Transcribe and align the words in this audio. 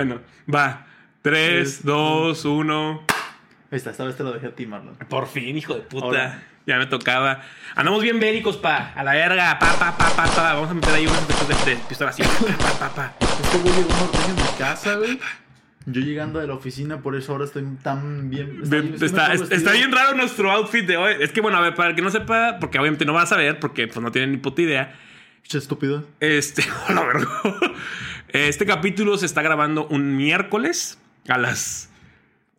Bueno, 0.00 0.20
va. 0.52 0.86
3, 1.20 1.84
2, 1.84 2.44
1. 2.46 3.04
Ahí 3.70 3.76
está, 3.76 3.90
esta 3.90 4.04
vez 4.04 4.16
te 4.16 4.22
lo 4.22 4.32
dejé 4.32 4.46
a 4.46 4.54
ti, 4.54 4.64
Marlon. 4.66 4.96
Por 5.10 5.26
fin, 5.28 5.58
hijo 5.58 5.74
de 5.74 5.82
puta. 5.82 6.42
Ya 6.66 6.78
me 6.78 6.86
tocaba. 6.86 7.42
Andamos 7.74 8.02
bien 8.02 8.18
bélicos, 8.18 8.56
pa. 8.56 8.92
A 8.96 9.04
la 9.04 9.12
verga. 9.12 9.58
Pa, 9.58 9.74
pa, 9.78 9.98
pa, 9.98 10.08
pa, 10.16 10.24
pa. 10.24 10.54
Vamos 10.54 10.70
a 10.70 10.74
meter 10.74 10.94
ahí 10.94 11.06
unos 11.06 11.18
efectos 11.28 11.66
de, 11.66 11.70
de 11.72 11.76
pistola 11.86 12.10
así. 12.10 12.22
Pa, 12.22 12.78
pa, 12.78 12.94
pa. 12.94 13.14
Este 13.20 13.58
güey 13.58 13.74
llegó 13.74 13.90
en 14.26 14.34
mi 14.36 14.58
casa, 14.58 14.94
güey. 14.94 15.20
Yo 15.84 16.00
llegando 16.00 16.38
de 16.38 16.46
la 16.46 16.54
oficina, 16.54 17.02
por 17.02 17.14
eso 17.14 17.32
ahora 17.32 17.44
estoy 17.44 17.64
tan 17.82 18.30
bien. 18.30 18.62
Ve- 18.64 18.80
bien- 18.80 19.04
Está, 19.04 19.34
está 19.34 19.72
bien 19.72 19.92
raro 19.92 20.16
nuestro 20.16 20.50
outfit 20.50 20.86
de 20.86 20.96
hoy. 20.96 21.14
Es 21.20 21.30
que, 21.32 21.42
bueno, 21.42 21.58
a 21.58 21.60
ver, 21.60 21.74
para 21.74 21.90
el 21.90 21.94
que 21.94 22.00
no 22.00 22.10
sepa, 22.10 22.56
porque 22.58 22.78
obviamente 22.78 23.04
no 23.04 23.12
vas 23.12 23.32
a 23.32 23.36
ver, 23.36 23.60
porque 23.60 23.86
pues 23.86 24.00
no 24.00 24.10
tienen 24.10 24.30
ni 24.32 24.38
puta 24.38 24.62
idea. 24.62 24.98
Che, 25.42 25.58
estúpido. 25.58 26.06
Este, 26.20 26.64
la 26.94 27.02
verga. 27.02 27.28
Este 28.32 28.66
capítulo 28.66 29.16
se 29.18 29.26
está 29.26 29.42
grabando 29.42 29.86
un 29.88 30.16
miércoles 30.16 30.98
a 31.28 31.38
las 31.38 31.90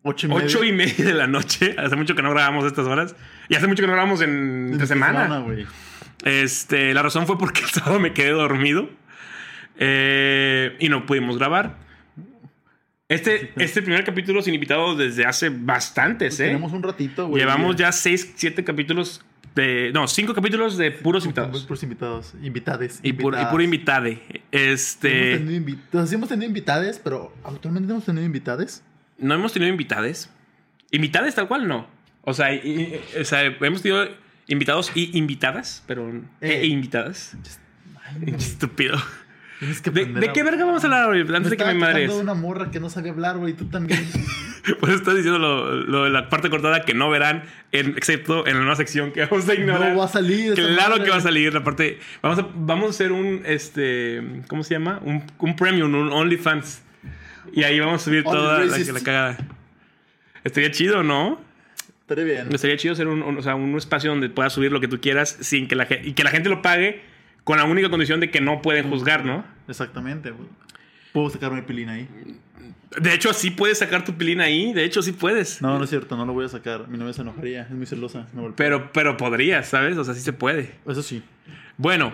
Ocho 0.04 0.26
y 0.26 0.30
media. 0.30 0.44
ocho 0.44 0.64
y 0.64 0.72
media 0.72 1.04
de 1.04 1.14
la 1.14 1.26
noche. 1.26 1.76
Hace 1.78 1.94
mucho 1.96 2.14
que 2.14 2.22
no 2.22 2.30
grabamos 2.30 2.64
estas 2.64 2.86
horas. 2.86 3.14
Y 3.48 3.54
hace 3.54 3.66
mucho 3.68 3.82
que 3.82 3.86
no 3.86 3.92
grabamos 3.92 4.20
en 4.20 4.66
De 4.66 4.72
entre 4.72 4.86
semana. 4.86 5.38
güey. 5.38 5.66
Este, 6.24 6.92
la 6.94 7.02
razón 7.02 7.26
fue 7.26 7.38
porque 7.38 7.60
el 7.64 7.68
sábado 7.68 8.00
me 8.00 8.12
quedé 8.12 8.30
dormido. 8.30 8.88
eh, 9.78 10.76
y 10.80 10.88
no 10.88 11.06
pudimos 11.06 11.38
grabar. 11.38 11.76
Este, 13.08 13.52
este 13.56 13.82
primer 13.82 14.04
capítulo 14.04 14.40
sin 14.42 14.54
invitados 14.54 14.96
desde 14.96 15.26
hace 15.26 15.50
bastantes, 15.50 16.40
¿eh? 16.40 16.46
Tenemos 16.46 16.72
un 16.72 16.82
ratito, 16.82 17.28
güey. 17.28 17.42
Llevamos 17.42 17.76
ya 17.76 17.92
seis, 17.92 18.32
siete 18.36 18.64
capítulos 18.64 19.22
de. 19.54 19.90
No, 19.92 20.06
cinco 20.08 20.34
capítulos 20.34 20.76
de 20.78 20.90
puros 20.90 21.24
invitados. 21.24 21.64
Puros 21.64 21.82
invitados. 21.82 22.34
Invitades. 22.42 23.00
Y, 23.02 23.12
pur- 23.12 23.40
y 23.40 23.44
puro 23.50 23.62
invitade. 23.62 24.22
Hemos 24.28 24.42
Este. 24.52 25.34
invitados. 25.36 26.08
Sí 26.08 26.14
hemos 26.14 26.28
tenido 26.28 26.46
invitades, 26.48 26.98
pero 27.02 27.34
actualmente 27.44 27.90
hemos 27.92 28.04
tenido 28.04 28.24
invitades. 28.24 28.82
No 29.18 29.34
hemos 29.34 29.52
tenido 29.52 29.70
invitades. 29.70 30.30
Invitades 30.90 31.34
tal 31.34 31.48
cual 31.48 31.66
no. 31.68 31.86
O 32.22 32.34
sea, 32.34 32.54
y- 32.54 32.60
y- 33.14 33.20
o 33.20 33.24
sea, 33.24 33.42
hemos 33.44 33.82
tenido 33.82 34.06
invitados 34.48 34.90
y 34.94 35.16
invitadas, 35.18 35.82
pero. 35.86 36.08
Eh. 36.40 36.60
e 36.62 36.66
invitadas. 36.66 37.36
Ay, 38.04 38.34
Estúpido. 38.36 38.96
Tienes 39.62 39.80
que 39.80 39.90
¿De, 39.90 40.00
aprender 40.00 40.22
de 40.24 40.28
a- 40.30 40.32
qué 40.32 40.42
verga 40.42 40.64
vamos 40.64 40.82
a 40.82 40.86
hablar 40.86 41.08
hoy? 41.08 41.20
Antes 41.20 41.50
de 41.50 41.56
que 41.56 41.64
me 41.64 41.74
madres. 41.74 42.10
una 42.12 42.34
morra 42.34 42.70
que 42.70 42.80
no 42.80 42.90
sabía 42.90 43.12
hablar, 43.12 43.38
güey. 43.38 43.52
Tú 43.54 43.66
también. 43.66 44.04
Por 44.80 44.88
eso 44.90 44.98
estás 44.98 45.16
diciendo 45.16 45.38
lo, 45.40 45.74
lo 45.74 46.04
de 46.04 46.10
la 46.10 46.28
parte 46.28 46.48
cortada 46.50 46.82
que 46.82 46.94
no 46.94 47.10
verán, 47.10 47.42
en- 47.72 47.96
excepto 47.96 48.46
en 48.46 48.54
la 48.54 48.60
nueva 48.60 48.76
sección 48.76 49.10
que 49.12 49.24
vamos 49.26 49.48
a 49.48 49.54
ignorar. 49.54 49.90
no 49.92 49.98
va 49.98 50.04
a 50.04 50.08
salir. 50.08 50.54
Claro 50.54 50.90
madre. 50.90 51.04
que 51.04 51.10
va 51.10 51.16
a 51.16 51.20
salir 51.20 51.52
la 51.54 51.64
parte. 51.64 51.98
Vamos 52.22 52.38
a, 52.38 52.48
vamos 52.54 52.86
a 52.86 52.90
hacer 52.90 53.12
un 53.12 53.42
este. 53.44 54.22
¿Cómo 54.48 54.62
se 54.64 54.74
llama? 54.74 55.00
Un, 55.04 55.24
un 55.38 55.56
premium, 55.56 55.94
un 55.94 56.12
OnlyFans. 56.12 56.82
Y 57.52 57.64
ahí 57.64 57.78
vamos 57.80 58.02
a 58.02 58.04
subir 58.04 58.22
Only 58.26 58.38
toda 58.38 58.64
la, 58.64 59.00
cagada. 59.00 59.38
Estaría 60.44 60.70
chido, 60.70 61.02
¿no? 61.02 61.40
Estaría 62.02 62.24
bien. 62.24 62.48
Estaría 62.52 62.76
chido 62.76 62.92
hacer 62.94 63.08
un, 63.08 63.22
un- 63.22 63.38
o 63.38 63.42
sea, 63.42 63.54
un 63.54 63.76
espacio 63.76 64.10
donde 64.10 64.28
puedas 64.28 64.52
subir 64.52 64.72
lo 64.72 64.80
que 64.80 64.88
tú 64.88 65.00
quieras 65.00 65.36
sin 65.40 65.68
que 65.68 65.74
la 65.76 65.86
gente. 65.86 66.08
Y 66.08 66.12
que 66.14 66.24
la 66.24 66.30
gente 66.30 66.48
lo 66.48 66.62
pague 66.62 67.00
con 67.44 67.58
la 67.58 67.64
única 67.64 67.90
condición 67.90 68.20
de 68.20 68.30
que 68.30 68.40
no 68.40 68.62
pueden 68.62 68.88
juzgar, 68.90 69.24
¿no? 69.24 69.44
Exactamente. 69.68 70.32
Puedo 71.12 71.30
sacar 71.30 71.52
mi 71.52 71.62
pilina 71.62 71.92
ahí. 71.92 72.08
De 73.00 73.14
hecho, 73.14 73.32
sí 73.32 73.50
puedes 73.50 73.78
sacar 73.78 74.04
tu 74.04 74.14
pilín 74.14 74.40
ahí. 74.40 74.72
De 74.72 74.84
hecho, 74.84 75.02
sí 75.02 75.12
puedes. 75.12 75.62
No, 75.62 75.78
no 75.78 75.84
es 75.84 75.90
cierto, 75.90 76.16
no 76.16 76.26
lo 76.26 76.32
voy 76.32 76.44
a 76.44 76.48
sacar. 76.48 76.88
Mi 76.88 76.98
novia 76.98 77.12
se 77.12 77.22
enojaría, 77.22 77.62
es 77.62 77.70
muy 77.70 77.86
celosa. 77.86 78.26
me. 78.32 78.52
Pero, 78.56 78.92
pero 78.92 79.16
podrías, 79.16 79.68
¿sabes? 79.68 79.96
O 79.96 80.04
sea, 80.04 80.14
sí 80.14 80.20
se 80.20 80.32
puede. 80.32 80.74
Eso 80.86 81.02
sí. 81.02 81.22
Bueno, 81.78 82.12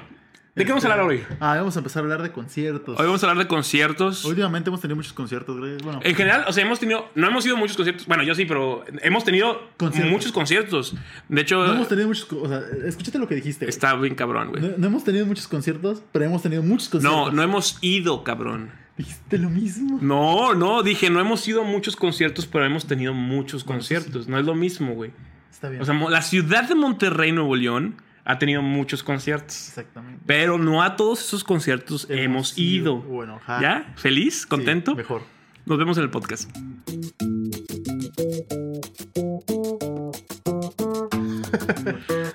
¿de 0.59 0.64
qué 0.64 0.70
vamos 0.70 0.84
a 0.84 0.92
hablar 0.92 1.06
hoy? 1.06 1.23
Ah, 1.41 1.56
vamos 1.56 1.77
a 1.77 1.78
empezar 1.81 2.01
a 2.01 2.05
hablar 2.05 2.23
de 2.23 2.33
conciertos. 2.33 2.98
Hoy 3.01 3.06
vamos 3.06 3.23
a 3.23 3.31
hablar 3.31 3.45
de 3.45 3.48
conciertos. 3.48 4.25
Últimamente 4.25 4.69
hemos 4.70 4.81
tenido 4.81 4.97
muchos 4.97 5.12
conciertos, 5.12 5.59
güey. 5.59 5.77
Bueno, 5.83 6.00
En 6.03 6.15
general, 6.15 6.45
o 6.47 6.53
sea, 6.53 6.65
hemos 6.65 6.78
tenido, 6.81 7.09
no 7.15 7.27
hemos 7.28 7.47
ido 7.47 7.56
a 7.56 7.59
muchos 7.59 7.77
conciertos, 7.77 8.06
bueno, 8.06 8.23
yo 8.25 8.34
sí, 8.34 8.45
pero 8.45 8.84
hemos 9.03 9.25
tenido 9.25 9.61
Conciertos. 9.77 10.12
muchos 10.12 10.33
conciertos. 10.33 10.95
De 11.28 11.41
hecho, 11.41 11.67
no 11.67 11.73
hemos 11.75 11.89
tenido 11.89 12.09
muchos. 12.09 12.31
O 12.33 12.48
sea, 12.48 12.61
escúchate 12.87 13.19
lo 13.19 13.28
que 13.28 13.34
dijiste, 13.37 13.65
güey. 13.65 13.71
está 13.71 13.94
bien 13.94 14.15
cabrón, 14.15 14.49
güey. 14.50 14.62
No, 14.62 14.69
no 14.77 14.87
hemos 14.88 15.05
tenido 15.05 15.25
muchos 15.27 15.49
conciertos, 15.49 16.03
pero 16.12 16.25
hemos 16.25 16.43
tenido 16.43 16.62
muchos 16.62 16.88
conciertos. 16.88 17.27
No, 17.27 17.31
no 17.33 17.43
hemos 17.43 17.78
ido, 17.81 18.25
cabrón. 18.25 18.71
Dijiste 18.97 19.38
lo 19.38 19.49
mismo. 19.49 19.99
No, 20.03 20.54
no, 20.54 20.83
dije, 20.83 21.09
no 21.09 21.21
hemos 21.21 21.47
ido 21.47 21.62
a 21.62 21.65
muchos 21.65 21.94
conciertos, 21.94 22.47
pero 22.47 22.65
hemos 22.65 22.84
tenido 22.87 23.15
muchos 23.15 23.62
conciertos. 23.62 24.27
No 24.27 24.38
es 24.41 24.44
lo 24.44 24.56
mismo, 24.56 24.94
güey. 24.94 25.12
Está 25.53 25.69
bien. 25.69 25.81
O 25.81 25.84
sea, 25.84 25.94
la 25.94 26.22
ciudad 26.22 26.69
de 26.69 26.75
Monterrey, 26.75 27.31
Nuevo 27.31 27.54
León, 27.54 27.94
ha 28.28 28.39
tenido 28.39 28.61
muchos 28.61 29.03
conciertos. 29.03 29.69
Exactamente. 29.69 30.22
Pero 30.27 30.59
no 30.59 30.83
a 30.83 30.97
todos 30.97 31.21
esos 31.21 31.43
conciertos 31.43 32.06
hemos, 32.11 32.59
ido. 32.59 32.99
Bueno, 32.99 33.37
ajá. 33.37 33.61
¿Ya? 33.62 33.94
¿Feliz? 33.97 34.43
Sí, 34.43 34.49
¿Contento? 34.49 34.94
mejor. 34.94 35.22
Nos 35.65 35.78
vemos 35.78 35.97
en 35.97 36.05
el 36.05 36.11
podcast. 36.11 36.50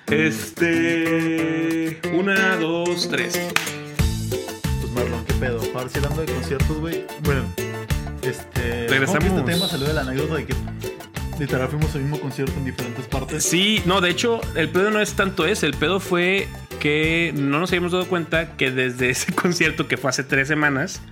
Este. 0.08 2.00
Una, 2.12 2.56
dos, 2.56 3.08
tres. 3.08 3.40
Pues 4.80 4.92
Marlon, 4.92 5.24
¿qué 5.24 5.32
pedo? 5.34 5.60
Ahora 5.74 5.88
sí 5.88 5.98
hablando 5.98 6.22
de 6.22 6.32
conciertos, 6.32 6.76
güey. 6.78 7.06
Bueno, 7.22 7.44
este. 8.22 8.88
Regresamos. 8.88 9.24
supongo 9.24 9.44
que 9.46 9.52
Este 9.52 9.60
tema 9.60 9.68
salió 9.68 9.86
de 9.88 9.94
la 9.94 10.00
anécdota 10.02 10.34
de 10.36 10.46
que 10.46 10.54
literal 11.38 11.68
fuimos 11.68 11.94
al 11.94 12.02
mismo 12.02 12.20
concierto 12.20 12.52
en 12.56 12.64
diferentes 12.64 13.06
partes. 13.06 13.44
Sí, 13.44 13.82
no, 13.86 14.00
de 14.00 14.10
hecho, 14.10 14.40
el 14.56 14.68
pedo 14.68 14.90
no 14.90 15.00
es 15.00 15.14
tanto 15.14 15.46
ese. 15.46 15.66
El 15.66 15.74
pedo 15.74 16.00
fue 16.00 16.48
que 16.80 17.32
no 17.36 17.58
nos 17.60 17.70
habíamos 17.70 17.92
dado 17.92 18.06
cuenta 18.06 18.56
que 18.56 18.70
desde 18.70 19.10
ese 19.10 19.32
concierto 19.32 19.88
que 19.88 19.96
fue 19.96 20.10
hace 20.10 20.24
tres 20.24 20.48
semanas. 20.48 21.02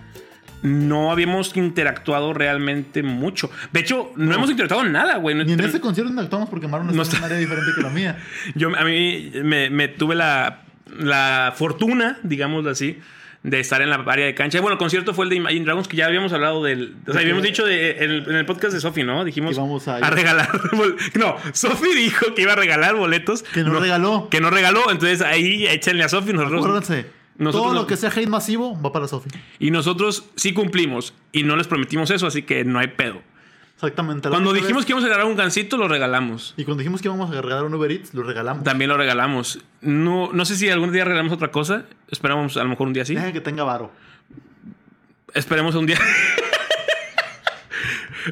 No 0.63 1.11
habíamos 1.11 1.57
interactuado 1.57 2.33
realmente 2.35 3.03
mucho. 3.03 3.51
De 3.73 3.81
hecho, 3.81 4.13
no, 4.15 4.27
No. 4.27 4.35
hemos 4.37 4.51
interactuado 4.51 4.85
nada, 4.89 5.17
güey. 5.17 5.35
Ni 5.35 5.55
en 5.55 5.61
ese 5.61 5.81
concierto 5.81 6.13
no 6.13 6.21
actuamos 6.21 6.49
porque 6.49 6.69
Marlon 6.69 6.95
No 6.95 7.03
está 7.03 7.17
en 7.17 7.23
un 7.23 7.25
área 7.27 7.39
diferente 7.39 7.71
que 7.75 7.83
la 7.83 7.91
mía. 7.91 8.19
Yo, 8.55 8.69
a 8.77 8.85
mí 8.85 9.33
me, 9.43 9.71
me 9.71 9.89
tuve 9.89 10.15
la, 10.15 10.63
la 10.97 11.53
fortuna, 11.57 12.21
digámoslo 12.23 12.71
así, 12.71 13.01
de 13.43 13.59
estar 13.61 13.83
en 13.83 13.91
la 13.91 13.97
área 13.97 14.25
de 14.27 14.35
cancha. 14.35 14.61
Bueno, 14.61 14.75
el 14.75 14.79
concierto 14.79 15.15
fue 15.15 15.25
el 15.25 15.31
de 15.31 15.37
Imagine 15.37 15.65
Dragons, 15.65 15.89
que 15.89 15.97
ya 15.97 16.07
habíamos 16.07 16.33
hablado 16.33 16.63
del. 16.63 16.95
O 17.09 17.13
sea, 17.13 17.23
habíamos 17.23 17.43
dicho 17.43 17.65
de- 17.67 17.91
en, 18.05 18.11
el, 18.11 18.31
en 18.31 18.37
el 18.37 18.47
podcast 18.47 18.73
de 18.73 18.81
Sofi, 18.81 19.03
¿no? 19.03 19.25
Dijimos 19.25 19.55
Que 19.55 19.61
vamos 19.61 19.89
a- 19.89 19.99
regalar. 20.11 20.49
bol- 20.73 20.97
No, 21.15 21.37
Sofi 21.53 21.93
dijo 21.95 22.35
que 22.35 22.43
iba 22.43 22.53
a 22.53 22.57
regalar 22.57 22.95
boletos. 22.95 23.43
Que 23.43 23.63
nos 23.65 23.81
regaló. 23.81 24.29
Que 24.31 24.41
no 24.41 24.51
regaló. 24.51 24.91
Entonces 24.91 25.23
ahí 25.23 25.67
échenle 25.67 26.05
a 26.05 26.09
Sofi. 26.09 26.33
Nosotros, 26.33 26.65
Acuérdense. 26.65 27.07
nosotros 27.39 27.63
todo 27.65 27.75
no- 27.75 27.81
lo 27.81 27.87
que 27.89 27.97
sea 27.97 28.11
hate 28.11 28.29
masivo 28.29 28.81
va 28.81 28.93
para 28.93 29.09
Sofi. 29.09 29.29
y 29.59 29.71
nosotros 29.73 30.27
sí 30.37 30.53
cumplimos. 30.53 31.15
Y 31.33 31.43
no 31.43 31.57
les 31.57 31.67
prometimos 31.67 32.11
eso, 32.11 32.27
así 32.29 32.43
que 32.43 32.65
no 32.65 32.79
hay 32.79 32.89
pedo. 32.89 33.23
Exactamente. 33.83 34.29
Cuando 34.29 34.53
dijimos 34.53 34.77
vez- 34.83 34.87
que 34.87 34.93
íbamos 34.93 35.05
a 35.05 35.09
regalar 35.09 35.27
un 35.27 35.37
gancito, 35.37 35.77
lo 35.77 35.89
regalamos. 35.89 36.55
Y 36.57 36.65
cuando 36.65 36.79
dijimos 36.83 37.03
que 37.03 37.09
íbamos 37.09 37.29
a 37.35 37.41
regalar 37.43 37.65
un 37.65 37.75
Uber 37.75 37.91
Eats, 37.91 38.15
lo 38.15 38.23
regalamos. 38.23 38.63
También 38.63 38.89
lo 38.89 38.97
regalamos. 38.97 39.59
No, 39.81 40.31
no 40.33 40.45
sé 40.45 40.55
si 40.57 40.71
algún 40.71 40.93
día 40.93 41.05
regalamos 41.05 41.33
otra 41.33 41.51
cosa. 41.51 41.85
Esperamos 42.09 42.57
a 42.57 42.63
lo 42.63 42.69
mejor 42.69 42.87
un 42.87 42.93
día 42.93 43.05
sí. 43.05 43.17
Deja 43.17 43.33
que 43.33 43.41
tenga 43.41 43.65
varo. 43.65 43.91
Esperemos 45.35 45.75
un 45.75 45.87
día. 45.87 45.99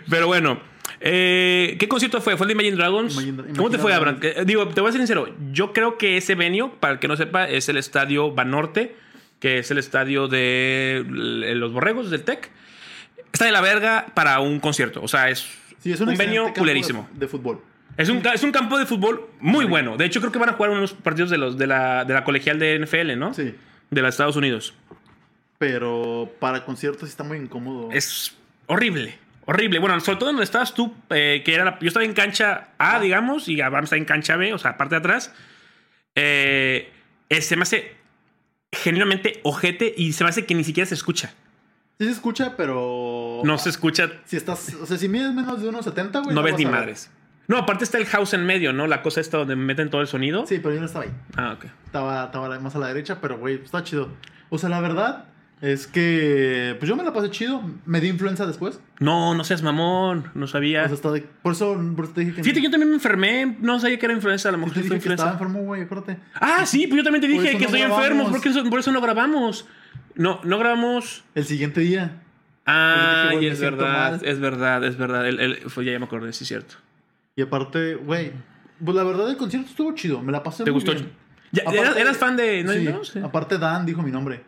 Pero 0.09 0.27
bueno. 0.27 0.61
eh, 1.01 1.77
¿Qué 1.81 1.89
concierto 1.89 2.21
fue? 2.21 2.37
¿Fue 2.37 2.45
el 2.45 2.49
de 2.49 2.53
Imagine 2.53 2.77
Dragons? 2.77 3.15
Imagine- 3.15 3.57
¿Cómo 3.57 3.71
te 3.71 3.79
fue. 3.79 3.93
Abraham? 3.95 4.19
Eh, 4.23 4.45
digo, 4.47 4.69
te 4.69 4.81
voy 4.81 4.91
a 4.91 4.93
ser 4.93 5.01
sincero. 5.01 5.35
Yo 5.53 5.73
creo 5.73 5.99
que 5.99 6.17
ese 6.17 6.35
venue, 6.35 6.71
para 6.79 6.93
el 6.95 6.99
que 7.01 7.09
no 7.09 7.17
sepa, 7.17 7.49
es 7.49 7.69
el 7.69 7.77
estadio 7.77 8.33
Banorte, 8.33 8.95
que 9.41 9.59
es 9.59 9.71
el 9.71 9.79
estadio 9.79 10.29
de 10.29 11.05
los 11.09 11.73
borregos 11.73 12.11
del 12.11 12.23
TEC. 12.23 12.51
Está 13.33 13.45
de 13.47 13.53
la 13.53 13.61
verga 13.61 14.07
para 14.15 14.41
un 14.41 14.61
concierto. 14.61 15.01
O 15.03 15.09
sea, 15.09 15.29
es, 15.31 15.47
Sí, 15.79 15.93
es 15.93 16.01
un, 16.01 16.09
un 16.11 16.17
campo 16.17 16.53
culerísimo. 16.59 17.09
De, 17.13 17.21
de 17.21 17.29
fútbol. 17.29 17.63
Es 17.97 18.09
un, 18.09 18.23
es 18.27 18.43
un 18.43 18.53
campo 18.53 18.79
de 18.79 18.87
fútbol 18.87 19.29
muy 19.41 19.65
bueno. 19.65 19.97
De 19.97 20.05
hecho, 20.05 20.21
creo 20.21 20.33
que 20.33 20.39
van 20.39 20.51
a 20.51 20.53
jugar 20.53 20.71
unos 20.71 20.93
partidos 20.93 21.31
de, 21.31 21.39
los, 21.39 21.57
de, 21.59 21.67
la, 21.67 22.05
de 22.05 22.15
la 22.15 22.25
colegial 22.25 22.59
de 22.59 22.79
NFL, 22.79 23.19
¿no? 23.19 23.33
Sí. 23.35 23.55
De 23.91 24.01
los 24.03 24.11
Estados 24.11 24.37
Unidos. 24.37 24.75
Pero 25.59 26.31
para 26.39 26.65
conciertos 26.65 27.09
está 27.09 27.25
muy 27.25 27.39
incómodo. 27.39 27.91
Es 27.93 28.35
horrible. 28.67 29.19
Horrible. 29.47 29.79
Bueno, 29.81 29.99
sobre 30.01 30.19
todo 30.19 30.29
donde 30.31 30.45
estabas 30.45 30.73
tú, 30.75 30.95
eh, 31.11 31.43
que 31.45 31.55
era 31.55 31.65
la- 31.65 31.79
yo 31.81 31.89
estaba 31.89 32.05
en 32.05 32.15
cancha 32.15 32.69
A, 32.79 33.01
digamos, 33.01 33.49
y 33.49 33.61
Abraham 33.61 33.85
está 33.85 33.97
en 33.97 34.05
cancha 34.05 34.37
B, 34.37 34.55
o 34.55 34.59
sea, 34.59 34.77
parte 34.77 34.95
de 34.95 34.99
atrás. 35.01 35.35
Eh, 36.15 36.91
eh, 37.29 37.41
se 37.43 37.57
me 37.57 37.63
hace 37.63 37.95
genuinamente 38.73 39.41
ojete 39.43 39.93
y 39.97 40.13
se 40.13 40.25
me 40.25 40.31
hace 40.31 40.47
que 40.47 40.55
ni 40.55 40.65
siquiera 40.65 40.87
se 40.87 40.95
escucha. 40.95 41.35
Sí 41.99 42.07
se 42.07 42.13
escucha, 42.13 42.57
pero. 42.57 43.10
No 43.45 43.59
se 43.59 43.69
escucha, 43.71 44.11
Si 44.25 44.37
estás. 44.37 44.75
O 44.75 44.87
sea, 44.87 44.97
si 44.97 45.09
mides 45.09 45.33
menos 45.35 45.61
de 45.63 45.69
unos 45.69 45.85
70, 45.85 46.21
güey. 46.21 46.35
no 46.35 46.43
ves 46.43 46.57
ni 46.57 46.67
madres. 46.67 47.11
No, 47.49 47.57
aparte 47.59 47.83
está 47.83 47.99
el 47.99 48.07
house 48.07 48.35
en 48.35 48.47
medio, 48.47 48.73
¿no? 48.73 48.87
La 48.87 49.03
cosa 49.03 49.21
esta 49.21 49.39
donde 49.39 49.57
meten 49.57 49.91
todo 49.91 50.01
el 50.01 50.07
sonido. 50.07 50.47
Sí, 50.47 50.61
pero 50.63 50.73
yo 50.75 50.81
no 50.81 50.87
estaba 50.87 51.05
ahí. 51.07 51.11
Ah, 51.37 51.55
ok. 51.59 51.65
Estaba, 51.85 52.27
estaba 52.27 52.59
más 52.61 52.77
a 52.77 52.79
la 52.79 52.87
derecha, 52.87 53.19
pero 53.21 53.39
güey, 53.39 53.57
está 53.65 53.83
chido. 53.83 54.09
O 54.51 54.59
sea, 54.59 54.69
la 54.69 54.81
verdad 54.81 55.25
es 55.61 55.89
que. 55.89 56.77
Pues 56.79 56.89
yo 56.89 56.95
me 56.95 57.03
la 57.03 57.13
pasé 57.13 57.29
chido. 57.31 57.61
Me 57.87 58.01
di 58.01 58.07
influenza 58.09 58.47
después. 58.47 58.79
No, 59.01 59.35
no 59.35 59.43
seas 59.43 59.63
mamón, 59.63 60.31
no 60.35 60.47
sabía. 60.47 60.85
O 60.85 60.87
sea, 60.87 60.95
está 60.95 61.11
de- 61.11 61.23
por, 61.43 61.53
eso, 61.55 61.77
por 61.97 62.05
eso 62.05 62.15
te 62.15 62.21
dije 62.21 62.35
que. 62.37 62.45
Fíjate, 62.45 62.63
yo 62.63 62.71
también 62.71 62.89
me 62.91 62.95
enfermé, 62.97 63.57
no 63.61 63.81
sabía 63.81 63.99
que 63.99 64.07
era 64.07 64.15
influenza, 64.15 64.49
a 64.49 64.53
lo 64.53 64.59
mejor 64.59 64.75
te 64.75 64.83
dije 64.83 64.91
que 65.01 65.09
estaba 65.09 65.33
influenza. 65.33 65.45
enfermo, 65.45 65.67
güey, 65.67 65.83
acuérdate. 65.83 66.19
Ah, 66.35 66.65
sí, 66.67 66.87
pues 66.87 66.99
yo 66.99 67.03
también 67.05 67.21
te 67.21 67.27
dije 67.27 67.51
que 67.51 67.59
no 67.59 67.65
estoy 67.65 67.81
enfermo, 67.83 67.99
grabamos. 68.01 68.31
¿por, 68.31 68.41
qué 68.41 68.49
eso- 68.51 68.71
por 68.71 68.79
eso 68.79 68.93
no 68.93 69.01
grabamos. 69.01 69.67
No, 70.15 70.41
no 70.45 70.57
grabamos. 70.59 71.25
El 71.35 71.45
siguiente 71.47 71.81
día. 71.81 72.23
Ah, 72.67 73.33
y 73.41 73.47
es 73.47 73.61
verdad, 73.61 74.13
mal. 74.13 74.21
es 74.25 74.39
verdad, 74.41 74.85
es 74.85 74.97
verdad. 74.97 75.27
El- 75.27 75.41
el- 75.41 75.57
fue- 75.71 75.85
ya 75.85 75.99
me 75.99 76.05
acordé, 76.05 76.33
sí, 76.33 76.45
es 76.45 76.49
cierto. 76.49 76.77
Y 77.37 77.43
aparte, 77.43 77.95
güey, 77.97 78.33
pues 78.85 78.97
la 78.97 79.03
verdad 79.03 79.29
el 79.31 79.37
concierto 79.37 79.69
estuvo 79.71 79.95
chido, 79.95 80.21
me 80.23 80.31
la 80.33 80.43
pasé 80.43 80.65
¿Te 80.65 80.71
muy 80.71 80.81
gustó? 80.81 80.93
bien. 80.93 81.11
Ya, 81.53 81.63
Aparte- 81.63 81.81
¿eras, 81.81 81.97
eras 81.97 82.17
fan 82.19 82.37
de 82.37 82.61
Sí, 82.61 82.65
Nine 82.69 82.81
Inch 82.83 82.91
Nails? 82.93 83.09
Sí. 83.09 83.19
aparte 83.23 83.59
Dan 83.59 83.85
dijo 83.87 84.03
mi 84.03 84.11
nombre. 84.13 84.43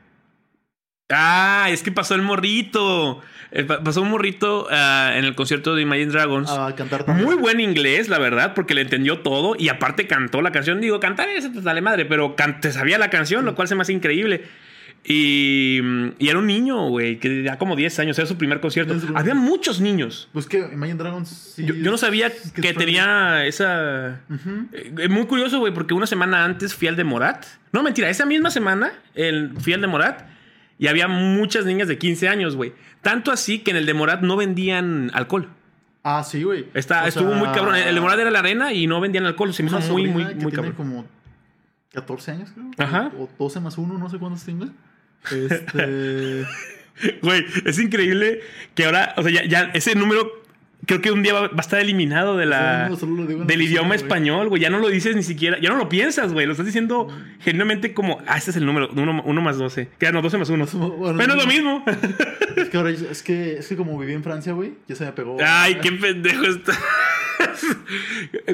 Ah, 1.15 1.67
es 1.71 1.83
que 1.83 1.93
pasó 1.93 2.15
el 2.15 2.23
morrito. 2.23 3.21
Eh, 3.51 3.65
pa- 3.65 3.83
pasó 3.83 4.01
un 4.01 4.09
morrito 4.11 4.67
ah, 4.71 5.13
en 5.15 5.25
el 5.27 5.35
concierto 5.35 5.75
de 5.75 5.83
Imagine 5.83 6.11
Dragons. 6.11 6.51
A 6.51 6.75
cantar 6.75 7.05
también. 7.05 7.27
Muy 7.27 7.37
buen 7.37 7.61
inglés, 7.61 8.09
la 8.09 8.19
verdad, 8.19 8.55
porque 8.55 8.75
le 8.75 8.81
entendió 8.81 9.19
todo 9.21 9.55
y 9.59 9.69
aparte 9.69 10.07
cantó 10.07 10.41
la 10.41 10.53
canción. 10.53 10.81
Digo, 10.81 11.01
cantar 11.01 11.29
eso 11.29 11.51
te 11.53 11.61
sale 11.61 11.83
madre, 11.83 12.07
pero 12.07 12.35
te 12.61 12.73
sabía 12.73 12.99
la 12.99 13.11
canción, 13.11 13.45
lo 13.45 13.55
cual 13.55 13.69
se 13.69 13.75
me 13.75 13.83
hace 13.83 13.93
increíble. 13.93 14.45
Y, 15.05 15.81
y 16.19 16.29
era 16.29 16.39
un 16.39 16.47
niño, 16.47 16.89
güey, 16.89 17.19
que 17.19 17.29
tenía 17.29 17.59
como 17.59 17.75
10 17.75 17.99
años, 17.99 18.19
era 18.19 18.27
su 18.29 18.37
primer 18.37 18.61
concierto. 18.61 18.95
Había 19.17 19.35
muchos 19.35 19.81
niños. 19.81 20.29
Pues 20.33 20.47
que 20.47 20.59
Imagine 20.59 20.99
Dragons 20.99 21.29
sí. 21.29 21.65
Yo, 21.65 21.75
yo 21.75 21.91
no 21.91 21.99
sabía 21.99 22.29
es 22.29 22.53
que, 22.53 22.73
tenía 22.73 23.45
esa... 23.45 24.21
Eh, 24.73 25.09
muy 25.09 25.27
curioso, 25.27 25.59
güey, 25.59 25.75
porque 25.75 25.93
una 25.93 26.07
semana 26.07 26.45
antes 26.45 26.75
fui 26.75 26.87
al 26.87 26.95
de 26.95 27.03
Morat. 27.03 27.45
No, 27.73 27.83
mentira, 27.83 28.11
esa 28.11 28.27
misma 28.27 28.51
semana 28.51 28.93
el, 29.15 29.53
fui 29.59 29.73
al 29.73 29.81
de 29.81 29.89
Morat 29.89 30.23
y 30.79 30.87
había 30.87 31.09
muchas 31.09 31.65
niñas 31.65 31.89
de 31.89 31.99
15 31.99 32.29
años, 32.29 32.55
güey. 32.55 32.73
Tanto 33.01 33.33
así 33.33 33.59
que 33.59 33.73
en 33.73 33.79
el 33.79 33.87
de 33.87 33.95
Morat 33.95 34.21
no 34.23 34.37
vendían 34.37 35.11
alcohol. 35.15 35.49
Ah, 36.05 36.23
sí, 36.25 36.45
güey. 36.45 36.67
Estuvo 36.75 37.11
sea, 37.11 37.39
muy 37.39 37.49
cabrón. 37.49 37.75
El 37.75 37.95
de 37.95 38.01
Morat 38.01 38.21
era 38.21 38.31
la 38.31 38.39
arena 38.39 38.73
y 38.73 38.87
no 38.87 39.01
vendían 39.01 39.27
alcohol. 39.27 39.53
Se 39.53 39.65
me 39.65 39.69
hizo 39.69 39.81
muy, 39.93 40.09
muy, 40.09 40.25
que 40.27 40.35
muy 40.35 40.53
tiene 40.53 40.55
cabrón. 40.55 40.73
como 40.75 41.05
14 41.93 42.31
años, 42.31 42.51
creo. 42.53 42.71
Ajá. 42.79 43.11
O 43.19 43.29
12 43.39 43.61
más 43.61 43.79
1, 43.79 43.99
no 43.99 44.09
sé 44.09 44.19
cuántos 44.19 44.45
tenga. 44.45 44.69
Este. 45.31 46.45
Güey, 47.21 47.45
es 47.65 47.79
increíble 47.81 48.41
que 48.75 48.85
ahora, 48.85 49.15
o 49.17 49.23
sea, 49.23 49.33
ya, 49.33 49.45
ya 49.45 49.71
ese 49.75 49.95
número 49.97 50.31
creo 50.87 51.01
que 51.01 51.11
un 51.11 51.23
día 51.23 51.33
va, 51.33 51.41
va 51.49 51.57
a 51.57 51.61
estar 51.61 51.81
eliminado 51.81 52.37
de 52.37 52.47
la, 52.47 52.91
del 53.47 53.63
idioma 53.63 53.95
español, 53.95 54.49
güey. 54.49 54.63
Ya 54.63 54.71
no 54.71 54.79
lo 54.79 54.89
dices 54.89 55.17
ni 55.17 55.23
siquiera, 55.23 55.59
ya 55.61 55.71
no 55.71 55.77
lo 55.77 55.89
piensas, 55.89 56.33
güey. 56.33 56.47
Lo 56.47 56.53
estás 56.53 56.67
diciendo 56.67 57.09
genuinamente 57.41 57.95
como, 57.95 58.21
ah, 58.27 58.37
este 58.37 58.51
es 58.51 58.57
el 58.57 58.67
número, 58.67 58.89
uno, 58.95 59.23
uno 59.25 59.41
más 59.41 59.59
12. 59.59 59.89
Que 59.99 60.13
no, 60.13 60.23
12 60.23 60.39
más 60.39 60.51
1. 60.51 60.67
Bueno, 60.67 61.19
Pero 61.19 61.35
es 61.35 61.45
lo 61.45 61.47
mismo. 61.47 61.85
Es 62.57 62.69
que 62.69 62.77
ahora 62.77 62.91
es 63.11 63.23
que, 63.23 63.55
es 63.55 63.67
que 63.67 63.77
como 63.77 63.99
viví 63.99 64.13
en 64.13 64.23
Francia, 64.23 64.53
güey, 64.53 64.75
ya 64.87 64.95
se 64.95 65.07
me 65.07 65.13
pegó. 65.13 65.39
Ay, 65.45 65.77
qué 65.77 65.91
pendejo 65.91 66.45
está. 66.45 66.79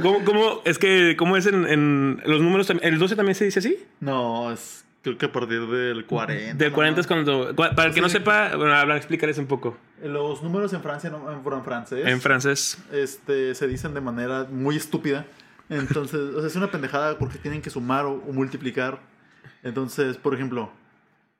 ¿Cómo, 0.00 0.24
cómo- 0.24 0.62
es 0.64 0.78
que, 0.78 1.16
cómo 1.18 1.36
es 1.36 1.46
en, 1.46 1.66
en 1.66 2.22
los 2.24 2.40
números? 2.40 2.70
¿El 2.80 2.98
12 2.98 3.16
también 3.16 3.34
se 3.34 3.44
dice 3.44 3.58
así? 3.58 3.76
No, 4.00 4.52
es 4.52 4.84
creo 5.02 5.16
que 5.18 5.26
a 5.26 5.32
partir 5.32 5.66
del 5.66 6.04
40. 6.06 6.54
Del 6.54 6.72
40 6.72 7.00
es 7.00 7.06
cuando. 7.06 7.54
cua- 7.54 7.74
Para 7.74 7.88
el 7.88 7.94
que 7.94 8.00
no 8.00 8.08
sepa, 8.08 8.56
bueno, 8.56 8.72
habla, 8.74 8.96
explícales 8.96 9.38
un 9.38 9.46
poco. 9.46 9.76
Los 10.02 10.42
números 10.42 10.72
en 10.72 10.82
Francia, 10.82 11.10
no, 11.10 11.30
en, 11.30 11.38
en 11.38 11.64
francés, 11.64 12.06
En 12.06 12.20
francés. 12.20 12.78
este, 12.92 13.54
se 13.54 13.66
dicen 13.68 13.94
de 13.94 14.00
manera 14.00 14.46
muy 14.50 14.76
estúpida. 14.76 15.26
Entonces, 15.70 16.18
o 16.20 16.38
sea, 16.40 16.46
es 16.46 16.56
una 16.56 16.70
pendejada 16.70 17.18
porque 17.18 17.38
tienen 17.38 17.60
que 17.62 17.70
sumar 17.70 18.04
o, 18.06 18.12
o 18.14 18.32
multiplicar. 18.32 19.00
Entonces, 19.62 20.16
por 20.16 20.34
ejemplo, 20.34 20.70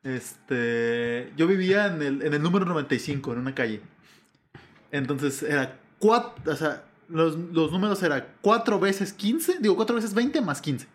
este, 0.02 1.32
yo 1.36 1.46
vivía 1.46 1.86
en 1.86 2.02
el, 2.02 2.22
en 2.22 2.34
el 2.34 2.42
número 2.42 2.64
95, 2.64 3.32
en 3.32 3.38
una 3.38 3.54
calle. 3.54 3.80
Entonces, 4.90 5.42
era 5.42 5.76
4, 5.98 6.52
o 6.52 6.56
sea, 6.56 6.84
los, 7.08 7.36
los 7.36 7.70
números 7.72 8.02
eran 8.02 8.24
4 8.40 8.80
veces 8.80 9.12
15, 9.12 9.58
digo 9.60 9.76
4 9.76 9.96
veces 9.96 10.14
20 10.14 10.40
más 10.40 10.60
15. 10.60 10.86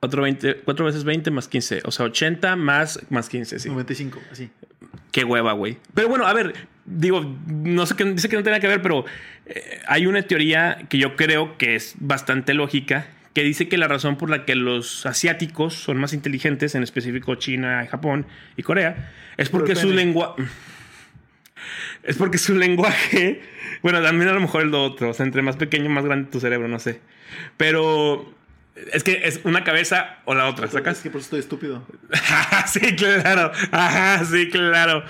Otro 0.00 0.22
20, 0.22 0.60
4 0.64 0.84
veces 0.84 1.04
20 1.04 1.30
más 1.30 1.48
15. 1.48 1.82
O 1.84 1.90
sea, 1.90 2.06
80 2.06 2.54
más, 2.56 3.00
más 3.10 3.28
15, 3.28 3.58
sí. 3.58 3.68
95, 3.68 4.20
así. 4.30 4.50
Qué 5.10 5.24
hueva, 5.24 5.52
güey. 5.52 5.78
Pero 5.94 6.08
bueno, 6.08 6.26
a 6.26 6.32
ver, 6.32 6.54
digo, 6.84 7.36
no 7.46 7.86
sé 7.86 7.96
qué 7.96 8.04
dice 8.04 8.28
que 8.28 8.36
no 8.36 8.42
tiene 8.42 8.60
que 8.60 8.68
ver, 8.68 8.80
pero 8.80 9.04
eh, 9.46 9.80
hay 9.88 10.06
una 10.06 10.22
teoría 10.22 10.86
que 10.88 10.98
yo 10.98 11.16
creo 11.16 11.58
que 11.58 11.74
es 11.74 11.94
bastante 11.98 12.54
lógica, 12.54 13.06
que 13.34 13.42
dice 13.42 13.68
que 13.68 13.76
la 13.76 13.88
razón 13.88 14.16
por 14.16 14.30
la 14.30 14.44
que 14.44 14.54
los 14.54 15.04
asiáticos 15.06 15.74
son 15.74 15.98
más 15.98 16.12
inteligentes, 16.12 16.74
en 16.74 16.82
específico 16.82 17.34
China, 17.34 17.86
Japón 17.90 18.26
y 18.56 18.62
Corea, 18.62 19.12
es 19.36 19.48
porque 19.48 19.74
su 19.74 19.90
lengua... 19.90 20.36
Es 22.04 22.16
porque 22.16 22.38
su 22.38 22.54
lenguaje, 22.54 23.42
bueno, 23.82 24.00
también 24.00 24.30
a 24.30 24.32
lo 24.32 24.40
mejor 24.40 24.62
el 24.62 24.72
otro, 24.72 25.10
o 25.10 25.12
sea, 25.12 25.26
entre 25.26 25.42
más 25.42 25.56
pequeño, 25.56 25.90
más 25.90 26.04
grande 26.04 26.30
tu 26.30 26.40
cerebro, 26.40 26.68
no 26.68 26.78
sé. 26.78 27.00
Pero 27.56 28.32
es 28.92 29.04
que 29.04 29.20
es 29.24 29.40
una 29.44 29.64
cabeza 29.64 30.18
o 30.24 30.34
la 30.34 30.46
otra, 30.46 30.68
¿sacas? 30.68 30.98
Es 30.98 31.02
que 31.02 31.10
por 31.10 31.20
eso 31.20 31.26
estoy 31.26 31.40
estúpido. 31.40 31.86
sí, 32.66 32.80
claro. 32.96 33.52
Ajá, 33.72 34.24
sí, 34.24 34.48
claro. 34.48 35.04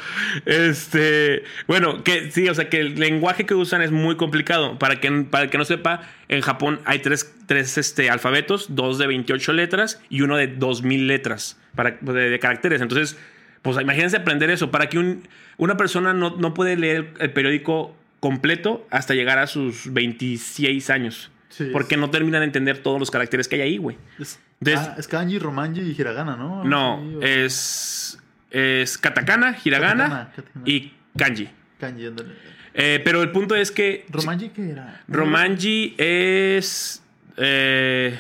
Este, 0.47 1.45
bueno, 1.67 2.03
que 2.05 2.31
sí, 2.31 2.49
o 2.49 2.55
sea, 2.55 2.69
que 2.69 2.81
el 2.81 2.95
lenguaje 2.99 3.47
que 3.47 3.55
usan 3.55 3.83
es 3.83 3.91
muy 3.91 4.17
complicado. 4.17 4.79
Para 4.79 5.01
que, 5.01 5.11
para 5.31 5.45
el 5.45 5.51
que 5.51 5.59
no 5.59 5.65
sepa, 5.65 6.03
en 6.29 6.41
Japón 6.41 6.81
hay 6.85 6.99
tres, 7.01 7.35
tres 7.47 7.79
este, 7.79 8.11
alfabetos, 8.11 8.75
dos 8.75 8.99
de 8.99 9.07
28 9.07 9.53
letras 9.53 10.01
y 10.09 10.23
uno 10.23 10.37
de 10.37 10.47
2000 10.49 11.07
letras 11.07 11.59
para, 11.75 11.93
de, 12.01 12.31
de 12.31 12.39
caracteres. 12.39 12.81
Entonces, 12.81 13.17
pues 13.63 13.81
imagínense 13.81 14.17
aprender 14.17 14.51
eso. 14.51 14.71
Para 14.71 14.89
que 14.89 14.99
un- 14.99 15.29
una 15.57 15.77
persona 15.77 16.13
no, 16.15 16.37
no 16.37 16.55
puede 16.55 16.77
leer 16.77 17.13
el 17.21 17.33
periódico 17.33 17.95
completo 18.21 18.87
hasta 18.91 19.15
llegar 19.15 19.39
a 19.39 19.47
sus 19.47 19.93
26 19.93 20.91
años. 20.91 21.31
Sí, 21.49 21.71
porque 21.73 21.97
no 21.97 22.11
terminan 22.11 22.41
de 22.41 22.47
entender 22.47 22.79
todos 22.79 23.01
los 23.01 23.11
caracteres 23.11 23.49
que 23.49 23.57
hay 23.57 23.63
ahí, 23.63 23.77
güey. 23.79 23.97
Es, 24.19 24.39
ah, 24.77 24.95
es 24.99 25.09
kanji, 25.09 25.39
romanji 25.39 25.81
y 25.81 25.91
hiragana, 25.99 26.37
¿no? 26.37 26.63
No, 26.65 27.01
Sí, 27.03 27.15
o- 27.17 27.23
es, 27.23 28.19
es 28.51 28.99
katakana, 28.99 29.57
hiragana 29.65 30.05
Katakana, 30.05 30.31
katakana. 30.37 30.63
y 30.67 30.93
kanji. 31.17 31.49
Kanji, 31.81 32.07
ándale. 32.07 32.33
Eh, 32.75 33.01
pero 33.05 33.23
el 33.23 33.31
punto 33.33 33.55
es 33.57 33.71
que 33.71 34.05
¿Romanji 34.11 34.51
qué 34.51 34.71
era? 34.71 35.03
Romanji 35.09 35.95
es... 35.99 37.03
eh, 37.37 38.19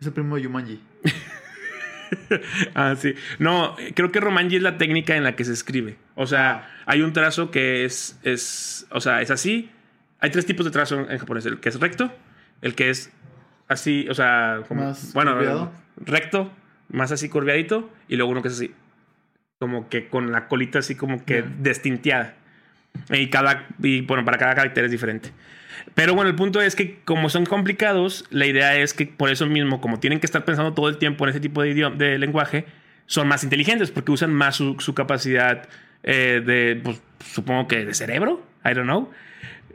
Es 0.00 0.06
el 0.06 0.12
primo 0.12 0.36
de 0.36 0.42
Yumanji. 0.42 0.80
ah, 2.74 2.94
sí. 2.98 3.14
No, 3.38 3.76
creo 3.94 4.12
que 4.12 4.20
Romanji 4.20 4.56
es 4.56 4.62
la 4.62 4.78
técnica 4.78 5.16
en 5.16 5.24
la 5.24 5.34
que 5.36 5.44
se 5.44 5.52
escribe. 5.52 5.96
O 6.14 6.26
sea, 6.26 6.68
hay 6.86 7.02
un 7.02 7.12
trazo 7.12 7.50
que 7.50 7.84
es, 7.84 8.18
es... 8.22 8.86
O 8.90 9.00
sea, 9.00 9.22
es 9.22 9.30
así. 9.30 9.70
Hay 10.20 10.30
tres 10.30 10.46
tipos 10.46 10.64
de 10.66 10.72
trazo 10.72 11.08
en 11.08 11.18
japonés. 11.18 11.46
El 11.46 11.60
que 11.60 11.68
es 11.68 11.78
recto, 11.80 12.12
el 12.62 12.74
que 12.74 12.90
es 12.90 13.12
así, 13.68 14.06
o 14.08 14.14
sea... 14.14 14.62
Como, 14.66 14.82
Más 14.82 15.12
bueno, 15.14 15.70
recto, 15.96 16.50
más 16.88 17.12
así 17.12 17.28
curveadito, 17.28 17.90
y 18.08 18.16
luego 18.16 18.32
uno 18.32 18.42
que 18.42 18.48
es 18.48 18.54
así. 18.54 18.74
Como 19.58 19.88
que 19.88 20.08
con 20.08 20.32
la 20.32 20.48
colita 20.48 20.78
así 20.78 20.94
como 20.94 21.24
que 21.24 21.42
destinteada. 21.42 22.34
Y 23.10 23.28
cada, 23.28 23.66
y 23.82 24.02
bueno, 24.02 24.24
para 24.24 24.38
cada 24.38 24.54
carácter 24.54 24.84
es 24.84 24.90
diferente. 24.90 25.30
Pero 25.94 26.14
bueno, 26.14 26.30
el 26.30 26.36
punto 26.36 26.60
es 26.60 26.74
que 26.74 26.98
como 27.04 27.28
son 27.28 27.46
complicados, 27.46 28.24
la 28.30 28.46
idea 28.46 28.76
es 28.76 28.94
que 28.94 29.06
por 29.06 29.30
eso 29.30 29.46
mismo, 29.46 29.80
como 29.80 30.00
tienen 30.00 30.20
que 30.20 30.26
estar 30.26 30.44
pensando 30.44 30.74
todo 30.74 30.88
el 30.88 30.98
tiempo 30.98 31.24
en 31.24 31.30
ese 31.30 31.40
tipo 31.40 31.62
de, 31.62 31.70
idioma, 31.70 31.96
de 31.96 32.18
lenguaje, 32.18 32.66
son 33.06 33.28
más 33.28 33.44
inteligentes 33.44 33.90
porque 33.90 34.12
usan 34.12 34.32
más 34.32 34.56
su, 34.56 34.76
su 34.80 34.94
capacidad 34.94 35.68
eh, 36.02 36.42
de, 36.44 36.80
pues, 36.82 37.00
supongo 37.24 37.68
que 37.68 37.84
de 37.84 37.94
cerebro, 37.94 38.42
I 38.64 38.74
don't 38.74 38.84
know. 38.84 39.10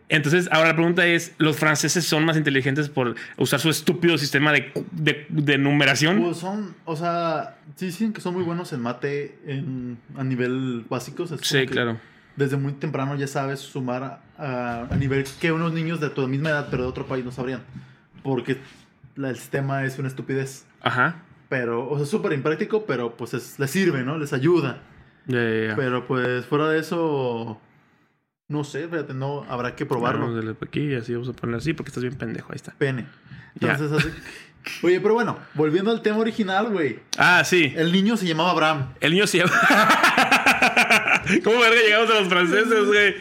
Entonces, 0.09 0.47
ahora 0.51 0.69
la 0.69 0.75
pregunta 0.75 1.05
es, 1.07 1.33
¿los 1.37 1.57
franceses 1.57 2.05
son 2.05 2.25
más 2.25 2.37
inteligentes 2.37 2.89
por 2.89 3.15
usar 3.37 3.59
su 3.59 3.69
estúpido 3.69 4.17
sistema 4.17 4.51
de, 4.51 4.71
de- 4.91 5.25
de 5.29 5.57
numeración? 5.57 6.21
Pues 6.21 6.37
son, 6.37 6.75
o 6.85 6.95
sea, 6.95 7.57
sí 7.75 7.87
dicen 7.87 8.13
que 8.13 8.21
son 8.21 8.33
muy 8.33 8.43
buenos 8.43 8.73
en 8.73 8.81
mate 8.81 9.39
en, 9.47 9.97
a 10.15 10.23
nivel 10.23 10.85
básico. 10.89 11.23
o 11.23 11.27
sea, 11.27 11.37
es 11.37 11.41
como 11.49 11.61
sí, 11.61 11.67
claro. 11.67 11.97
Desde 12.35 12.57
muy 12.57 12.73
temprano 12.73 13.15
ya 13.15 13.27
sabes 13.27 13.59
sumar 13.59 14.19
a, 14.37 14.87
a- 14.91 14.95
nivel 14.97 15.23
que 15.39 15.51
unos 15.51 15.73
niños 15.73 15.99
de 16.01 16.09
tu 16.09 16.27
misma 16.27 16.49
edad, 16.49 16.67
pero 16.69 16.83
de 16.83 16.89
otro 16.89 17.05
país 17.05 17.23
no 17.23 17.31
sabrían. 17.31 17.61
Porque 18.23 18.57
la- 19.15 19.29
el 19.29 19.37
sistema 19.37 19.83
es 19.85 19.97
una 19.99 20.07
estupidez. 20.09 20.65
Ajá. 20.81 21.23
Pero, 21.49 21.89
o 21.89 21.97
sea, 21.97 22.05
súper 22.05 22.33
impráctico, 22.33 22.85
pero 22.85 23.15
pues 23.15 23.33
es- 23.33 23.57
les 23.59 23.69
sirve, 23.71 24.03
¿no? 24.03 24.17
Les 24.17 24.33
ayuda. 24.33 24.79
Pero 25.27 26.05
pues 26.07 26.45
fuera 26.45 26.67
de 26.69 26.79
eso, 26.79 27.59
no 28.49 28.63
sé, 28.63 28.87
fíjate, 28.87 29.13
no, 29.13 29.45
habrá 29.49 29.75
que 29.75 29.85
probarlo. 29.85 30.27
Vamos 30.27 30.45
de 30.45 30.55
aquí, 30.65 30.93
así 30.95 31.13
vamos 31.13 31.29
a 31.29 31.33
ponerlo 31.33 31.57
así 31.57 31.73
porque 31.73 31.89
estás 31.89 32.03
bien 32.03 32.15
pendejo. 32.15 32.51
Ahí 32.51 32.57
está. 32.57 32.73
Pene. 32.77 33.05
Entonces, 33.59 33.91
así- 33.91 34.09
Oye, 34.81 35.01
pero 35.01 35.13
bueno, 35.13 35.37
volviendo 35.55 35.91
al 35.91 36.01
tema 36.01 36.17
original, 36.19 36.67
güey. 36.71 36.99
Ah, 37.17 37.43
sí. 37.43 37.73
El 37.75 37.91
niño 37.91 38.15
se 38.15 38.25
llamaba 38.25 38.51
Abraham. 38.51 38.93
El 39.01 39.11
niño 39.11 39.27
se 39.27 39.39
llama. 39.39 39.51
¿Cómo 41.43 41.59
verga 41.59 41.81
llegamos 41.81 42.09
a 42.09 42.19
los 42.19 42.27
franceses, 42.29 42.85
güey? 42.85 43.15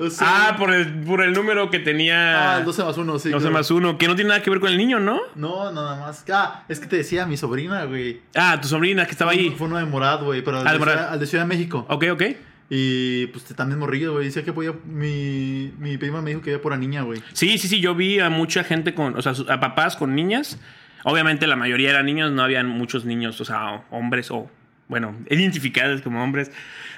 O 0.00 0.10
sea, 0.10 0.48
Ah, 0.50 0.56
por 0.56 0.72
el, 0.72 1.00
por 1.02 1.22
el 1.22 1.32
número 1.32 1.70
que 1.70 1.78
tenía. 1.80 2.54
ah, 2.54 2.58
el 2.58 2.64
12 2.64 2.84
más 2.84 2.96
1, 2.98 3.18
sí. 3.18 3.30
12 3.30 3.40
claro. 3.42 3.52
más 3.52 3.70
1, 3.70 3.98
que 3.98 4.06
no 4.08 4.14
tiene 4.14 4.28
nada 4.28 4.42
que 4.42 4.50
ver 4.50 4.60
con 4.60 4.70
el 4.70 4.76
niño, 4.78 5.00
¿no? 5.00 5.20
No, 5.34 5.72
nada 5.72 5.96
más. 5.98 6.24
Ah, 6.32 6.64
es 6.68 6.78
que 6.80 6.86
te 6.86 6.96
decía 6.96 7.26
mi 7.26 7.36
sobrina, 7.36 7.84
güey. 7.84 8.20
Ah, 8.36 8.60
tu 8.60 8.68
sobrina 8.68 9.06
que 9.06 9.12
estaba 9.12 9.30
ahí. 9.32 9.54
Fue 9.56 9.66
uno 9.68 9.78
de 9.78 9.84
Morad, 9.86 10.22
güey, 10.22 10.42
pero 10.42 10.58
al, 10.60 10.66
Ah, 10.68 10.72
de. 10.72 10.78
Ciudad, 10.78 11.08
al 11.12 11.20
de 11.20 11.26
Ciudad 11.26 11.44
de 11.44 11.48
México. 11.48 11.86
Ok, 11.88 12.04
ok. 12.12 12.22
Y 12.68 13.26
pues 13.28 13.44
también 13.54 13.78
morrillo, 13.78 14.12
güey. 14.14 14.26
Decía 14.26 14.44
que 14.44 14.52
podía. 14.52 14.72
Mi, 14.86 15.72
mi 15.78 15.96
prima 15.98 16.20
me 16.20 16.30
dijo 16.30 16.42
que 16.42 16.50
iba 16.50 16.60
por 16.60 16.72
la 16.72 16.78
niña, 16.78 17.02
güey. 17.02 17.22
Sí, 17.32 17.58
sí, 17.58 17.68
sí. 17.68 17.80
Yo 17.80 17.94
vi 17.94 18.18
a 18.20 18.28
mucha 18.30 18.64
gente 18.64 18.94
con. 18.94 19.16
O 19.16 19.22
sea, 19.22 19.32
a 19.48 19.60
papás 19.60 19.96
con 19.96 20.14
niñas. 20.14 20.58
Obviamente 21.04 21.46
la 21.46 21.54
mayoría 21.54 21.90
eran 21.90 22.06
niños, 22.06 22.32
no 22.32 22.42
habían 22.42 22.66
muchos 22.66 23.04
niños, 23.04 23.40
o 23.40 23.44
sea, 23.44 23.84
hombres 23.90 24.30
o. 24.30 24.50
Bueno, 24.88 25.14
identificados 25.30 26.02
como 26.02 26.22
hombres. 26.22 26.50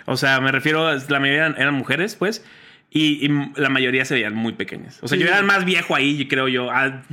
O 0.06 0.16
sea, 0.16 0.40
me 0.40 0.50
refiero, 0.52 0.90
la 0.94 1.20
mayoría 1.20 1.46
eran, 1.46 1.54
eran 1.58 1.74
mujeres, 1.74 2.16
pues. 2.16 2.44
Y, 2.90 3.26
y 3.26 3.28
la 3.60 3.68
mayoría 3.68 4.06
se 4.06 4.14
veían 4.14 4.34
muy 4.34 4.54
pequeñas. 4.54 4.98
O 5.02 5.08
sea, 5.08 5.18
Sí. 5.18 5.22
yo 5.24 5.28
era 5.28 5.38
el 5.38 5.44
más 5.44 5.66
viejo 5.66 5.94
ahí, 5.94 6.26
creo 6.26 6.48
yo, 6.48 6.70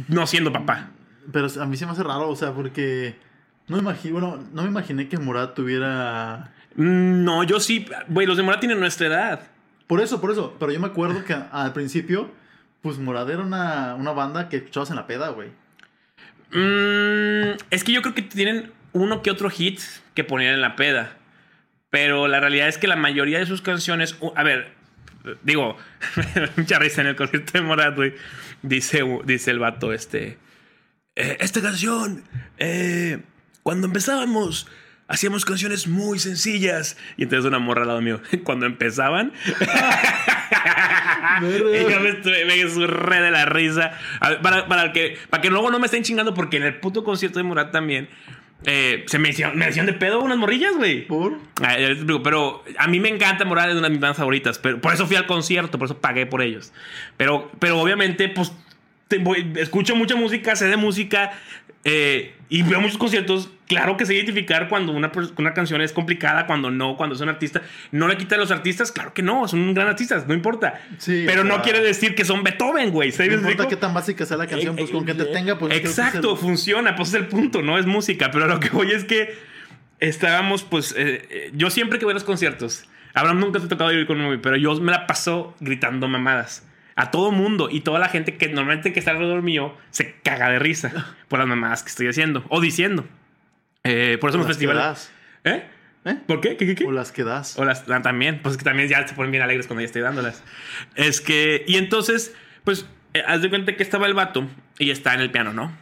no 0.08 0.26
siendo 0.28 0.54
papá. 0.54 0.92
Pero 1.34 1.48
a 1.60 1.66
mí 1.66 1.76
se 1.76 1.86
me 1.86 1.92
hace 1.92 2.04
raro, 2.04 2.30
o 2.30 2.36
sea, 2.38 2.54
porque 2.54 3.16
no 3.68 3.76
me 3.76 3.82
imagino, 3.82 4.14
bueno, 4.14 4.42
no 4.54 4.62
me 4.62 4.70
imaginé 4.70 5.10
que 5.10 5.18
Morat 5.18 5.54
tuviera 5.54 6.54
No, 6.76 7.44
yo 7.44 7.60
sí. 7.60 7.86
Güey, 8.08 8.28
los 8.28 8.38
de 8.38 8.44
Morat 8.44 8.60
tienen 8.60 8.80
nuestra 8.80 9.08
edad. 9.08 9.42
Por 9.88 10.02
eso, 10.02 10.20
por 10.20 10.32
eso. 10.32 10.56
Pero 10.60 10.72
yo 10.72 10.80
me 10.80 10.88
acuerdo 10.88 11.24
que 11.24 11.34
al 11.34 11.74
principio, 11.74 12.32
pues 12.82 12.98
Morad 12.98 13.30
era 13.30 13.42
una, 13.44 13.96
una 13.96 14.12
banda 14.12 14.50
que 14.50 14.58
escuchabas 14.58 14.90
en 14.90 14.96
la 14.98 15.08
peda, 15.08 15.30
güey. 15.30 15.50
Mm, 16.52 17.58
es 17.70 17.84
que 17.84 17.92
yo 17.92 18.02
creo 18.02 18.14
que 18.16 18.22
tienen 18.22 18.72
uno 18.94 19.22
que 19.22 19.32
otro 19.32 19.50
hit 19.50 19.80
que 20.14 20.24
ponían 20.24 20.54
en 20.54 20.62
la 20.62 20.76
peda. 20.76 21.18
Pero 21.90 22.28
la 22.28 22.40
realidad 22.40 22.68
es 22.68 22.78
que 22.78 22.88
la 22.88 22.96
mayoría 22.96 23.40
de 23.40 23.46
sus 23.46 23.62
canciones. 23.62 24.18
A 24.36 24.44
ver, 24.44 24.74
digo, 25.44 25.78
mucha 26.58 26.80
risa 26.80 27.02
en 27.02 27.08
el 27.08 27.16
concierto 27.16 27.54
de 27.54 27.62
Morat, 27.62 27.96
güey. 27.96 28.14
Dice, 28.62 29.02
dice 29.26 29.52
el 29.52 29.60
vato, 29.60 29.94
este. 29.94 30.38
"Eh, 31.16 31.38
esta 31.40 31.62
canción, 31.62 32.24
eh, 32.58 33.22
cuando 33.64 33.88
empezábamos, 33.88 34.68
hacíamos 35.08 35.46
canciones 35.46 35.88
muy 35.88 36.20
sencillas. 36.20 36.98
Y 37.18 37.24
entonces 37.24 37.46
una 37.48 37.60
morra 37.60 37.82
al 37.84 37.88
lado 37.90 38.02
mío, 38.02 38.22
cuando 38.44 38.66
empezaban. 38.66 39.32
yo 41.42 42.00
me, 42.00 42.46
me 42.46 42.70
surré 42.70 43.22
de 43.22 43.32
la 43.32 43.46
risa. 43.46 43.98
Ver, 44.22 44.42
para, 44.42 44.68
para 44.68 44.94
que, 44.94 45.18
para 45.30 45.42
que 45.42 45.50
luego 45.50 45.72
no 45.72 45.80
me 45.80 45.86
estén 45.86 46.04
chingando, 46.04 46.34
porque 46.34 46.58
en 46.58 46.64
el 46.64 46.76
puto 46.80 47.04
concierto 47.04 47.40
de 47.40 47.44
Morat 47.44 47.72
también. 47.72 48.10
eh, 48.66 49.04
se 49.08 49.20
me 49.20 49.30
hicieron, 49.30 49.58
me 49.58 49.66
decían 49.66 49.86
de 49.86 49.94
pedo 49.94 50.22
unas 50.22 50.38
morrillas, 50.38 50.76
güey. 50.76 51.06
¿Por? 51.08 51.40
Ah, 51.62 51.76
Pero 52.24 52.64
a 52.78 52.88
mí 52.88 53.00
me 53.00 53.10
encanta 53.10 53.46
Morat, 53.46 53.70
es 53.70 53.76
una 53.76 53.88
de 53.88 53.92
mis 53.92 54.00
bandas 54.00 54.18
favoritas. 54.18 54.60
Pero 54.60 54.80
por 54.82 54.94
eso 54.94 55.08
fui 55.08 55.16
al 55.16 55.26
concierto, 55.26 55.78
por 55.78 55.86
eso 55.86 55.98
pagué 56.00 56.26
por 56.26 56.42
ellos. 56.42 56.74
Pero, 57.18 57.52
pero 57.60 57.80
obviamente, 57.80 58.30
pues, 58.30 58.52
te 59.08 59.18
voy- 59.20 59.52
escucho 59.58 59.96
mucha 59.96 60.16
música, 60.16 60.56
sé 60.56 60.66
de 60.68 60.78
música 60.78 61.32
eh, 61.84 62.35
y 62.50 62.62
veo 62.64 62.80
muchos 62.82 62.98
conciertos. 62.98 63.50
Claro 63.68 63.98
que 63.98 64.06
sé 64.06 64.14
identificar 64.14 64.70
cuando 64.70 64.92
una, 64.92 65.12
una 65.38 65.54
canción 65.56 65.82
es 65.82 65.92
complicada, 65.92 66.46
cuando 66.46 66.70
no, 66.70 66.96
cuando 66.98 67.16
es 67.16 67.22
un 67.22 67.30
artista. 67.30 67.62
No 67.92 68.08
le 68.08 68.18
quita 68.18 68.36
a 68.36 68.38
los 68.38 68.52
artistas, 68.52 68.92
claro 68.92 69.14
que 69.14 69.24
no, 69.24 69.48
son 69.48 69.74
gran 69.74 69.88
artistas, 69.88 70.28
no 70.28 70.34
importa. 70.36 70.80
Sí, 71.00 71.24
pero 71.26 71.42
sea, 71.44 71.58
no 71.58 71.64
quiere 71.64 71.82
decir 71.82 72.14
que 72.14 72.26
son 72.26 72.44
Beethoven, 72.44 72.92
güey. 72.92 73.12
¿sí 73.12 73.24
me 73.24 73.38
No 73.38 73.50
importa 73.50 73.68
qué 73.68 73.76
tan 73.76 73.94
básica 73.94 74.26
sea 74.26 74.38
la 74.38 74.46
canción, 74.48 74.76
pues 74.76 74.92
con 74.92 75.06
que 75.06 75.16
te 75.16 75.26
tenga, 75.26 75.58
pues. 75.58 75.76
Exacto, 75.76 76.34
el- 76.34 76.38
funciona, 76.38 76.96
pues 76.96 77.10
es 77.10 77.16
el 77.16 77.26
punto, 77.28 77.62
no 77.64 77.80
es 77.80 77.86
música, 77.88 78.30
pero 78.32 78.46
lo 78.48 78.60
que 78.60 78.70
voy 78.70 78.92
es 78.92 79.04
que 79.06 79.36
estábamos, 80.00 80.64
pues, 80.64 80.94
eh, 80.98 81.28
eh, 81.30 81.52
yo 81.54 81.70
siempre 81.70 82.00
que 82.00 82.06
voy 82.06 82.12
a 82.12 82.16
los 82.16 82.24
conciertos, 82.24 82.86
Abraham 83.14 83.40
nunca 83.40 83.60
te 83.60 83.66
ha 83.66 83.70
tocado 83.70 83.92
ir 83.94 84.06
conmigo, 84.06 84.36
pero 84.42 84.58
yo 84.58 84.76
me 84.82 84.92
la 84.92 85.08
paso 85.08 85.56
gritando 85.60 86.08
mamadas. 86.08 86.68
A 86.96 87.12
todo 87.12 87.32
mundo 87.32 87.68
y 87.70 87.82
toda 87.82 88.00
la 88.00 88.08
gente 88.08 88.38
que 88.38 88.48
normalmente 88.48 88.94
que 88.94 89.00
está 89.00 89.12
alrededor 89.12 89.42
mío 89.42 89.76
se 89.90 90.16
caga 90.24 90.50
de 90.50 90.60
risa 90.60 91.14
por 91.28 91.40
las 91.40 91.48
mamadas 91.48 91.84
que 91.84 91.90
estoy 91.90 92.08
haciendo 92.08 92.46
o 92.50 92.62
diciendo. 92.62 93.06
Eh, 93.84 94.18
por 94.20 94.30
eso 94.30 94.38
los 94.38 94.48
festivales. 94.48 95.12
¿Eh? 95.44 95.64
¿Eh? 96.06 96.18
¿Por 96.28 96.40
qué? 96.40 96.56
¿Qué, 96.56 96.66
qué, 96.68 96.76
qué? 96.76 96.86
O 96.86 96.92
las 96.92 97.12
que 97.12 97.24
das. 97.24 97.58
O 97.58 97.66
las 97.66 97.90
ah, 97.90 98.02
también, 98.02 98.40
pues 98.42 98.54
es 98.54 98.58
que 98.58 98.64
también 98.64 98.88
ya 98.88 99.08
se 99.08 99.16
ponen 99.16 99.32
bien 99.32 99.44
alegres 99.44 99.68
cuando 99.68 99.82
ya 99.82 99.88
estoy 99.88 100.04
dándolas. 100.04 100.44
Es 100.96 101.20
que, 101.20 101.66
y 101.68 101.78
entonces, 101.78 102.34
pues, 102.64 102.86
eh, 103.14 103.24
haz 103.26 103.42
de 103.42 103.50
cuenta 103.50 103.76
que 103.76 103.84
estaba 103.84 104.06
el 104.06 104.14
vato 104.14 104.48
y 104.78 104.92
está 104.92 105.16
en 105.16 105.22
el 105.22 105.32
piano, 105.32 105.52
¿no? 105.54 105.76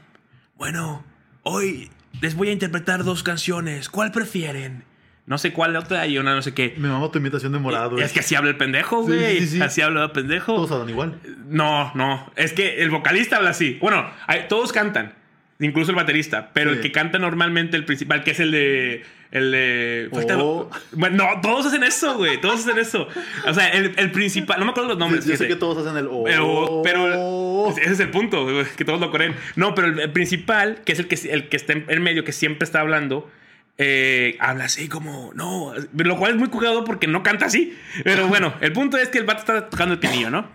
Bueno, 0.55 1.05
hoy 1.43 1.91
les 2.22 2.36
voy 2.36 2.50
a 2.50 2.51
interpretar 2.53 3.03
dos 3.03 3.22
canciones. 3.22 3.89
¿Cuál 3.89 4.12
prefieren? 4.12 4.86
No 5.25 5.38
sé 5.38 5.53
cuál 5.53 5.72
la 5.74 5.80
otra 5.80 6.06
y 6.06 6.18
una 6.18 6.36
no 6.36 6.42
sé 6.42 6.53
qué. 6.53 6.74
Me 6.77 6.89
mama 6.89 7.10
tu 7.10 7.18
imitación 7.20 7.53
de 7.53 7.60
Morado. 7.60 7.98
Es 8.00 8.12
que 8.12 8.20
así 8.20 8.36
habla 8.36 8.50
el 8.50 8.58
pendejo, 8.58 9.03
güey. 9.03 9.39
sí, 9.39 9.48
sí. 9.48 9.62
Así 9.62 9.82
habla 9.82 10.03
el 10.03 10.12
pendejo. 10.12 10.53
Todos 10.56 10.72
hablan 10.72 10.89
igual. 10.89 11.20
No, 11.48 11.92
no. 11.96 12.30
Es 12.36 12.51
que 12.51 12.82
el 12.84 12.89
vocalista 12.89 13.38
habla 13.38 13.51
así. 13.51 13.77
Bueno, 13.82 14.06
hay- 14.27 14.48
todos 14.50 14.74
cantan. 14.74 15.13
Incluso 15.60 15.92
el 15.92 15.96
baterista. 15.96 16.50
Pero 16.53 16.72
el 16.72 16.82
que 16.82 16.92
canta 16.92 17.20
normalmente, 17.20 17.77
el 17.77 17.86
principal, 17.86 18.24
que 18.25 18.32
es 18.32 18.39
el 18.42 18.51
de. 18.51 19.03
El 19.32 19.51
de. 19.51 20.10
Oh. 20.12 20.70
Bueno, 20.92 21.24
no, 21.25 21.42
todos 21.42 21.68
hacen 21.68 21.84
eso, 21.84 22.18
güey. 22.18 22.42
Todos 22.42 22.60
hacen 22.68 22.77
eso. 22.77 23.08
O 23.48 23.53
sea, 23.53 23.70
el, 23.70 23.94
el 23.96 24.12
principal. 24.12 24.60
No 24.60 24.65
me 24.65 24.72
acuerdo 24.72 24.89
los 24.89 24.98
nombres. 24.98 25.25
Yo 25.25 25.38
sé 25.38 25.48
que 25.48 25.56
todos 25.56 25.77
hacen 25.86 25.98
el. 25.98 26.08
Oh, 26.12 26.24
Pero, 26.25 26.82
pero 26.84 27.70
ese 27.70 27.94
es 27.94 28.00
el 28.01 28.10
punto, 28.10 28.46
que 28.75 28.84
todos 28.84 29.00
lo 29.00 29.10
corren. 29.10 29.36
No, 29.56 29.74
pero 29.74 29.88
el, 29.88 30.00
el 30.01 30.12
principal, 30.12 30.82
que 30.84 30.92
es 30.92 31.00
el 31.00 31.08
que, 31.08 31.15
el 31.32 31.48
que 31.48 31.56
está 31.56 31.74
en, 31.74 31.86
en 31.88 32.01
medio, 32.03 32.25
que 32.25 32.34
siempre 32.34 32.65
está 32.65 32.82
hablando, 32.82 33.32
eh, 33.77 34.38
habla 34.39 34.65
así 34.65 34.88
como, 34.88 35.32
no, 35.34 35.74
lo 35.94 36.18
cual 36.18 36.34
es 36.34 36.38
muy 36.38 36.50
cugado 36.50 36.84
porque 36.84 37.08
no 37.08 37.24
canta 37.24 37.46
así. 37.46 37.75
Pero 38.03 38.27
bueno, 38.27 38.53
el 38.62 38.72
punto 38.74 38.98
es 38.98 39.10
que 39.10 39.18
el 39.18 39.25
vato 39.25 39.39
está 39.39 39.70
tocando 39.70 39.94
el 39.94 40.00
pianillo, 40.00 40.30
¿no? 40.30 40.50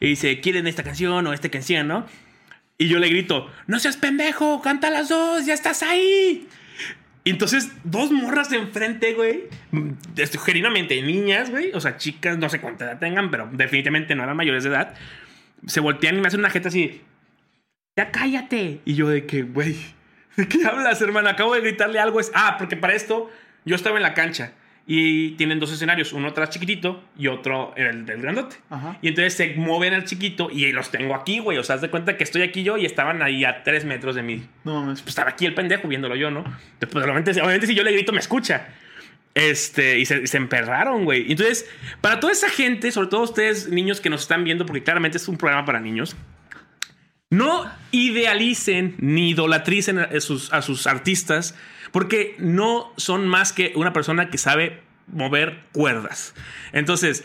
Y 0.00 0.08
dice, 0.08 0.40
¿quieren 0.40 0.66
esta 0.66 0.82
canción 0.82 1.26
o 1.26 1.32
esta 1.32 1.48
canción, 1.48 1.88
no? 1.88 2.06
Y 2.78 2.88
yo 2.88 2.98
le 2.98 3.08
grito, 3.08 3.50
no 3.66 3.78
seas 3.78 3.96
pendejo, 3.96 4.62
canta 4.62 4.90
las 4.90 5.08
dos, 5.10 5.44
ya 5.44 5.54
estás 5.54 5.82
ahí. 5.82 6.48
Y 7.22 7.30
entonces, 7.30 7.70
dos 7.84 8.10
morras 8.10 8.50
enfrente, 8.52 9.12
güey, 9.12 9.42
este, 10.16 10.38
genuinamente 10.38 11.00
niñas, 11.02 11.50
güey, 11.50 11.70
o 11.74 11.80
sea, 11.80 11.98
chicas, 11.98 12.38
no 12.38 12.48
sé 12.48 12.60
cuánta 12.60 12.86
edad 12.86 12.98
tengan, 12.98 13.30
pero 13.30 13.48
definitivamente 13.52 14.14
no 14.14 14.22
eran 14.22 14.36
mayores 14.36 14.64
de 14.64 14.70
edad, 14.70 14.94
se 15.66 15.80
voltean 15.80 16.16
y 16.16 16.20
me 16.22 16.28
hacen 16.28 16.40
una 16.40 16.48
jeta 16.48 16.70
así, 16.70 17.02
ya 17.98 18.10
cállate. 18.10 18.80
Y 18.86 18.94
yo 18.94 19.08
de 19.08 19.26
que, 19.26 19.42
güey, 19.42 19.76
¿de 20.36 20.48
qué 20.48 20.64
hablas, 20.64 21.00
hermano? 21.02 21.28
Acabo 21.28 21.54
de 21.54 21.60
gritarle 21.60 21.98
algo. 21.98 22.20
Es, 22.20 22.30
ah, 22.34 22.56
porque 22.58 22.76
para 22.76 22.94
esto 22.94 23.30
yo 23.64 23.76
estaba 23.76 23.96
en 23.96 24.02
la 24.02 24.14
cancha 24.14 24.52
y 24.86 25.32
tienen 25.32 25.60
dos 25.60 25.72
escenarios, 25.72 26.12
uno 26.12 26.28
atrás 26.28 26.50
chiquitito 26.50 27.04
y 27.16 27.28
otro 27.28 27.72
el 27.76 28.06
del 28.06 28.22
grandote. 28.22 28.56
Ajá. 28.70 28.98
Y 29.02 29.08
entonces 29.08 29.34
se 29.34 29.54
mueven 29.54 29.94
al 29.94 30.04
chiquito 30.04 30.50
y 30.50 30.72
los 30.72 30.90
tengo 30.90 31.14
aquí, 31.14 31.38
güey. 31.38 31.58
O 31.58 31.62
sea, 31.62 31.76
haz 31.76 31.80
de 31.82 31.90
cuenta 31.90 32.16
que 32.16 32.24
estoy 32.24 32.42
aquí 32.42 32.62
yo 32.62 32.76
y 32.76 32.86
estaban 32.86 33.22
ahí 33.22 33.44
a 33.44 33.62
tres 33.62 33.84
metros 33.84 34.16
de 34.16 34.22
mí. 34.22 34.42
No 34.64 34.80
mames. 34.80 35.00
Pues 35.02 35.10
estaba 35.10 35.30
aquí 35.30 35.46
el 35.46 35.54
pendejo 35.54 35.86
viéndolo 35.86 36.16
yo, 36.16 36.30
¿no? 36.30 36.44
Después, 36.80 37.04
obviamente, 37.04 37.30
obviamente 37.32 37.68
si 37.68 37.74
yo 37.74 37.84
le 37.84 37.92
grito, 37.92 38.12
me 38.12 38.18
escucha. 38.18 38.66
Este, 39.32 40.00
y 40.00 40.06
se, 40.06 40.26
se 40.26 40.36
emperraron, 40.36 41.04
güey. 41.04 41.30
Entonces, 41.30 41.70
para 42.00 42.18
toda 42.18 42.32
esa 42.32 42.48
gente, 42.48 42.90
sobre 42.90 43.08
todo 43.08 43.22
ustedes, 43.22 43.68
niños 43.68 44.00
que 44.00 44.10
nos 44.10 44.22
están 44.22 44.42
viendo, 44.42 44.66
porque 44.66 44.82
claramente 44.82 45.18
es 45.18 45.28
un 45.28 45.36
programa 45.36 45.64
para 45.64 45.78
niños, 45.78 46.16
no 47.30 47.70
idealicen 47.92 48.96
ni 48.98 49.30
idolatricen 49.30 49.98
a 49.98 50.20
sus, 50.20 50.52
a 50.52 50.62
sus 50.62 50.86
artistas, 50.86 51.54
porque 51.92 52.34
no 52.38 52.92
son 52.96 53.26
más 53.26 53.52
que 53.52 53.72
una 53.76 53.92
persona 53.92 54.30
que 54.30 54.38
sabe 54.38 54.80
mover 55.06 55.60
cuerdas. 55.72 56.34
Entonces, 56.72 57.24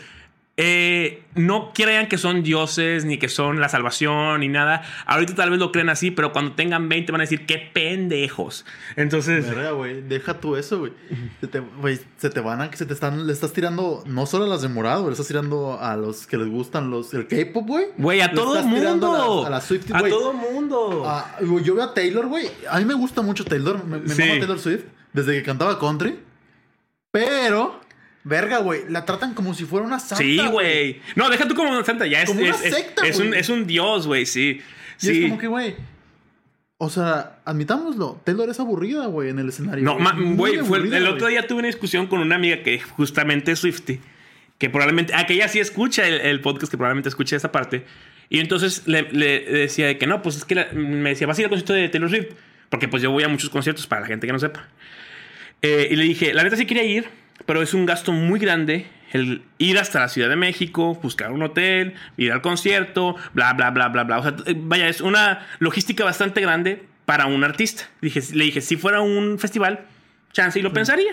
eh, 0.58 1.22
no 1.34 1.72
crean 1.74 2.08
que 2.08 2.16
son 2.16 2.42
dioses, 2.42 3.04
ni 3.04 3.18
que 3.18 3.28
son 3.28 3.60
la 3.60 3.68
salvación, 3.68 4.40
ni 4.40 4.48
nada. 4.48 4.82
Ahorita 5.04 5.34
tal 5.34 5.50
vez 5.50 5.58
lo 5.58 5.70
creen 5.70 5.90
así, 5.90 6.10
pero 6.10 6.32
cuando 6.32 6.52
tengan 6.52 6.88
20 6.88 7.12
van 7.12 7.20
a 7.20 7.24
decir, 7.24 7.44
qué 7.44 7.58
pendejos. 7.58 8.64
Entonces, 8.96 9.46
Verga, 9.46 9.72
güey. 9.72 10.00
Deja 10.00 10.40
tú 10.40 10.56
eso, 10.56 10.78
güey. 10.78 10.92
Se 11.42 11.46
te, 11.48 11.60
güey, 11.60 12.00
se 12.16 12.30
te 12.30 12.40
van 12.40 12.62
a 12.62 12.70
que 12.70 12.78
se 12.78 12.86
te 12.86 12.94
están. 12.94 13.26
Le 13.26 13.32
estás 13.34 13.52
tirando 13.52 14.02
no 14.06 14.24
solo 14.24 14.46
a 14.46 14.48
las 14.48 14.62
de 14.62 14.68
morado, 14.68 15.04
le 15.06 15.12
estás 15.12 15.28
tirando 15.28 15.78
a 15.78 15.94
los 15.96 16.26
que 16.26 16.38
les 16.38 16.48
gustan 16.48 16.90
los. 16.90 17.12
El 17.12 17.26
K-pop, 17.26 17.66
güey. 17.66 17.86
güey, 17.98 18.20
a 18.22 18.28
Le 18.28 18.34
todo 18.34 18.62
mundo. 18.62 19.44
A 19.44 19.46
a 19.48 19.50
las 19.50 19.64
Swifties, 19.64 19.94
A 19.94 20.00
güey. 20.00 20.10
todo 20.10 20.32
mundo. 20.32 21.04
Güey, 21.42 21.64
yo 21.64 21.74
veo 21.74 21.84
a 21.84 21.92
Taylor, 21.92 22.26
güey. 22.28 22.48
A 22.70 22.78
mí 22.78 22.86
me 22.86 22.94
gusta 22.94 23.20
mucho 23.20 23.44
Taylor. 23.44 23.84
Me, 23.84 23.98
me 23.98 24.08
Sí. 24.08 24.22
mama 24.22 24.38
Taylor 24.38 24.58
Swift. 24.58 24.84
Desde 25.12 25.32
que 25.34 25.42
cantaba 25.42 25.78
country. 25.78 26.18
Pero, 27.10 27.80
verga, 28.26 28.58
güey. 28.58 28.82
La 28.88 29.04
tratan 29.04 29.34
como 29.34 29.54
si 29.54 29.64
fuera 29.64 29.86
una 29.86 29.98
santa. 30.00 30.16
sí, 30.16 30.38
güey. 30.50 31.00
No, 31.14 31.30
deja 31.30 31.46
tú 31.48 31.54
como 31.54 31.70
una 31.70 31.84
santa, 31.84 32.06
ya 32.06 32.22
es, 32.22 32.28
Como 32.28 32.40
una 32.40 32.50
es, 32.50 32.64
es- 32.64 32.74
secta, 32.74 33.06
es 33.06 33.18
un, 33.18 33.28
güey. 33.28 33.40
es 33.40 33.48
un 33.48 33.66
dios, 33.66 34.06
güey, 34.06 34.26
sí. 34.26 34.60
Y 35.00 35.06
Sí. 35.06 35.10
es 35.24 35.28
como 35.30 35.38
que, 35.40 35.46
güey. 35.46 35.74
O 36.78 36.90
sea, 36.90 37.38
admitámoslo. 37.46 38.20
Taylor 38.24 38.50
es 38.50 38.60
aburrida, 38.60 39.06
güey, 39.06 39.30
en 39.30 39.38
el 39.38 39.48
escenario. 39.48 39.82
No, 39.84 39.96
güey, 40.34 40.56
el 40.56 41.06
otro 41.06 41.28
día 41.28 41.46
tuve 41.46 41.60
una 41.60 41.68
discusión 41.68 42.06
con 42.06 42.20
una 42.20 42.34
amiga 42.36 42.62
que 42.62 42.78
justamente 42.80 43.52
es 43.52 43.60
Swifty, 43.60 43.98
que 44.58 44.68
probablemente, 44.68 45.14
ah, 45.14 45.24
que 45.26 45.34
ella 45.34 45.48
sí 45.48 45.58
escucha 45.58 46.06
el, 46.06 46.20
el 46.20 46.40
podcast, 46.42 46.70
que 46.70 46.76
probablemente 46.76 47.08
escucha 47.08 47.36
esa 47.36 47.50
parte. 47.50 47.84
Y 48.28 48.40
entonces 48.40 48.82
le, 48.86 49.02
le 49.12 49.40
decía 49.40 49.86
de 49.86 49.96
que 49.98 50.06
no, 50.06 50.20
pues 50.20 50.36
es 50.36 50.44
que 50.44 50.54
la- 50.56 50.68
me 50.74 51.10
decía, 51.10 51.26
¿vas 51.26 51.38
a 51.38 51.42
ir 51.42 51.46
al 51.46 51.50
concierto 51.50 51.72
de 51.72 51.88
Taylor 51.88 52.10
Swift? 52.10 52.26
Porque 52.68 52.88
pues 52.88 53.02
yo 53.02 53.10
voy 53.10 53.22
a 53.22 53.28
muchos 53.28 53.48
conciertos 53.48 53.86
para 53.86 54.02
la 54.02 54.08
gente 54.08 54.26
que 54.26 54.32
no 54.34 54.38
sepa. 54.38 54.68
Eh, 55.62 55.88
y 55.90 55.96
le 55.96 56.04
dije, 56.04 56.34
la 56.34 56.42
neta 56.44 56.56
sí 56.56 56.66
quería 56.66 56.84
ir, 56.84 57.06
pero 57.44 57.62
es 57.62 57.74
un 57.74 57.84
gasto 57.86 58.12
muy 58.12 58.40
grande 58.40 58.86
el 59.12 59.42
ir 59.58 59.78
hasta 59.78 60.00
la 60.00 60.08
Ciudad 60.08 60.28
de 60.28 60.36
México, 60.36 60.94
buscar 61.02 61.30
un 61.32 61.42
hotel, 61.42 61.94
ir 62.16 62.32
al 62.32 62.42
concierto, 62.42 63.16
bla, 63.34 63.52
bla, 63.52 63.70
bla, 63.70 63.88
bla, 63.88 64.04
bla. 64.04 64.18
O 64.18 64.22
sea, 64.22 64.34
eh, 64.46 64.54
vaya, 64.56 64.88
es 64.88 65.00
una 65.00 65.46
logística 65.58 66.04
bastante 66.04 66.40
grande 66.40 66.82
para 67.04 67.26
un 67.26 67.44
artista. 67.44 67.84
Dije, 68.02 68.20
le 68.34 68.44
dije, 68.44 68.60
si 68.60 68.76
fuera 68.76 69.00
un 69.00 69.38
festival, 69.38 69.86
chance 70.32 70.58
y 70.58 70.62
lo 70.62 70.72
pensaría. 70.72 71.12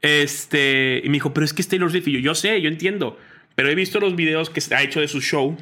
Este, 0.00 1.00
y 1.04 1.08
me 1.08 1.14
dijo, 1.14 1.32
pero 1.32 1.44
es 1.44 1.52
que 1.52 1.62
es 1.62 1.68
Taylor 1.68 1.90
Swift. 1.90 2.08
Y 2.08 2.12
yo, 2.12 2.18
yo 2.18 2.34
sé, 2.34 2.60
yo 2.60 2.68
entiendo, 2.68 3.18
pero 3.54 3.68
he 3.70 3.74
visto 3.74 4.00
los 4.00 4.16
videos 4.16 4.50
que 4.50 4.60
ha 4.74 4.82
hecho 4.82 5.00
de 5.00 5.08
su 5.08 5.20
show. 5.20 5.56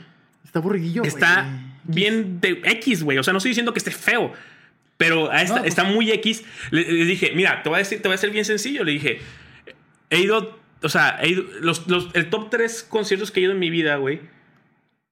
Está 0.45 0.61
güey. 1.03 1.23
Está 1.23 1.61
bien 1.85 2.41
de 2.41 2.61
X, 2.65 3.03
güey. 3.03 3.19
O 3.19 3.23
sea, 3.23 3.33
no 3.33 3.39
estoy 3.39 3.51
diciendo 3.51 3.73
que 3.73 3.79
esté 3.79 3.91
feo, 3.91 4.33
pero 4.97 5.31
a 5.31 5.43
esta- 5.43 5.57
No, 5.57 5.61
pues- 5.63 5.69
está 5.69 5.85
muy 5.85 6.11
X. 6.13 6.43
Le, 6.71 6.91
le 6.91 7.05
dije, 7.05 7.33
mira, 7.35 7.63
te 7.63 7.69
voy, 7.69 7.77
a 7.77 7.79
decir, 7.81 8.01
te 8.01 8.09
voy 8.09 8.15
a 8.15 8.19
ser 8.19 8.31
bien 8.31 8.45
sencillo. 8.47 8.83
Le 8.85 8.93
dije, 8.93 9.21
he 10.11 10.21
ido, 10.21 10.59
o 10.83 10.89
sea, 10.89 11.19
he 11.23 11.29
ido, 11.31 11.45
los, 11.61 11.87
los- 11.89 12.09
el 12.15 12.29
top 12.31 12.51
3 12.51 12.83
conciertos 12.89 13.31
que 13.31 13.41
he 13.41 13.43
ido 13.45 13.53
en 13.53 13.59
mi 13.59 13.71
vida, 13.71 13.97
güey. 13.97 14.21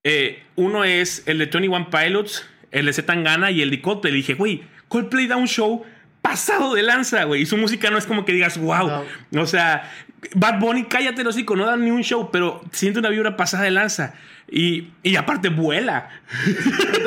eh, 0.04 0.42
uno 0.56 0.84
es 0.84 1.22
el 1.26 1.38
de 1.38 1.46
21 1.46 1.90
Pilots, 1.90 2.46
el 2.70 2.86
de 2.86 2.92
Zetangana 2.92 3.50
y 3.50 3.62
el 3.62 3.70
de 3.70 3.80
Coldplay. 3.80 4.12
Le 4.12 4.16
dije, 4.18 4.34
güey, 4.34 4.62
Coldplay 4.88 5.26
da 5.26 5.36
un 5.36 5.48
show 5.48 5.84
pasado 6.22 6.74
de 6.74 6.82
lanza, 6.82 7.24
güey. 7.24 7.42
Y 7.42 7.46
su 7.46 7.56
música 7.56 7.90
no 7.90 7.98
es 7.98 8.06
como 8.06 8.24
que 8.24 8.32
digas, 8.32 8.58
wow. 8.58 9.04
O 9.36 9.46
sea, 9.46 9.90
Bad 10.34 10.58
Bunny, 10.60 10.84
cállate 10.84 11.22
los 11.24 11.34
hocico, 11.36 11.56
no 11.56 11.66
dan 11.66 11.84
ni 11.84 11.90
un 11.90 12.02
show, 12.02 12.30
pero 12.32 12.62
siente 12.72 12.98
una 12.98 13.08
vibra 13.08 13.36
pasada 13.36 13.64
de 13.64 13.70
lanza. 13.70 14.14
Y, 14.50 14.88
y 15.02 15.16
aparte 15.16 15.48
vuela. 15.50 16.08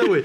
Güey. 0.06 0.24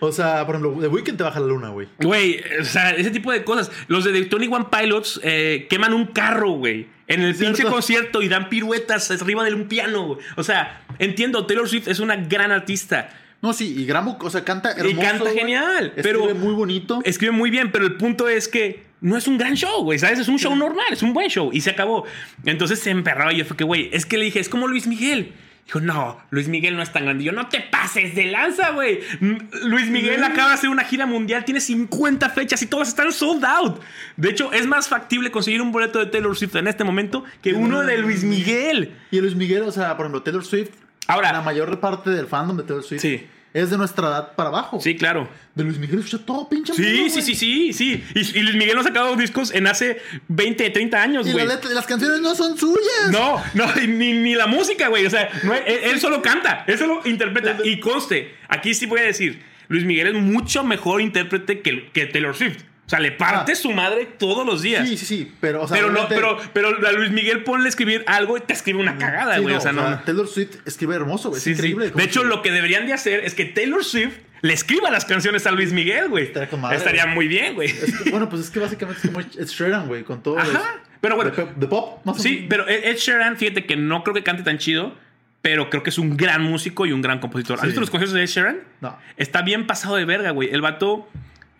O 0.00 0.12
sea, 0.12 0.44
por 0.44 0.56
ejemplo, 0.56 0.80
The 0.80 0.88
Weeknd 0.88 1.16
te 1.16 1.22
baja 1.24 1.40
la 1.40 1.46
luna, 1.46 1.68
güey. 1.70 1.88
Güey, 2.00 2.42
o 2.60 2.64
sea, 2.64 2.90
ese 2.90 3.10
tipo 3.10 3.32
de 3.32 3.44
cosas. 3.44 3.70
Los 3.88 4.04
de 4.04 4.12
The 4.12 4.20
21 4.36 4.70
Pilots 4.70 5.20
eh, 5.22 5.66
queman 5.70 5.94
un 5.94 6.06
carro, 6.06 6.50
güey. 6.50 6.86
En 7.06 7.20
el 7.22 7.34
Cierto. 7.34 7.56
pinche 7.58 7.70
concierto 7.70 8.22
y 8.22 8.28
dan 8.28 8.48
piruetas 8.48 9.10
arriba 9.10 9.44
de 9.44 9.54
un 9.54 9.68
piano. 9.68 10.16
O 10.36 10.42
sea, 10.42 10.84
entiendo, 10.98 11.46
Taylor 11.46 11.68
Swift 11.68 11.88
es 11.88 12.00
una 12.00 12.16
gran 12.16 12.50
artista. 12.52 13.10
No, 13.42 13.52
sí, 13.52 13.74
y 13.76 13.84
Gramo, 13.84 14.16
o 14.22 14.30
sea, 14.30 14.42
canta 14.42 14.70
hermoso. 14.72 14.88
Y 14.88 14.94
canta 14.94 15.30
genial, 15.32 15.92
Escribe 15.96 16.18
pero- 16.28 16.34
muy 16.34 16.54
bonito. 16.54 17.00
Escribe 17.04 17.32
muy 17.32 17.50
bien, 17.50 17.70
pero 17.72 17.84
el 17.84 17.96
punto 17.96 18.26
es 18.28 18.48
que 18.48 18.84
no 19.02 19.18
es 19.18 19.28
un 19.28 19.36
gran 19.36 19.54
show, 19.54 19.82
güey, 19.82 19.98
¿sabes? 19.98 20.18
Es 20.18 20.28
un 20.28 20.38
show 20.38 20.56
normal, 20.56 20.86
es 20.92 21.02
un 21.02 21.12
buen 21.12 21.28
show. 21.28 21.50
Y 21.52 21.60
se 21.60 21.68
acabó. 21.70 22.06
Entonces 22.46 22.80
se 22.80 22.88
emperraba 22.90 23.34
y 23.34 23.36
yo 23.36 23.44
fue 23.44 23.54
que, 23.54 23.64
güey, 23.64 23.90
es 23.92 24.06
que 24.06 24.16
le 24.16 24.24
dije, 24.24 24.40
es 24.40 24.48
como 24.48 24.66
Luis 24.66 24.86
Miguel. 24.86 25.32
Dijo, 25.66 25.80
no, 25.80 26.20
Luis 26.30 26.48
Miguel 26.48 26.76
no 26.76 26.82
es 26.82 26.92
tan 26.92 27.04
grande. 27.04 27.22
Y 27.24 27.26
yo, 27.26 27.32
no 27.32 27.48
te 27.48 27.60
pases 27.60 28.14
de 28.14 28.26
lanza, 28.26 28.70
güey. 28.72 29.00
Mm, 29.20 29.36
Luis 29.64 29.88
Miguel 29.88 30.22
acaba 30.22 30.48
de 30.48 30.54
hacer 30.54 30.68
una 30.68 30.84
gira 30.84 31.06
mundial, 31.06 31.44
tiene 31.44 31.60
50 31.60 32.28
fechas 32.30 32.60
y 32.62 32.66
todas 32.66 32.88
están 32.88 33.12
sold 33.12 33.44
out. 33.44 33.80
De 34.16 34.28
hecho, 34.30 34.52
es 34.52 34.66
más 34.66 34.88
factible 34.88 35.30
conseguir 35.30 35.62
un 35.62 35.72
boleto 35.72 35.98
de 35.98 36.06
Taylor 36.06 36.36
Swift 36.36 36.54
en 36.56 36.68
este 36.68 36.84
momento 36.84 37.24
que 37.40 37.54
uno 37.54 37.80
de 37.82 37.96
Luis 37.98 38.24
Miguel. 38.24 38.94
Y 39.10 39.20
Luis 39.20 39.34
Miguel, 39.34 39.62
o 39.62 39.72
sea, 39.72 39.96
por 39.96 40.04
ejemplo, 40.04 40.22
Taylor 40.22 40.44
Swift. 40.44 40.70
Ahora- 41.06 41.32
la 41.32 41.40
mayor 41.42 41.80
parte 41.80 42.10
del 42.10 42.26
fandom 42.26 42.56
de 42.58 42.62
Taylor 42.64 42.82
Swift 42.84 43.00
Sí. 43.02 43.26
Es 43.54 43.70
de 43.70 43.78
nuestra 43.78 44.08
edad 44.08 44.34
para 44.34 44.48
abajo. 44.50 44.80
Sí, 44.80 44.96
claro. 44.96 45.28
De 45.54 45.62
Luis 45.64 45.78
Miguel 45.78 46.00
escucha 46.00 46.18
todo 46.26 46.48
pinche 46.48 46.74
Sí, 46.74 46.82
mundo, 46.82 47.14
sí, 47.14 47.22
sí, 47.22 47.34
sí, 47.34 47.72
sí. 47.72 48.04
Y, 48.14 48.38
y 48.38 48.42
Luis 48.42 48.56
Miguel 48.56 48.74
no 48.74 48.80
ha 48.80 48.84
sacado 48.84 49.14
discos 49.16 49.54
en 49.54 49.68
hace 49.68 50.02
20, 50.28 50.68
30 50.70 51.00
años, 51.00 51.26
Y 51.26 51.32
güey. 51.32 51.46
las, 51.46 51.86
canciones 51.86 52.20
no 52.20 52.34
son 52.34 52.58
suyas. 52.58 53.10
No, 53.12 53.40
no, 53.54 53.72
ni, 53.86 54.12
ni 54.12 54.34
la 54.34 54.48
música, 54.48 54.88
güey. 54.88 55.06
O 55.06 55.10
sea, 55.10 55.30
no, 55.44 55.54
él, 55.54 55.62
él 55.84 56.00
solo 56.00 56.20
canta, 56.20 56.64
él 56.66 56.76
solo 56.76 57.00
interpreta. 57.04 57.56
Y 57.64 57.78
conste, 57.78 58.34
aquí 58.48 58.74
sí 58.74 58.86
voy 58.86 58.98
a 59.00 59.04
decir, 59.04 59.40
Luis 59.68 59.84
Miguel 59.84 60.08
es 60.08 60.14
mucho 60.14 60.64
mejor 60.64 61.00
intérprete 61.00 61.60
que, 61.60 61.90
que 61.92 62.06
Taylor 62.06 62.34
Swift. 62.34 62.58
O 62.86 62.90
sea, 62.90 63.00
le 63.00 63.12
parte 63.12 63.52
Ah. 63.52 63.56
su 63.56 63.72
madre 63.72 64.06
todos 64.18 64.44
los 64.46 64.60
días. 64.60 64.86
Sí, 64.88 64.96
sí, 64.98 65.06
sí. 65.06 65.32
Pero, 65.40 65.62
o 65.62 65.68
sea, 65.68 65.76
pero, 65.76 65.90
no, 65.90 66.06
pero, 66.08 66.38
pero 66.52 66.68
a 66.86 66.92
Luis 66.92 67.10
Miguel 67.10 67.42
ponle 67.42 67.66
a 67.66 67.68
escribir 67.70 68.04
algo 68.06 68.36
y 68.36 68.40
te 68.42 68.52
escribe 68.52 68.78
una 68.78 68.98
cagada, 68.98 69.36
Sí, 69.36 69.40
güey. 69.42 69.54
no, 69.54 69.58
o 69.58 69.62
sea, 69.62 69.72
no. 69.72 70.00
Taylor 70.00 70.28
Swift 70.28 70.56
escribe 70.66 70.94
hermoso, 70.94 71.30
güey. 71.30 71.40
Sí, 71.40 71.52
es 71.52 71.56
sí. 71.56 71.68
increíble. 71.68 71.90
De 71.96 72.02
hecho, 72.04 72.20
escribe. 72.20 72.28
lo 72.36 72.42
que 72.42 72.50
deberían 72.52 72.86
de 72.86 72.92
hacer 72.92 73.20
es 73.24 73.34
que 73.34 73.46
Taylor 73.46 73.82
Swift 73.84 74.14
le 74.42 74.52
escriba 74.52 74.90
las 74.90 75.06
canciones 75.06 75.46
a 75.46 75.50
Luis 75.52 75.72
Miguel, 75.72 76.08
güey. 76.10 76.24
Estaría 76.24 76.72
Estaría 76.76 77.06
muy 77.06 77.26
bien, 77.26 77.54
güey. 77.54 77.70
Es 77.70 78.00
que, 78.02 78.10
bueno, 78.10 78.28
pues 78.28 78.42
es 78.42 78.50
que 78.50 78.60
básicamente 78.60 79.00
es 79.02 79.10
como 79.10 79.20
Ed 79.20 79.46
Sheeran, 79.46 79.86
güey, 79.88 80.04
con 80.04 80.22
todo. 80.22 80.38
Ajá. 80.38 80.52
los- 80.52 80.62
Pero 81.00 81.16
bueno, 81.16 81.30
de, 81.30 81.66
pop- 81.66 82.04
más 82.04 82.16
o 82.18 82.20
Sí, 82.20 82.44
pero 82.50 82.68
Ed 82.68 82.84
Ed 82.84 82.96
Sheeran, 82.96 83.38
fíjate 83.38 83.64
que 83.64 83.76
no 83.76 84.02
creo 84.02 84.14
que 84.14 84.22
cante 84.22 84.42
tan 84.42 84.58
chido, 84.58 84.94
pero 85.40 85.70
creo 85.70 85.82
que 85.82 85.88
es 85.90 85.96
un 85.98 86.18
gran 86.18 86.42
músico 86.42 86.84
y 86.84 86.92
un 86.92 87.00
gran 87.00 87.18
compositor. 87.18 87.56
¿Has 87.56 87.62
Sí. 87.62 87.66
visto 87.68 87.80
los 87.80 87.88
conciertos 87.90 88.14
de 88.14 88.22
Ed 88.24 88.28
Sheeran? 88.28 88.60
No. 88.82 88.98
Está 89.16 89.40
bien 89.40 89.66
pasado 89.66 89.96
de 89.96 90.04
verga, 90.04 90.30
güey. 90.32 90.50
El 90.52 90.60
vato. 90.60 91.08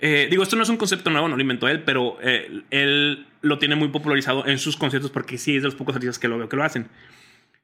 Eh, 0.00 0.26
digo, 0.30 0.42
esto 0.42 0.56
no 0.56 0.62
es 0.62 0.68
un 0.68 0.76
concepto 0.76 1.10
nuevo, 1.10 1.28
no 1.28 1.36
lo 1.36 1.42
inventó 1.42 1.68
él, 1.68 1.82
pero 1.82 2.18
eh, 2.22 2.62
él 2.70 3.26
lo 3.40 3.58
tiene 3.58 3.76
muy 3.76 3.88
popularizado 3.88 4.46
en 4.46 4.58
sus 4.58 4.76
conciertos 4.76 5.10
porque 5.10 5.38
sí 5.38 5.56
es 5.56 5.62
de 5.62 5.68
los 5.68 5.74
pocos 5.74 5.94
artistas 5.94 6.18
que 6.18 6.28
lo 6.28 6.38
veo 6.38 6.48
que 6.48 6.56
lo 6.56 6.64
hacen. 6.64 6.88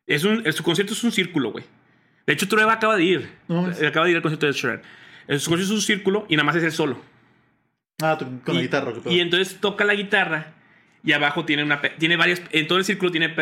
Es 0.07 0.25
un, 0.25 0.51
su 0.53 0.63
concierto 0.63 0.93
es 0.93 1.05
un 1.05 1.13
círculo, 1.13 1.53
güey. 1.53 1.65
De 2.27 2.35
hecho, 2.35 2.49
Trueba 2.49 2.75
acaba 2.75 2.97
de 2.97 3.05
ir. 3.05 3.31
No. 3.49 3.71
Eh, 3.71 3.87
acaba 3.87 4.07
de 4.07 4.13
ir 4.13 4.17
al 4.17 4.23
concierto 4.23 4.47
de 4.47 4.53
Ed 4.53 4.57
Sheeran. 4.57 4.83
Eh, 5.29 5.39
Su 5.39 5.51
concierto 5.51 5.75
es 5.75 5.81
un 5.81 5.85
círculo 5.85 6.27
y 6.29 6.37
nada 6.37 6.45
más 6.45 6.57
es 6.57 6.65
el 6.65 6.73
solo. 6.73 7.01
Ah, 8.03 8.19
con 8.45 8.55
la 8.55 8.63
guitarra. 8.63 8.93
Y 9.07 9.21
entonces 9.21 9.59
toca 9.61 9.85
la 9.85 9.95
guitarra 9.95 10.55
y 11.03 11.13
abajo 11.13 11.45
tiene 11.45 11.63
una 11.63 11.81
tiene 11.81 12.17
varias 12.17 12.43
en 12.51 12.67
todo 12.67 12.79
el 12.79 12.85
círculo 12.85 13.11
tiene 13.11 13.35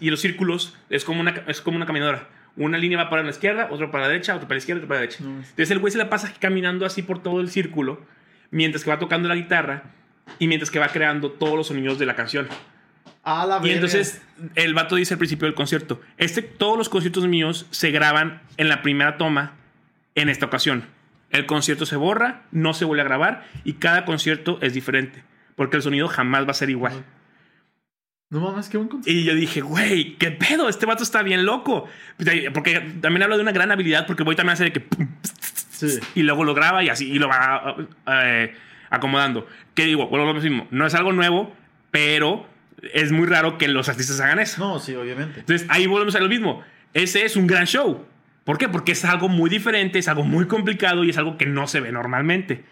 y 0.00 0.10
los 0.10 0.20
círculos 0.20 0.76
es 0.90 1.04
como 1.04 1.20
una 1.20 1.42
es 1.46 1.60
como 1.60 1.76
una 1.76 1.86
caminadora. 1.86 2.28
Una 2.56 2.76
línea 2.76 2.98
va 2.98 3.08
para 3.08 3.22
la 3.22 3.30
izquierda, 3.30 3.68
otra 3.70 3.90
para 3.90 4.04
la 4.04 4.08
derecha, 4.10 4.34
otra 4.34 4.46
para 4.46 4.56
la 4.56 4.58
izquierda, 4.58 4.80
otra 4.80 4.88
para 4.88 5.00
la 5.00 5.06
derecha. 5.06 5.24
No. 5.24 5.36
Entonces 5.36 5.70
el 5.70 5.78
güey 5.78 5.90
se 5.90 5.98
la 5.98 6.10
pasa 6.10 6.34
caminando 6.38 6.84
así 6.84 7.02
por 7.02 7.22
todo 7.22 7.40
el 7.40 7.48
círculo 7.48 8.04
mientras 8.52 8.84
que 8.84 8.90
va 8.90 9.00
tocando 9.00 9.28
la 9.28 9.34
guitarra 9.34 9.82
y 10.38 10.46
mientras 10.46 10.70
que 10.70 10.78
va 10.78 10.86
creando 10.88 11.32
todos 11.32 11.56
los 11.56 11.66
sonidos 11.66 11.98
de 11.98 12.06
la 12.06 12.14
canción. 12.14 12.46
Ah, 13.24 13.44
la 13.46 13.56
Y 13.58 13.62
verga. 13.62 13.74
entonces 13.74 14.22
el 14.54 14.74
vato 14.74 14.94
dice 14.96 15.14
al 15.14 15.18
principio 15.18 15.46
del 15.46 15.54
concierto, 15.54 16.00
este, 16.18 16.42
todos 16.42 16.78
los 16.78 16.88
conciertos 16.88 17.26
míos 17.26 17.66
se 17.70 17.90
graban 17.90 18.40
en 18.56 18.68
la 18.68 18.82
primera 18.82 19.16
toma 19.16 19.54
en 20.14 20.28
esta 20.28 20.46
ocasión. 20.46 20.84
El 21.30 21.46
concierto 21.46 21.86
se 21.86 21.96
borra, 21.96 22.42
no 22.52 22.74
se 22.74 22.84
vuelve 22.84 23.02
a 23.02 23.06
grabar 23.06 23.44
y 23.64 23.74
cada 23.74 24.04
concierto 24.04 24.58
es 24.60 24.74
diferente, 24.74 25.24
porque 25.56 25.76
el 25.76 25.82
sonido 25.82 26.06
jamás 26.08 26.46
va 26.46 26.50
a 26.50 26.54
ser 26.54 26.70
igual. 26.70 27.04
No 28.32 28.40
mames, 28.40 28.70
qué 28.70 28.78
buen 28.78 28.88
concepto. 28.88 29.10
Y 29.10 29.24
yo 29.24 29.34
dije, 29.34 29.60
güey, 29.60 30.16
¿qué 30.16 30.30
pedo? 30.30 30.70
Este 30.70 30.86
vato 30.86 31.02
está 31.02 31.22
bien 31.22 31.44
loco. 31.44 31.86
Porque 32.54 32.80
también 33.02 33.22
habla 33.22 33.36
de 33.36 33.42
una 33.42 33.52
gran 33.52 33.70
habilidad, 33.70 34.06
porque 34.06 34.22
voy 34.22 34.34
también 34.34 34.50
a 34.50 34.52
hacer 34.54 34.72
de 34.72 34.80
que... 34.80 34.86
Sí. 35.70 35.98
y 36.14 36.22
luego 36.22 36.42
lo 36.44 36.54
graba 36.54 36.82
y 36.82 36.88
así, 36.88 37.10
y 37.10 37.18
lo 37.18 37.28
va 37.28 37.76
eh, 38.06 38.54
acomodando. 38.88 39.46
¿Qué 39.74 39.84
digo? 39.84 40.06
Bueno, 40.06 40.24
lo 40.24 40.32
mismo. 40.32 40.66
No 40.70 40.86
es 40.86 40.94
algo 40.94 41.12
nuevo, 41.12 41.54
pero 41.90 42.46
es 42.94 43.12
muy 43.12 43.26
raro 43.26 43.58
que 43.58 43.68
los 43.68 43.90
artistas 43.90 44.18
hagan 44.20 44.38
eso. 44.38 44.66
No, 44.66 44.78
sí, 44.78 44.94
obviamente. 44.94 45.40
Entonces 45.40 45.68
ahí 45.68 45.86
volvemos 45.86 46.14
a 46.14 46.20
lo 46.20 46.28
mismo. 46.30 46.62
Ese 46.94 47.26
es 47.26 47.36
un 47.36 47.46
gran 47.46 47.66
show. 47.66 48.06
¿Por 48.44 48.56
qué? 48.56 48.70
Porque 48.70 48.92
es 48.92 49.04
algo 49.04 49.28
muy 49.28 49.50
diferente, 49.50 49.98
es 49.98 50.08
algo 50.08 50.24
muy 50.24 50.46
complicado 50.46 51.04
y 51.04 51.10
es 51.10 51.18
algo 51.18 51.36
que 51.36 51.44
no 51.44 51.66
se 51.66 51.80
ve 51.80 51.92
normalmente. 51.92 52.64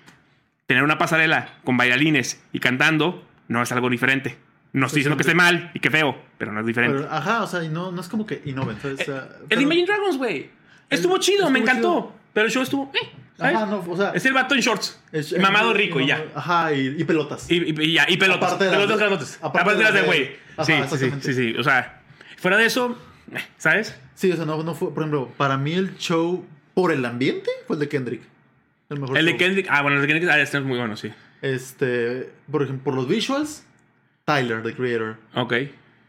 Tener 0.65 0.85
una 0.85 0.97
pasarela 0.97 1.59
con 1.65 1.77
bailarines 1.77 2.43
y 2.55 2.61
cantando 2.61 3.27
no 3.49 3.61
es 3.61 3.71
algo 3.73 3.91
diferente. 3.91 4.39
No 4.73 4.87
estoy 4.87 5.01
diciendo 5.01 5.17
que 5.17 5.23
esté 5.23 5.35
mal 5.35 5.71
y 5.75 5.81
que 5.81 5.91
feo, 5.91 6.17
pero 6.39 6.53
no 6.53 6.61
es 6.61 6.67
diferente. 6.67 6.99
Pero, 6.99 7.13
ajá, 7.13 7.43
o 7.43 7.47
sea, 7.47 7.65
y 7.65 7.69
no, 7.69 7.91
no 7.91 8.01
es 8.01 8.09
como 8.09 8.25
que 8.27 8.41
innoven, 8.45 8.77
sea, 8.81 9.29
el 9.49 9.61
Imagine 9.63 9.87
Dragons, 9.87 10.17
güey. 10.17 10.51
Estuvo 10.89 11.19
chido, 11.19 11.39
estuvo 11.39 11.51
me 11.51 11.59
encantó. 11.61 11.89
chido. 12.01 12.13
Pero 12.33 12.47
el 12.47 12.53
show 12.53 12.63
estuvo. 12.63 12.93
eh, 12.95 13.09
¿sabes? 13.37 13.57
Ajá, 13.57 13.67
no, 13.67 13.85
o 13.89 13.97
sea. 13.97 14.11
es 14.15 14.25
el 14.27 14.33
vato 14.33 14.55
en 14.55 14.61
shorts. 14.61 15.01
es- 15.11 15.37
mamado 15.39 15.73
rico 15.75 15.99
y 16.01 16.07
ya. 16.07 16.25
Ajá, 16.35 16.73
y, 16.73 16.95
y 17.01 17.05
pelotas. 17.05 17.51
Y, 17.51 17.57
y- 17.57 17.75
y 17.85 17.93
ya, 17.95 18.07
y 18.09 18.17
pelotas. 18.17 18.53
Aparte 18.53 18.65
de 18.65 18.71
las 18.71 18.79
pelotas 18.79 18.99
grandotes. 18.99 19.39
aparte 19.43 19.59
Aparte, 19.61 19.79
de 19.79 19.85
las 19.85 19.95
de 19.95 20.03
güey. 20.03 20.31
Sí, 20.65 20.97
sí, 20.99 21.11
sí, 21.21 21.35
sí. 21.35 21.55
O 21.59 21.63
sea, 21.65 22.01
fuera 22.37 22.57
de 22.57 22.67
eso, 22.67 22.97
eh, 23.33 23.39
¿sabes? 23.57 23.97
Sí, 24.15 24.31
o 24.31 24.37
sea, 24.37 24.45
no, 24.45 24.63
no 24.63 24.75
fue, 24.75 24.93
por 24.95 25.03
ejemplo, 25.03 25.29
para 25.37 25.57
mí 25.57 25.73
el 25.73 25.97
show 25.97 26.45
por 26.75 26.93
el 26.93 27.05
ambiente 27.05 27.51
fue 27.67 27.75
el 27.77 27.81
de 27.81 27.89
Kendrick. 27.89 28.23
El 28.91 29.01
mejor 29.01 29.19
El 29.19 29.27
de. 29.27 29.37
Kendrick. 29.37 29.67
Ah, 29.71 29.83
bueno, 29.83 29.97
el 29.97 30.03
de 30.03 30.09
Kendrick. 30.09 30.31
Ah, 30.31 30.39
este 30.41 30.59
es 30.59 30.65
muy 30.65 30.79
bueno, 30.79 30.97
sí. 30.97 31.11
Este, 31.43 32.31
por 32.51 32.63
ejemplo, 32.63 32.85
por 32.85 32.95
los 32.95 33.09
visuals, 33.09 33.65
Tyler, 34.35 34.63
the 34.63 34.75
creator. 34.75 35.17
Ok. 35.35 35.55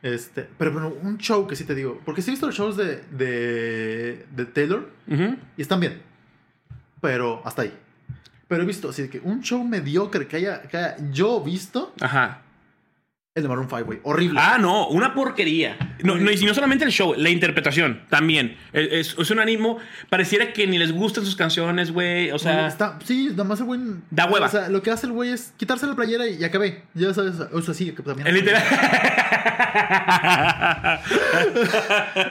Este, 0.03 0.47
pero 0.57 0.71
bueno, 0.71 0.93
un 1.03 1.17
show 1.17 1.45
que 1.47 1.55
sí 1.55 1.63
te 1.63 1.75
digo, 1.75 2.01
porque 2.05 2.21
sí 2.21 2.31
he 2.31 2.33
visto 2.33 2.47
los 2.47 2.55
shows 2.55 2.75
de, 2.75 3.03
de, 3.11 4.25
de 4.35 4.45
Taylor 4.45 4.89
Ujú. 5.07 5.35
y 5.57 5.61
están 5.61 5.79
bien, 5.79 6.01
pero 6.99 7.41
hasta 7.45 7.61
ahí. 7.63 7.73
Pero 8.47 8.63
he 8.63 8.65
visto, 8.65 8.89
así 8.89 9.07
que 9.09 9.19
un 9.19 9.41
show 9.41 9.63
mediocre 9.63 10.27
que 10.27 10.37
haya, 10.37 10.61
que 10.63 10.75
haya 10.77 10.97
yo 11.11 11.39
visto, 11.41 11.93
Ajá. 12.01 12.41
El 13.33 13.43
de 13.43 13.47
Maroon 13.47 13.69
5, 13.69 13.85
güey, 13.85 13.99
horrible. 14.03 14.37
Ah, 14.43 14.57
no, 14.59 14.89
una 14.89 15.13
porquería. 15.13 15.77
No, 16.03 16.17
no, 16.17 16.31
y 16.31 16.35
no 16.43 16.53
solamente 16.53 16.83
el 16.83 16.91
show, 16.91 17.13
la 17.15 17.29
interpretación 17.29 18.01
también. 18.09 18.57
Es, 18.73 19.15
es 19.17 19.31
un 19.31 19.39
ánimo. 19.39 19.77
Pareciera 20.09 20.51
que 20.51 20.67
ni 20.67 20.77
les 20.77 20.91
gustan 20.91 21.23
sus 21.23 21.37
canciones, 21.37 21.93
güey. 21.93 22.31
O 22.31 22.39
sea, 22.39 22.67
Está, 22.67 22.99
sí, 23.05 23.29
nada 23.31 23.45
más 23.45 23.61
el 23.61 23.67
güey. 23.67 23.79
Da 24.09 24.25
hueva. 24.25 24.47
O 24.47 24.49
sea, 24.49 24.67
lo 24.67 24.81
que 24.83 24.91
hace 24.91 25.05
el 25.07 25.13
güey 25.13 25.29
es 25.29 25.53
quitarse 25.55 25.87
la 25.87 25.95
playera 25.95 26.27
y 26.27 26.43
acabé. 26.43 26.83
Ya 26.93 27.13
sabes, 27.13 27.35
o 27.39 27.61
sea, 27.61 27.73
sí, 27.73 27.93
que 27.93 28.03
también. 28.03 28.27
es 28.27 28.33
literal. 28.33 28.63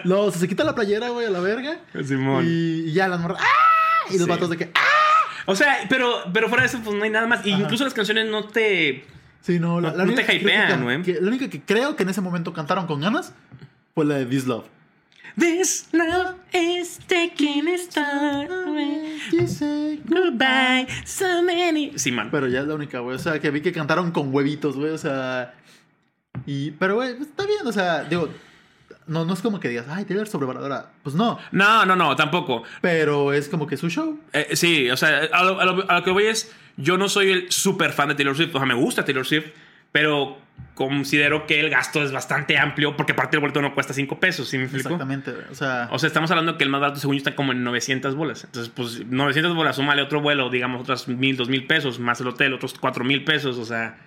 No, 0.04 0.20
o 0.22 0.30
sea, 0.30 0.40
se 0.40 0.48
quita 0.48 0.64
la 0.64 0.74
playera, 0.74 1.08
güey, 1.08 1.26
a 1.26 1.30
la 1.30 1.40
verga. 1.40 1.78
Simón. 2.04 2.44
Y, 2.46 2.92
ya 2.92 3.08
las 3.08 3.20
morras. 3.20 3.38
¡Ah! 3.40 4.06
Y 4.10 4.14
los 4.18 4.24
Sí. 4.24 4.28
vatos 4.28 4.50
de 4.50 4.56
que. 4.58 4.70
¡Ah! 4.74 4.80
O 5.46 5.56
sea, 5.56 5.78
pero, 5.88 6.24
pero 6.34 6.48
fuera 6.48 6.64
de 6.64 6.68
eso, 6.68 6.80
pues 6.84 6.94
no 6.94 7.04
hay 7.04 7.10
nada 7.10 7.26
más. 7.26 7.46
Y 7.46 7.52
Ajá. 7.52 7.62
incluso 7.62 7.84
las 7.84 7.94
canciones 7.94 8.26
no 8.26 8.44
te. 8.44 9.06
Sí, 9.42 9.58
no, 9.58 9.80
la, 9.80 9.90
No- 9.90 9.96
la 9.96 10.04
no 10.04 10.12
única 10.12 10.26
te 10.26 10.32
que 10.38 10.44
creo 10.44 10.56
que 10.56 10.64
hypean, 10.74 10.82
güey. 10.84 11.20
La 11.20 11.28
única 11.28 11.48
que 11.50 11.60
creo 11.62 11.96
que 11.96 12.02
en 12.02 12.08
ese 12.10 12.20
momento 12.20 12.52
cantaron 12.52 12.86
con 12.86 13.00
ganas 13.00 13.32
fue 13.94 14.04
la 14.04 14.16
de 14.16 14.26
This 14.26 14.46
Love. 14.46 14.64
This 15.38 15.88
love 15.92 16.34
is 16.52 16.98
taking 17.06 17.68
its 17.68 17.88
time. 17.88 18.48
You 19.32 19.46
say 19.46 20.02
Goodbye, 20.04 20.86
so 21.04 21.42
many. 21.42 21.92
Sí, 21.96 22.10
man. 22.10 22.30
Pero 22.30 22.48
ya 22.48 22.60
es 22.60 22.66
la 22.66 22.74
única, 22.74 22.98
güey. 22.98 23.14
O 23.16 23.18
sea, 23.18 23.38
que 23.38 23.50
vi 23.50 23.60
que 23.60 23.72
cantaron 23.72 24.10
con 24.10 24.34
huevitos, 24.34 24.76
güey. 24.76 24.90
O 24.90 24.98
sea. 24.98 25.54
Y. 26.46 26.72
Pero, 26.72 26.96
güey, 26.96 27.14
pues, 27.16 27.28
está 27.28 27.46
bien. 27.46 27.64
O 27.64 27.72
sea, 27.72 28.04
digo. 28.04 28.28
No, 29.06 29.24
no 29.24 29.32
es 29.34 29.40
como 29.40 29.58
que 29.60 29.68
digas, 29.68 29.86
ay, 29.88 30.04
Taylor 30.04 30.28
sobrevalorada. 30.28 30.92
Pues 31.02 31.14
no. 31.16 31.38
No, 31.52 31.84
no, 31.86 31.96
no, 31.96 32.14
tampoco. 32.16 32.62
Pero 32.80 33.32
es 33.32 33.48
como 33.48 33.66
que 33.66 33.76
su 33.76 33.88
show. 33.88 34.18
Eh, 34.32 34.50
sí, 34.54 34.88
o 34.90 34.96
sea, 34.96 35.28
a 35.32 35.42
lo, 35.44 35.60
a 35.60 35.64
lo- 35.64 35.90
a 35.90 35.94
lo 35.98 36.04
que 36.04 36.10
voy 36.12 36.24
es, 36.26 36.52
yo 36.80 36.96
no 36.96 37.08
soy 37.08 37.30
el 37.30 37.50
super 37.52 37.92
fan 37.92 38.08
de 38.08 38.14
Taylor 38.14 38.36
Swift, 38.36 38.54
o 38.54 38.58
sea, 38.58 38.66
me 38.66 38.74
gusta 38.74 39.04
Taylor 39.04 39.26
Swift, 39.26 39.46
pero 39.92 40.38
considero 40.74 41.46
que 41.46 41.60
el 41.60 41.68
gasto 41.70 42.02
es 42.02 42.12
bastante 42.12 42.56
amplio 42.58 42.96
porque 42.96 43.12
aparte 43.12 43.36
el 43.36 43.40
boleto 43.40 43.60
no 43.60 43.74
cuesta 43.74 43.92
5 43.92 44.18
pesos, 44.18 44.48
¿sí 44.48 44.56
me 44.56 44.64
explico? 44.64 44.88
Exactamente, 44.90 45.32
o 45.50 45.54
sea... 45.54 45.88
O 45.90 45.98
sea, 45.98 46.06
estamos 46.06 46.30
hablando 46.30 46.56
que 46.56 46.64
el 46.64 46.70
más 46.70 46.80
barato 46.80 47.00
según 47.00 47.16
yo 47.16 47.18
está 47.18 47.34
como 47.36 47.52
en 47.52 47.62
900 47.64 48.14
bolas. 48.14 48.44
Entonces, 48.44 48.72
pues 48.74 49.04
900 49.06 49.54
bolas, 49.54 49.76
súmale 49.76 50.00
otro 50.02 50.20
vuelo, 50.22 50.48
digamos 50.48 50.80
otras 50.82 51.06
1000, 51.08 51.36
2000 51.36 51.66
pesos, 51.66 51.98
más 51.98 52.20
el 52.20 52.28
hotel, 52.28 52.54
otros 52.54 52.74
4000 52.74 53.24
pesos, 53.24 53.58
o 53.58 53.64
sea... 53.64 53.98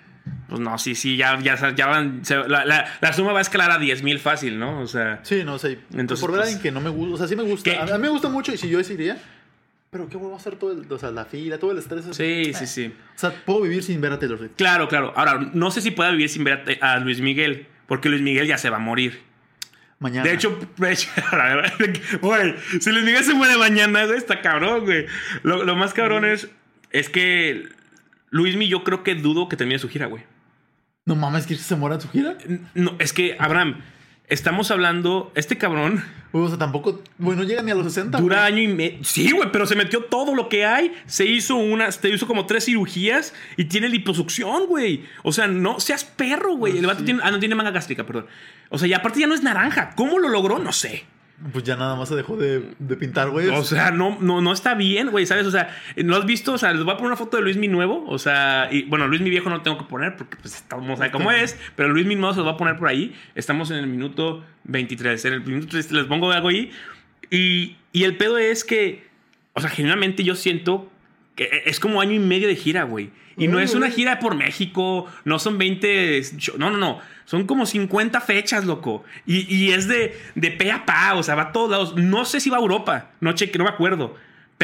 Pues 0.48 0.62
no, 0.62 0.78
sí, 0.78 0.96
sí, 0.96 1.18
ya, 1.18 1.38
ya, 1.42 1.76
ya 1.76 1.86
van. 1.88 2.24
se- 2.24 2.48
la, 2.48 2.64
la- 2.64 2.86
la 3.02 3.12
suma 3.12 3.34
va 3.34 3.40
a 3.40 3.42
escalar 3.42 3.72
a 3.72 3.78
10 3.78 4.04
mil 4.04 4.20
fácil, 4.20 4.58
¿no? 4.58 4.80
O 4.80 4.88
sea. 4.88 5.20
Sí, 5.24 5.44
no 5.44 5.60
sé. 5.60 5.80
Entonces, 5.94 6.22
por 6.22 6.32
ver 6.32 6.40
a 6.40 6.44
pues- 6.44 6.54
alguien 6.56 6.64
que 6.64 6.72
no 6.72 6.80
me 6.80 6.90
gusta, 6.90 7.14
o 7.16 7.18
sea, 7.18 7.28
sí 7.28 7.36
me 7.36 7.44
gusta. 7.44 7.70
A 7.72 7.96
a 7.96 7.98
mí 7.98 8.04
me 8.04 8.08
gusta 8.08 8.30
mucho 8.30 8.54
y 8.54 8.58
si 8.58 8.70
yo 8.70 8.78
decidiría, 8.78 9.18
pero 9.94 10.10
¿qué 10.10 10.18
vuelvo 10.18 10.34
a 10.36 10.38
hacer 10.40 10.58
todo 10.58 10.74
el, 10.74 10.92
o 10.92 11.00
sea, 11.00 11.12
la 11.12 11.24
fila, 11.24 11.58
todo 11.58 11.72
el 11.72 11.78
estrés? 11.78 12.04
Sí, 12.12 12.24
Eh. 12.24 12.54
sí, 12.54 12.68
sí. 12.68 12.94
O 13.16 13.18
sea, 13.18 13.32
puedo 13.46 13.62
vivir 13.62 13.82
sin 13.84 14.02
ver 14.02 14.12
a 14.12 14.20
Taylor 14.20 14.38
Swift. 14.38 14.52
Claro, 14.58 14.90
claro. 14.90 15.14
Ahora, 15.16 15.40
no 15.54 15.72
sé 15.72 15.80
si 15.82 15.92
pueda 15.92 16.12
vivir 16.12 16.28
sin 16.28 16.44
ver 16.44 16.78
a, 16.82 16.94
a 16.96 17.00
Luis 17.00 17.22
Miguel, 17.22 17.68
porque 17.88 18.10
Luis 18.10 18.22
Miguel 18.22 18.48
ya 18.48 18.58
se 18.58 18.70
va 18.70 18.76
a 18.76 18.80
morir. 18.82 19.22
Mañana. 20.00 20.28
De 20.28 20.34
hecho, 20.36 20.60
güey, 22.22 22.56
si 22.80 22.92
Luis 22.92 23.06
Miguel 23.06 23.24
se 23.24 23.34
muere 23.34 23.58
mañana, 23.58 24.06
güey, 24.06 24.18
está 24.18 24.42
cabrón, 24.42 24.86
güey. 24.86 25.06
Lo, 25.44 25.64
lo 25.64 25.76
más 25.76 25.94
cabrón 25.94 26.26
es, 26.26 26.50
es 26.92 27.10
que 27.10 27.70
Luis 28.30 28.56
Miguel 28.56 28.72
yo 28.72 28.84
creo 28.84 29.04
que 29.04 29.16
dudo 29.16 29.48
que 29.48 29.56
termine 29.56 29.80
su 29.80 29.90
gira, 29.90 30.08
güey. 30.08 30.24
No 31.06 31.16
mames, 31.16 31.46
que 31.46 31.56
se 31.56 31.76
muera 31.76 31.96
en 31.96 32.02
su 32.02 32.10
gira. 32.10 32.38
No, 32.74 32.96
es 33.00 33.12
que, 33.14 33.36
Abraham, 33.40 33.82
estamos 34.34 34.72
hablando, 34.72 35.32
este 35.36 35.58
cabrón 35.58 36.04
o 36.36 36.48
sea, 36.48 36.58
tampoco, 36.58 37.04
güey, 37.20 37.38
no 37.38 37.44
llega 37.44 37.62
ni 37.62 37.70
a 37.70 37.76
los 37.76 37.86
60. 37.86 38.18
dura 38.18 38.38
güey. 38.38 38.54
año 38.54 38.62
y 38.64 38.74
medio. 38.74 39.04
Sí, 39.04 39.32
güey, 39.32 39.52
pero 39.52 39.68
se 39.68 39.76
metió 39.76 40.06
todo 40.06 40.34
lo 40.34 40.50
que 40.50 40.66
hay. 40.66 40.92
Se 41.06 41.26
hizo 41.26 41.56
una, 41.56 41.92
se 41.92 42.10
hizo 42.10 42.26
como 42.26 42.48
tres 42.48 42.66
cirugías 42.66 43.36
y 43.56 43.66
tiene 43.66 43.88
liposucción, 43.88 44.66
güey. 44.66 45.04
O 45.22 45.32
sea, 45.32 45.46
no 45.46 45.80
seas 45.80 46.04
perro, 46.04 46.56
güey. 46.56 46.80
El 46.80 46.88
vato 46.88 47.04
tiene, 47.04 47.22
ah, 47.24 47.30
no 47.30 47.40
tiene 47.40 47.54
manga 47.54 47.70
gástrica, 47.70 48.04
perdón. 48.08 48.26
O 48.70 48.80
sea, 48.80 48.88
y 48.88 48.94
aparte 48.94 49.20
ya 49.20 49.28
no 49.28 49.36
es 49.36 49.44
naranja. 49.44 49.92
¿Cómo 49.96 50.18
lo 50.18 50.28
logró? 50.28 50.58
No 50.58 50.72
sé. 50.72 51.04
Pues 51.52 51.64
ya 51.64 51.76
nada 51.76 51.96
más 51.96 52.10
se 52.10 52.16
dejó 52.16 52.38
de, 52.38 52.74
de 52.78 52.96
pintar, 52.96 53.30
güey. 53.30 53.50
O 53.50 53.64
sea, 53.64 53.92
no, 53.92 54.18
no, 54.22 54.40
no 54.40 54.54
está 54.54 54.76
bien, 54.76 55.10
güey, 55.10 55.26
¿sabes? 55.26 55.46
O 55.48 55.52
sea, 55.52 55.76
¿no 55.98 56.16
has 56.16 56.26
visto? 56.26 56.54
O 56.54 56.58
sea, 56.58 56.72
les 56.72 56.84
voy 56.84 56.94
a 56.94 56.98
poner 56.98 57.08
una 57.08 57.18
foto 57.18 57.38
de 57.38 57.44
Luis 57.44 57.58
mi 57.58 57.68
nuevo. 57.68 58.06
O 58.08 58.20
sea, 58.20 58.70
y 58.72 58.84
bueno, 58.84 59.08
Luis 59.08 59.20
mi 59.22 59.30
viejo 59.30 59.50
no 59.50 59.58
lo 59.58 59.62
tengo 59.62 59.78
que 59.78 59.86
poner 59.86 60.16
porque 60.16 60.38
pues 60.38 60.56
estamos 60.56 61.02
ahí 61.02 61.10
cómo 61.10 61.32
es. 61.32 61.58
Pero 61.76 61.90
Luis 61.90 62.06
mi 62.06 62.16
nuevo 62.16 62.34
se 62.34 62.40
lo 62.40 62.46
voy 62.46 62.54
a 62.54 62.58
poner 62.58 62.78
por 62.78 62.88
ahí. 62.88 63.16
Estamos 63.36 63.72
en 63.72 63.78
el 63.78 63.88
minuto 63.88 64.46
23. 64.66 65.26
En 65.26 65.34
el 65.34 65.42
minuto 65.42 65.74
23 65.74 65.92
les 65.92 66.06
pongo 66.06 66.32
algo 66.32 66.50
ahí. 66.50 66.72
Y, 67.30 67.78
y 67.92 68.04
el 68.04 68.16
pedo 68.16 68.38
es 68.38 68.64
que, 68.64 69.08
o 69.54 69.60
sea, 69.60 69.72
genuinamente 69.72 70.24
yo 70.24 70.36
siento 70.36 70.93
que 71.36 71.64
es 71.66 71.80
como 71.80 72.02
año 72.02 72.14
y 72.14 72.20
medio 72.20 72.48
de 72.48 72.56
gira, 72.56 72.84
güey. 72.84 73.10
Y 73.36 73.48
no 73.48 73.60
es 73.60 73.74
una 73.74 73.90
gira 73.90 74.20
por 74.20 74.36
México, 74.36 75.08
no 75.26 75.40
son 75.40 75.58
20. 75.58 76.22
show- 76.38 76.56
No, 76.60 76.70
no, 76.70 76.78
no. 76.78 77.00
Son 77.26 77.48
como 77.48 77.66
50 77.66 78.22
fechas, 78.22 78.66
loco. 78.66 79.04
Y, 79.26 79.52
y 79.56 79.72
es 79.72 79.88
de, 79.88 80.16
de 80.36 80.52
pe 80.52 80.72
a 80.72 80.86
pa, 80.86 81.16
o 81.16 81.24
sea, 81.24 81.34
va 81.36 81.44
a 81.44 81.52
todos 81.52 81.72
lados. 81.72 81.96
No 81.96 82.26
sé 82.26 82.40
si 82.40 82.50
va 82.52 82.58
a 82.58 82.62
Europa, 82.62 83.12
no 83.22 83.34
cheque, 83.34 83.58
no 83.58 83.64
me 83.64 83.72
acuerdo. 83.72 84.16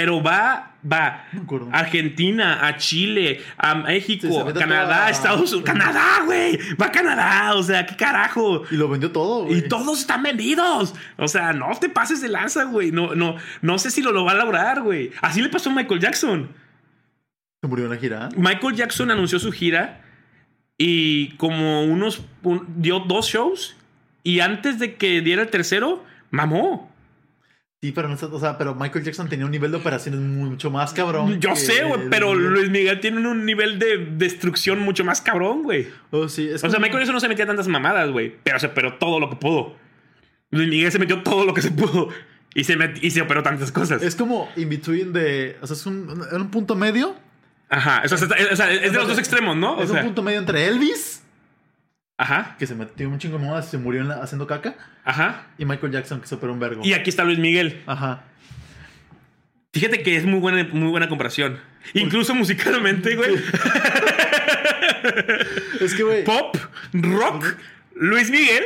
Pero 0.01 0.23
va, 0.23 0.75
va 0.89 1.25
No 1.33 1.69
a 1.73 1.79
Argentina, 1.79 2.65
a 2.65 2.77
Chile, 2.77 3.41
a 3.57 3.75
México, 3.75 4.27
Sí, 4.29 4.53
Canadá, 4.57 4.85
toda- 4.85 5.09
Estados 5.09 5.51
Unidos. 5.51 5.63
Canadá, 5.65 6.21
güey. 6.25 6.57
Va 6.81 6.85
a 6.85 6.91
Canadá, 6.91 7.55
o 7.55 7.63
sea, 7.63 7.85
qué 7.85 7.97
carajo. 7.97 8.63
Y 8.71 8.75
lo 8.77 8.87
vendió 8.87 9.11
todo, 9.11 9.43
güey. 9.43 9.57
Y 9.57 9.61
todos 9.67 9.99
están 9.99 10.23
vendidos. 10.23 10.95
O 11.17 11.27
sea, 11.27 11.51
no 11.51 11.67
te 11.77 11.89
pases 11.89 12.21
de 12.21 12.29
lanza, 12.29 12.63
güey. 12.63 12.93
No, 12.93 13.13
no, 13.13 13.35
no 13.61 13.77
sé 13.77 13.91
si 13.91 14.01
lo, 14.01 14.13
lo 14.13 14.23
va 14.23 14.31
a 14.31 14.35
lograr, 14.35 14.81
güey. 14.81 15.11
Así 15.21 15.41
le 15.41 15.49
pasó 15.49 15.69
a 15.69 15.73
Michael 15.73 15.99
Jackson. 15.99 16.49
Se 17.61 17.67
murió 17.67 17.83
en 17.85 17.91
la 17.91 17.97
gira. 17.97 18.29
Michael 18.37 18.75
Jackson 18.75 19.11
anunció 19.11 19.37
su 19.37 19.51
gira 19.51 19.99
y 20.77 21.31
como 21.35 21.83
unos 21.83 22.21
un- 22.43 22.65
dio 22.77 22.99
dos 23.01 23.27
shows 23.27 23.75
y 24.23 24.39
antes 24.39 24.79
de 24.79 24.95
que 24.95 25.19
diera 25.19 25.41
el 25.41 25.49
tercero 25.49 26.05
mamó. 26.31 26.88
Sí, 27.81 27.93
pero 27.93 28.09
no 28.09 28.17
sé, 28.17 28.25
o 28.25 28.39
sea, 28.39 28.57
pero 28.57 28.75
Michael 28.75 29.05
Jackson 29.05 29.29
tenía 29.29 29.45
un 29.45 29.51
nivel 29.51 29.71
de 29.71 29.77
operaciones 29.77 30.19
mucho 30.19 30.69
más 30.69 30.91
cabrón. 30.93 31.39
Yo 31.39 31.55
sé, 31.55 31.85
güey, 31.85 32.09
pero 32.09 32.33
Miguel. 32.33 32.51
Luis 32.53 32.69
Miguel 32.69 32.99
tiene 32.99 33.25
un 33.25 33.45
nivel 33.45 33.79
de 33.79 33.97
destrucción 34.17 34.79
mucho 34.79 35.05
más 35.05 35.21
cabrón, 35.21 35.63
güey. 35.63 35.87
Oh, 36.11 36.27
sí, 36.27 36.49
es 36.49 36.61
O 36.63 36.69
sea, 36.69 36.79
Michael 36.79 36.99
Jackson 36.99 37.13
no 37.15 37.19
se 37.21 37.29
metía 37.29 37.45
tantas 37.47 37.69
mamadas, 37.69 38.11
güey, 38.11 38.35
pero 38.43 38.59
se 38.59 38.67
operó 38.67 38.95
todo 38.95 39.21
lo 39.21 39.29
que 39.29 39.37
pudo. 39.37 39.75
Luis 40.51 40.67
Miguel 40.67 40.91
se 40.91 40.99
metió 40.99 41.23
todo 41.23 41.45
lo 41.45 41.53
que 41.53 41.61
se 41.61 41.71
pudo 41.71 42.09
y 42.53 42.65
se, 42.65 42.77
met- 42.77 42.99
y 43.01 43.11
se 43.11 43.21
operó 43.21 43.43
tantas 43.43 43.71
cosas. 43.71 44.01
Es 44.03 44.15
como 44.15 44.49
in 44.57 44.67
between 44.67 45.13
de. 45.13 45.57
O 45.61 45.67
sea, 45.67 45.75
es 45.77 45.85
un, 45.85 46.21
un 46.33 46.51
punto 46.51 46.75
medio. 46.75 47.15
Ajá, 47.69 48.01
o 48.03 48.07
sea, 48.09 48.17
es, 48.17 48.51
o 48.51 48.55
sea, 48.57 48.73
es 48.73 48.91
de 48.91 48.97
los 48.97 49.07
dos 49.07 49.19
extremos, 49.19 49.55
¿no? 49.55 49.75
O 49.75 49.83
es 49.83 49.89
sea, 49.89 49.99
un 49.99 50.05
punto 50.07 50.21
medio 50.23 50.39
entre 50.39 50.67
Elvis, 50.67 51.23
ajá, 52.19 52.55
que 52.59 52.67
se 52.67 52.75
metió 52.75 53.09
un 53.09 53.17
chingo 53.17 53.39
de 53.39 53.45
modas 53.45 53.67
y 53.67 53.71
se 53.71 53.77
murió 53.79 54.01
en 54.01 54.09
la- 54.09 54.21
haciendo 54.21 54.45
caca, 54.45 54.75
ajá. 55.05 55.47
y 55.57 55.65
Michael 55.65 55.91
Jackson, 55.93 56.19
que 56.21 56.27
se 56.27 56.35
operó 56.35 56.53
un 56.53 56.59
vergo. 56.59 56.81
Y 56.83 56.93
aquí 56.93 57.09
está 57.09 57.23
Luis 57.23 57.39
Miguel. 57.39 57.81
Ajá. 57.87 58.23
Fíjate 59.73 60.03
que 60.03 60.15
es 60.17 60.25
muy 60.25 60.39
buena, 60.39 60.67
muy 60.71 60.89
buena 60.89 61.07
comparación. 61.09 61.59
Incluso 61.93 62.35
musicalmente, 62.35 63.15
güey. 63.15 63.35
Es 65.79 65.93
que, 65.95 66.03
güey, 66.03 66.23
Pop, 66.23 66.57
rock, 66.93 67.55
Luis 67.95 68.29
Miguel, 68.29 68.63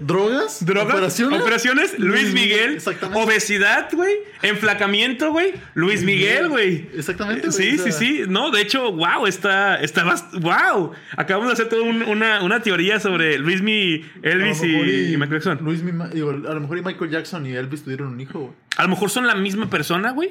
drogas, 0.00 0.64
drogas, 0.64 0.94
operaciones. 0.94 1.40
operaciones, 1.40 1.98
Luis 1.98 2.32
Miguel, 2.32 2.74
Exactamente. 2.74 3.20
obesidad, 3.22 3.88
güey, 3.92 4.12
enflacamiento, 4.42 5.30
güey, 5.32 5.54
Luis 5.74 6.02
Miguel, 6.04 6.48
güey. 6.48 6.88
Exactamente. 6.94 7.48
güey, 7.48 7.52
Sí, 7.52 7.78
o 7.80 7.84
sí, 7.84 7.90
sea, 7.92 7.98
sí. 7.98 8.20
No, 8.28 8.50
de 8.50 8.60
hecho, 8.62 8.92
wow, 8.92 9.26
está, 9.26 9.76
está 9.76 10.04
más, 10.04 10.24
wow. 10.40 10.92
Acabamos 11.16 11.48
de 11.48 11.52
hacer 11.54 11.68
toda 11.68 11.82
un- 11.82 12.02
una, 12.02 12.42
una 12.42 12.60
teoría 12.62 13.00
sobre 13.00 13.38
Luis 13.38 13.62
Mi, 13.62 14.04
Elvis 14.22 14.62
y, 14.62 15.16
Michael 15.16 15.40
Jackson. 15.42 15.58
Luis 15.62 15.82
Mi- 15.82 15.92
digo, 16.12 16.30
a 16.30 16.54
lo 16.54 16.60
mejor 16.60 16.78
y 16.78 16.82
Michael 16.82 17.10
Jackson 17.10 17.46
y 17.46 17.52
Elvis 17.54 17.82
tuvieron 17.84 18.08
un 18.08 18.20
hijo, 18.20 18.38
güey. 18.40 18.52
A 18.76 18.82
lo 18.82 18.88
mejor 18.88 19.10
son 19.10 19.26
la 19.26 19.34
misma 19.34 19.68
persona, 19.70 20.12
güey. 20.12 20.30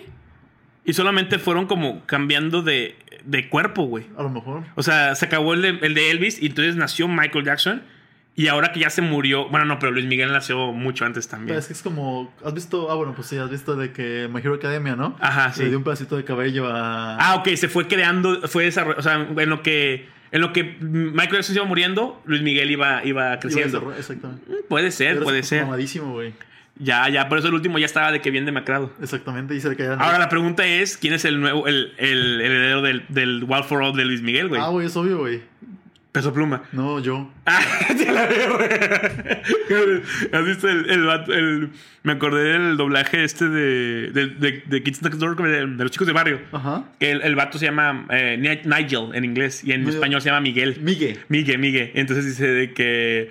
Y 0.86 0.94
solamente 0.94 1.38
fueron 1.38 1.66
como 1.68 2.06
cambiando 2.06 2.62
de, 2.62 2.96
de 3.26 3.50
cuerpo, 3.50 3.84
güey. 3.88 4.06
A 4.18 4.24
lo 4.24 4.30
mejor. 4.30 4.64
O 4.76 4.84
sea, 4.84 5.16
se 5.16 5.26
acabó 5.26 5.54
el 5.54 5.62
de, 5.62 5.70
el 5.82 5.94
de 5.94 6.12
Elvis 6.12 6.42
y 6.42 6.46
entonces 6.46 6.78
nació 6.78 7.10
Michael 7.10 7.44
Jackson. 7.44 7.84
Y 8.40 8.48
ahora 8.50 8.72
que 8.72 8.80
ya 8.80 8.90
se 8.92 9.02
murió. 9.02 9.50
Bueno, 9.50 9.66
no, 9.66 9.80
pero 9.80 9.92
Luis 9.92 10.06
Miguel 10.06 10.32
nació 10.32 10.72
mucho 10.72 11.06
antes 11.06 11.28
también. 11.28 11.48
Pero 11.48 11.60
es 11.60 11.66
que 11.68 11.74
es 11.74 11.82
como. 11.82 12.32
¿Has 12.46 12.54
visto? 12.54 12.90
Ah, 12.92 12.94
bueno, 12.96 13.14
pues 13.16 13.28
sí, 13.28 13.36
has 13.38 13.50
visto 13.50 13.76
de 13.76 13.92
que 13.92 14.30
My 14.32 14.40
Hero 14.42 14.54
Academia, 14.54 14.96
¿no? 14.96 15.18
Ajá, 15.20 15.52
sí. 15.52 15.64
Le 15.64 15.70
dio 15.70 15.80
un 15.80 15.84
pedacito 15.84 16.16
de 16.16 16.24
cabello 16.24 16.68
a. 16.68 17.16
Ah, 17.18 17.36
ok, 17.38 17.50
se 17.56 17.68
fue 17.68 17.88
creando, 17.88 18.48
fue 18.48 18.66
desarrollando. 18.66 19.00
O 19.00 19.04
sea, 19.04 19.44
en 19.44 19.50
lo 19.50 19.64
que. 19.64 20.08
En 20.32 20.42
lo 20.42 20.54
que 20.54 20.64
Michael 20.82 21.32
Jackson 21.38 21.54
se 21.56 21.60
iba 21.60 21.66
muriendo, 21.66 22.22
Luis 22.26 22.42
Miguel 22.44 22.70
iba, 22.70 23.04
iba 23.06 23.30
Iba 23.32 23.40
creciendo. 23.40 23.80
desarrollar- 23.80 23.98
Exactamente. 24.00 24.44
Mm, 24.52 24.56
Puede 24.70 24.92
ser, 24.92 25.14
Pero 25.14 25.24
puede 25.24 25.42
ser. 25.42 25.64
Mamadísimo, 25.64 26.12
güey. 26.12 26.34
Ya, 26.80 27.10
ya, 27.10 27.28
por 27.30 27.40
eso 27.40 27.48
el 27.48 27.56
último 27.56 27.80
ya 27.80 27.88
estaba 27.88 28.12
de 28.12 28.22
que 28.22 28.30
bien 28.30 28.46
demacrado. 28.46 28.92
Exactamente, 29.02 29.56
y 29.56 29.62
se 29.62 29.70
le 29.70 29.76
caían. 29.76 30.00
Ahora 30.00 30.20
la 30.20 30.30
pregunta 30.30 30.64
es: 30.68 30.96
¿quién 30.98 31.14
es 31.16 31.26
el 31.26 31.42
nuevo, 31.42 31.66
el, 31.68 31.94
el, 31.98 32.40
el 32.40 32.52
heredero 32.52 32.82
del, 32.84 33.04
del 33.10 33.46
Wild 33.48 33.64
for 33.64 33.82
All 33.82 33.96
de 33.96 34.06
Luis 34.06 34.22
Miguel, 34.22 34.50
güey? 34.50 34.62
Ah, 34.62 34.68
güey, 34.68 34.86
es 34.86 34.96
obvio, 34.96 35.18
güey. 35.18 35.42
Peso 36.18 36.34
pluma. 36.34 36.64
No, 36.72 37.00
yo. 37.00 37.32
Ah, 37.46 37.62
ya 37.98 38.12
la 38.12 38.26
veo. 38.26 38.58
¿Has 40.34 40.46
visto 40.46 40.68
el, 40.68 40.90
el, 40.90 41.70
Me 42.04 42.14
acordé 42.14 42.44
del 42.54 42.78
doblaje 42.78 43.24
este 43.24 43.48
de, 43.48 44.12
de, 44.12 44.28
de, 44.28 44.64
de 44.66 44.84
Kids 44.84 45.02
Next 45.04 45.20
Door, 45.20 45.36
de, 45.44 45.66
de 45.66 45.84
los 45.84 45.92
chicos 45.92 46.08
de 46.08 46.14
barrio. 46.14 46.42
Ajá. 46.52 46.86
Que 47.00 47.12
el, 47.12 47.22
el 47.22 47.36
vato 47.36 47.58
se 47.58 47.66
llama 47.66 48.06
eh, 48.10 48.38
Ni- 48.40 48.70
Nigel 48.70 49.10
en 49.14 49.26
inglés 49.26 49.64
y 49.64 49.72
en 49.72 49.82
Miguel. 49.82 49.96
español 49.96 50.22
se 50.22 50.30
llama 50.30 50.42
Miguel. 50.42 50.78
Miguel. 50.82 51.20
Miguel, 51.30 51.60
Miguel. 51.60 51.92
Entonces 51.94 52.26
dice 52.26 52.48
de 52.48 52.74
que 52.74 53.30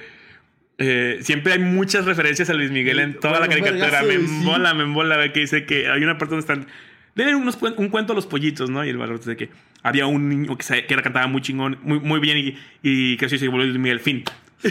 eh, 0.78 1.18
siempre 1.22 1.54
hay 1.54 1.58
muchas 1.58 2.04
referencias 2.04 2.48
a 2.50 2.54
Luis 2.54 2.70
Miguel 2.70 2.98
en 3.00 3.14
toda 3.18 3.40
la 3.40 3.48
caricatura. 3.48 4.02
Me 4.02 4.16
güey, 4.16 4.26
sí. 4.28 4.34
embola, 4.36 4.74
me 4.74 4.84
embola 4.84 5.32
que 5.32 5.40
dice 5.40 5.64
que 5.66 5.88
hay 5.88 6.02
una 6.02 6.18
parte 6.18 6.36
donde 6.36 6.40
están. 6.40 6.66
Deben 7.14 7.34
un 7.34 7.88
cuento 7.88 8.12
a 8.12 8.16
los 8.16 8.26
pollitos, 8.26 8.68
¿no? 8.68 8.84
Y 8.84 8.90
el 8.90 8.98
valor 8.98 9.18
de 9.20 9.36
que 9.36 9.48
había 9.88 10.06
un 10.06 10.28
niño 10.28 10.56
que, 10.56 10.64
cantaba 11.02 11.26
muy 11.26 11.40
chingón, 11.42 11.78
muy, 11.82 12.00
muy 12.00 12.18
bien 12.20 12.36
y, 12.38 12.58
y 12.82 13.16
y 13.36 13.38
se 13.38 13.48
volvió 13.48 13.66
Luis 13.66 13.78
Miguel. 13.78 14.00
Fin. 14.00 14.24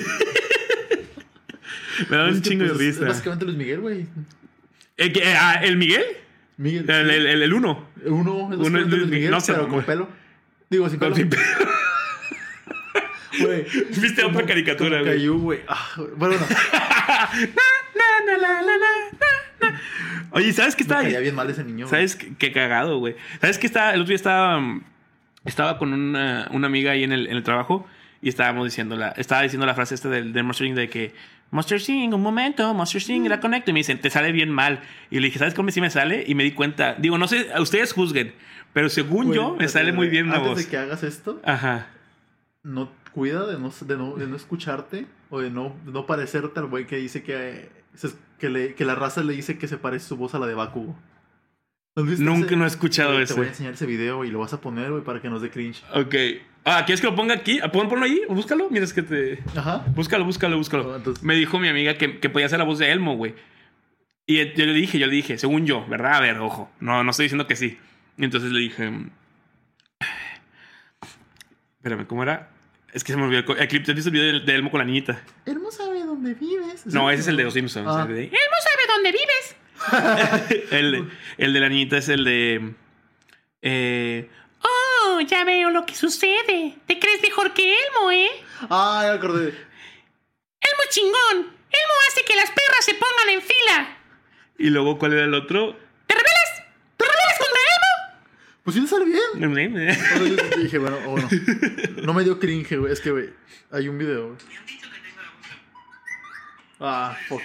me 2.10 2.17
da 2.17 2.30
Es 2.30 2.36
un 2.36 2.41
chingo 2.41 2.65
pues, 2.65 2.78
de 2.78 2.89
es 2.89 2.95
risa. 2.95 3.08
Básicamente 3.08 3.45
Luis 3.45 3.58
Miguel, 3.58 3.80
güey. 3.80 4.06
¿El, 4.97 5.13
que- 5.13 5.19
eh, 5.19 5.36
ah, 5.38 5.60
¿el 5.63 5.78
Miguel? 5.78 6.04
Miguel. 6.58 6.89
El, 6.89 7.10
el, 7.10 7.25
el- 7.28 7.41
el 7.43 7.54
uno. 7.54 7.88
Uno 8.06 8.51
es 8.51 8.58
Uno 8.58 8.58
es 8.58 8.58
básicamente 8.60 8.97
Luis 8.97 9.10
Miguel, 9.10 9.32
no 9.32 9.39
sé, 9.39 9.54
pero 9.54 9.67
con 9.69 9.84
pelo. 9.84 10.10
Digo, 10.69 10.89
sin 10.89 10.99
pelo. 10.99 11.15
sin- 11.15 11.30
Güey. 13.39 13.65
Viste 13.89 14.21
Como- 14.21 14.38
otra 14.38 14.47
caricatura, 14.47 14.99
güey. 15.01 15.12
Caillou, 15.13 15.39
güey. 15.39 15.60
Ah, 15.67 15.89
bueno, 16.17 16.36
no. 16.36 16.45
Na, 18.28 18.38
na, 18.38 18.62
na. 18.62 19.82
Oye, 20.32 20.51
¿sabes 20.54 20.75
qué 20.75 20.84
Me 20.84 20.88
está 20.89 21.01
caía 21.01 21.19
bien 21.19 21.36
mal 21.36 21.49
ese 21.49 21.63
niño. 21.63 21.88
¿Sabes 21.88 22.15
qué, 22.15 22.34
qué 22.38 22.51
cagado, 22.51 22.97
güey? 22.99 23.15
¿Sabes 23.39 23.58
qué 23.58 23.67
estaba? 23.67 23.91
El 23.93 24.01
otro 24.01 24.10
día 24.10 24.15
estaba, 24.17 24.62
estaba 25.45 25.77
con 25.77 25.93
una, 25.93 26.47
una 26.51 26.67
amiga 26.67 26.91
ahí 26.91 27.03
en 27.03 27.12
el, 27.12 27.27
en 27.27 27.38
el 27.38 27.43
trabajo 27.43 27.88
y 28.21 28.29
estábamos 28.29 28.65
diciendo 28.65 28.95
la, 28.95 29.10
estaba 29.10 29.41
diciendo 29.43 29.65
la 29.65 29.75
frase 29.75 29.95
esta 29.95 30.10
del, 30.10 30.34
del 30.34 30.43
Monster 30.43 30.67
Inc. 30.67 30.75
de 30.75 30.89
que 30.89 31.13
Monster 31.51 31.79
Inc. 31.88 32.13
un 32.13 32.21
momento, 32.21 32.73
Monster 32.73 33.01
Inc. 33.10 33.27
la 33.27 33.39
conecto 33.39 33.69
y 33.71 33.73
me 33.73 33.79
dicen, 33.79 33.99
te 34.01 34.10
sale 34.10 34.31
bien 34.31 34.49
mal. 34.51 34.81
Y 35.12 35.19
le 35.19 35.27
dije, 35.27 35.39
¿sabes 35.39 35.53
cómo 35.53 35.69
sí 35.71 35.79
me 35.81 35.89
sale? 35.89 36.23
Y 36.27 36.34
me 36.36 36.43
di 36.43 36.51
cuenta, 36.51 36.95
digo, 36.95 37.17
no 37.17 37.27
sé, 37.27 37.47
ustedes 37.60 37.93
juzguen, 37.93 38.34
pero 38.73 38.89
según 38.89 39.31
yo 39.34 39.55
me 39.55 39.67
sale 39.67 39.93
muy 39.93 40.08
bien 40.10 40.27
Antes 40.31 40.41
voz. 40.49 40.58
de 40.58 40.67
que 40.67 40.77
hagas 40.77 41.03
esto, 41.03 41.39
Ajá. 41.45 41.88
no, 42.63 42.89
cuida 43.13 43.45
de 43.45 43.60
no, 43.60 43.71
de 43.79 43.97
no, 43.97 44.15
de 44.15 44.27
no 44.27 44.36
escucharte 44.36 45.05
o 45.29 45.39
de 45.41 45.49
no, 45.51 45.75
de 45.86 45.91
no 45.91 46.05
parecerte 46.05 46.60
al 46.60 46.65
güey 46.65 46.88
que 46.88 46.97
dice 46.97 47.21
que, 47.23 47.69
se- 47.93 48.10
que, 48.39 48.49
le- 48.49 48.73
que 48.73 48.84
la 48.86 48.95
raza 48.95 49.21
le 49.23 49.34
dice 49.34 49.58
que 49.58 49.67
se 49.67 49.77
parece 49.77 50.08
su 50.08 50.17
voz 50.17 50.34
a 50.36 50.39
la 50.39 50.47
de 50.47 50.55
Bakugo. 50.55 50.97
¿No 51.95 52.03
has 52.03 52.10
visto 52.10 52.25
Nunca 52.25 52.47
ese? 52.47 52.55
no 52.58 52.65
he 52.65 52.67
escuchado 52.67 53.21
ese. 53.21 53.34
Te 53.34 53.39
voy 53.39 53.47
a 53.47 53.49
enseñar 53.51 53.73
ese 53.73 53.86
video 53.86 54.25
y 54.25 54.31
lo 54.31 54.39
vas 54.39 54.51
a 54.51 54.60
poner, 54.60 54.91
güey, 54.91 55.03
para 55.03 55.21
que 55.21 55.29
nos 55.29 55.41
dé 55.41 55.49
cringe. 55.49 55.81
Ok. 55.93 56.13
Ah, 56.65 56.84
¿quieres 56.86 56.99
que 56.99 57.08
lo 57.08 57.15
ponga 57.15 57.34
aquí? 57.36 57.60
Pon, 57.71 57.88
ponlo 57.88 58.03
ahí, 58.05 58.21
búscalo. 58.27 58.67
Mientras 58.69 58.91
que 58.91 59.01
te. 59.01 59.41
Ajá. 59.55 59.86
Búscalo, 59.95 60.25
búscalo, 60.25 60.58
búscalo. 60.58 60.89
Oh, 60.89 60.95
entonces- 60.97 61.23
Me 61.23 61.36
dijo 61.36 61.58
mi 61.58 61.69
amiga 61.69 61.97
que, 61.97 62.19
que 62.19 62.29
podía 62.29 62.47
hacer 62.47 62.60
la 62.60 62.65
voz 62.65 62.79
de 62.79 62.91
Elmo, 62.91 63.15
güey. 63.15 63.36
Y 64.27 64.38
yo 64.55 64.65
le 64.65 64.73
dije, 64.73 64.99
yo 64.99 65.08
le 65.08 65.13
dije, 65.13 65.38
según 65.38 65.65
yo, 65.65 65.86
¿verdad? 65.88 66.15
A 66.15 66.19
ver, 66.19 66.38
ojo. 66.39 66.69
No, 66.81 67.03
no 67.03 67.12
estoy 67.12 67.25
diciendo 67.25 67.47
que 67.47 67.55
sí. 67.55 67.77
Y 68.17 68.25
entonces 68.25 68.51
le 68.51 68.60
dije. 68.60 68.91
Espérame, 71.77 72.05
¿cómo 72.08 72.23
era? 72.23 72.49
Es 72.91 73.05
que 73.05 73.13
se 73.13 73.17
me 73.17 73.23
olvidó 73.23 73.55
el, 73.55 73.67
clip. 73.69 73.86
¿Te 73.86 73.91
has 73.91 73.95
visto 73.95 74.10
el 74.10 74.13
video 74.15 74.34
de, 74.34 74.39
de 74.45 74.55
Elmo 74.55 74.69
con 74.69 74.79
la 74.79 74.86
niñita? 74.86 75.21
Elmo 75.45 75.71
sabe 75.71 76.03
dónde 76.03 76.34
vives. 76.34 76.88
No, 76.88 77.10
ese 77.10 77.21
es 77.21 77.27
el 77.27 77.38
de 77.38 77.43
los 77.43 77.53
Simpsons. 77.53 77.88
Ah. 77.89 78.05
el 78.10 78.15
de, 78.15 78.23
Elmo 78.23 78.34
sabe 78.34 78.84
dónde 78.95 79.12
vives. 79.12 79.55
El, 80.71 80.91
de- 80.91 81.06
el 81.38 81.54
de 81.54 81.60
la 81.60 81.69
niñita 81.69 81.98
es 81.98 82.10
el 82.10 82.24
de. 82.26 82.74
Eh, 83.62 84.30
Oh, 84.67 85.21
ya 85.21 85.43
veo 85.43 85.69
lo 85.69 85.86
que 85.86 85.93
sucede. 85.93 86.76
Te 86.88 86.98
crees 87.00 87.21
mejor 87.21 87.54
que 87.54 87.71
Elmo, 87.76 88.12
¿eh? 88.12 88.30
Ah, 88.69 89.02
ya 89.06 89.13
acordé. 89.13 89.50
Elmo 89.50 90.84
chingón. 90.89 91.38
Elmo 91.38 91.93
hace 92.08 92.24
que 92.26 92.36
las 92.36 92.50
perras 92.50 92.84
se 92.84 92.93
pongan 92.95 93.30
en 93.30 93.41
fila. 93.41 93.98
y 94.58 94.69
luego, 94.71 94.98
¿cuál 94.98 95.13
era 95.13 95.24
el 95.26 95.34
otro? 95.36 95.78
¿Te 96.08 96.15
rebelas? 96.15 96.63
¿Te 96.98 97.06
rebelas 97.06 97.38
contra 97.38 97.60
Elmo? 97.76 98.19
Pues 98.63 98.74
sí 98.76 98.82
le 98.82 98.88
sale 98.88 99.06
bien. 99.06 99.21
O 99.91 99.93
sea, 99.93 100.17
yo 100.17 100.58
dije, 100.63 100.78
bueno, 100.80 100.98
o 101.06 101.10
bueno. 101.12 101.30
No 102.04 102.13
me 102.15 102.24
dio 102.24 102.39
cringe, 102.39 102.78
güey. 102.78 102.91
Es 102.91 103.00
que, 103.02 103.12
güey, 103.12 103.30
hay 103.71 103.88
un 103.88 104.00
video, 104.00 104.28
güey. 104.30 104.38
Ah, 106.80 107.15
fuck. 107.30 107.41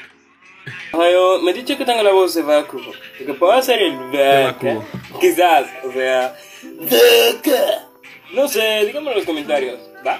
Ohio, 0.93 1.41
me 1.43 1.51
he 1.51 1.55
dicho 1.55 1.77
que 1.77 1.85
tengo 1.85 2.03
la 2.03 2.13
voz 2.13 2.35
de 2.35 2.43
Bakugo. 2.43 2.93
Y 3.21 3.25
que 3.25 3.35
puedo 3.35 3.53
hacer 3.53 3.81
el 3.81 3.97
Bakugo. 3.97 4.81
Vaca. 4.81 5.19
Quizás, 5.21 5.67
o 5.85 5.93
sea. 5.93 6.37
Vaca. 6.81 7.89
No 8.35 8.47
sé, 8.49 8.85
díganme 8.87 9.11
en 9.11 9.17
los 9.17 9.27
comentarios. 9.27 9.79
¿Va? 10.07 10.19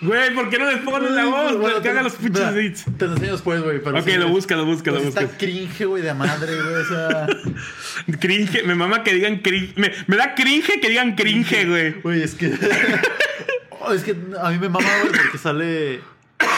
Güey, 0.00 0.34
¿por 0.34 0.50
qué 0.50 0.58
no 0.58 0.70
les 0.70 0.82
pones 0.82 1.10
la 1.12 1.24
voz? 1.24 1.56
Bueno, 1.56 1.76
que 1.76 1.82
te- 1.82 1.88
hagan 1.90 2.04
los 2.04 2.14
pinches 2.16 2.42
edits. 2.48 2.84
Te 2.98 3.06
lo 3.06 3.12
enseño 3.14 3.32
después, 3.32 3.62
güey. 3.62 3.78
Ok, 3.78 4.00
sí, 4.04 4.12
lo 4.16 4.28
busca, 4.28 4.54
lo 4.54 4.66
busca, 4.66 4.90
lo 4.90 4.96
Pues 4.98 5.06
busca. 5.06 5.22
Está 5.22 5.38
cringe, 5.38 5.84
güey, 5.86 6.02
de 6.02 6.12
madre, 6.12 6.54
güey. 6.60 6.74
O 6.74 6.84
sea, 6.84 7.26
Cringe, 8.20 8.64
me 8.64 8.74
mama 8.74 9.02
que 9.02 9.14
digan 9.14 9.38
cringe. 9.38 9.72
Me, 9.76 9.92
me 10.06 10.16
da 10.16 10.34
cringe 10.34 10.78
que 10.80 10.88
digan 10.90 11.14
cringe, 11.14 11.66
güey. 11.66 11.92
güey, 12.02 12.22
es 12.22 12.34
que. 12.34 12.52
Oh, 13.86 13.92
es 13.92 14.02
que 14.02 14.12
a 14.40 14.48
mí 14.48 14.58
me 14.58 14.70
mama, 14.70 14.88
güey, 15.02 15.12
porque 15.12 15.36
sale. 15.36 16.00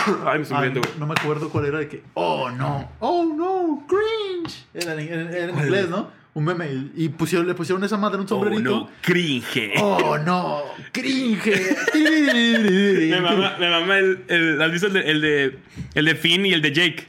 Ay, 0.27 0.39
me 0.39 0.43
estoy 0.43 0.57
muriendo, 0.57 0.81
güey. 0.81 0.93
no 0.99 1.07
me 1.07 1.15
acuerdo 1.19 1.49
cuál 1.51 1.67
era 1.67 1.79
de 1.79 1.89
que. 1.89 2.03
Oh, 2.15 2.51
no. 2.51 2.91
Oh, 3.01 3.25
no. 3.37 3.87
Cringe. 3.89 4.65
Era 4.75 4.95
en, 4.95 5.01
en- 5.01 5.35
en 5.35 5.51
¿Cuál? 5.51 5.65
inglés, 5.67 5.89
¿no? 5.89 6.11
Un 6.35 6.45
meme. 6.45 6.69
Y 6.95 7.09
pusieron, 7.09 7.47
le 7.49 7.55
pusieron 7.55 7.83
esa 7.85 7.97
madre 7.97 8.19
un 8.19 8.25
Oh, 8.27 8.29
sombrerito. 8.29 8.63
no, 8.63 8.91
cringe. 9.01 9.73
Oh, 9.81 10.19
no. 10.19 10.65
Cringe. 10.93 11.51
Me 11.95 13.21
mama, 13.21 13.57
me 13.59 13.71
mama 13.71 13.99
el, 13.99 14.21
el, 14.29 14.61
¿has 14.63 14.71
visto 14.73 14.87
el 14.89 14.93
de, 14.93 15.01
el 15.11 15.21
de 15.23 15.59
el 15.95 16.05
de 16.05 16.15
Finn 16.15 16.45
y 16.45 16.53
el 16.53 16.61
de 16.63 16.73
Jake? 16.73 17.07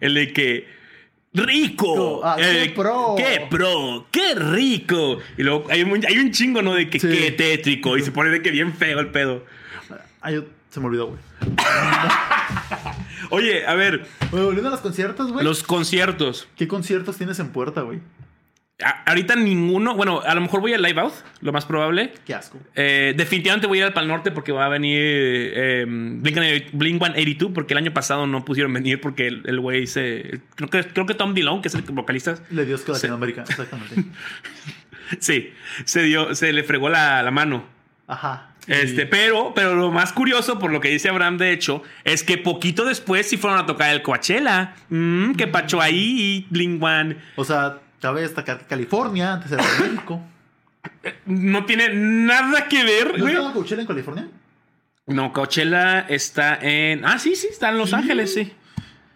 El 0.00 0.12
de 0.14 0.32
que 0.32 0.68
rico, 1.32 2.20
Ah, 2.24 2.36
qué 2.38 2.72
pro. 2.74 3.14
qué 3.16 3.46
pro, 3.50 4.06
qué 4.10 4.34
rico. 4.34 5.18
Y 5.38 5.42
luego 5.42 5.64
hay 5.70 5.82
un, 5.82 6.04
hay 6.06 6.18
un 6.18 6.30
chingo, 6.30 6.60
¿no? 6.62 6.74
De 6.74 6.88
que 6.90 6.98
Sí. 7.00 7.08
qué 7.08 7.30
tétrico 7.32 7.96
y 7.96 8.02
se 8.02 8.10
pone 8.12 8.30
de 8.30 8.42
que 8.42 8.50
bien 8.50 8.74
feo 8.74 9.00
el 9.00 9.08
pedo. 9.08 9.44
Ay, 10.20 10.34
yo- 10.34 10.44
se 10.76 10.80
me 10.80 10.86
olvidó, 10.88 11.06
güey. 11.06 11.18
Oye, 13.30 13.66
a 13.66 13.74
ver, 13.74 14.06
volviendo 14.30 14.68
a 14.68 14.70
los 14.72 14.80
conciertos, 14.80 15.32
güey. 15.32 15.44
los 15.44 15.62
conciertos. 15.62 16.48
¿Qué 16.56 16.68
conciertos 16.68 17.16
tienes 17.16 17.38
en 17.40 17.48
puerta, 17.48 17.80
güey? 17.80 18.00
A- 18.84 19.04
ahorita 19.06 19.36
ninguno, 19.36 19.94
bueno, 19.96 20.20
a 20.20 20.34
lo 20.34 20.42
mejor 20.42 20.60
voy 20.60 20.74
al 20.74 20.82
Live 20.82 21.00
Out, 21.00 21.14
lo 21.40 21.50
más 21.50 21.64
probable. 21.64 22.12
Qué 22.26 22.34
asco. 22.34 22.58
Eh, 22.74 23.14
definitivamente 23.16 23.66
voy 23.66 23.78
a 23.78 23.80
ir 23.80 23.86
al 23.86 23.94
Pal 23.94 24.06
Norte 24.06 24.30
porque 24.32 24.52
va 24.52 24.66
a 24.66 24.68
venir 24.68 24.98
eh, 25.00 25.86
Blink, 25.88 26.36
Blink 26.72 27.02
182 27.02 27.52
porque 27.54 27.72
el 27.72 27.78
año 27.78 27.94
pasado 27.94 28.26
no 28.26 28.44
pusieron 28.44 28.72
venir 28.74 29.00
porque 29.00 29.28
el 29.28 29.60
güey 29.60 29.86
se... 29.86 30.42
Creo 30.56 30.68
que, 30.68 30.84
creo 30.84 31.06
que 31.06 31.14
Tom 31.14 31.32
Dillon, 31.32 31.62
que 31.62 31.68
es 31.68 31.74
el 31.74 31.82
vocalista, 31.82 32.34
Le 32.50 32.66
dio 32.66 32.76
a 32.76 32.92
Latinoamérica, 32.92 33.42
exactamente. 33.48 34.04
sí, 35.20 35.52
se 35.86 36.02
dio, 36.02 36.34
se 36.34 36.52
le 36.52 36.62
fregó 36.62 36.90
la, 36.90 37.22
la 37.22 37.30
mano. 37.30 37.64
Ajá. 38.06 38.50
Este, 38.66 39.06
pero, 39.06 39.52
pero 39.54 39.74
lo 39.74 39.92
más 39.92 40.12
curioso, 40.12 40.58
por 40.58 40.72
lo 40.72 40.80
que 40.80 40.88
dice 40.88 41.08
Abraham, 41.08 41.38
de 41.38 41.52
hecho, 41.52 41.82
es 42.04 42.24
que 42.24 42.36
poquito 42.36 42.84
después 42.84 43.28
sí 43.28 43.36
fueron 43.36 43.58
a 43.58 43.66
tocar 43.66 43.90
el 43.90 44.02
Coachella. 44.02 44.74
Mm, 44.88 45.34
que 45.34 45.46
pacho 45.46 45.80
ahí, 45.80 46.46
One. 46.80 47.16
O 47.36 47.44
sea, 47.44 47.78
cabe 48.00 48.22
destacar 48.22 48.58
que 48.58 48.66
California, 48.66 49.34
antes 49.34 49.52
era 49.52 49.64
de 49.64 49.88
México. 49.88 50.20
No 51.26 51.64
tiene 51.64 51.90
nada 51.94 52.68
que 52.68 52.84
ver, 52.84 53.18
¿No 53.18 53.28
estaba 53.28 53.52
Coachella 53.52 53.82
en 53.82 53.86
California? 53.86 54.28
No, 55.06 55.32
Coachella 55.32 56.00
está 56.00 56.58
en. 56.60 57.04
Ah, 57.04 57.18
sí, 57.18 57.36
sí, 57.36 57.48
está 57.50 57.70
en 57.70 57.78
Los 57.78 57.92
Ángeles, 57.92 58.34
sí. 58.34 58.52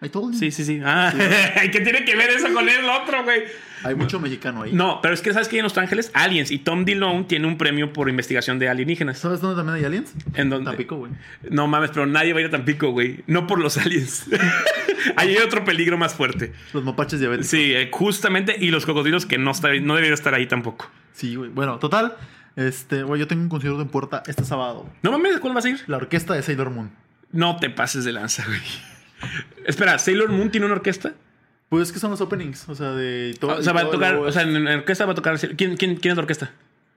I 0.01 0.09
told 0.09 0.33
you. 0.33 0.39
Sí, 0.39 0.51
sí, 0.51 0.63
sí. 0.63 0.81
Ah, 0.83 1.13
¿qué 1.71 1.81
tiene 1.81 2.05
que 2.05 2.15
ver 2.15 2.29
eso 2.31 2.51
con 2.53 2.67
el 2.67 2.85
otro, 2.89 3.23
güey? 3.23 3.43
Hay 3.83 3.95
mucho 3.95 4.19
mexicano 4.19 4.63
ahí. 4.63 4.73
No, 4.73 4.99
pero 5.01 5.13
es 5.13 5.21
que 5.21 5.33
sabes 5.33 5.47
que 5.47 5.57
en 5.57 5.63
Los 5.63 5.77
Ángeles, 5.77 6.11
Aliens 6.13 6.51
y 6.51 6.59
Tom 6.59 6.85
Dillon 6.85 7.27
tiene 7.27 7.47
un 7.47 7.57
premio 7.57 7.93
por 7.93 8.09
investigación 8.09 8.59
de 8.59 8.69
alienígenas. 8.69 9.19
¿Sabes 9.19 9.41
dónde 9.41 9.57
también 9.57 9.77
hay 9.77 9.85
aliens? 9.85 10.13
En 10.35 10.49
donde, 10.49 10.69
Tampico, 10.69 10.97
güey. 10.97 11.11
No 11.49 11.67
mames, 11.67 11.91
pero 11.91 12.05
nadie 12.05 12.33
va 12.33 12.39
a 12.39 12.41
ir 12.41 12.47
a 12.47 12.51
Tampico, 12.51 12.91
güey. 12.91 13.23
No 13.27 13.47
por 13.47 13.59
los 13.59 13.77
aliens. 13.77 14.25
Ahí 15.15 15.35
hay 15.35 15.43
otro 15.43 15.63
peligro 15.65 15.97
más 15.97 16.13
fuerte. 16.13 16.53
Los 16.73 16.83
mapaches 16.83 17.19
diabéticos. 17.19 17.49
Sí, 17.49 17.73
eh, 17.73 17.89
justamente, 17.91 18.55
y 18.59 18.69
los 18.69 18.85
cocodrilos 18.85 19.25
que 19.25 19.37
no, 19.37 19.51
está, 19.51 19.69
no 19.69 19.95
deberían 19.95 20.13
estar 20.13 20.33
ahí 20.33 20.47
tampoco. 20.47 20.89
Sí, 21.13 21.35
güey. 21.35 21.49
Bueno, 21.49 21.79
total. 21.79 22.15
Este, 22.55 23.03
güey, 23.03 23.19
yo 23.19 23.27
tengo 23.27 23.41
un 23.41 23.49
concierto 23.49 23.81
en 23.81 23.87
puerta 23.87 24.23
este 24.27 24.43
sábado. 24.43 24.87
No 25.01 25.11
mames, 25.11 25.39
¿cuál 25.39 25.53
vas 25.53 25.65
a 25.65 25.69
ir? 25.69 25.83
La 25.87 25.97
orquesta 25.97 26.33
de 26.33 26.43
Sailor 26.43 26.69
Moon. 26.69 26.91
No 27.31 27.57
te 27.57 27.69
pases 27.69 28.03
de 28.03 28.11
lanza, 28.11 28.45
güey. 28.45 28.59
Espera, 29.65 29.97
¿Sailor 29.97 30.29
Moon 30.31 30.49
tiene 30.51 30.65
una 30.65 30.75
orquesta? 30.75 31.13
Pues 31.71 31.83
es 31.87 31.93
que 31.93 31.99
son 31.99 32.11
los 32.11 32.19
openings, 32.19 32.67
o 32.67 32.75
sea, 32.75 32.91
de 32.91 33.33
todo. 33.39 33.55
O 33.57 33.61
sea, 33.61 33.71
va 33.71 33.81
a 33.83 33.89
tocar, 33.89 34.15
o 34.17 34.29
sea, 34.29 34.41
en 34.41 34.65
la 34.65 34.75
orquesta 34.75 35.05
va 35.05 35.13
a 35.13 35.15
tocar. 35.15 35.39
¿Quién, 35.55 35.77
quién, 35.77 35.95
quién 35.95 36.11
es 36.11 36.15
la 36.17 36.21
orquesta? 36.21 36.51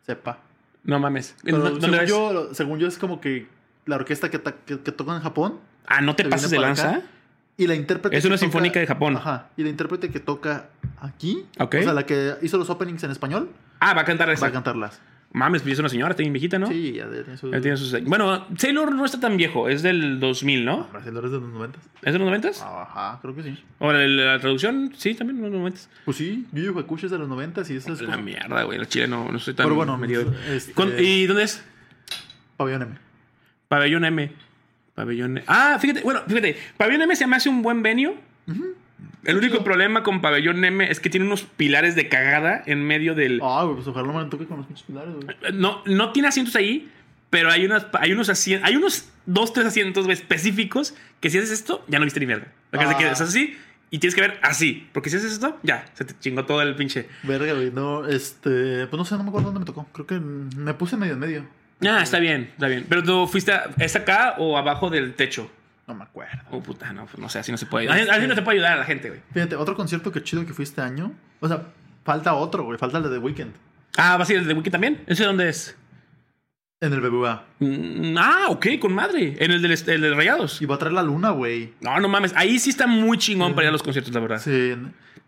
Sepa. 0.05 0.41
No 0.83 0.99
mames. 0.99 1.37
Pero 1.45 1.59
¿Dónde 1.59 1.81
según, 1.81 1.99
ves? 2.01 2.09
yo, 2.11 2.49
según 2.55 2.79
yo, 2.81 2.89
es 2.89 2.99
como 2.99 3.21
que 3.21 3.47
la 3.87 3.95
orquesta 3.95 4.33
que, 4.33 4.43
que, 4.43 4.81
que 4.81 4.91
toca 4.91 5.15
en 5.15 5.21
Japón. 5.23 5.61
Ah, 5.87 6.01
no 6.01 6.17
te 6.17 6.25
se 6.25 6.29
pases 6.29 6.51
de 6.51 6.59
lanza. 6.59 7.03
Y 7.57 7.69
la 7.69 7.77
intérprete. 7.77 8.17
Es 8.17 8.25
una 8.25 8.35
toca- 8.35 8.41
sinfónica 8.41 8.81
de 8.81 8.87
Japón. 8.89 9.17
Ajá. 9.17 9.47
Y 9.57 9.63
la 9.63 9.69
intérprete 9.69 10.11
que 10.11 10.19
toca 10.19 10.71
aquí. 11.01 11.47
Ok. 11.61 11.77
O 11.79 11.83
sea, 11.85 11.93
la 11.95 12.05
que 12.05 12.35
hizo 12.43 12.59
los 12.59 12.69
openings 12.69 13.05
en 13.05 13.13
español. 13.13 13.51
Ah, 13.79 13.95
va 13.95 14.01
a 14.01 14.05
cantar 14.05 14.29
esa. 14.31 14.47
Va 14.47 14.49
a 14.49 14.53
cantarlas. 14.53 15.01
Mames, 15.35 15.63
pues 15.63 15.73
es 15.73 15.81
una 15.81 15.89
señora, 15.89 16.13
está 16.13 16.23
bien 16.23 16.33
viejita, 16.33 16.61
¿no? 16.61 16.69
Sí, 16.69 16.93
ya 16.93 17.11
tiene 17.61 17.77
sus... 17.77 18.05
Bueno, 18.05 18.47
Sailor 18.57 18.95
no 18.95 19.05
está 19.05 19.19
tan 19.19 19.37
viejo, 19.37 19.69
es 19.69 19.83
del 19.83 20.21
2000, 20.21 20.65
¿no? 20.65 20.87
Brasileños 20.93 21.33
de 21.33 21.41
los 21.41 21.49
90. 21.51 21.79
¿Es 22.03 22.13
de 22.13 22.19
los 22.21 22.27
90? 22.27 22.49
Ajá, 22.51 23.19
creo 23.21 23.35
que 23.35 23.43
sí. 23.43 23.59
O 23.81 23.93
la, 23.93 24.39
traducción, 24.39 24.93
sí, 24.97 25.13
también 25.15 25.39
de 25.43 25.51
los 25.51 25.59
90. 25.59 25.81
Pues 26.05 26.17
sí, 26.19 26.47
Yu 26.53 26.63
Yu 26.63 26.79
Hakusho 26.79 27.07
es 27.07 27.11
de 27.13 27.19
los 27.19 27.29
90 27.29 27.63
y 27.69 27.77
eso 27.77 27.93
es 27.93 28.01
La 28.03 28.13
como 28.13 28.23
mierda, 28.23 28.63
güey, 28.63 28.79
el 28.79 28.87
chile 28.87 29.09
no, 29.09 29.33
no 29.33 29.41
soy 29.41 29.55
tan 29.55 29.67
Pero 29.67 29.75
bueno, 29.75 29.99
metido. 29.99 30.33
este- 30.53 30.73
Con- 30.73 30.93
¿Y 30.97 31.27
dónde 31.27 31.43
es? 31.43 31.65
Pabellón 32.57 32.83
M. 32.83 32.93
Pabellón 33.67 34.05
M. 34.05 34.33
Pabellón 34.95 35.31
M. 35.39 35.45
Ah, 35.49 35.79
fíjate, 35.81 36.03
bueno, 36.03 36.21
fíjate, 36.29 36.57
Pabellón 36.77 37.03
M 37.03 37.17
se 37.17 37.27
me 37.27 37.35
hace 37.35 37.49
un 37.49 37.61
buen 37.61 37.83
venio. 37.83 38.15
El 39.25 39.37
único 39.39 39.65
problema 39.65 40.03
con 40.03 40.21
Pabellón 40.21 40.65
M 40.65 40.91
es 40.91 41.01
que 41.01 41.11
tiene 41.11 41.27
unos 41.27 41.43
pilares 41.43 41.95
de 41.97 42.09
cagada 42.09 42.63
en 42.67 42.85
medio 42.85 43.15
del... 43.15 43.41
Ah, 43.43 43.69
pues 43.75 43.87
ojalá 43.87 44.07
no 44.07 44.23
me 44.23 44.29
toque 44.31 44.47
con 44.47 44.59
los 44.59 44.67
pinches 44.67 44.85
pilares, 44.87 45.15
güey. 45.15 45.27
No, 45.55 45.83
no 45.87 46.13
tiene 46.13 46.29
asientos 46.29 46.55
ahí, 46.57 46.91
pero 47.31 47.51
hay, 47.51 47.65
unas, 47.65 47.87
hay 47.95 48.13
unos 48.13 48.29
asientos, 48.29 48.69
hay 48.69 48.77
unos 48.77 49.09
dos, 49.27 49.53
tres 49.53 49.67
asientos 49.67 50.05
güey, 50.05 50.17
específicos 50.17 50.95
que 51.21 51.31
si 51.31 51.39
haces 51.39 51.51
esto, 51.51 51.85
ya 51.89 51.99
no 51.99 52.05
viste 52.05 52.21
ni 52.21 52.27
mierda. 52.27 52.47
Lo 52.71 52.79
que 52.79 52.85
Ah. 52.85 52.97
que 52.99 53.07
así 53.07 53.57
y 53.91 53.99
tienes 53.99 54.15
que 54.15 54.21
ver 54.23 54.39
así, 54.43 54.89
porque 54.93 55.09
si 55.09 55.17
haces 55.17 55.33
esto, 55.33 55.59
ya, 55.63 55.85
se 55.95 56.05
te 56.05 56.15
chingó 56.19 56.45
todo 56.45 56.61
el 56.63 56.75
pinche. 56.75 57.09
Verga, 57.23 57.53
güey. 57.53 57.71
No, 57.71 58.07
este. 58.07 58.87
Pues 58.89 58.99
no 58.99 59.05
sé, 59.05 59.17
no 59.17 59.23
me 59.23 59.29
acuerdo 59.29 59.47
dónde 59.53 59.61
me 59.61 59.67
tocó. 59.67 59.87
Creo 59.93 60.07
que 60.07 60.19
me 60.19 60.75
puse 60.75 60.97
medio 60.97 61.13
en 61.15 61.19
medio. 61.21 61.47
Ah, 61.87 62.01
está 62.03 62.19
bien, 62.19 62.51
está 62.53 62.67
bien. 62.67 62.87
Pero 62.89 63.03
tú 63.03 63.27
fuiste, 63.29 63.53
a- 63.53 63.71
¿es 63.79 63.95
acá 63.95 64.35
o 64.39 64.57
abajo 64.59 64.91
del 64.91 65.15
techo? 65.15 65.51
No 65.87 65.95
me 65.95 66.05
acuerdo. 66.05 66.43
Oh, 66.51 66.63
puta, 66.63 66.93
no, 66.93 67.07
pues 67.07 67.19
no 67.19 67.29
sé, 67.29 67.39
así 67.41 67.53
no 67.53 67.59
se 67.59 67.67
puede. 67.67 67.89
Así, 67.89 68.09
así 68.09 68.27
no 68.27 68.35
se 68.35 68.43
puede 68.43 68.59
ayudar 68.59 68.73
a 68.73 68.77
la 68.77 68.85
gente, 68.85 69.09
güey. 69.11 69.21
Fíjate, 69.33 69.57
otro 69.57 69.77
concierto 69.77 70.11
que 70.13 70.23
chido 70.23 70.47
que 70.47 70.55
fui 70.55 70.63
este 70.63 70.81
año. 70.81 71.13
O 71.41 71.49
sea, 71.49 71.63
falta 72.05 72.35
otro, 72.35 72.65
güey. 72.65 72.79
Falta 72.79 72.99
el 72.99 73.05
de 73.05 73.11
The 73.11 73.19
Weeknd. 73.19 73.53
Ah, 73.97 74.17
¿vas 74.17 74.29
a 74.29 74.33
ir 74.33 74.39
al 74.41 74.47
de 74.47 74.55
Wiki 74.55 74.71
también? 74.71 75.05
¿Ese 75.07 75.25
dónde 75.25 75.49
es? 75.49 75.77
En 76.81 76.93
el 76.93 77.01
BBVA. 77.01 77.45
Mm, 77.61 78.17
ah, 78.19 78.47
ok, 78.49 78.67
con 78.81 78.93
madre. 78.93 79.37
En 79.39 79.51
el 79.53 79.63
del, 79.63 79.73
el 79.73 80.01
de 80.01 80.15
Rayados. 80.15 80.61
Y 80.61 80.67
va 80.67 80.75
a 80.75 80.79
traer 80.79 80.93
la 80.93 81.03
luna, 81.03 81.31
güey. 81.31 81.75
No, 81.81 81.99
no 82.01 82.09
mames. 82.09 82.33
Ahí 82.37 82.59
sí 82.59 82.71
está 82.71 82.87
muy 82.87 83.19
chingón 83.19 83.55
para 83.55 83.67
ir 83.67 83.69
a 83.69 83.73
los 83.73 83.83
conciertos, 83.83 84.13
la 84.13 84.21
verdad. 84.21 84.41
Sí. 84.41 84.75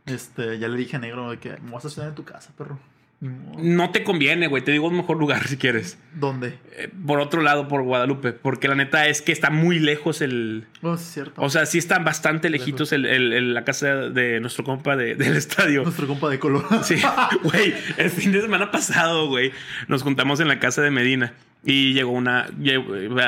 Este, 0.05 0.59
ya 0.59 0.69
le 0.69 0.77
dije 0.77 0.97
a 0.97 0.99
Negro 0.99 1.31
de 1.31 1.39
que 1.39 1.57
me 1.59 1.71
vas 1.71 1.85
a 1.85 1.91
cenar 1.91 2.11
en 2.11 2.15
tu 2.15 2.25
casa, 2.25 2.51
perro. 2.57 2.79
No 3.21 3.91
te 3.93 4.05
conviene, 4.05 4.47
güey. 4.47 4.63
Te 4.63 4.73
digo 4.73 4.89
un 4.89 4.97
mejor 4.97 5.17
lugar 5.17 5.47
si 5.49 5.57
quieres. 5.57 5.99
¿Dónde? 6.15 6.59
Eh, 6.77 6.91
por 7.07 7.19
otro 7.19 7.41
lado, 7.41 7.67
por 7.67 7.83
Guadalupe. 7.83 8.33
Porque 8.35 8.69
la 8.69 8.75
neta 8.75 9.07
es 9.09 9.23
que 9.23 9.33
está 9.33 9.49
muy 9.49 9.79
lejos 9.79 10.21
el. 10.21 10.67
No, 10.83 10.95
es 10.95 11.01
cierto. 11.01 11.41
O 11.41 11.49
sea, 11.49 11.65
sí 11.65 11.79
están 11.79 12.05
bastante 12.05 12.51
lejitos 12.51 12.93
el, 12.93 13.07
el- 13.07 13.33
el- 13.33 13.55
la 13.55 13.65
casa 13.65 13.95
de 14.11 14.39
nuestro 14.41 14.65
compa 14.65 14.97
de- 14.97 15.15
del 15.15 15.35
estadio. 15.37 15.83
Nuestro 15.83 16.07
compa 16.07 16.29
de 16.29 16.39
color. 16.39 16.67
Sí, 16.85 16.97
güey, 17.43 17.73
el 17.97 18.11
fin 18.11 18.33
de 18.33 18.43
semana 18.43 18.71
pasado, 18.71 19.29
güey, 19.29 19.51
nos 19.89 20.03
juntamos 20.03 20.39
en 20.41 20.49
la 20.49 20.59
casa 20.61 20.83
de 20.83 20.91
Medina 20.91 21.33
y 21.65 21.95
llegó 21.95 22.11
una, 22.13 22.47
eh, 22.63 22.79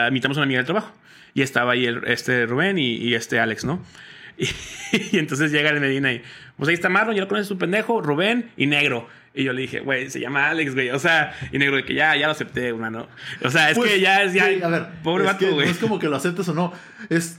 invitamos 0.09 0.37
a 0.37 0.41
una 0.41 0.45
amiga 0.45 0.59
del 0.59 0.67
trabajo 0.67 0.93
y 1.33 1.41
estaba 1.41 1.73
ahí 1.73 1.87
el- 1.87 2.03
este 2.07 2.45
Rubén 2.45 2.77
y, 2.79 2.97
y 2.97 3.15
este 3.15 3.41
Alex, 3.41 3.65
¿no? 3.65 3.83
Y, 4.41 5.17
y 5.17 5.19
entonces 5.19 5.51
llega 5.51 5.71
el 5.71 5.81
Medina 5.81 6.13
y, 6.13 6.23
pues 6.57 6.69
ahí 6.69 6.75
está 6.75 6.89
Marlon, 6.89 7.15
ya 7.17 7.23
lo 7.23 7.29
conoces 7.29 7.49
su 7.49 7.59
pendejo, 7.59 8.01
Rubén 8.01 8.51
y 8.57 8.67
Negro. 8.67 9.09
Y 9.41 9.45
yo 9.45 9.53
le 9.53 9.61
dije, 9.63 9.81
güey, 9.81 10.11
se 10.11 10.19
llama 10.21 10.49
Alex, 10.49 10.75
güey. 10.75 10.91
O 10.91 10.99
sea, 10.99 11.33
y 11.53 11.59
Negro 11.59 11.77
de 11.77 11.85
que 11.85 11.95
ya, 11.95 12.17
ya 12.17 12.27
lo 12.27 12.33
acepté, 12.33 12.69
hermano. 12.69 13.07
O 13.45 13.51
sea, 13.51 13.71
es 13.71 13.77
Pues, 13.79 13.93
que 13.93 14.01
ya 14.01 14.23
es, 14.23 14.33
ya, 14.35 14.45
güey, 14.47 14.63
a 14.63 14.69
ver, 14.69 14.87
pobre 15.05 15.25
es 15.25 15.33
vato, 15.33 15.53
güey. 15.53 15.67
No 15.67 15.73
es 15.73 15.79
como 15.79 15.99
que 15.99 16.09
lo 16.09 16.17
aceptes 16.17 16.49
o 16.49 16.55
no. 16.55 16.73
Es. 17.09 17.39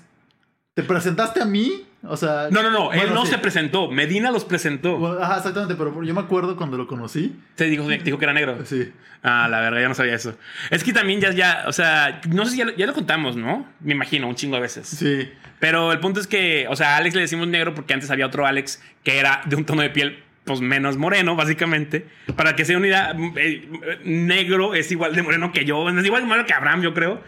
¿Te 0.76 0.84
presentaste 0.84 1.42
a 1.42 1.46
mí? 1.46 1.86
O 2.04 2.16
sea. 2.16 2.48
No, 2.52 2.64
no, 2.64 2.70
no, 2.72 2.94
él 2.94 3.14
no 3.14 3.26
sí. 3.26 3.32
se 3.32 3.38
presentó, 3.38 3.92
Medina 3.92 4.32
los 4.32 4.46
presentó. 4.46 4.98
Bueno, 4.98 5.20
Ajá, 5.22 5.38
exactamente, 5.40 5.76
pero 5.76 6.02
yo 6.02 6.14
me 6.14 6.22
acuerdo 6.22 6.56
cuando 6.56 6.78
lo 6.78 6.88
conocí. 6.88 7.36
Te 7.56 7.66
dijo, 7.66 7.86
te 7.86 7.98
dijo 7.98 8.18
que 8.18 8.24
era 8.24 8.34
negro. 8.34 8.66
Sí. 8.66 8.94
Ah, 9.22 9.50
la 9.52 9.60
verga, 9.60 9.82
ya 9.82 9.90
no 9.90 9.96
sabía 9.96 10.16
eso. 10.16 10.36
Es 10.70 10.86
que 10.86 10.94
también 10.94 11.20
ya, 11.20 11.32
ya, 11.34 11.66
o 11.68 11.74
sea, 11.74 12.22
no 12.30 12.46
sé 12.46 12.52
si 12.52 12.58
ya, 12.60 12.66
lo- 12.66 12.76
ya 12.78 12.86
lo 12.88 12.94
contamos, 12.94 13.36
¿no? 13.36 13.68
Me 13.82 13.92
imagino, 13.92 14.30
un 14.30 14.36
chingo 14.36 14.56
de 14.56 14.62
veces. 14.62 14.88
Sí. 14.88 15.30
Pero 15.60 15.92
el 15.92 16.00
punto 16.00 16.22
es 16.22 16.28
que, 16.28 16.66
o 16.70 16.78
sea, 16.78 16.94
a 16.94 16.98
Alex 16.98 17.16
le 17.16 17.22
decimos 17.22 17.46
negro 17.50 17.74
porque 17.76 17.94
antes 17.94 18.10
había 18.10 18.26
otro 18.28 18.46
Alex 18.46 18.82
que 19.04 19.20
era 19.20 19.42
de 19.46 19.58
un 19.58 19.66
tono 19.66 19.82
de 19.82 19.90
piel, 19.90 20.24
pues 20.46 20.62
menos 20.62 20.98
moreno, 20.98 21.36
básicamente. 21.36 22.06
Para 22.36 22.56
que 22.56 22.66
se 22.66 22.76
una 22.76 22.88
idea, 22.88 23.16
eh, 23.36 23.68
negro 24.04 24.74
es 24.74 24.92
igual 24.92 25.16
de 25.16 25.22
moreno 25.22 25.52
que 25.52 25.66
yo, 25.66 25.88
es 25.90 26.06
igual 26.06 26.22
de 26.24 26.28
moreno 26.28 26.46
que 26.48 26.54
Abraham, 26.54 26.82
yo 26.82 26.94
creo. 26.94 27.22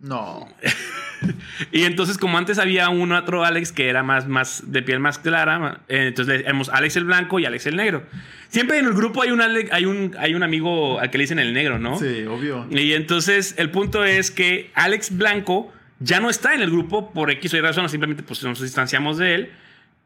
No. 0.00 0.48
Y 1.70 1.84
entonces, 1.84 2.18
como 2.18 2.36
antes 2.36 2.58
había 2.58 2.88
un 2.88 3.12
otro 3.12 3.44
Alex 3.44 3.70
que 3.70 3.88
era 3.88 4.02
más, 4.02 4.26
más 4.26 4.72
de 4.72 4.82
piel 4.82 4.98
más 4.98 5.18
clara, 5.18 5.80
eh, 5.88 6.06
entonces 6.08 6.34
le 6.38 6.42
tenemos 6.42 6.68
Alex 6.68 6.96
el 6.96 7.04
blanco 7.04 7.38
y 7.38 7.44
Alex 7.46 7.66
el 7.66 7.76
negro. 7.76 8.02
Siempre 8.48 8.78
en 8.78 8.86
el 8.86 8.92
grupo 8.92 9.22
hay 9.22 9.30
un, 9.30 9.40
Alex- 9.40 9.70
hay 9.72 9.84
un, 9.84 10.16
hay 10.18 10.34
un 10.34 10.42
amigo 10.42 10.98
al 10.98 11.10
que 11.10 11.18
le 11.18 11.22
dicen 11.24 11.38
el 11.38 11.52
negro, 11.54 11.78
¿no? 11.78 11.96
Sí, 11.96 12.24
obvio. 12.26 12.66
Y 12.70 12.92
entonces 12.94 13.54
el 13.56 13.70
punto 13.70 14.02
es 14.04 14.32
que 14.32 14.72
Alex 14.74 15.16
Blanco 15.16 15.72
ya 16.00 16.18
no 16.18 16.28
está 16.28 16.54
en 16.54 16.62
el 16.62 16.70
grupo 16.72 17.12
por 17.12 17.30
X 17.30 17.54
o 17.54 17.56
Y 17.56 17.60
razón, 17.60 17.88
simplemente 17.88 18.24
pues 18.24 18.42
nos 18.42 18.60
distanciamos 18.60 19.18
de 19.18 19.34
él. 19.36 19.50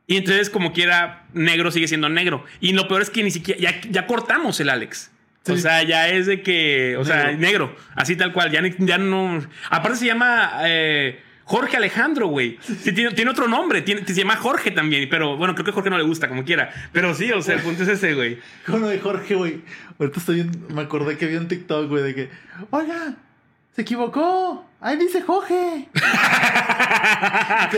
Y 0.06 0.16
entonces 0.16 0.50
como 0.50 0.72
quiera, 0.72 1.26
negro 1.32 1.70
sigue 1.70 1.88
siendo 1.88 2.08
negro. 2.08 2.44
Y 2.60 2.72
lo 2.72 2.88
peor 2.88 3.02
es 3.02 3.10
que 3.10 3.22
ni 3.22 3.30
siquiera, 3.30 3.60
ya, 3.60 3.80
ya 3.90 4.06
cortamos 4.06 4.60
el 4.60 4.70
Alex. 4.70 5.10
O 5.48 5.56
sea, 5.56 5.82
ya 5.82 6.08
es 6.08 6.26
de 6.26 6.42
que, 6.42 6.96
o 6.96 7.04
sea, 7.04 7.32
Negro. 7.32 7.74
así 7.94 8.16
tal 8.16 8.32
cual, 8.32 8.50
ya, 8.50 8.60
ya 8.78 8.98
no... 8.98 9.40
Aparte 9.70 9.98
se 9.98 10.06
llama 10.06 10.50
eh, 10.64 11.20
Jorge 11.44 11.76
Alejandro, 11.76 12.26
güey. 12.26 12.58
Sí, 12.60 12.92
tiene, 12.92 13.12
tiene 13.12 13.30
otro 13.30 13.46
nombre, 13.46 13.82
tiene, 13.82 14.04
se 14.04 14.14
llama 14.14 14.36
Jorge 14.36 14.72
también, 14.72 15.08
pero 15.08 15.36
bueno, 15.36 15.54
creo 15.54 15.64
que 15.64 15.72
Jorge 15.72 15.90
no 15.90 15.98
le 15.98 16.04
gusta, 16.04 16.28
como 16.28 16.44
quiera. 16.44 16.72
Pero 16.92 17.14
sí, 17.14 17.30
o 17.30 17.42
sea, 17.42 17.54
el 17.54 17.62
punto 17.62 17.84
es 17.84 17.88
ese, 17.88 18.14
güey. 18.14 18.38
Con 18.66 18.80
lo 18.80 18.88
de 18.88 18.98
Jorge, 18.98 19.36
güey. 19.36 19.60
Ahorita 19.98 20.18
estoy 20.18 20.50
Me 20.68 20.82
acordé 20.82 21.16
que 21.16 21.26
vi 21.26 21.36
un 21.36 21.48
TikTok, 21.48 21.88
güey, 21.88 22.02
de 22.02 22.14
que. 22.14 22.30
Oiga, 22.70 23.14
se 23.76 23.82
equivocó. 23.82 24.64
Ahí 24.80 24.96
dice 24.96 25.20
Jorge. 25.20 25.88
ah, 26.02 27.68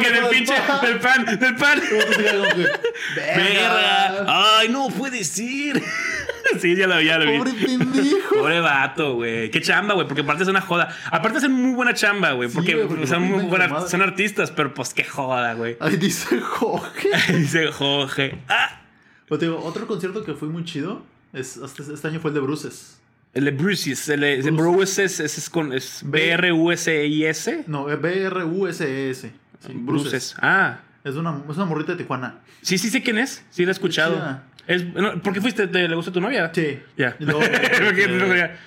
que 0.00 0.10
del 0.10 0.26
pinche, 0.28 0.52
del 0.82 1.00
pan, 1.00 1.24
del 1.24 1.56
pan. 1.56 1.80
Verga. 3.16 4.58
Ay, 4.58 4.68
no 4.68 4.88
puede 4.88 5.24
ser. 5.24 5.82
sí, 6.60 6.76
ya 6.76 6.86
lo, 6.86 7.00
ya 7.00 7.18
lo 7.18 7.30
vi. 7.30 7.38
Pobre 7.38 7.52
pendejo. 7.52 8.34
Pobre 8.34 8.60
vato, 8.60 9.14
güey. 9.14 9.50
Qué 9.50 9.62
chamba, 9.62 9.94
güey. 9.94 10.06
Porque 10.06 10.20
aparte 10.22 10.42
es 10.42 10.48
una 10.50 10.60
joda. 10.60 10.94
Aparte 11.10 11.38
hacen 11.38 11.52
muy 11.52 11.74
buena 11.74 11.94
chamba, 11.94 12.32
güey. 12.32 12.50
Sí, 12.50 12.56
Porque, 12.56 13.06
son 13.06 13.22
muy 13.22 13.46
madre. 13.46 13.88
son 13.88 14.02
artistas, 14.02 14.50
pero 14.50 14.74
pues 14.74 14.92
qué 14.92 15.04
joda, 15.04 15.54
güey. 15.54 15.78
Ahí 15.80 15.96
dice 15.96 16.38
Jorge. 16.38 17.10
Dice 17.32 17.72
Jorge. 17.72 18.38
Ah. 18.48 18.82
Pero 19.26 19.38
te 19.38 19.46
digo, 19.46 19.58
otro 19.64 19.86
concierto 19.86 20.22
que 20.22 20.34
fue 20.34 20.48
muy 20.48 20.64
chido. 20.64 21.02
Es, 21.32 21.56
este 21.56 22.08
año 22.08 22.20
fue 22.20 22.30
el 22.30 22.34
de 22.34 22.40
Bruces. 22.40 22.98
El 23.36 23.44
de 23.44 23.50
Bruces, 23.50 24.08
el 24.08 24.20
de 24.20 24.50
Bruces. 24.50 25.20
Es, 25.20 25.36
es 25.36 25.50
con 25.50 25.70
es 25.74 26.00
B-R-U-S-I-S. 26.06 27.64
No, 27.66 27.90
es 27.90 28.00
B-R-U-S-E-S. 28.00 29.30
Sí, 29.66 29.72
Bruces. 29.74 30.34
Ah. 30.40 30.78
Es 31.04 31.16
una, 31.16 31.42
es 31.46 31.56
una 31.56 31.66
morrita 31.66 31.92
de 31.92 31.98
Tijuana. 31.98 32.36
Sí, 32.62 32.78
sí 32.78 32.88
sé 32.88 33.02
quién 33.02 33.18
es. 33.18 33.44
Sí, 33.50 33.64
lo 33.64 33.68
he 33.68 33.72
escuchado. 33.72 34.40
Es, 34.66 34.86
no, 34.86 35.20
¿Por 35.20 35.34
qué 35.34 35.42
fuiste? 35.42 35.66
¿Te, 35.66 35.86
¿Le 35.86 35.94
gusta 35.94 36.10
tu 36.10 36.20
novia? 36.22 36.50
Sí. 36.54 36.80
Ya. 36.96 37.14
Y 37.20 37.26
luego, 37.26 37.40
Porque 37.84 38.04
este, 38.04 38.16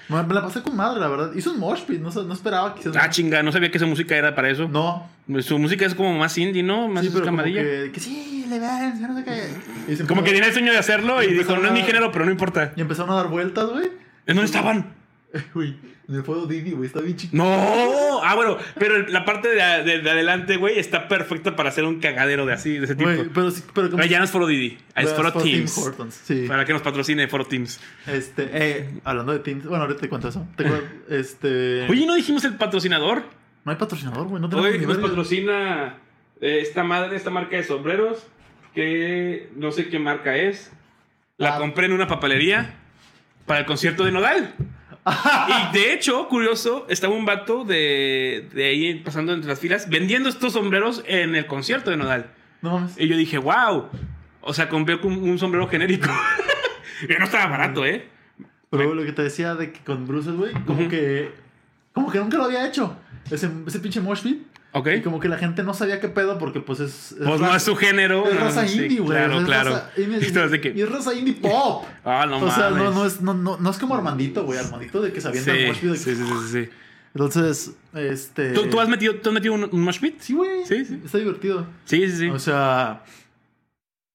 no 0.08 0.24
me 0.24 0.34
la 0.36 0.42
pasé 0.44 0.62
con 0.62 0.76
madre, 0.76 1.00
la 1.00 1.08
verdad. 1.08 1.32
Hizo 1.34 1.52
un 1.52 1.60
mosh 1.60 1.82
pit, 1.82 2.00
no, 2.00 2.12
no 2.12 2.34
esperaba 2.34 2.76
que 2.76 2.92
Ah, 2.96 3.10
chinga, 3.10 3.42
no 3.42 3.52
sabía 3.52 3.72
que 3.72 3.78
esa 3.78 3.88
música 3.88 4.16
era 4.16 4.36
para 4.36 4.52
eso. 4.52 4.68
No. 4.68 5.10
Su 5.42 5.58
música 5.58 5.88
es 5.88 5.96
como 5.96 6.16
más 6.16 6.38
indie, 6.38 6.62
¿no? 6.62 6.88
Más 6.88 7.04
Sí, 7.04 7.10
pero 7.12 7.26
como 7.26 7.42
que, 7.42 7.90
que 7.92 8.00
sí, 8.00 8.46
le 8.48 8.60
ven, 8.60 9.02
no 9.02 9.18
sé 9.18 9.24
qué. 9.24 10.06
Como 10.06 10.24
que 10.24 10.30
tenía 10.30 10.46
el 10.46 10.54
sueño 10.54 10.72
de 10.72 10.78
hacerlo 10.78 11.24
y, 11.24 11.26
Y 11.26 11.34
dijo, 11.34 11.58
no 11.58 11.66
es 11.66 11.74
mi 11.74 11.82
género, 11.82 12.12
pero 12.12 12.24
no 12.24 12.30
importa. 12.32 12.72
Y 12.76 12.82
empezaron 12.82 13.10
a 13.10 13.16
dar 13.16 13.30
vueltas, 13.30 13.68
güey. 13.68 13.90
¿En 14.30 14.36
dónde 14.36 14.46
estaban? 14.46 14.94
Güey, 15.54 15.76
en 16.08 16.16
el 16.16 16.24
fuego 16.24 16.48
Didi, 16.48 16.72
güey, 16.72 16.88
está 16.88 17.02
bien 17.02 17.16
chiquito. 17.16 17.38
No. 17.44 18.20
Ah, 18.24 18.34
bueno, 18.34 18.58
pero 18.80 18.98
la 19.10 19.26
parte 19.26 19.48
de, 19.48 19.84
de- 19.84 20.02
de 20.02 20.10
adelante, 20.10 20.58
güey, 20.58 20.80
está 20.80 21.08
perfecta 21.08 21.56
para 21.56 21.70
hacer 21.70 21.84
un 21.84 22.00
cagadero 22.00 22.48
de 22.48 22.54
así, 22.54 22.80
de 22.80 22.86
ese 22.86 22.96
tipo. 22.96 23.12
Güey, 23.14 23.30
pero 23.32 23.52
sí, 23.52 23.62
pero 23.76 23.90
como. 23.92 23.98
Pero 23.98 24.10
ya 24.10 24.18
no 24.18 24.24
es 24.26 24.32
Foro 24.32 24.48
Didi, 24.48 24.80
es 24.96 25.14
Foro 25.14 25.32
Team 25.34 25.44
Teams. 25.44 25.78
Hortons, 25.78 26.16
sí. 26.16 26.46
Para 26.48 26.66
que 26.66 26.74
nos 26.74 26.82
patrocine 26.82 27.28
Foro 27.28 27.46
Teams. 27.46 27.80
Este, 28.08 28.50
eh, 28.52 28.90
hablando 29.04 29.32
de 29.34 29.38
Teams, 29.40 29.66
bueno, 29.68 29.84
ahorita 29.84 30.02
te 30.02 30.10
cuento 30.10 30.30
eso. 30.30 30.48
Este. 31.10 31.86
Oye, 31.88 32.08
¿no 32.08 32.16
dijimos 32.16 32.44
el 32.46 32.56
patrocinador? 32.56 33.22
no 33.66 33.72
hay 33.72 33.78
patrocinador, 33.78 34.28
güey, 34.30 34.42
no 34.42 34.50
tenemos 34.50 34.72
ni 34.80 34.86
nos 34.88 34.98
patrocina 34.98 35.98
eh, 36.42 36.60
esta 36.64 36.84
madre, 36.84 37.16
esta 37.16 37.30
marca 37.30 37.56
de 37.56 37.64
sombreros, 37.64 38.26
que 38.74 39.52
no 39.56 39.72
sé 39.72 39.90
qué 39.90 40.00
marca 40.00 40.36
es. 40.38 40.72
La 41.38 41.56
Ah. 41.56 41.60
compré 41.60 41.86
en 41.86 41.92
una 41.94 42.08
papelería 42.08 42.74
para 43.50 43.62
el 43.62 43.66
concierto 43.66 44.06
de 44.06 44.12
Nodal. 44.12 44.54
y 45.08 45.74
de 45.74 45.92
hecho, 45.92 46.28
curioso, 46.28 46.86
estaba 46.88 47.16
un 47.16 47.26
vato 47.26 47.66
de, 47.66 48.48
de 48.54 48.66
ahí 48.66 48.94
pasando 49.04 49.34
entre 49.34 49.50
las 49.50 49.60
filas 49.60 49.90
vendiendo 49.90 50.30
estos 50.30 50.54
sombreros 50.54 51.04
en 51.08 51.36
el 51.36 51.48
concierto 51.48 51.90
de 51.90 51.98
Nodal. 51.98 52.30
No 52.62 52.74
mames. 52.74 52.94
Y 53.00 53.08
yo 53.08 53.18
dije, 53.18 53.40
wow. 53.40 53.88
O 54.42 54.54
sea, 54.54 54.70
compré 54.70 55.00
un, 55.02 55.14
un 55.28 55.40
sombrero 55.40 55.68
genérico. 55.68 56.12
y 57.10 57.12
no 57.18 57.26
estaba 57.26 57.48
barato, 57.48 57.88
¿eh? 57.88 58.08
Pero 58.70 58.94
lo 58.94 59.04
que 59.04 59.14
te 59.14 59.24
decía 59.24 59.56
de 59.56 59.72
que 59.72 59.80
con 59.80 60.06
Bruces, 60.06 60.36
güey, 60.36 60.54
como 60.68 60.88
que. 60.88 61.34
Como 61.92 62.12
que 62.12 62.20
nunca 62.20 62.38
lo 62.38 62.44
había 62.44 62.68
hecho. 62.68 62.96
Ese, 63.32 63.50
ese 63.66 63.80
pinche 63.80 64.00
mosh 64.00 64.22
pit. 64.22 64.46
Ok. 64.72 64.88
Y 64.98 65.02
como 65.02 65.20
que 65.20 65.28
la 65.30 65.38
gente 65.38 65.64
no 65.64 65.74
sabía 65.74 66.00
qué 66.00 66.10
pedo 66.10 66.38
porque, 66.38 66.60
pues 66.60 66.80
es. 66.80 67.16
Pues 67.26 67.42
no 67.42 67.56
es 67.56 67.64
su 67.64 67.76
género. 67.76 68.28
Es 68.28 68.36
no, 68.36 68.40
raza 68.42 68.68
sí, 68.68 68.78
indie, 68.84 69.00
güey. 69.00 69.18
Claro, 69.18 69.40
es 69.40 69.46
claro. 69.46 69.70
raza 69.72 69.92
indie- 69.98 70.24
Entonces, 70.28 70.52
de 70.52 70.62
que- 70.62 70.74
Y 70.76 70.82
es 70.82 70.90
raza 70.92 71.14
indie 71.14 71.34
pop. 71.36 71.86
Ah, 72.06 72.26
no 72.28 72.40
o 72.40 72.52
sea, 72.52 72.70
no, 72.70 73.06
es, 73.06 73.20
no, 73.22 73.70
es 73.70 73.78
como 73.78 73.96
Armandito, 73.96 74.44
güey. 74.46 74.60
Armandito 74.60 75.02
de 75.02 75.12
que 75.12 75.22
se 75.22 75.28
avienta 75.28 75.52
el 75.54 75.74
Sí, 75.76 75.82
pit. 75.82 75.90
de 75.92 75.98
sí, 75.98 76.16
sí, 76.16 76.24
sí, 76.24 76.34
sí. 76.66 76.70
Entonces, 77.16 77.72
este. 77.96 78.52
¿Tú, 78.52 78.68
tú 78.70 78.80
has 78.80 78.88
metido, 78.88 79.16
¿Tú 79.16 79.30
has 79.30 79.34
metido 79.34 79.56
un, 79.56 79.68
un 79.72 79.82
mosh 79.82 80.00
pit? 80.00 80.20
Sí, 80.20 80.34
güey. 80.34 80.64
Sí, 80.66 80.86
sí. 80.86 81.02
Está 81.04 81.18
divertido. 81.18 81.66
Sí, 81.86 82.08
sí, 82.08 82.18
sí. 82.18 82.30
O 82.30 82.38
sea. 82.38 83.04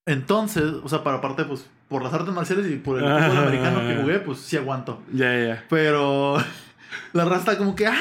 Entonces, 0.07 0.65
o 0.83 0.89
sea, 0.89 1.03
para 1.03 1.17
aparte, 1.17 1.45
pues, 1.45 1.67
por 1.89 2.03
las 2.03 2.13
artes 2.13 2.33
marciales 2.35 2.71
y 2.71 2.77
por 2.77 2.99
el 2.99 3.07
Ah. 3.11 3.27
fútbol 3.29 3.45
americano 3.49 3.81
que 3.89 3.97
jugué, 4.03 4.19
pues 4.21 4.39
sí 4.39 4.57
aguanto. 4.57 5.03
ya, 5.13 5.37
ya. 5.37 5.65
Pero 5.71 6.37
la 7.13 7.25
raza 7.25 7.57
como 7.59 7.75
que, 7.75 7.87
¡ah! 7.87 7.95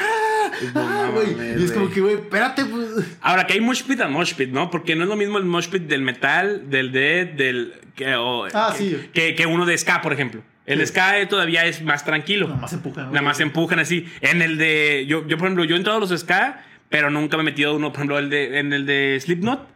¡Ah, 0.75 1.09
güey! 1.13 1.59
y 1.61 1.63
es 1.65 1.71
como 1.71 1.89
que, 1.89 2.01
güey, 2.01 2.15
espérate, 2.15 2.65
pues. 2.65 2.87
Ahora, 3.21 3.45
que 3.47 3.53
hay 3.53 3.61
mosh 3.61 3.83
pit 3.83 3.99
a 4.01 4.07
mosh 4.07 4.33
pit, 4.33 4.49
¿no? 4.49 4.69
Porque 4.69 4.95
no 4.95 5.03
es 5.03 5.09
lo 5.09 5.15
mismo 5.15 5.37
el 5.37 5.45
mosh 5.45 5.67
pit 5.69 5.83
del 5.83 6.01
metal, 6.01 6.69
del 6.69 6.91
dead, 6.91 7.27
del... 7.27 7.73
Que, 7.95 8.15
o- 8.15 8.45
Ah, 8.53 8.73
que, 8.75 8.83
sí. 8.83 9.09
Que, 9.13 9.35
que 9.35 9.45
uno 9.45 9.65
de 9.65 9.77
ska, 9.77 10.01
por 10.01 10.13
ejemplo. 10.13 10.41
El 10.65 10.79
Sí. 10.79 10.87
ska 10.87 11.27
todavía 11.27 11.65
es 11.65 11.81
más 11.83 12.05
tranquilo. 12.05 12.47
Nada 12.47 12.61
más 12.61 12.73
empujan. 12.73 13.05
Nada 13.07 13.21
más 13.21 13.39
empujan 13.39 13.79
así. 13.79 14.05
En 14.21 14.41
el 14.41 14.57
de... 14.57 15.05
Yo, 15.07 15.27
yo 15.27 15.37
por 15.37 15.47
ejemplo, 15.47 15.63
yo 15.65 15.75
he 15.75 15.77
entrado 15.77 15.97
a 15.97 16.01
los 16.01 16.09
ska, 16.17 16.63
pero 16.89 17.09
nunca 17.09 17.37
me 17.37 17.41
he 17.41 17.45
metido 17.45 17.75
uno, 17.75 17.91
por 17.91 17.97
ejemplo, 17.99 18.17
el 18.19 18.29
de, 18.29 18.59
en 18.59 18.71
el 18.73 18.85
de 18.85 19.19
Slipknot. 19.21 19.67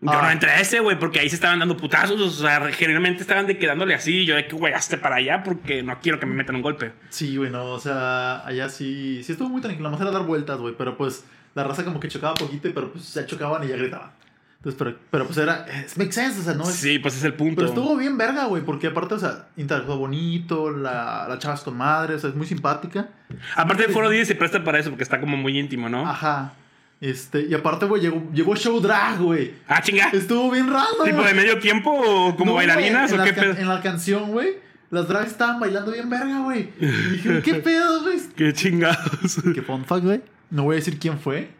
Yo 0.00 0.10
Ah. 0.12 0.22
no 0.22 0.30
entré 0.30 0.50
a 0.50 0.60
ese, 0.60 0.78
güey, 0.80 0.96
porque 0.98 1.18
ahí 1.18 1.28
se 1.28 1.34
estaban 1.34 1.58
dando 1.58 1.76
putazos. 1.76 2.20
O 2.20 2.30
sea, 2.30 2.60
generalmente 2.72 3.22
estaban 3.22 3.46
de 3.46 3.58
quedándole 3.58 3.94
así. 3.94 4.24
Yo 4.24 4.36
de 4.36 4.46
que, 4.46 4.54
güey, 4.54 4.72
hazte 4.72 4.96
para 4.96 5.16
allá 5.16 5.42
porque 5.42 5.82
no 5.82 5.98
quiero 6.00 6.20
que 6.20 6.26
me 6.26 6.34
metan 6.34 6.54
un 6.56 6.62
golpe. 6.62 6.92
Sí, 7.10 7.36
güey, 7.36 7.50
no, 7.50 7.64
o 7.66 7.80
sea, 7.80 8.46
allá 8.46 8.68
sí, 8.68 9.22
sí 9.24 9.32
estuvo 9.32 9.48
muy 9.48 9.60
tranquilo. 9.60 9.90
Más 9.90 10.00
era 10.00 10.10
dar 10.10 10.22
vueltas, 10.22 10.58
güey, 10.58 10.74
pero 10.78 10.96
pues 10.96 11.24
la 11.54 11.64
raza 11.64 11.84
como 11.84 11.98
que 11.98 12.06
chocaba 12.08 12.34
poquito, 12.34 12.70
pero 12.72 12.92
pues 12.92 13.12
ya 13.14 13.26
chocaban 13.26 13.64
y 13.64 13.68
ya 13.68 13.76
gritaban. 13.76 14.10
Entonces, 14.58 14.76
pero, 14.78 14.96
pero 15.10 15.24
pues 15.24 15.38
era, 15.38 15.66
es 15.66 15.96
make 15.96 16.10
sense, 16.12 16.40
o 16.40 16.42
sea, 16.42 16.54
no 16.54 16.64
es. 16.64 16.74
Sí, 16.74 16.98
pues 16.98 17.16
es 17.16 17.22
el 17.24 17.34
punto. 17.34 17.56
Pero 17.56 17.68
estuvo 17.68 17.96
bien 17.96 18.18
verga, 18.18 18.44
güey, 18.46 18.62
porque 18.62 18.88
aparte, 18.88 19.14
o 19.14 19.18
sea, 19.18 19.46
interactuó 19.56 19.96
bonito, 19.98 20.70
la, 20.70 21.26
la 21.28 21.38
chava 21.38 21.54
es 21.54 21.60
con 21.60 21.76
madre, 21.76 22.14
o 22.14 22.18
sea, 22.18 22.30
es 22.30 22.36
muy 22.36 22.46
simpática. 22.46 23.08
Aparte, 23.56 23.84
el 23.84 23.92
foro 23.92 24.10
10 24.10 24.26
se 24.26 24.34
presta 24.34 24.62
para 24.64 24.78
eso 24.80 24.90
porque 24.90 25.04
está 25.04 25.20
como 25.20 25.36
muy 25.36 25.56
íntimo, 25.58 25.88
¿no? 25.88 26.08
Ajá. 26.08 26.54
Este, 27.00 27.42
y 27.46 27.54
aparte, 27.54 27.86
güey, 27.86 28.02
llegó, 28.02 28.28
llegó 28.32 28.56
show 28.56 28.80
drag, 28.80 29.20
güey. 29.20 29.54
Ah, 29.68 29.80
chinga. 29.80 30.08
Estuvo 30.08 30.50
bien 30.50 30.68
raro. 30.72 31.04
¿Tipo 31.04 31.22
de 31.22 31.32
medio 31.34 31.58
tiempo 31.60 31.90
o 31.92 32.34
como 32.36 32.50
No, 32.52 32.54
bailarinas 32.56 33.12
o 33.12 33.22
qué 33.22 33.32
pedo? 33.32 33.52
En 33.52 33.68
la 33.68 33.80
canción, 33.80 34.32
güey, 34.32 34.56
las 34.90 35.06
drags 35.06 35.30
estaban 35.30 35.60
bailando 35.60 35.92
bien 35.92 36.10
verga, 36.10 36.40
güey. 36.40 36.70
Dije, 36.78 37.40
¿qué 37.42 37.54
pedo, 37.64 38.02
güey? 38.02 38.18
Qué 38.34 38.52
chingados. 38.52 39.38
Que 39.54 39.62
fun 39.62 39.84
fact, 39.84 40.04
güey. 40.04 40.22
No 40.50 40.64
voy 40.64 40.74
a 40.74 40.76
decir 40.78 40.98
quién 40.98 41.20
fue, 41.20 41.50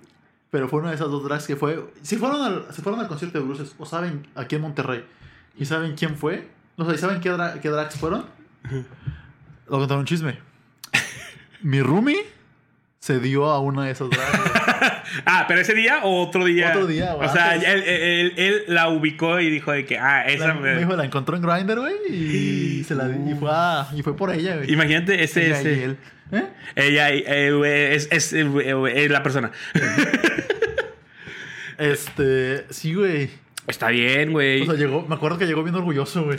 pero 0.50 0.68
fue 0.68 0.80
una 0.80 0.88
de 0.88 0.96
esas 0.96 1.08
dos 1.10 1.22
drags 1.22 1.46
que 1.46 1.54
fue. 1.54 1.84
Si 2.02 2.16
fueron 2.16 2.40
al, 2.42 2.66
si 2.74 2.82
fueron 2.82 2.98
al 3.00 3.06
concierto 3.06 3.38
de 3.38 3.44
Bruces, 3.44 3.74
o 3.78 3.86
saben, 3.86 4.26
aquí 4.34 4.56
en 4.56 4.62
Monterrey, 4.62 5.04
y 5.56 5.66
saben 5.66 5.94
quién 5.94 6.16
fue, 6.16 6.48
o 6.76 6.84
sea, 6.84 6.94
¿y 6.94 6.98
saben 6.98 7.20
qué, 7.20 7.30
dra- 7.30 7.60
qué 7.60 7.68
drags 7.68 7.96
fueron? 7.96 8.24
Lo 9.68 9.78
contaron 9.78 10.00
un 10.00 10.06
chisme. 10.06 10.38
Mi 11.62 11.80
roomie 11.82 12.24
se 13.08 13.20
dio 13.20 13.46
a 13.46 13.58
una 13.58 13.86
de 13.86 13.92
esas 13.92 14.08
güey. 14.08 14.20
Ah, 15.24 15.46
pero 15.48 15.60
ese 15.62 15.72
día 15.74 16.00
o 16.04 16.22
otro 16.22 16.44
día. 16.44 16.68
Otro 16.68 16.86
día, 16.86 17.14
güey. 17.14 17.26
O 17.26 17.32
sea, 17.32 17.54
él, 17.56 17.64
él- 17.64 18.32
él 18.36 18.62
la 18.68 18.88
ubicó 18.90 19.40
y 19.40 19.48
dijo 19.50 19.72
de 19.72 19.86
que, 19.86 19.98
ah, 19.98 20.26
esa. 20.26 20.48
La, 20.48 20.54
me 20.54 20.76
dijo, 20.78 20.94
la 20.94 21.04
encontró 21.06 21.34
en 21.36 21.42
Grindr, 21.42 21.80
güey, 21.80 21.94
y 22.10 22.84
se 22.84 22.94
la 22.94 23.08
y 23.08 23.34
fue, 23.34 23.48
a- 23.50 23.88
y 23.96 24.02
fue 24.02 24.14
por 24.14 24.30
ella, 24.32 24.56
güey. 24.56 24.70
Imagínate, 24.70 25.24
ese 25.24 25.46
Ella 25.46 25.60
ese- 25.60 25.72
y 25.72 25.82
él. 25.82 25.96
¿Eh? 26.30 26.44
Ella 26.76 27.10
eh, 27.10 27.52
güey, 27.52 27.94
es, 27.94 28.06
es, 28.12 28.32
eh, 28.34 28.44
güey, 28.44 28.98
es 28.98 29.10
la 29.10 29.22
persona. 29.22 29.50
Este, 31.78 32.66
sí, 32.70 32.94
güey. 32.94 33.30
Está 33.66 33.88
bien, 33.88 34.32
güey. 34.32 34.62
O 34.62 34.66
sea, 34.66 34.74
llegó, 34.74 35.06
me 35.06 35.14
acuerdo 35.14 35.38
que 35.38 35.46
llegó 35.46 35.62
bien 35.62 35.74
orgulloso, 35.76 36.24
güey. 36.24 36.38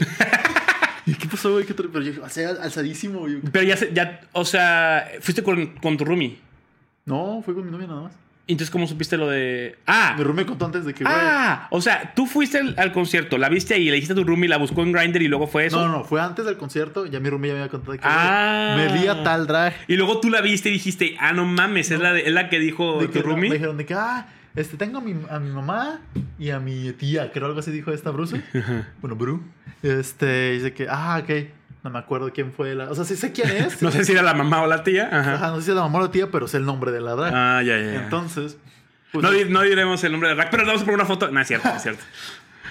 ¿Y 1.05 1.13
qué 1.13 1.27
pasó, 1.27 1.53
güey? 1.53 1.65
¿Qué 1.65 1.75
tra- 1.75 1.89
Pero 1.91 2.03
yo, 2.05 2.23
o 2.23 2.29
sea, 2.29 2.49
alzadísimo, 2.61 3.19
güey. 3.19 3.37
Pero 3.51 3.65
ya, 3.65 3.75
ya, 3.93 4.19
o 4.33 4.43
sea, 4.45 5.07
fuiste 5.21 5.41
con, 5.41 5.67
con 5.77 5.97
tu 5.97 6.05
roomie. 6.05 6.37
No, 7.09 7.41
fue 7.43 7.53
con 7.53 7.65
mi 7.65 7.71
novia 7.71 7.87
nada 7.87 8.01
más. 8.03 8.13
Entonces, 8.47 8.71
¿cómo 8.71 8.87
supiste 8.87 9.15
lo 9.15 9.27
de...? 9.29 9.77
Ah, 9.85 10.15
Mi 10.17 10.23
roomie 10.23 10.43
me 10.43 10.47
contó 10.49 10.65
antes 10.65 10.83
de 10.83 10.91
que, 10.95 11.03
güey. 11.03 11.15
ah, 11.15 11.67
o 11.69 11.81
sea, 11.81 12.13
tú 12.15 12.25
fuiste 12.25 12.57
al, 12.57 12.73
al 12.79 12.91
concierto, 12.91 13.37
la 13.37 13.47
viste 13.47 13.75
ahí, 13.75 13.85
le 13.85 13.91
dijiste 13.93 14.13
a 14.13 14.15
tu 14.15 14.23
roomie, 14.23 14.49
la 14.49 14.57
buscó 14.57 14.81
en 14.81 14.91
Grindr 14.91 15.21
y 15.21 15.27
luego 15.27 15.45
fue 15.45 15.67
eso. 15.67 15.79
No, 15.79 15.87
no, 15.87 15.99
no, 15.99 16.03
fue 16.03 16.19
antes 16.19 16.45
del 16.45 16.57
concierto. 16.57 17.05
Ya 17.05 17.19
mi 17.19 17.29
roomie 17.29 17.49
ya 17.49 17.53
me 17.53 17.59
había 17.59 17.69
contado 17.69 17.91
de 17.91 17.99
que, 17.99 18.05
Ah. 18.07 18.73
güey, 18.75 18.91
me 18.91 18.99
di 19.01 19.07
a 19.07 19.23
tal 19.23 19.45
drag. 19.45 19.75
Y 19.87 19.97
luego 19.97 20.19
tú 20.19 20.31
la 20.31 20.41
viste 20.41 20.69
y 20.69 20.71
dijiste, 20.73 21.15
ah, 21.19 21.31
no 21.31 21.45
mames, 21.45 21.91
es, 21.91 21.99
la 21.99 22.11
de- 22.11 22.21
es 22.21 22.33
la 22.33 22.49
que 22.49 22.57
dijo 22.57 22.99
De 23.01 23.05
tu 23.07 23.13
que 23.13 23.19
no, 23.19 23.25
roomie. 23.25 23.49
me 23.49 23.55
dijeron 23.57 23.77
de 23.77 23.85
que, 23.85 23.93
ah, 23.93 24.25
este, 24.55 24.77
tengo 24.77 24.97
a 24.97 25.01
mi, 25.01 25.13
a 25.29 25.37
mi 25.39 25.51
mamá 25.51 25.99
y 26.39 26.49
a 26.49 26.59
mi 26.59 26.91
tía, 26.93 27.31
creo 27.31 27.45
algo 27.45 27.59
así 27.59 27.69
dijo 27.69 27.91
esta 27.91 28.09
Bruce. 28.09 28.41
bueno, 29.01 29.15
Bru. 29.15 29.43
Este, 29.83 30.53
dice 30.53 30.73
que, 30.73 30.87
ah, 30.89 31.21
ok. 31.23 31.29
No 31.83 31.89
me 31.89 31.99
acuerdo 31.99 32.31
quién 32.33 32.51
fue 32.51 32.75
la. 32.75 32.89
O 32.89 32.95
sea, 32.95 33.05
sí 33.05 33.15
sé 33.15 33.31
quién 33.31 33.49
es. 33.49 33.81
No 33.81 33.91
sé 33.91 34.03
si 34.03 34.11
era 34.11 34.21
la 34.21 34.33
mamá 34.33 34.61
o 34.61 34.67
la 34.67 34.83
tía. 34.83 35.09
Ajá. 35.11 35.35
Ajá, 35.35 35.47
no 35.47 35.57
sé 35.57 35.63
si 35.63 35.69
es 35.71 35.75
la 35.75 35.83
mamá 35.83 35.99
o 35.99 36.01
la 36.01 36.11
tía, 36.11 36.29
pero 36.29 36.47
sé 36.47 36.57
el 36.57 36.65
nombre 36.65 36.91
de 36.91 37.01
la 37.01 37.15
drag. 37.15 37.33
Ah, 37.33 37.63
ya, 37.63 37.77
ya. 37.77 37.93
ya. 37.93 38.03
Entonces. 38.03 38.57
pues, 39.11 39.23
no, 39.23 39.31
no 39.31 39.61
diremos 39.61 40.03
el 40.03 40.11
nombre 40.11 40.29
de 40.29 40.35
Rack, 40.35 40.49
pero 40.51 40.63
le 40.63 40.67
vamos 40.67 40.81
a 40.81 40.85
poner 40.85 40.99
una 40.99 41.05
foto. 41.05 41.29
No, 41.29 41.39
es 41.39 41.47
cierto, 41.47 41.69
es 41.69 41.81
cierto. 41.81 42.03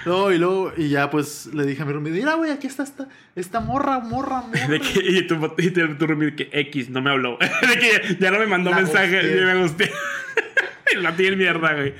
No, 0.07 0.31
y 0.31 0.39
luego, 0.39 0.73
y 0.77 0.89
ya 0.91 1.11
pues 1.11 1.47
le 1.53 1.67
dije 1.67 1.83
a 1.83 1.85
mi 1.85 1.93
roomie, 1.93 2.13
mira, 2.13 2.35
güey, 2.35 2.53
aquí 2.53 2.69
está 2.69 2.85
esta, 2.85 3.09
esta 3.35 3.59
morra, 3.61 3.99
morra, 3.99 4.41
morra. 4.47 4.69
De 4.69 4.81
que, 4.81 5.01
y 5.01 5.27
tu, 5.27 5.35
y 5.59 5.71
tu, 5.71 5.99
tu 5.99 6.07
de 6.07 6.37
que 6.37 6.49
X 6.53 6.89
no 6.89 7.03
me 7.03 7.11
habló. 7.11 7.37
De 7.39 7.79
que 7.79 8.17
ya 8.19 8.31
no 8.31 8.39
me 8.39 8.47
mandó 8.47 8.71
La 8.71 8.77
mensaje 8.77 9.21
y 9.21 9.45
me 9.45 9.61
gusté. 9.61 9.91
la 11.01 11.17
tiene 11.17 11.37
mierda, 11.37 11.75
güey. 11.75 11.95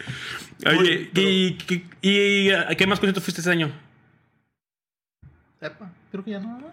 Oye, 0.67 1.11
¿y, 1.15 1.59
y, 2.01 2.09
y, 2.09 2.51
a 2.51 2.69
qué 2.69 2.87
más 2.87 2.99
conciertos 2.99 3.23
fuiste 3.23 3.41
este 3.41 3.51
año? 3.51 3.73
Epa, 5.61 5.91
creo 6.11 6.25
que 6.25 6.31
ya 6.31 6.41
no, 6.41 6.55
¿verdad? 6.55 6.73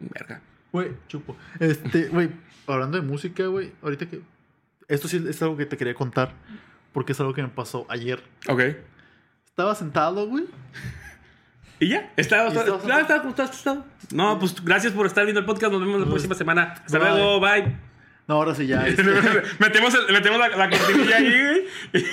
Verga. 0.00 0.40
Güey, 0.72 0.92
chupo. 1.08 1.36
Este, 1.60 2.08
güey, 2.12 2.30
hablando 2.66 3.00
de 3.00 3.06
música, 3.06 3.46
güey, 3.46 3.72
ahorita 3.82 4.06
que. 4.06 4.20
Esto 4.88 5.08
sí 5.08 5.24
es 5.28 5.40
algo 5.42 5.56
que 5.56 5.66
te 5.66 5.76
quería 5.76 5.94
contar. 5.94 6.32
Porque 6.92 7.12
es 7.12 7.20
algo 7.20 7.34
que 7.34 7.42
me 7.42 7.48
pasó 7.48 7.86
ayer. 7.88 8.22
Ok. 8.48 8.60
Estaba 9.46 9.74
sentado, 9.74 10.26
güey. 10.28 10.44
¿Y 11.80 11.88
ya? 11.88 12.12
¿Estaba, 12.16 12.44
¿Y 12.44 12.48
está, 12.48 12.60
estabas- 12.62 12.82
está, 12.84 13.16
está, 13.16 13.28
está, 13.28 13.44
está? 13.44 13.84
No, 14.12 14.38
pues 14.38 14.64
gracias 14.64 14.92
por 14.92 15.06
estar 15.06 15.24
viendo 15.24 15.40
el 15.40 15.46
podcast. 15.46 15.72
Nos 15.72 15.80
vemos 15.80 16.00
la 16.00 16.06
próxima 16.06 16.34
semana. 16.36 16.74
Hasta 16.84 16.98
Bye. 16.98 17.08
luego. 17.10 17.40
Bye. 17.40 17.76
No, 18.28 18.34
ahora 18.36 18.54
sí 18.54 18.66
ya. 18.68 18.86
este, 18.86 19.02
metemos 19.58 19.94
el- 19.94 20.12
metemos 20.12 20.38
la, 20.38 20.48
la 20.50 20.70
cortinilla 20.70 21.16
ahí, 21.16 21.30
güey. 21.30 21.64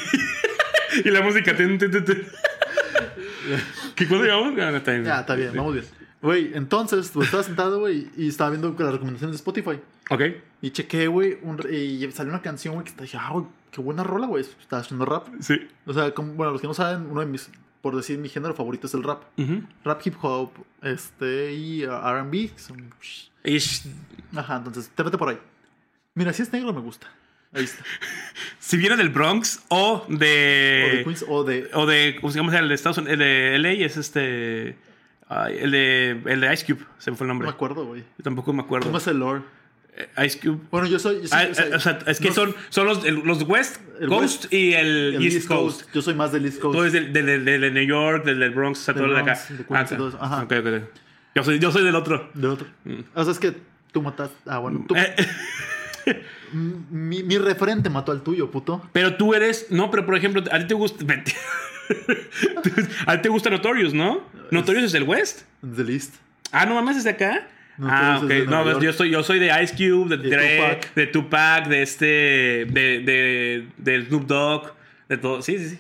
y 1.06 1.10
la 1.12 1.22
música. 1.22 1.56
¿Qué 3.96 4.08
cosa 4.08 4.24
llevamos? 4.24 4.54
Ah, 4.60 4.72
ya, 4.72 5.20
está 5.20 5.36
bien, 5.36 5.54
vamos 5.56 5.74
bien. 5.74 5.86
Güey, 6.22 6.52
entonces, 6.54 7.10
pues, 7.14 7.26
estaba 7.28 7.44
sentado, 7.44 7.80
güey, 7.80 8.08
y 8.16 8.28
estaba 8.28 8.52
viendo 8.52 8.76
las 8.78 8.92
recomendaciones 8.92 9.34
de 9.34 9.38
Spotify. 9.38 9.80
Ok. 10.10 10.22
Y 10.62 10.70
chequé, 10.72 11.08
güey, 11.08 11.38
y 11.72 12.12
salió 12.12 12.32
una 12.32 12.42
canción, 12.42 12.76
güey, 12.76 12.84
que 12.84 12.92
está 12.92 13.04
dije, 13.04 13.18
ah, 13.20 13.30
güey, 13.32 13.46
qué 13.72 13.82
buena 13.82 14.04
rola, 14.04 14.28
güey. 14.28 14.44
Estaba 14.44 14.82
haciendo 14.82 15.06
rap. 15.06 15.28
Sí. 15.40 15.56
O 15.86 15.94
sea, 15.94 16.14
como, 16.14 16.34
bueno, 16.34 16.52
los 16.52 16.62
que 16.62 16.68
no 16.68 16.74
saben, 16.76 17.08
uno 17.10 17.22
de 17.22 17.26
mis, 17.26 17.50
por 17.82 17.96
decir, 17.96 18.20
mi 18.20 18.30
género 18.30 18.54
favorito 18.54 18.86
es 18.86 18.94
el 18.94 19.02
rap. 19.04 19.24
Rap 19.84 20.02
hip 20.06 20.16
hop, 20.22 20.52
este, 20.84 21.54
y 21.54 21.86
uh, 21.86 21.92
RB. 21.92 22.52
son- 22.58 22.94
Ish. 23.44 23.88
Ajá, 24.36 24.58
entonces, 24.58 24.92
te 24.94 25.02
vete 25.02 25.18
por 25.18 25.30
ahí. 25.30 25.40
Mira, 26.14 26.32
si 26.34 26.44
es 26.44 26.54
negro, 26.54 26.72
me 26.74 26.82
gusta. 26.82 27.08
Ahí 27.54 27.64
está. 27.64 27.84
Si 28.60 28.78
viene 28.78 28.96
del 28.96 29.10
Bronx 29.10 29.64
o 29.70 30.06
O 30.08 30.08
de 30.08 30.18
de. 30.18 31.02
Queens, 31.04 31.26
o 31.28 31.44
de. 31.44 31.70
O 31.74 31.86
de. 31.86 32.16
¿Cómo 32.22 32.32
se 32.32 32.40
llama? 32.40 32.58
El 32.58 32.70
de 32.70 32.76
Estados 32.76 33.00
Unidos. 33.00 33.14
El 33.14 33.20
de 33.20 33.58
LA 33.60 33.72
es 33.86 33.98
este. 33.98 34.78
Ay, 35.32 35.58
el 35.60 35.72
de. 35.72 36.22
El 36.26 36.42
de 36.42 36.54
Ice 36.54 36.66
Cube. 36.66 36.86
Se 36.98 37.12
me 37.12 37.18
fue 37.18 37.26
el 37.26 37.30
No 37.30 37.34
nombre. 37.34 37.48
me 37.48 37.54
acuerdo, 37.54 37.86
güey. 37.86 38.02
Yo 38.18 38.24
tampoco 38.24 38.54
me 38.54 38.62
acuerdo. 38.62 38.86
¿Cómo 38.88 38.98
es 38.98 39.08
el 39.08 39.18
lore? 39.20 39.42
Eh, 39.98 40.26
Ice 40.26 40.40
Cube. 40.40 40.60
Bueno, 40.72 40.88
yo 40.88 41.00
soy. 41.00 41.22
yo 41.22 41.28
soy- 41.28 41.38
Ah, 41.40 41.48
o 41.52 41.54
sea, 41.54 41.66
eh, 41.68 41.76
o 41.76 41.80
sea, 41.80 42.00
es 42.08 42.20
que 42.20 42.30
no- 42.30 42.34
son, 42.34 42.56
son 42.70 42.88
los, 42.88 43.04
los 43.04 43.44
West 43.44 43.78
Coast 44.08 44.44
West- 44.46 44.54
y 44.54 44.74
el, 44.74 45.16
el 45.16 45.24
East, 45.24 45.48
Coast. 45.48 45.90
Yo 45.94 46.02
soy 46.02 46.14
más 46.14 46.32
del 46.32 46.46
East 46.46 46.60
Coast. 46.60 46.76
Todo 46.76 46.86
es 46.86 46.94
del, 46.94 47.12
del, 47.12 47.26
del- 47.26 47.44
del- 47.46 47.62
de 47.62 47.72
New 47.72 47.86
York, 47.86 48.24
del, 48.26 48.50
Bronx, 48.52 48.80
o 48.80 48.84
sea, 48.84 48.94
todo 48.94 49.08
de 49.08 49.20
acá. 49.20 49.38
Bronx, 49.68 49.90
de 49.90 49.96
y 49.98 50.00
Ah, 50.20 50.26
ajá. 50.26 50.44
ok, 50.44 50.54
ok. 50.60 50.84
Yo 51.36 51.44
soy, 51.44 51.60
yo 51.60 51.72
soy 51.72 51.84
del 51.84 51.96
otro. 51.96 52.30
Del 52.34 52.52
otro. 52.52 52.68
O 53.16 53.24
sea, 53.24 53.32
es 53.34 53.40
que 53.40 53.54
tú 53.92 54.02
mataste. 54.02 54.36
Ah, 54.46 54.60
bueno. 54.60 54.86
Tú, 54.88 54.96
Eh, 54.96 55.16
mi, 56.54 57.24
mi 57.24 57.38
referente 57.38 57.90
mató 57.90 58.12
al 58.12 58.22
tuyo, 58.22 58.50
puto. 58.52 58.82
pero 58.92 59.16
tú 59.16 59.34
eres. 59.34 59.68
No, 59.70 59.92
pero 59.92 60.06
por 60.06 60.16
ejemplo, 60.16 60.42
a 60.52 60.60
ti 60.60 60.66
te 60.68 60.74
gusta. 60.74 61.04
a 63.06 63.16
ti 63.16 63.22
te 63.24 63.30
gusta 63.30 63.50
Notorious, 63.50 63.94
¿no? 63.94 64.22
Notorious 64.52 64.86
es 64.86 64.92
del 64.92 65.04
West. 65.04 65.42
Del 65.62 65.90
East. 65.90 66.16
Ah, 66.52 66.66
no 66.66 66.76
mames, 66.76 66.98
es 66.98 67.04
de 67.04 67.12
acá. 67.12 67.48
Notorious 67.78 68.22
ah, 68.22 68.22
ok. 68.24 68.50
No, 68.50 68.66
York. 68.66 68.84
yo 68.84 68.94
soy, 68.94 69.10
yo 69.10 69.24
soy 69.24 69.40
de 69.40 69.64
Ice 69.64 69.76
Cube, 69.76 70.16
de, 70.16 70.18
De 70.18 70.30
Dre, 70.30 70.58
Tupac. 70.58 70.94
de 70.96 71.08
Tupac, 71.08 71.68
de 71.68 71.82
este. 71.82 72.06
De, 72.06 73.00
de, 73.06 73.68
de 73.78 74.06
Snoop 74.06 74.26
Dogg, 74.28 74.74
de 75.10 75.18
todo. 75.18 75.42
Sí, 75.42 75.58
sí, 75.58 75.70
sí. 75.70 75.80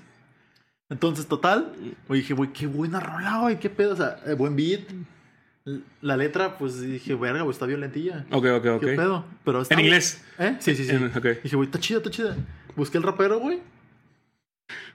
Entonces, 0.89 1.27
total. 1.27 1.73
Oye, 2.07 2.21
dije, 2.21 2.33
güey, 2.33 2.51
qué 2.51 2.67
buena 2.67 2.99
rola, 2.99 3.39
güey. 3.39 3.59
Qué 3.59 3.69
pedo. 3.69 3.93
O 3.93 3.95
sea, 3.95 4.17
eh, 4.25 4.33
buen 4.33 4.55
beat. 4.55 4.81
La 6.01 6.17
letra, 6.17 6.57
pues 6.57 6.81
dije, 6.81 7.13
verga, 7.13 7.43
güey, 7.43 7.53
está 7.53 7.65
violentilla. 7.65 8.25
Ok, 8.31 8.45
ok, 8.45 8.65
ok. 8.65 8.81
¿Qué 8.81 8.95
pedo? 8.95 9.25
Pero 9.45 9.61
está- 9.61 9.75
¿En 9.75 9.81
inglés? 9.81 10.23
¿Eh? 10.39 10.55
Sí, 10.59 10.75
sí, 10.75 10.85
sí. 10.85 10.91
En- 10.95 11.15
ok. 11.15 11.43
Dije, 11.43 11.55
güey, 11.55 11.67
está 11.67 11.79
chida, 11.79 11.97
está 11.99 12.09
chida. 12.09 12.35
Busqué 12.75 12.97
el 12.97 13.03
rapero, 13.03 13.39
güey. 13.39 13.59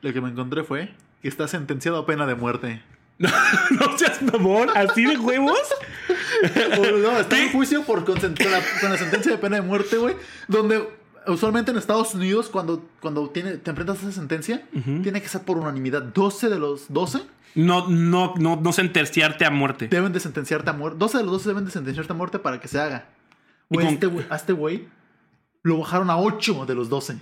Lo 0.03 0.12
que 0.12 0.21
me 0.21 0.29
encontré 0.29 0.64
fue 0.64 0.91
que 1.27 1.31
está 1.31 1.49
sentenciado 1.49 1.99
a 1.99 2.07
pena 2.07 2.24
de 2.27 2.37
muerte. 2.37 2.83
no 3.18 3.99
seas 3.99 4.22
mamón, 4.22 4.68
así 4.74 5.05
de 5.05 5.16
huevos. 5.18 5.59
O, 6.79 6.99
no, 6.99 7.18
está 7.18 7.43
en 7.43 7.51
juicio 7.51 7.83
por 7.85 8.05
con, 8.05 8.14
la, 8.16 8.61
con 8.81 8.91
la 8.91 8.99
sentencia 8.99 9.33
de 9.33 9.39
pena 9.39 9.57
de 9.57 9.62
muerte, 9.62 9.97
güey. 9.97 10.14
Donde 10.49 10.87
usualmente 11.27 11.70
en 11.70 11.79
Estados 11.79 12.14
Unidos, 12.14 12.51
cuando, 12.51 12.87
cuando 13.01 13.31
tiene, 13.31 13.57
te 13.57 13.70
enfrentas 13.70 13.99
a 13.99 14.03
esa 14.03 14.12
sentencia, 14.12 14.66
tiene 15.03 15.22
que 15.22 15.29
ser 15.29 15.43
por 15.43 15.57
unanimidad. 15.57 16.03
12 16.03 16.51
de 16.51 16.59
los 16.59 16.93
12 16.93 17.22
No, 17.55 17.89
no, 17.89 18.35
no, 18.37 18.57
no 18.57 18.72
sentenciarte 18.72 19.47
a 19.47 19.51
muerte. 19.51 19.89
deben 19.89 20.12
de 20.12 20.20
sentenciarte 20.20 20.68
a 20.68 20.74
muerte. 20.74 20.99
12 20.99 21.18
de 21.18 21.24
los 21.24 21.33
12 21.33 21.49
deben 21.49 21.64
de 21.64 21.70
sentenciarte 21.70 22.12
a 22.12 22.16
muerte 22.16 22.39
para 22.39 22.61
que 22.61 22.68
se 22.68 22.79
haga. 22.79 23.07
¿Y 23.70 23.74
Güey, 23.77 23.87
con- 23.87 23.95
este 23.95 24.07
güey- 24.09 24.27
a 24.31 24.37
este 24.37 24.53
güey 24.53 24.89
lo 25.62 25.79
bajaron 25.79 26.11
a 26.11 26.18
8 26.18 26.66
de 26.66 26.74
los 26.74 26.89
12. 26.91 27.16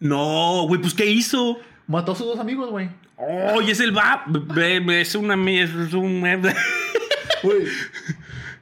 No, 0.00 0.66
güey, 0.68 0.80
pues 0.82 0.92
¿qué 0.94 1.06
hizo? 1.10 1.56
Mató 1.90 2.12
a 2.12 2.14
sus 2.14 2.24
dos 2.24 2.38
amigos, 2.38 2.70
güey. 2.70 2.88
Oh, 3.16 3.60
y 3.60 3.72
es 3.72 3.80
el 3.80 3.96
va. 3.96 4.24
Es 4.92 5.16
una. 5.16 5.34
Es 5.50 5.74
un. 5.92 6.20
Güey. 7.42 7.64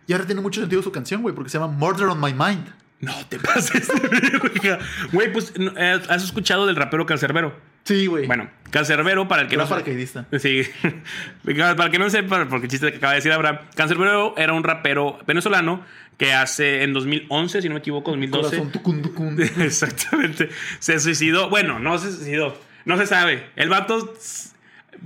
Y 0.06 0.12
ahora 0.14 0.24
tiene 0.24 0.40
mucho 0.40 0.60
sentido 0.60 0.82
su 0.82 0.90
canción, 0.90 1.20
güey, 1.20 1.34
porque 1.34 1.50
se 1.50 1.58
llama 1.58 1.70
Murder 1.70 2.06
on 2.06 2.20
My 2.20 2.32
Mind. 2.32 2.72
No 3.00 3.12
te 3.28 3.38
pases 3.38 3.86
de 3.86 4.08
verga. 4.08 4.78
Güey, 5.12 5.30
pues, 5.30 5.52
eh, 5.58 6.00
¿has 6.08 6.24
escuchado 6.24 6.64
del 6.66 6.76
rapero 6.76 7.04
Cancerbero? 7.04 7.54
Sí, 7.84 8.06
güey. 8.06 8.26
Bueno, 8.26 8.48
Cancerbero, 8.70 9.28
para 9.28 9.42
el 9.42 9.48
que 9.48 9.56
era 9.56 9.64
no 9.64 9.70
paracaidista. 9.70 10.26
Sí. 10.38 10.62
Para 11.44 11.84
el 11.84 11.90
que 11.90 11.98
no 11.98 12.08
sepa, 12.08 12.46
porque 12.48 12.64
el 12.66 12.70
chiste 12.70 12.90
que 12.90 12.96
acaba 12.96 13.12
de 13.12 13.18
decir 13.18 13.32
Abraham, 13.32 13.58
Cancerbero 13.74 14.34
era 14.38 14.54
un 14.54 14.64
rapero 14.64 15.18
venezolano 15.26 15.84
que 16.16 16.32
hace 16.32 16.82
en 16.82 16.94
2011, 16.94 17.60
si 17.60 17.68
no 17.68 17.74
me 17.74 17.80
equivoco, 17.80 18.10
2012. 18.10 18.42
Corazón 18.48 18.72
tucun, 18.72 19.02
tucun. 19.02 19.36
Exactamente. 19.58 20.48
Se 20.78 20.98
suicidó. 20.98 21.50
Bueno, 21.50 21.78
no 21.78 21.98
se 21.98 22.10
suicidó. 22.10 22.67
No 22.88 22.96
se 22.96 23.06
sabe. 23.06 23.46
El 23.54 23.68
vato 23.68 24.14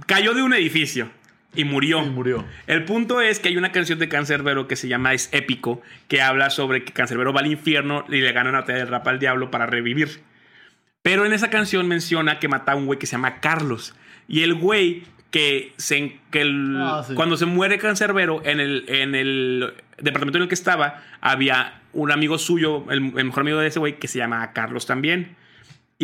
cayó 0.06 0.34
de 0.34 0.42
un 0.42 0.54
edificio 0.54 1.10
y 1.54 1.64
murió. 1.64 2.02
Y 2.02 2.08
murió. 2.10 2.44
El 2.66 2.84
punto 2.84 3.20
es 3.20 3.40
que 3.40 3.48
hay 3.48 3.56
una 3.56 3.72
canción 3.72 3.98
de 3.98 4.08
Cancerbero 4.08 4.68
que 4.68 4.76
se 4.76 4.88
llama 4.88 5.12
Es 5.12 5.28
Épico, 5.32 5.82
que 6.08 6.22
habla 6.22 6.48
sobre 6.50 6.84
que 6.84 6.92
Cancerbero 6.92 7.32
va 7.32 7.40
al 7.40 7.48
infierno 7.48 8.04
y 8.08 8.20
le 8.20 8.32
gana 8.32 8.50
una 8.50 8.60
batalla 8.60 8.78
del 8.78 8.88
rap 8.88 9.06
al 9.08 9.18
diablo 9.18 9.50
para 9.50 9.66
revivir. 9.66 10.20
Pero 11.02 11.26
en 11.26 11.32
esa 11.32 11.50
canción 11.50 11.88
menciona 11.88 12.38
que 12.38 12.48
mata 12.48 12.72
a 12.72 12.76
un 12.76 12.86
güey 12.86 12.98
que 12.98 13.06
se 13.06 13.12
llama 13.12 13.40
Carlos. 13.40 13.94
Y 14.28 14.44
el 14.44 14.54
güey 14.54 15.02
que, 15.32 15.72
se, 15.76 16.18
que 16.30 16.42
el- 16.42 16.76
Ah, 16.78 17.04
sí. 17.06 17.14
cuando 17.14 17.36
se 17.36 17.46
muere 17.46 17.78
Cancerbero, 17.78 18.42
en 18.44 18.60
el, 18.60 18.84
en 18.86 19.14
el 19.16 19.74
departamento 19.98 20.38
en 20.38 20.42
el 20.42 20.48
que 20.48 20.54
estaba 20.54 21.02
había 21.20 21.80
un 21.92 22.12
amigo 22.12 22.38
suyo, 22.38 22.84
el, 22.90 23.12
el 23.18 23.24
mejor 23.24 23.40
amigo 23.40 23.58
de 23.58 23.66
ese 23.66 23.78
güey, 23.80 23.98
que 23.98 24.06
se 24.08 24.18
llama 24.18 24.52
Carlos 24.52 24.86
también. 24.86 25.34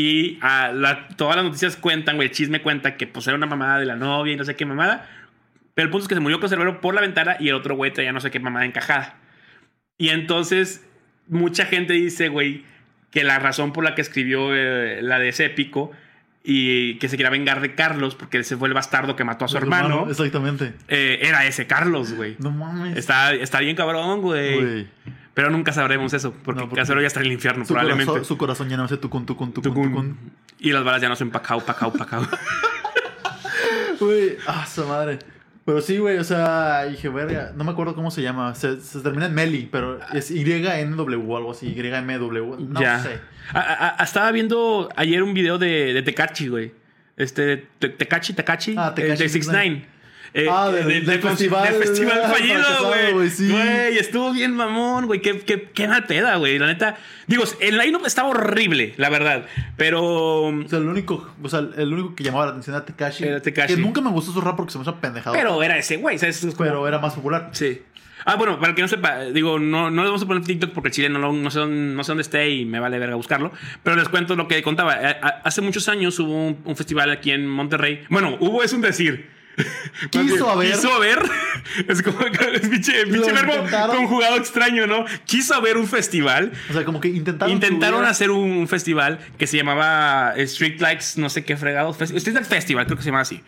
Y 0.00 0.38
ah, 0.42 0.70
la- 0.72 1.08
todas 1.08 1.34
las 1.34 1.44
noticias 1.44 1.76
cuentan, 1.76 2.14
güey, 2.16 2.28
el 2.28 2.34
chisme 2.34 2.62
cuenta 2.62 2.96
que 2.96 3.08
pues 3.08 3.26
era 3.26 3.36
una 3.36 3.46
mamada 3.46 3.80
de 3.80 3.86
la 3.86 3.96
novia 3.96 4.32
y 4.32 4.36
no 4.36 4.44
sé 4.44 4.54
qué 4.54 4.64
mamada. 4.64 5.08
Pero 5.74 5.86
el 5.86 5.90
punto 5.90 6.04
es 6.04 6.08
que 6.08 6.14
se 6.14 6.20
murió 6.20 6.38
con 6.38 6.48
cerebro 6.48 6.80
por 6.80 6.94
la 6.94 7.00
ventana 7.00 7.36
y 7.40 7.48
el 7.48 7.54
otro 7.54 7.74
güey 7.74 7.92
traía 7.92 8.12
no 8.12 8.20
sé 8.20 8.30
qué 8.30 8.38
mamada 8.38 8.64
encajada. 8.64 9.16
Y 9.96 10.10
entonces 10.10 10.86
mucha 11.26 11.66
gente 11.66 11.94
dice, 11.94 12.28
güey, 12.28 12.62
que 13.10 13.24
la 13.24 13.40
razón 13.40 13.72
por 13.72 13.82
la 13.82 13.96
que 13.96 14.02
escribió 14.02 14.54
eh, 14.54 15.00
la 15.02 15.18
de 15.18 15.30
ese 15.30 15.46
épico 15.46 15.90
y 16.44 16.94
que 16.98 17.08
se 17.08 17.16
quería 17.16 17.30
vengar 17.30 17.60
de 17.60 17.74
Carlos 17.74 18.14
porque 18.14 18.38
ese 18.38 18.56
fue 18.56 18.68
el 18.68 18.74
bastardo 18.74 19.16
que 19.16 19.24
mató 19.24 19.46
a 19.46 19.48
su 19.48 19.56
hermano, 19.58 20.06
Exactamente. 20.08 20.74
eh, 20.86 21.18
era 21.22 21.44
ese 21.44 21.66
Carlos, 21.66 22.12
güey. 22.14 22.36
No 22.38 22.52
mames. 22.52 22.96
Está, 22.96 23.34
está 23.34 23.58
bien 23.60 23.74
cabrón, 23.74 24.20
güey. 24.22 24.86
Pero 25.38 25.50
nunca 25.50 25.72
sabremos 25.72 26.12
eso, 26.14 26.32
porque, 26.44 26.62
No, 26.62 26.68
porque 26.68 26.80
Casero 26.80 27.00
ya 27.00 27.06
está 27.06 27.20
en 27.20 27.26
el 27.26 27.32
infierno, 27.32 27.64
Su 27.64 27.68
probablemente. 27.72 28.06
corazón, 28.06 28.24
su 28.24 28.36
corazón 28.36 28.68
ya 28.68 28.76
no 28.76 28.82
hace 28.82 28.96
tucun, 28.96 29.24
tucun, 29.24 29.52
tucun, 29.52 29.72
Tucún. 29.72 29.88
tucun. 29.92 30.18
Y 30.58 30.72
las 30.72 30.82
balas 30.82 31.00
ya 31.00 31.08
no 31.08 31.14
son 31.14 31.30
pacao, 31.30 31.60
pacao, 31.60 31.92
pacao. 31.92 32.26
Güey, 34.00 34.36
ah, 34.48 34.66
su 34.66 34.84
madre. 34.84 35.20
Pero 35.64 35.80
sí, 35.80 35.98
güey, 35.98 36.18
o 36.18 36.24
sea, 36.24 36.86
dije, 36.86 37.08
verga, 37.08 37.52
no 37.54 37.62
me 37.62 37.70
acuerdo 37.70 37.94
cómo 37.94 38.10
se 38.10 38.20
llama. 38.20 38.52
Se, 38.56 38.80
se 38.80 38.98
termina 39.00 39.26
en 39.26 39.34
Meli, 39.34 39.68
pero 39.70 40.00
es 40.12 40.28
YNW 40.30 41.30
o 41.32 41.36
algo 41.36 41.52
así, 41.52 41.72
YMW. 41.72 42.56
No 42.58 42.80
ya. 42.80 42.98
sé. 43.00 43.20
A- 43.52 43.60
a- 43.60 43.96
a- 44.00 44.04
estaba 44.04 44.32
viendo 44.32 44.88
ayer 44.96 45.22
un 45.22 45.34
video 45.34 45.56
de, 45.58 45.92
de 45.92 46.48
güey. 46.48 46.72
Este, 47.16 47.68
Te- 47.78 47.90
Tecachi, 47.90 48.32
Tecachi, 48.32 48.74
Ah, 48.76 48.92
Tekashi 48.94 49.22
de 49.22 49.28
6ix9ine. 49.28 49.84
Eh, 50.34 50.46
Ah, 50.50 50.70
del- 50.70 51.06
del- 51.06 51.20
festival, 51.22 51.64
del 51.72 51.82
festival 51.82 52.20
ah, 52.24 52.28
fallido, 52.28 52.62
güey. 52.86 53.12
güey, 53.12 53.30
sí. 53.30 53.50
Güey, 53.50 53.98
estuvo 53.98 54.32
bien 54.32 54.54
mamón, 54.54 55.06
güey. 55.06 55.20
Qué, 55.22 55.40
qué, 55.40 55.70
qué 55.72 55.88
mal 55.88 56.04
peda, 56.04 56.36
güey. 56.36 56.58
La 56.58 56.66
neta. 56.66 56.96
Digo, 57.26 57.44
el 57.60 57.78
line-up 57.78 58.04
estaba 58.06 58.28
horrible, 58.28 58.94
la 58.98 59.08
verdad. 59.10 59.46
Pero. 59.76 60.02
O 60.48 60.68
sea, 60.68 60.78
el 60.78 60.86
único, 60.88 61.34
o 61.42 61.48
sea, 61.48 61.60
el 61.76 61.92
único 61.92 62.14
que 62.14 62.24
llamaba 62.24 62.44
la 62.46 62.50
atención 62.50 62.76
era 62.76 62.84
Tekashi. 62.84 63.24
Era 63.24 63.40
Tekashi. 63.40 63.74
Que 63.74 63.80
nunca 63.80 64.00
me 64.00 64.10
gustó 64.10 64.32
su 64.32 64.40
rap 64.40 64.56
porque 64.56 64.72
se 64.72 64.78
me 64.78 64.82
hizo 64.82 64.96
pendejado. 64.96 65.34
Pero 65.34 65.62
era 65.62 65.76
ese, 65.78 65.96
güey. 65.96 66.16
Es 66.16 66.40
como- 66.40 66.56
Pero 66.58 66.86
era 66.88 66.98
más 66.98 67.14
popular. 67.14 67.48
Sí. 67.52 67.82
Ah, 68.24 68.34
bueno, 68.34 68.56
para 68.58 68.70
el 68.70 68.74
que 68.74 68.82
no 68.82 68.88
sepa, 68.88 69.20
digo, 69.26 69.58
no, 69.58 69.90
no 69.90 70.02
le 70.02 70.08
vamos 70.08 70.22
a 70.22 70.26
poner 70.26 70.42
TikTok 70.42 70.72
porque 70.72 70.90
chile 70.90 71.08
no, 71.08 71.32
no, 71.32 71.50
sé, 71.50 71.60
dónde- 71.60 71.94
no 71.94 72.04
sé 72.04 72.10
dónde 72.10 72.22
esté 72.22 72.50
y 72.50 72.64
me 72.66 72.80
vale 72.80 72.98
verga 72.98 73.14
buscarlo. 73.14 73.52
Pero 73.82 73.96
les 73.96 74.08
cuento 74.08 74.36
lo 74.36 74.48
que 74.48 74.60
contaba. 74.62 74.92
A- 74.94 75.40
hace 75.44 75.62
muchos 75.62 75.88
años 75.88 76.18
hubo 76.18 76.34
un, 76.48 76.58
un 76.64 76.76
festival 76.76 77.10
aquí 77.10 77.30
en 77.30 77.46
Monterrey. 77.46 78.02
Bueno, 78.10 78.36
hubo 78.40 78.62
es 78.62 78.72
un 78.72 78.82
decir. 78.82 79.30
Quiso 80.10 80.34
bien, 80.34 80.42
haber. 80.48 80.72
Quiso 80.74 80.92
haber. 80.92 81.18
Es 81.88 82.02
como 82.02 82.18
es 82.20 82.60
pinche, 82.68 83.04
pinche 83.04 83.18
Lo 83.18 83.26
verbo 83.34 83.52
intentaron. 83.56 83.96
conjugado 83.96 84.36
extraño, 84.36 84.86
¿no? 84.86 85.04
Quiso 85.26 85.54
haber 85.54 85.76
un 85.76 85.86
festival. 85.86 86.52
O 86.70 86.72
sea, 86.72 86.84
como 86.84 87.00
que 87.00 87.08
intentaron. 87.08 87.52
Intentaron 87.52 88.00
subir- 88.02 88.08
hacer 88.08 88.30
un, 88.30 88.66
festival 88.68 89.18
que 89.36 89.46
se 89.46 89.56
llamaba 89.58 90.32
Street 90.36 90.80
Likes, 90.80 91.04
no 91.16 91.28
sé 91.28 91.44
qué 91.44 91.56
fregados. 91.56 91.98
Fes- 91.98 92.14
Street 92.16 92.34
Likes 92.34 92.48
Festival, 92.48 92.86
creo 92.86 92.96
que 92.96 93.02
se 93.02 93.10
llama 93.10 93.20
así. 93.20 93.42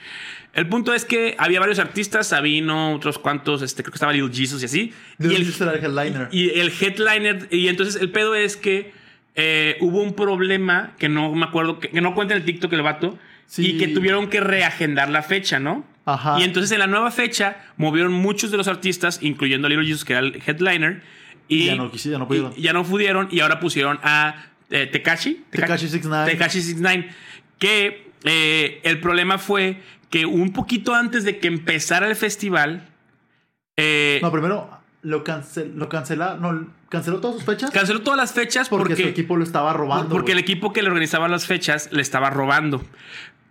El 0.53 0.67
punto 0.69 0.93
es 0.93 1.05
que 1.05 1.35
había 1.39 1.61
varios 1.61 1.79
artistas, 1.79 2.27
Sabino, 2.29 2.95
otros 2.95 3.19
cuantos, 3.19 3.63
este, 3.63 3.83
creo 3.83 3.93
que 3.93 3.97
estaba 3.97 4.13
Lil 4.13 4.31
Jesus 4.33 4.63
y 4.63 4.67
así. 4.67 4.93
Lil 5.19 5.33
y, 5.33 5.35
el, 5.37 5.45
Jesus 5.47 5.61
era 5.63 5.73
el 5.73 5.85
headliner. 5.85 6.29
y 6.33 6.59
el 6.59 6.69
headliner, 6.79 7.49
y 7.51 7.69
entonces 7.69 8.01
el 8.03 8.11
pedo 8.11 8.35
es 8.35 8.57
que 8.57 8.93
eh, 9.37 9.77
hubo 9.81 10.03
un 10.03 10.15
problema 10.15 10.93
que 10.99 11.09
no 11.09 11.33
me 11.33 11.47
acuerdo, 11.47 11.79
que, 11.79 11.89
que 11.91 12.01
no 12.01 12.15
cuenta 12.15 12.35
en 12.35 12.41
el 12.41 12.45
TikTok 12.47 12.73
el 12.75 12.83
vato, 12.83 13.19
Sí. 13.47 13.67
y 13.67 13.79
que 13.79 13.89
tuvieron 13.89 14.29
que 14.29 14.39
reagendar 14.41 15.09
la 15.09 15.23
fecha, 15.25 15.59
¿no? 15.59 15.85
Ajá. 16.15 16.41
Y 16.41 16.45
entonces 16.45 16.71
en 16.73 16.79
la 16.79 16.87
nueva 16.87 17.11
fecha 17.11 17.59
movieron 17.77 18.13
muchos 18.13 18.51
de 18.51 18.57
los 18.57 18.69
artistas, 18.69 19.19
incluyendo 19.23 19.67
a 19.67 19.71
Little 19.71 19.87
Jesus, 19.87 20.05
que 20.05 20.13
era 20.15 20.21
el 20.23 20.43
headliner. 20.47 21.03
Y 21.49 21.67
Ya 21.67 21.77
no 21.77 21.91
ya 21.93 22.19
no 22.19 22.29
pudieron. 22.29 22.53
y 22.57 22.63
ya 22.63 22.73
no 22.73 22.85
pudieron 22.85 23.29
y 23.31 23.41
ahora 23.41 23.59
pusieron 23.61 23.99
a 24.03 24.47
eh, 24.71 24.87
Tekashi. 24.87 25.45
Tekashi 25.51 25.87
69. 25.89 26.31
Tekashi 26.31 26.61
69. 26.61 27.09
Que 27.59 28.11
eh, 28.25 28.81
el 28.85 29.01
problema 29.01 29.39
fue 29.39 29.81
que 30.11 30.27
un 30.27 30.53
poquito 30.53 30.95
antes 30.95 31.25
de 31.25 31.39
que 31.39 31.49
empezara 31.49 32.09
el 32.09 32.17
festival, 32.17 32.89
eh, 33.77 34.19
No, 34.23 34.31
primero 34.31 34.71
lo, 35.03 35.25
cancel, 35.25 35.73
lo 35.77 35.89
cancela, 35.89 36.37
no, 36.41 36.69
canceló 36.89 37.21
todas 37.21 37.37
sus 37.37 37.45
fechas 37.45 37.71
canceló 37.71 38.03
todas 38.03 38.19
las 38.19 38.33
fechas 38.33 38.69
porque, 38.69 38.91
porque, 38.91 39.03
su 39.03 39.09
equipo 39.09 39.37
lo 39.37 39.45
estaba 39.45 39.73
robando. 39.73 40.09
porque 40.11 40.33
el 40.33 40.39
equipo 40.39 40.73
que 40.73 40.83
le 40.83 40.89
organizaba 40.89 41.29
las 41.29 41.47
fechas 41.47 41.89
le 41.93 42.03
estaba 42.03 42.31
robando. 42.31 42.85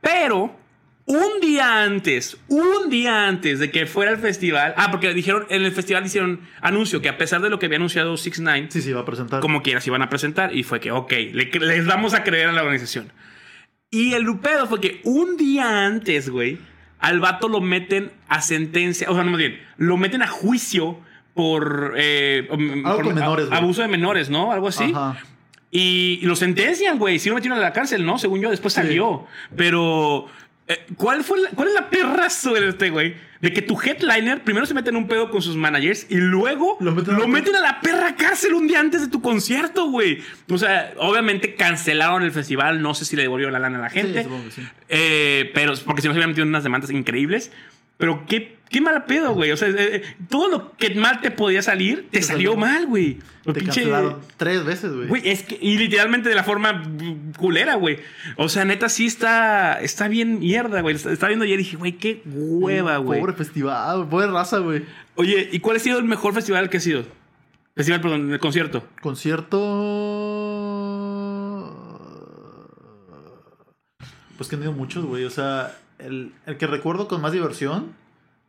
Pero 0.02 0.59
un 1.12 1.42
día 1.42 1.82
antes, 1.84 2.38
un 2.50 2.90
día 2.92 3.28
antes 3.28 3.58
de 3.58 3.72
que 3.72 3.88
fuera 3.88 4.12
el 4.12 4.18
festival, 4.20 4.76
ah, 4.78 4.92
porque 4.92 5.12
dijeron 5.16 5.48
en 5.50 5.64
el 5.64 5.72
festival 5.72 6.06
hicieron 6.06 6.42
anuncio 6.62 7.02
que 7.02 7.10
a 7.10 7.18
pesar 7.18 7.42
de 7.42 7.50
lo 7.50 7.58
que 7.58 7.66
había 7.66 7.78
anunciado 7.78 8.16
6 8.16 8.40
9 8.40 8.68
Sí, 8.70 8.82
sí, 8.84 8.94
va 8.94 9.02
a 9.02 9.06
presentar. 9.06 9.40
como 9.42 9.64
quieras 9.64 9.88
iban 9.88 10.04
a 10.04 10.10
presentar 10.10 10.56
y 10.56 10.62
fue 10.62 10.80
que, 10.80 10.92
ok, 10.92 11.12
le- 11.34 11.50
les 11.60 11.86
vamos 11.88 12.14
a 12.14 12.24
creer 12.24 12.50
a 12.50 12.52
la 12.52 12.62
organización. 12.62 13.12
Y 13.90 14.14
el 14.14 14.22
lupedo 14.22 14.68
fue 14.68 14.80
que 14.80 15.02
un 15.04 15.36
día 15.36 15.88
antes, 15.88 16.30
güey, 16.30 16.60
al 17.00 17.20
vato 17.20 17.50
lo 17.50 17.60
meten 17.60 18.12
a 18.28 18.42
sentencia, 18.42 19.10
o 19.10 19.16
sea, 19.16 19.24
no 19.24 19.32
más 19.32 19.40
bien, 19.40 19.60
lo 19.78 19.98
meten 19.98 20.22
a 20.22 20.28
juicio 20.28 21.00
por, 21.34 21.96
eh, 21.98 22.48
Algo 22.52 22.98
por 23.02 23.14
menores, 23.16 23.48
güey. 23.48 23.58
abuso 23.58 23.82
de 23.82 23.88
menores, 23.88 24.30
¿no? 24.30 24.52
Algo 24.52 24.68
así. 24.68 24.92
Ajá. 24.94 25.18
Y, 25.72 26.20
y 26.22 26.26
lo 26.26 26.36
sentencian, 26.36 26.98
güey. 27.00 27.18
Sí 27.20 27.30
lo 27.30 27.36
metieron 27.36 27.58
a 27.58 27.62
la 27.62 27.74
cárcel, 27.74 28.06
¿no? 28.06 28.18
Según 28.20 28.42
yo, 28.42 28.50
después 28.52 28.74
Sí. 28.74 28.82
salió. 28.82 29.26
Pero, 29.56 30.28
eh, 30.70 30.86
¿cuál, 30.96 31.24
fue 31.26 31.42
la- 31.42 31.50
¿cuál 31.50 31.68
es 31.68 31.74
la 31.74 31.90
perra 31.90 32.30
suerte, 32.30 32.90
güey? 32.90 33.16
De 33.42 33.52
que 33.54 33.62
tu 33.62 33.80
headliner 33.82 34.44
primero 34.44 34.66
se 34.66 34.74
mete 34.74 34.90
en 34.90 34.96
un 34.98 35.08
pedo 35.08 35.30
con 35.30 35.42
sus 35.42 35.56
managers 35.56 36.06
y 36.10 36.16
luego 36.18 36.78
Lo 36.82 36.92
lo 36.92 37.28
meten 37.28 37.56
a 37.56 37.60
la- 37.60 37.82
perra 37.82 38.16
cárcel 38.16 38.54
un 38.54 38.68
día 38.68 38.80
antes 38.80 39.02
de 39.02 39.08
tu 39.08 39.22
concierto, 39.22 39.90
güey. 39.90 40.22
O 40.50 40.58
sea, 40.58 40.94
obviamente 40.98 41.56
cancelaron 41.56 42.24
el 42.24 42.32
festival. 42.32 42.82
No 42.82 42.94
sé 42.94 43.06
si 43.06 43.16
le 43.16 43.24
devolvieron 43.24 43.54
la 43.54 43.60
lana 43.60 43.80
a 43.80 43.82
la 43.82 43.90
gente. 43.90 44.20
Sí, 44.20 44.24
supongo 44.26 44.46
que 44.46 44.52
sí. 44.52 44.68
Eh, 44.90 45.52
pero 45.54 45.74
porque 45.86 46.02
si 46.02 46.08
no 46.08 46.14
se 46.14 46.18
hubieran 46.18 46.30
metido 46.32 46.46
unas 46.48 46.64
demandas 46.64 46.92
increíbles. 46.92 47.52
Pero 48.00 48.24
qué, 48.28 48.56
qué 48.70 48.80
mala 48.80 49.06
pedo, 49.06 49.34
güey. 49.34 49.52
O 49.52 49.58
sea, 49.58 49.68
eh, 49.68 50.02
todo 50.30 50.48
lo 50.48 50.72
que 50.78 50.96
mal 50.96 51.20
te 51.20 51.32
podía 51.32 51.62
salir, 51.62 52.08
te 52.10 52.20
Te 52.20 52.24
salió 52.24 52.54
salió. 52.54 52.66
mal, 52.66 52.88
güey. 52.88 53.20
Lo 53.44 53.52
Te 53.54 53.60
pinche- 53.60 53.66
cancelaron 53.84 54.20
tres 54.38 54.64
veces, 54.64 54.94
güey. 54.94 55.08
Güey, 55.10 55.28
es 55.30 55.44
que, 55.44 55.58
y 55.62 55.78
literalmente 55.78 56.30
de 56.30 56.36
la 56.36 56.46
forma 56.46 56.82
culera, 57.38 57.76
güey. 57.76 58.00
O 58.38 58.48
sea, 58.48 58.64
neta, 58.64 58.88
sí 58.88 59.06
está, 59.06 59.82
está 59.82 60.08
bien 60.08 60.40
mierda, 60.40 60.80
güey. 60.80 60.96
Estaba 60.96 61.28
viendo 61.28 61.44
ayer 61.44 61.60
y 61.60 61.64
dije, 61.64 61.76
güey, 61.76 61.98
qué 61.98 62.22
hueva, 62.26 62.96
güey. 63.00 63.20
Pobre 63.20 63.34
festival, 63.34 64.08
pobre 64.08 64.28
raza, 64.28 64.60
güey. 64.60 64.84
Oye, 65.16 65.50
¿y 65.52 65.60
cuál 65.60 65.76
ha 65.76 65.80
sido 65.82 66.00
el 66.00 66.06
mejor 66.06 66.34
festival 66.34 66.70
que 66.70 66.78
ha 66.78 66.82
sido? 66.82 67.04
Festival, 67.76 68.00
perdón, 68.00 68.32
el 68.32 68.40
concierto. 68.40 68.84
Concierto. 69.02 69.58
Pues 74.38 74.48
que 74.48 74.56
han 74.56 74.62
ido 74.64 74.72
muchos, 74.72 75.04
güey. 75.06 75.26
O 75.26 75.30
sea, 75.30 75.76
el, 76.00 76.32
el 76.46 76.58
que 76.58 76.68
recuerdo 76.68 77.08
con 77.08 77.22
más 77.22 77.32
diversión 77.32 77.94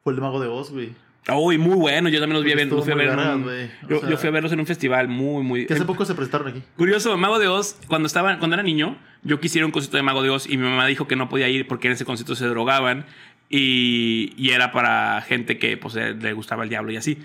fue 0.02 0.12
el 0.12 0.16
de 0.16 0.22
Mago 0.22 0.40
de 0.40 0.48
Oz, 0.48 0.70
güey. 0.70 0.90
Uy, 1.32 1.58
muy 1.58 1.76
bueno. 1.76 2.08
Yo 2.08 2.18
también 2.18 2.36
los 2.36 2.44
vi 2.44 2.52
a 2.52 2.56
ver. 2.56 2.68
Los 2.68 2.82
fui 2.84 2.92
a 2.92 2.96
ver 2.96 3.10
un- 3.10 3.44
yo, 3.88 4.00
sea- 4.00 4.08
yo 4.10 4.16
fui 4.16 4.28
a 4.28 4.32
verlos 4.32 4.52
en 4.52 4.60
un 4.60 4.66
festival 4.66 5.06
muy, 5.08 5.42
muy. 5.42 5.66
Que 5.66 5.74
hace 5.74 5.82
eh, 5.82 5.86
poco 5.86 6.04
se 6.06 6.14
prestaron 6.14 6.48
aquí. 6.48 6.62
Curioso, 6.76 7.16
Mago 7.18 7.38
de 7.38 7.46
Oz, 7.48 7.76
cuando 7.88 8.06
estaba, 8.06 8.38
cuando 8.38 8.54
era 8.54 8.62
niño, 8.62 8.96
yo 9.22 9.38
quisiera 9.38 9.66
un 9.66 9.72
concierto 9.72 9.98
de 9.98 10.02
Mago 10.02 10.22
de 10.22 10.30
Oz 10.30 10.46
y 10.48 10.56
mi 10.56 10.64
mamá 10.64 10.86
dijo 10.86 11.06
que 11.06 11.16
no 11.16 11.28
podía 11.28 11.48
ir 11.48 11.68
porque 11.68 11.88
en 11.88 11.92
ese 11.92 12.04
concierto 12.06 12.34
se 12.34 12.46
drogaban 12.46 13.04
y, 13.50 14.32
y 14.36 14.50
era 14.50 14.72
para 14.72 15.20
gente 15.22 15.58
que 15.58 15.76
pues, 15.76 15.94
le 15.94 16.32
gustaba 16.32 16.62
el 16.64 16.70
diablo 16.70 16.92
y 16.92 16.96
así. 16.96 17.18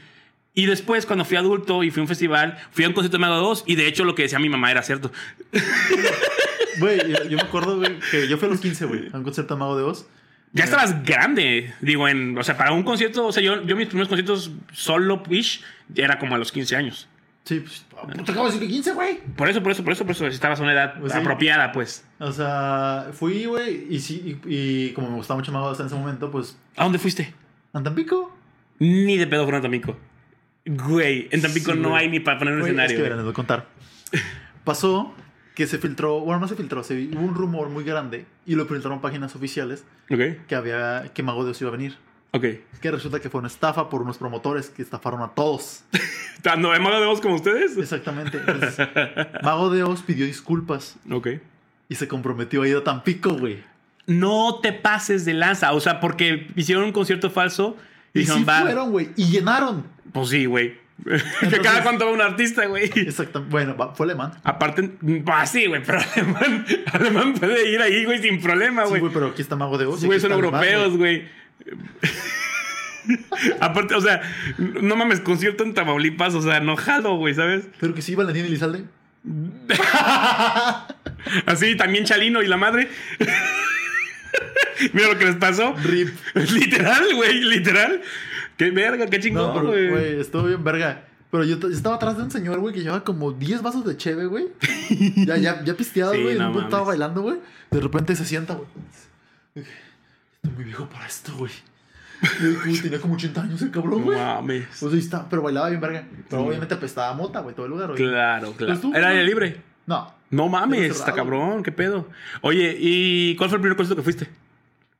Y 0.56 0.66
después, 0.66 1.06
cuando 1.06 1.26
fui 1.26 1.38
adulto 1.38 1.84
y 1.84 1.92
fui 1.92 2.00
a 2.00 2.04
un 2.04 2.08
festival, 2.08 2.58
fui 2.72 2.86
a 2.86 2.88
un 2.88 2.94
concierto 2.94 3.18
de 3.18 3.22
Mago 3.22 3.36
de 3.36 3.42
Oz 3.42 3.64
y 3.68 3.76
de 3.76 3.88
hecho 3.88 4.06
lo 4.06 4.16
que 4.16 4.24
decía 4.24 4.40
mi 4.40 4.50
mamá 4.50 4.72
era 4.72 4.82
cierto. 4.82 5.12
Güey, 6.78 7.00
yo, 7.10 7.24
yo 7.30 7.38
me 7.38 7.44
acuerdo, 7.44 7.78
güey, 7.78 8.00
que 8.12 8.28
yo 8.28 8.38
fui 8.38 8.48
a 8.48 8.52
los 8.52 8.60
15, 8.60 8.86
güey, 8.86 9.10
a 9.14 9.18
un 9.18 9.24
concierto 9.24 9.54
de 9.54 9.60
Mago 9.60 9.78
de 9.78 9.84
Oz. 9.84 10.08
Ya 10.54 10.64
estabas 10.64 11.04
grande, 11.04 11.74
digo, 11.82 12.08
en, 12.08 12.38
o 12.38 12.44
sea, 12.44 12.58
para 12.58 12.72
un 12.72 12.84
concierto, 12.84 13.28
o 13.28 13.32
sea, 13.32 13.44
yo, 13.44 13.62
yo 13.64 13.76
mis 13.76 13.88
primeros 13.88 14.08
conciertos 14.08 14.52
solo-ish 14.72 15.64
era 15.96 16.18
como 16.18 16.36
a 16.36 16.38
los 16.38 16.52
15 16.52 16.76
años. 16.76 17.10
Sí, 17.44 17.60
pues, 17.60 17.86
te 18.26 18.32
acabo 18.32 18.48
de 18.48 18.54
decir 18.54 18.68
que 18.68 18.74
15, 18.74 18.94
güey. 18.94 19.20
Por 19.36 19.50
eso, 19.50 19.62
por 19.62 19.72
eso, 19.72 19.84
por 19.84 19.94
eso, 19.94 20.06
por 20.06 20.16
eso, 20.16 20.28
estabas 20.28 20.60
a 20.60 20.64
una 20.64 20.74
edad 20.74 21.00
Pues 21.00 21.14
apropiada, 21.14 21.72
pues. 21.72 22.06
O 22.20 22.32
sea, 22.32 23.10
fui, 23.14 23.46
güey, 23.46 23.88
y 23.90 24.00
sí, 24.00 24.40
y, 24.46 24.56
y 24.56 24.94
como 24.94 25.10
me 25.10 25.16
gustaba 25.18 25.40
mucho 25.40 25.52
Mago 25.52 25.68
de 25.68 25.72
Oz 25.74 25.80
en 25.82 25.88
ese 25.88 25.96
momento, 25.96 26.32
pues, 26.32 26.58
¿A 26.76 26.84
dónde 26.84 27.00
fuiste? 27.00 27.34
¿en 27.74 27.84
Tampico? 27.84 28.36
Ni 28.80 29.18
de 29.18 29.28
pedo 29.28 29.44
fueron 29.44 29.60
a 29.60 29.62
Tampico. 29.62 29.98
Güey, 30.66 31.28
en 31.32 31.42
Tampico 31.42 31.74
Sí, 31.74 31.80
no 31.80 31.90
güey. 31.90 32.04
hay 32.04 32.10
ni 32.10 32.20
para 32.20 32.40
poner 32.40 32.54
un 32.56 32.62
Güey, 32.62 32.72
escenario. 32.72 32.96
Es 32.96 32.98
que 32.98 33.04
verán, 33.10 33.22
voy 33.24 33.32
a 33.32 33.34
contar. 33.34 33.68
Pasó 34.64 35.14
que 35.54 35.68
se 35.68 35.78
filtró, 35.78 36.20
bueno, 36.20 36.42
no 36.42 36.48
se 36.48 36.56
filtró, 36.56 36.84
se, 36.84 36.96
hubo 37.14 37.22
un 37.22 37.34
rumor 37.36 37.70
muy 37.70 37.84
grande 37.84 38.26
y 38.46 38.56
lo 38.56 38.66
filtraron 38.66 39.00
páginas 39.00 39.36
oficiales 39.36 39.86
Ok, 40.12 40.20
que 40.48 40.56
había 40.56 41.12
que 41.14 41.24
Mago 41.24 41.46
de 41.46 41.52
Oz 41.52 41.62
iba 41.62 41.70
a 41.70 41.72
venir. 41.72 41.96
ok. 42.32 42.46
Que 42.82 42.92
resulta 42.92 43.20
que 43.22 43.30
fue 43.30 43.40
una 43.40 43.48
estafa 43.48 43.90
por 43.90 44.02
unos 44.02 44.18
promotores 44.18 44.70
que 44.70 44.82
estafaron 44.82 45.22
a 45.22 45.30
todos. 45.30 45.84
¿No 46.60 46.72
hay 46.72 46.80
mago 46.80 47.00
de 47.00 47.06
voz 47.08 47.22
como 47.22 47.36
ustedes? 47.36 47.76
Exactamente. 47.78 48.38
Entonces, 48.38 48.78
Mago 49.42 49.70
de 49.72 49.82
Oz 49.84 50.02
pidió 50.04 50.26
disculpas 50.28 50.96
Ok. 51.10 51.28
y 51.90 51.96
se 51.96 52.08
comprometió 52.08 52.62
a 52.62 52.68
ir 52.68 52.76
a 52.76 52.84
Tampico, 52.84 53.34
güey. 53.34 53.64
No 54.06 54.60
te 54.62 54.72
pases 54.74 55.26
de 55.26 55.34
lanza. 55.34 55.72
O 55.74 55.80
sea, 55.80 56.00
porque 56.00 56.48
hicieron 56.56 56.84
un 56.84 56.92
concierto 56.92 57.32
falso 57.32 57.78
y, 58.16 58.26
sí 58.26 58.44
fueron, 58.44 58.92
güey, 58.92 59.10
y 59.16 59.26
llenaron. 59.26 59.86
Pues 60.12 60.30
sí, 60.30 60.46
güey. 60.46 60.84
que 61.50 61.60
cada 61.60 61.84
cuánto 61.84 62.06
va 62.06 62.12
un 62.14 62.22
artista, 62.22 62.66
güey. 62.66 62.86
Exacto. 62.96 63.44
Bueno, 63.50 63.76
fue 63.96 64.06
alemán. 64.06 64.32
Aparte, 64.44 64.92
ah, 65.28 65.46
sí, 65.46 65.66
güey, 65.68 65.84
pero 65.86 66.00
alemán, 66.16 66.66
alemán 66.94 67.34
puede 67.34 67.70
ir 67.70 67.82
ahí, 67.82 68.06
güey, 68.06 68.22
sin 68.22 68.42
problema, 68.42 68.84
Sí, 68.84 68.90
güey. 68.90 69.02
güey, 69.02 69.14
pero 69.14 69.28
aquí 69.28 69.42
está 69.42 69.56
Mago 69.56 69.78
de 69.78 69.86
Oz. 69.86 70.04
Güey, 70.04 70.20
son 70.20 70.32
europeos, 70.32 70.98
güey. 70.98 71.28
güey. 71.60 71.76
Aparte, 73.60 73.96
o 73.96 74.02
sea, 74.02 74.22
no 74.58 74.96
mames, 74.96 75.20
concierto 75.20 75.64
en 75.64 75.74
Tamaulipas, 75.74 76.34
o 76.34 76.42
sea, 76.42 76.58
enojado, 76.58 77.16
güey, 77.18 77.34
¿sabes? 77.34 77.68
Pero 77.80 77.94
que 77.94 78.02
sí, 78.02 78.16
Valentín 78.16 78.46
Elizalde. 78.46 78.86
Así, 81.46 81.76
también 81.76 82.06
Chalino 82.06 82.42
y 82.42 82.48
la 82.48 82.58
madre. 82.58 82.90
Mira 84.94 85.08
lo 85.08 85.18
que 85.18 85.26
les 85.26 85.36
pasó. 85.36 85.74
Rip. 85.84 86.10
literal, 86.36 87.04
güey, 87.16 87.42
literal. 87.42 88.02
Qué 88.58 88.72
verga, 88.72 89.06
qué 89.08 89.18
No, 89.18 89.24
chingón, 89.24 89.66
güey. 89.68 89.90
güey, 89.90 90.20
estuvo 90.20 90.44
bien 90.44 90.64
verga. 90.64 91.04
Pero 91.32 91.44
yo, 91.44 91.58
estaba 91.70 91.96
atrás 91.96 92.16
de 92.18 92.24
un 92.24 92.32
señor, 92.32 92.60
güey, 92.60 92.74
que 92.74 92.82
llevaba 92.82 93.04
como 93.04 93.32
10 93.34 93.62
vasos 93.62 93.86
de 93.86 93.98
cheve, 93.98 94.26
güey. 94.26 94.46
Ya, 95.18 95.36
ya, 95.38 95.64
ya 95.64 95.74
pisteado, 95.76 96.14
Sí, 96.16 96.22
güey. 96.22 96.38
no 96.38 96.48
un 96.48 96.54
punto 96.54 96.68
estaba 96.68 96.84
mames. 96.84 97.00
bailando, 97.00 97.22
güey. 97.24 97.38
De 97.72 97.82
repente 97.82 98.16
se 98.16 98.24
sienta, 98.26 98.54
güey. 98.54 98.68
Estoy 99.56 100.52
muy 100.56 100.64
viejo 100.66 100.88
para 100.88 101.08
esto, 101.08 101.34
güey. 101.36 101.52
Tenía 102.82 103.00
como 103.02 103.16
80 103.16 103.42
años 103.42 103.62
el 103.62 103.72
cabrón, 103.72 104.00
No 104.00 104.06
güey. 104.06 104.18
mames. 104.18 104.66
Pues 104.80 104.94
ahí 104.94 105.00
está, 105.00 105.28
pero 105.30 105.42
bailaba 105.42 105.68
bien 105.70 105.82
verga. 105.82 106.08
Pero 106.30 106.44
obviamente 106.44 106.74
apestaba 106.76 107.10
a 107.10 107.14
mota, 107.14 107.42
güey, 107.42 107.54
todo 107.56 107.66
el 107.66 107.72
lugar, 107.74 107.90
güey. 107.90 107.98
Claro, 108.02 108.54
claro. 108.54 108.80
Tú, 108.80 108.94
Era 108.96 109.10
aire 109.10 109.26
libre. 109.26 109.62
No, 109.88 110.14
No 110.32 110.50
mames, 110.50 110.92
está 111.00 111.14
cabrón, 111.14 111.62
qué 111.64 111.72
pedo. 111.72 112.08
Oye, 112.42 112.76
¿y 112.80 113.36
cuál 113.36 113.50
fue 113.50 113.58
el 113.58 113.62
primer 113.62 113.78
concierto 113.78 113.96
que 113.96 114.04
fuiste? 114.04 114.30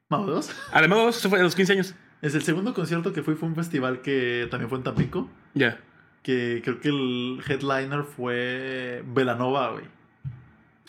Mago 0.10 0.28
de 0.28 0.34
Oz. 0.34 0.52
Además, 0.72 1.18
eso 1.18 1.30
fue 1.30 1.40
a 1.40 1.44
los 1.44 1.56
15 1.56 1.74
años. 1.74 1.96
Es 2.22 2.36
el 2.36 2.44
segundo 2.44 2.74
concierto 2.74 3.12
que 3.14 3.24
fui, 3.24 3.36
fue 3.36 3.50
un 3.50 3.56
festival 3.56 4.02
que 4.02 4.48
también 4.52 4.70
fue 4.70 4.78
en 4.78 4.84
Tampico. 4.84 5.30
Ya. 5.54 5.80
Que 6.24 6.62
creo 6.64 6.80
que 6.80 6.90
el 6.90 7.42
headliner 7.48 8.04
fue 8.04 9.04
Velanova, 9.08 9.72
güey. 9.72 9.86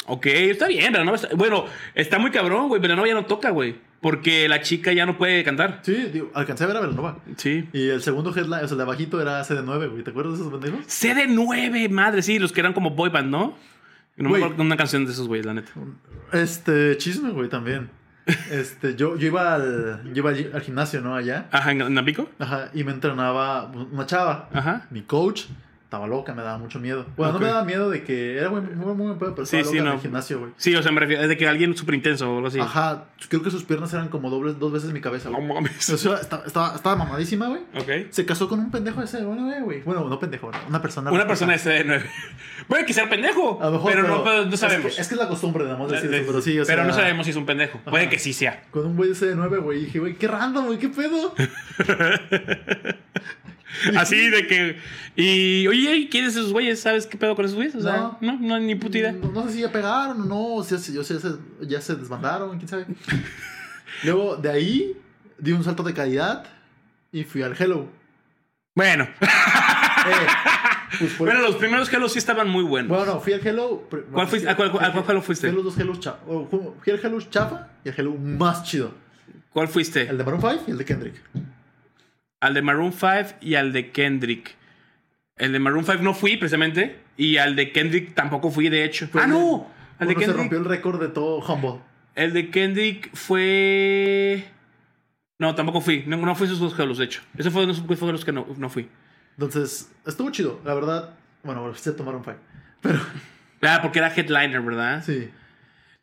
Ok, 0.07 0.27
está 0.27 0.69
bien, 0.69 0.93
no 0.93 1.15
está- 1.15 1.35
Bueno, 1.35 1.65
está 1.95 2.19
muy 2.19 2.31
cabrón, 2.31 2.69
güey, 2.69 2.81
no 2.81 3.07
ya 3.07 3.15
no 3.15 3.27
toca, 3.27 3.51
güey. 3.51 3.77
Porque 4.01 4.49
la 4.49 4.61
chica 4.61 4.93
ya 4.93 5.05
no 5.07 5.19
puede 5.19 5.43
cantar. 5.43 5.81
Sí, 5.83 5.95
digo, 6.13 6.31
alcancé 6.35 6.65
a 6.65 6.67
ver 6.69 6.77
a 6.77 6.81
Velanova. 6.81 7.19
Sí. 7.37 7.69
Y 7.73 7.89
el 7.89 8.03
segundo 8.03 8.31
headline, 8.31 8.65
o 8.65 8.69
sea, 8.69 8.73
el 8.73 8.77
de 8.77 8.83
abajito 8.83 9.21
era 9.21 9.43
CD9, 9.43 9.91
güey. 9.91 10.05
¿Te 10.05 10.11
acuerdas 10.11 10.39
de 10.39 10.45
esos 10.47 10.53
pendejos? 10.61 10.87
CD9, 10.87 11.89
madre, 11.89 12.23
sí, 12.23 12.39
los 12.39 12.53
que 12.53 12.61
eran 12.61 12.73
como 12.73 12.91
boy 12.91 13.09
band, 13.11 13.31
¿no? 13.31 13.57
No 14.17 14.31
me 14.31 14.39
acuerdo 14.39 14.63
una 14.63 14.77
canción 14.77 15.05
de 15.05 15.13
esos, 15.13 15.29
güey, 15.29 15.43
la 15.43 15.55
neta. 15.55 15.73
Este, 16.33 16.97
chisme, 16.97 17.31
güey, 17.31 17.49
también. 17.49 17.91
Este, 18.51 18.97
yo, 18.97 19.17
yo 19.17 19.29
iba 19.29 19.55
al, 19.55 20.03
yo 20.13 20.29
iba 20.29 20.31
al, 20.31 20.61
gimnasio, 20.63 21.01
¿no? 21.01 21.15
Allá. 21.15 21.49
Ajá, 21.53 21.71
¿en 21.71 21.95
Nampico? 21.95 22.29
Ajá, 22.39 22.71
y 22.75 22.83
me 22.83 22.93
entrenaba 22.93 23.67
una 23.67 24.07
chava. 24.07 24.49
Ajá. 24.53 24.87
Mi 24.91 25.03
coach 25.03 25.45
estaba 25.87 26.09
loca, 26.09 26.35
me 26.35 26.43
daba 26.43 26.59
mucho 26.59 26.81
miedo. 26.81 27.07
Bueno, 27.17 27.35
no 27.35 27.39
me 27.39 27.47
daba 27.47 27.63
miedo 27.65 27.89
de 27.91 28.03
que 28.03 28.37
era 28.39 28.51
muy, 28.51 28.61
muy, 28.61 28.93
muy 28.95 29.07
buen 29.07 29.19
pedo, 29.21 29.37
pero 29.37 29.47
Sí, 29.47 29.57
estaba 29.59 29.71
sí, 29.73 29.79
loca 29.79 29.79
en 29.79 29.85
no. 29.87 29.95
el 29.95 30.01
gimnasio, 30.01 30.41
güey. 30.41 30.51
Sí, 30.57 30.75
o 30.75 30.83
sea, 30.83 30.91
me 30.91 30.99
refiero, 30.99 31.23
es 31.23 31.29
de 31.29 31.37
que 31.37 31.47
alguien 31.47 31.77
súper 31.77 31.95
intenso 31.95 32.29
o 32.29 32.37
algo 32.37 32.49
así. 32.49 32.59
Ajá, 32.59 33.05
creo 33.29 33.41
que 33.41 33.53
sus 33.53 33.63
piernas 33.63 33.95
eran 33.95 34.09
como 34.09 34.29
dobles, 34.29 34.59
dos 34.59 34.73
veces 34.73 34.91
mi 34.93 35.01
cabeza, 35.01 35.31
No 35.31 35.37
güey. 35.39 35.49
mames. 35.55 35.89
O 35.91 35.97
sea, 35.97 36.17
estaba, 36.17 36.45
estaba, 36.45 36.75
estaba 36.75 36.97
mamadísima, 36.97 37.47
güey. 37.47 37.61
Ok. 37.79 38.11
Se 38.11 38.27
casó 38.27 38.49
con 38.49 38.59
un 38.59 38.71
pendejo 38.73 39.01
ese, 39.01 39.25
bueno, 39.25 39.49
güey. 39.63 39.83
Bueno, 39.83 40.09
no 40.09 40.19
pendejo, 40.19 40.51
una 40.69 40.83
persona. 40.83 41.13
Una 41.13 41.27
persona 41.29 41.53
de 41.57 41.59
CD9. 41.61 42.03
Puede 42.67 42.85
que 42.85 42.93
sea 42.93 43.09
pendejo, 43.09 43.61
A 43.63 43.67
lo 43.67 43.73
mejor, 43.73 43.93
pero, 43.93 44.09
no, 44.09 44.25
pero 44.25 44.45
no 44.45 44.53
es 44.55 44.59
sabemos. 44.61 44.93
que- 44.97 45.01
Es 45.01 45.07
que, 45.09 45.15
es 45.15 45.21
la 45.21 45.29
costumbre, 45.29 45.63
nada 45.65 45.79
más 45.79 45.89
decir 45.89 46.13
eso, 46.13 46.25
pero 46.27 46.43
sí, 46.43 46.59
o 46.59 46.65
sea. 46.65 46.75
Pero 46.75 46.89
no 46.89 46.93
sabemos 46.95 47.25
si 47.27 47.31
es 47.31 47.37
un 47.37 47.47
pendejo. 47.47 47.79
Puede 47.89 48.09
que 48.09 48.19
sí 48.19 48.33
sea. 48.33 48.65
Con 48.73 48.87
un 48.87 48.97
güey 48.97 49.11
de 49.11 49.15
CD9, 49.15 49.61
güey. 49.63 49.85
Dije, 49.85 50.01
güey, 50.01 50.15
qué 50.17 50.27
random, 50.27 50.67
güey, 50.67 50.79
qué 50.81 50.89
pedo. 50.89 51.33
Así 53.97 54.31
de 54.31 54.47
que. 54.47 54.77
Y, 55.17 55.67
oye, 55.67 55.97
¿y 55.97 56.09
¿quiénes 56.09 56.37
esos 56.37 56.53
güeyes? 56.53 56.81
¿Sabes 56.81 57.07
qué 57.07 57.17
pedo 57.17 57.35
con 57.37 57.45
esos 57.45 57.55
güeyes? 57.57 57.75
O 57.75 57.81
sea, 57.81 57.97
no, 57.97 58.19
No. 58.21 58.39
no, 58.41 58.59
ni 58.61 58.75
puta 58.75 58.99
idea. 58.99 59.13
No, 59.13 59.31
no 59.33 59.47
sé 59.47 59.55
si 59.55 59.61
ya 59.61 59.73
pegaron 59.73 60.21
o 60.23 60.25
no, 60.25 60.55
o 60.57 60.65
sea, 60.65 60.79
si 60.79 60.93
yo 60.93 61.03
sé, 61.05 61.19
se- 61.21 61.37
ya 61.63 61.81
se 61.81 61.95
desbandaron, 61.97 62.57
quién 62.59 62.69
sabe. 62.69 62.87
Luego, 64.05 64.37
de 64.37 64.51
ahí, 64.51 64.97
di 65.39 65.53
un 65.53 65.65
salto 65.65 65.83
de 65.83 65.95
calidad 65.95 66.45
y 67.13 67.25
fui 67.25 67.43
al 67.43 67.55
Hello. 67.59 67.89
Bueno, 68.75 69.09
Eh, 70.09 70.27
pues, 71.01 71.19
bueno, 71.19 71.41
los 71.41 71.57
primeros 71.57 71.93
Hello 71.93 72.09
sí 72.09 72.19
estaban 72.19 72.49
muy 72.49 72.63
buenos. 72.63 72.89
bueno, 72.91 73.15
no, 73.15 73.21
fui 73.21 73.33
al 73.33 73.45
Hello. 73.45 73.89
pr- 73.91 74.05
¿Cuál 74.13 74.29
fuiste? 74.29 74.49
¿A 74.49 74.55
cuál- 74.55 74.69
a 74.81 74.93
cuál 74.93 75.05
Hello 75.09 75.21
fuiste? 75.23 75.49
Fui 75.49 75.53
a 75.61 75.63
los 75.63 75.65
dos 75.75 75.79
Hellos 75.83 75.99
chafa. 75.99 76.19
Fui 76.81 76.93
al 76.93 77.01
Hello 77.03 77.21
chafa 77.23 77.69
y 77.85 77.89
al 77.89 77.95
Hello 77.99 78.15
más 78.15 78.63
chido. 78.63 78.93
¿Cuál 79.53 79.67
fuiste? 79.69 80.03
El 80.03 80.17
de 80.19 80.23
Maroon 80.25 80.41
5 80.43 80.65
y 80.69 80.71
el 80.71 80.79
de 80.79 80.85
Kendrick. 80.85 81.15
Al 82.41 82.55
de 82.55 82.63
Maroon 82.63 82.93
5 82.93 83.39
y 83.41 83.55
al 83.55 83.73
de 83.73 83.91
Kendrick. 83.91 84.55
El 85.37 85.53
de 85.53 85.59
Maroon 85.59 85.85
5 85.85 86.03
no 86.03 86.15
fui, 86.15 86.37
precisamente. 86.37 86.99
Y 87.17 87.37
al 87.39 87.57
de 87.57 87.73
Kendrick 87.73 88.15
tampoco 88.15 88.51
fui, 88.51 88.69
de 88.69 88.85
hecho. 88.85 89.09
¡Ah, 89.15 89.27
no! 89.27 89.69
Al 89.99 90.09
de 90.09 90.15
Bueno, 90.15 90.21
se 90.21 90.27
Kendrick. 90.27 90.37
rompió 90.37 90.59
el 90.59 90.65
récord 90.65 91.01
de 91.01 91.09
todo 91.09 91.39
Humble. 91.39 91.81
El 92.15 92.33
de 92.33 92.51
Kendrick 92.51 93.15
fue. 93.15 94.45
No, 95.39 95.55
tampoco 95.55 95.81
fui. 95.81 96.05
No, 96.07 96.17
no 96.17 96.35
fui 96.35 96.47
esos 96.47 96.59
dos 96.61 96.79
Hellos, 96.79 96.99
de 96.99 97.05
hecho. 97.05 97.23
Ese 97.37 97.51
fue 97.51 97.73
fue 97.75 98.07
de 98.07 98.13
los 98.13 98.25
que 98.25 98.33
no, 98.33 98.47
no 98.57 98.69
fui. 98.71 98.89
Entonces, 99.33 99.93
estuvo 100.07 100.31
chido, 100.31 100.61
la 100.65 100.75
verdad. 100.75 101.15
Bueno, 101.43 101.75
se 101.75 101.93
tomaron 101.93 102.25
five. 102.25 102.39
Pero, 102.81 102.99
Ah, 103.63 103.81
porque 103.83 103.99
era 103.99 104.09
headliner, 104.15 104.61
¿verdad? 104.61 105.03
sí. 105.05 105.31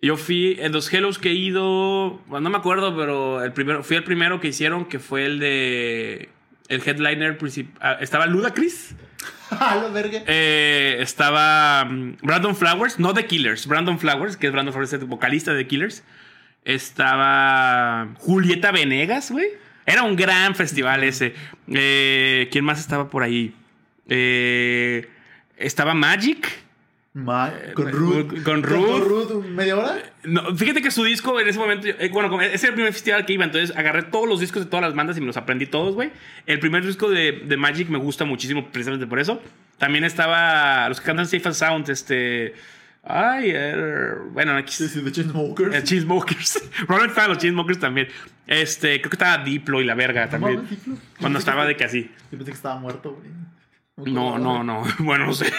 Yo 0.03 0.17
fui 0.17 0.57
en 0.59 0.73
los 0.73 0.93
Hellos 0.93 1.17
que 1.17 1.29
he 1.29 1.33
ido. 1.33 2.19
bueno, 2.27 2.41
no 2.41 2.49
me 2.49 2.57
acuerdo, 2.57 2.93
pero 2.93 3.41
el 3.41 3.53
primero, 3.53 3.83
fui 3.83 3.95
el 3.95 4.03
primero 4.03 4.41
que 4.41 4.49
hicieron, 4.49 4.83
que 4.83 4.99
fue 4.99 5.25
el 5.25 5.39
de. 5.39 6.29
El 6.67 6.81
headliner 6.85 7.37
principal. 7.37 7.97
Estaba 8.01 8.27
Ludacris. 8.27 8.95
Eh, 10.25 10.97
estaba 10.99 11.85
mm, 11.85 12.17
Brandon 12.23 12.55
Flowers, 12.55 12.97
no 12.97 13.13
The 13.13 13.27
Killers, 13.27 13.67
Brandon 13.67 13.99
Flowers, 13.99 14.35
que 14.35 14.47
es 14.47 14.51
Brandon 14.51 14.73
Flowers, 14.73 14.91
el 14.93 15.05
vocalista 15.05 15.53
de 15.53 15.63
The 15.63 15.67
Killers. 15.67 16.03
Estaba 16.65 18.09
Julieta 18.17 18.71
Venegas, 18.71 19.31
güey. 19.31 19.47
Era 19.85 20.03
un 20.03 20.15
gran 20.15 20.55
festival 20.55 21.03
ese. 21.03 21.35
Eh, 21.71 22.49
¿Quién 22.51 22.65
más 22.65 22.79
estaba 22.79 23.09
por 23.09 23.21
ahí? 23.23 23.53
Eh, 24.09 25.07
estaba 25.57 25.93
Magic. 25.93 26.62
Ma- 27.13 27.53
con 27.75 27.89
eh, 27.89 27.91
Ruth. 27.91 28.43
con 28.43 28.63
Ruth. 28.63 29.03
Ruth, 29.03 29.45
¿media 29.45 29.77
hora? 29.77 29.97
No, 30.23 30.55
fíjate 30.55 30.81
que 30.81 30.89
su 30.89 31.03
disco 31.03 31.39
en 31.39 31.47
ese 31.47 31.59
momento, 31.59 31.87
eh, 31.87 32.09
bueno, 32.11 32.41
ese 32.41 32.65
era 32.65 32.69
el 32.69 32.73
primer 32.73 32.91
festival 32.93 33.25
que 33.25 33.33
iba, 33.33 33.45
entonces 33.45 33.75
agarré 33.77 34.03
todos 34.03 34.27
los 34.27 34.39
discos 34.39 34.63
de 34.63 34.69
todas 34.69 34.83
las 34.83 34.95
bandas 34.95 35.15
y 35.17 35.21
me 35.21 35.27
los 35.27 35.37
aprendí 35.37 35.67
todos, 35.67 35.93
güey. 35.93 36.11
El 36.47 36.59
primer 36.59 36.83
disco 36.85 37.09
de, 37.09 37.43
de 37.45 37.57
Magic 37.57 37.87
me 37.89 37.99
gusta 37.99 38.25
muchísimo 38.25 38.67
precisamente 38.71 39.05
por 39.05 39.19
eso. 39.19 39.39
También 39.77 40.03
estaba 40.05 40.89
los 40.89 40.99
que 40.99 41.05
cantan 41.05 41.27
Safe 41.27 41.43
and 41.45 41.55
Sound, 41.55 41.89
este... 41.89 42.55
Ay, 43.05 43.49
er, 43.49 44.15
bueno, 44.31 44.55
aquí... 44.55 44.71
Sí, 44.73 44.87
sí, 44.87 45.01
de 45.01 45.11
Chainsmokers. 45.11 45.75
El 45.75 45.83
Cheesemokers. 45.83 46.63
Robert 46.87 47.09
estaba 47.09 47.27
los 47.27 47.37
Cheesemokers 47.37 47.77
también. 47.77 48.07
Este, 48.47 49.01
creo 49.01 49.09
que 49.09 49.15
estaba 49.15 49.43
Diplo 49.43 49.81
y 49.81 49.83
la 49.83 49.93
verga 49.93 50.29
también. 50.29 50.65
Cuando 51.19 51.37
estaba 51.37 51.65
de 51.65 51.75
que 51.75 51.83
así. 51.83 52.09
Yo 52.31 52.37
pensé 52.37 52.45
que 52.45 52.55
estaba 52.55 52.79
muerto, 52.79 53.11
güey. 53.11 54.13
No, 54.13 54.39
no, 54.39 54.63
no. 54.63 54.83
Bueno, 54.99 55.25
no 55.27 55.33
sé. 55.33 55.51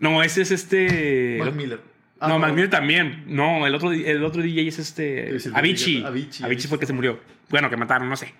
No, 0.00 0.22
ese 0.22 0.42
es 0.42 0.50
este. 0.50 1.38
Mac 1.38 1.54
Miller. 1.54 1.80
Ah, 2.18 2.28
no, 2.28 2.38
Mac 2.38 2.52
Miller 2.52 2.68
también. 2.70 3.22
No, 3.28 3.66
el 3.66 3.74
otro, 3.74 3.92
el 3.92 4.24
otro 4.24 4.42
DJ 4.42 4.66
es 4.68 4.78
este. 4.80 5.36
Es 5.36 5.46
Avicii. 5.46 6.02
Avicii, 6.04 6.44
Avicii 6.44 6.68
fue 6.68 6.76
el 6.76 6.80
que 6.80 6.86
se 6.86 6.92
murió. 6.92 7.20
Bueno, 7.48 7.70
que 7.70 7.76
mataron, 7.76 8.08
no 8.08 8.16
sé. 8.16 8.34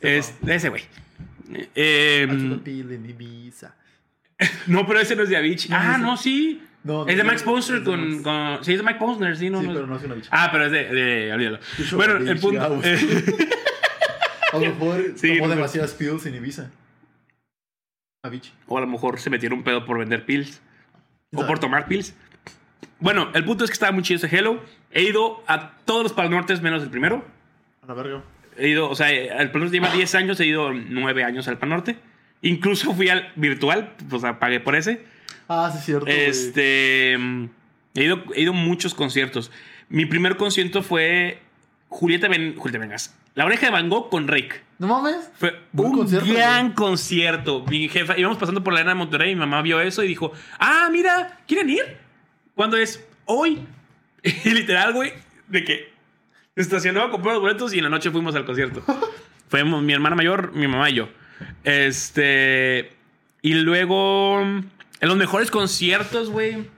Es, 0.00 0.34
ese 0.46 0.68
güey. 0.70 0.82
Ah, 1.52 1.58
Eh, 1.74 2.26
Ibiza. 3.08 3.74
no, 4.68 4.86
pero 4.86 5.00
ese 5.00 5.14
no 5.16 5.22
es 5.24 5.28
de 5.28 5.36
Avicii. 5.36 5.70
No, 5.70 5.76
ah, 5.76 5.90
ese- 5.92 6.00
no, 6.00 6.16
sí. 6.16 6.62
No, 6.82 7.06
es 7.06 7.14
de 7.16 7.22
no, 7.24 7.30
Max 7.30 7.42
Posner 7.42 7.82
con, 7.84 8.22
con. 8.22 8.64
Sí, 8.64 8.72
es 8.72 8.78
de 8.78 8.84
Mike 8.84 8.98
Posner, 8.98 9.36
sí, 9.36 9.50
no. 9.50 9.60
Sí, 9.60 9.66
no- 9.66 9.74
pero 9.74 9.86
no 9.86 9.96
es 9.96 10.02
una 10.04 10.14
bicha. 10.14 10.28
Ah, 10.32 10.48
pero 10.50 10.64
es 10.66 10.72
de. 10.72 10.84
de 10.94 11.32
olvídalo. 11.32 11.58
Bueno, 11.92 12.16
el 12.30 12.38
punto. 12.40 12.80
Eh, 12.84 12.98
A 14.52 14.56
lo 14.58 14.60
mejor 14.62 15.12
Sí, 15.16 15.34
tomó 15.36 15.46
no, 15.48 15.54
demasiadas 15.54 15.92
pills 15.92 16.24
en 16.26 16.34
Ibiza. 16.36 16.70
Avicii. 18.22 18.52
o 18.66 18.76
a 18.76 18.80
lo 18.80 18.86
mejor 18.86 19.18
se 19.20 19.30
metieron 19.30 19.58
un 19.58 19.64
pedo 19.64 19.84
por 19.84 19.98
vender 19.98 20.24
pills. 20.26 20.60
O 21.34 21.46
por 21.46 21.58
tomar 21.58 21.86
pills. 21.86 22.14
Bueno, 22.98 23.30
el 23.34 23.44
punto 23.44 23.64
es 23.64 23.70
que 23.70 23.74
estaba 23.74 23.92
muy 23.92 24.02
chido 24.02 24.18
ese 24.18 24.36
Hello. 24.36 24.62
He 24.90 25.02
ido 25.02 25.42
a 25.46 25.76
todos 25.84 26.02
los 26.02 26.12
Pal 26.12 26.30
Nortes 26.30 26.60
menos 26.60 26.82
el 26.82 26.90
primero. 26.90 27.24
A 27.82 27.86
la 27.86 27.94
verga. 27.94 28.22
He 28.58 28.68
ido, 28.68 28.90
o 28.90 28.94
sea, 28.94 29.10
el 29.10 29.50
Pal 29.50 29.62
Norte 29.62 29.76
lleva 29.76 29.90
10 29.92 30.14
años, 30.16 30.40
he 30.40 30.46
ido 30.46 30.72
9 30.72 31.24
años 31.24 31.46
al 31.48 31.58
Pal 31.58 31.68
Norte. 31.68 31.96
Incluso 32.42 32.94
fui 32.94 33.08
al 33.08 33.32
virtual, 33.36 33.92
o 34.10 34.18
sea, 34.18 34.38
pagué 34.38 34.60
por 34.60 34.74
ese. 34.74 35.04
Ah, 35.48 35.70
sí, 35.72 35.78
es 35.78 35.84
cierto. 35.84 36.06
Este. 36.06 37.14
He 37.94 38.04
ido, 38.04 38.22
he 38.34 38.42
ido 38.42 38.52
a 38.52 38.56
muchos 38.56 38.94
conciertos. 38.94 39.50
Mi 39.88 40.06
primer 40.06 40.36
concierto 40.36 40.82
fue 40.82 41.40
Julieta, 41.90 42.28
ben, 42.28 42.56
Julieta 42.56 42.78
Venegas. 42.78 43.14
La 43.34 43.44
oreja 43.44 43.66
de 43.66 43.72
Van 43.72 43.88
Gogh 43.88 44.08
con 44.08 44.26
Rick. 44.26 44.62
No 44.78 44.86
mames. 44.86 45.30
Fue 45.34 45.60
un 45.74 45.92
concierto, 45.92 46.32
gran 46.32 46.66
güey. 46.66 46.74
concierto. 46.74 47.64
Mi 47.68 47.88
jefa, 47.88 48.18
íbamos 48.18 48.38
pasando 48.38 48.64
por 48.64 48.72
la 48.72 48.80
arena 48.80 48.92
de 48.92 48.98
Monterrey, 48.98 49.34
mi 49.34 49.40
mamá 49.40 49.60
vio 49.60 49.80
eso 49.80 50.02
y 50.02 50.08
dijo, 50.08 50.32
ah, 50.58 50.88
mira, 50.90 51.40
¿quieren 51.46 51.68
ir? 51.68 51.98
¿Cuándo 52.54 52.76
es? 52.76 53.06
Hoy. 53.26 53.60
Y 54.22 54.50
literal, 54.50 54.92
güey, 54.92 55.12
de 55.48 55.64
que 55.64 55.92
se 56.54 56.62
estacionó 56.62 57.02
a 57.02 57.10
comprar 57.10 57.34
los 57.34 57.42
boletos 57.42 57.72
y 57.74 57.78
en 57.78 57.84
la 57.84 57.90
noche 57.90 58.10
fuimos 58.10 58.34
al 58.34 58.44
concierto. 58.44 58.82
Fuimos 59.48 59.82
mi 59.82 59.92
hermana 59.92 60.14
mayor, 60.14 60.52
mi 60.52 60.68
mamá 60.68 60.90
y 60.90 60.94
yo. 60.94 61.08
Este... 61.64 62.92
Y 63.42 63.54
luego, 63.54 64.40
en 64.42 64.70
los 65.00 65.16
mejores 65.16 65.50
conciertos, 65.50 66.30
güey. 66.30 66.68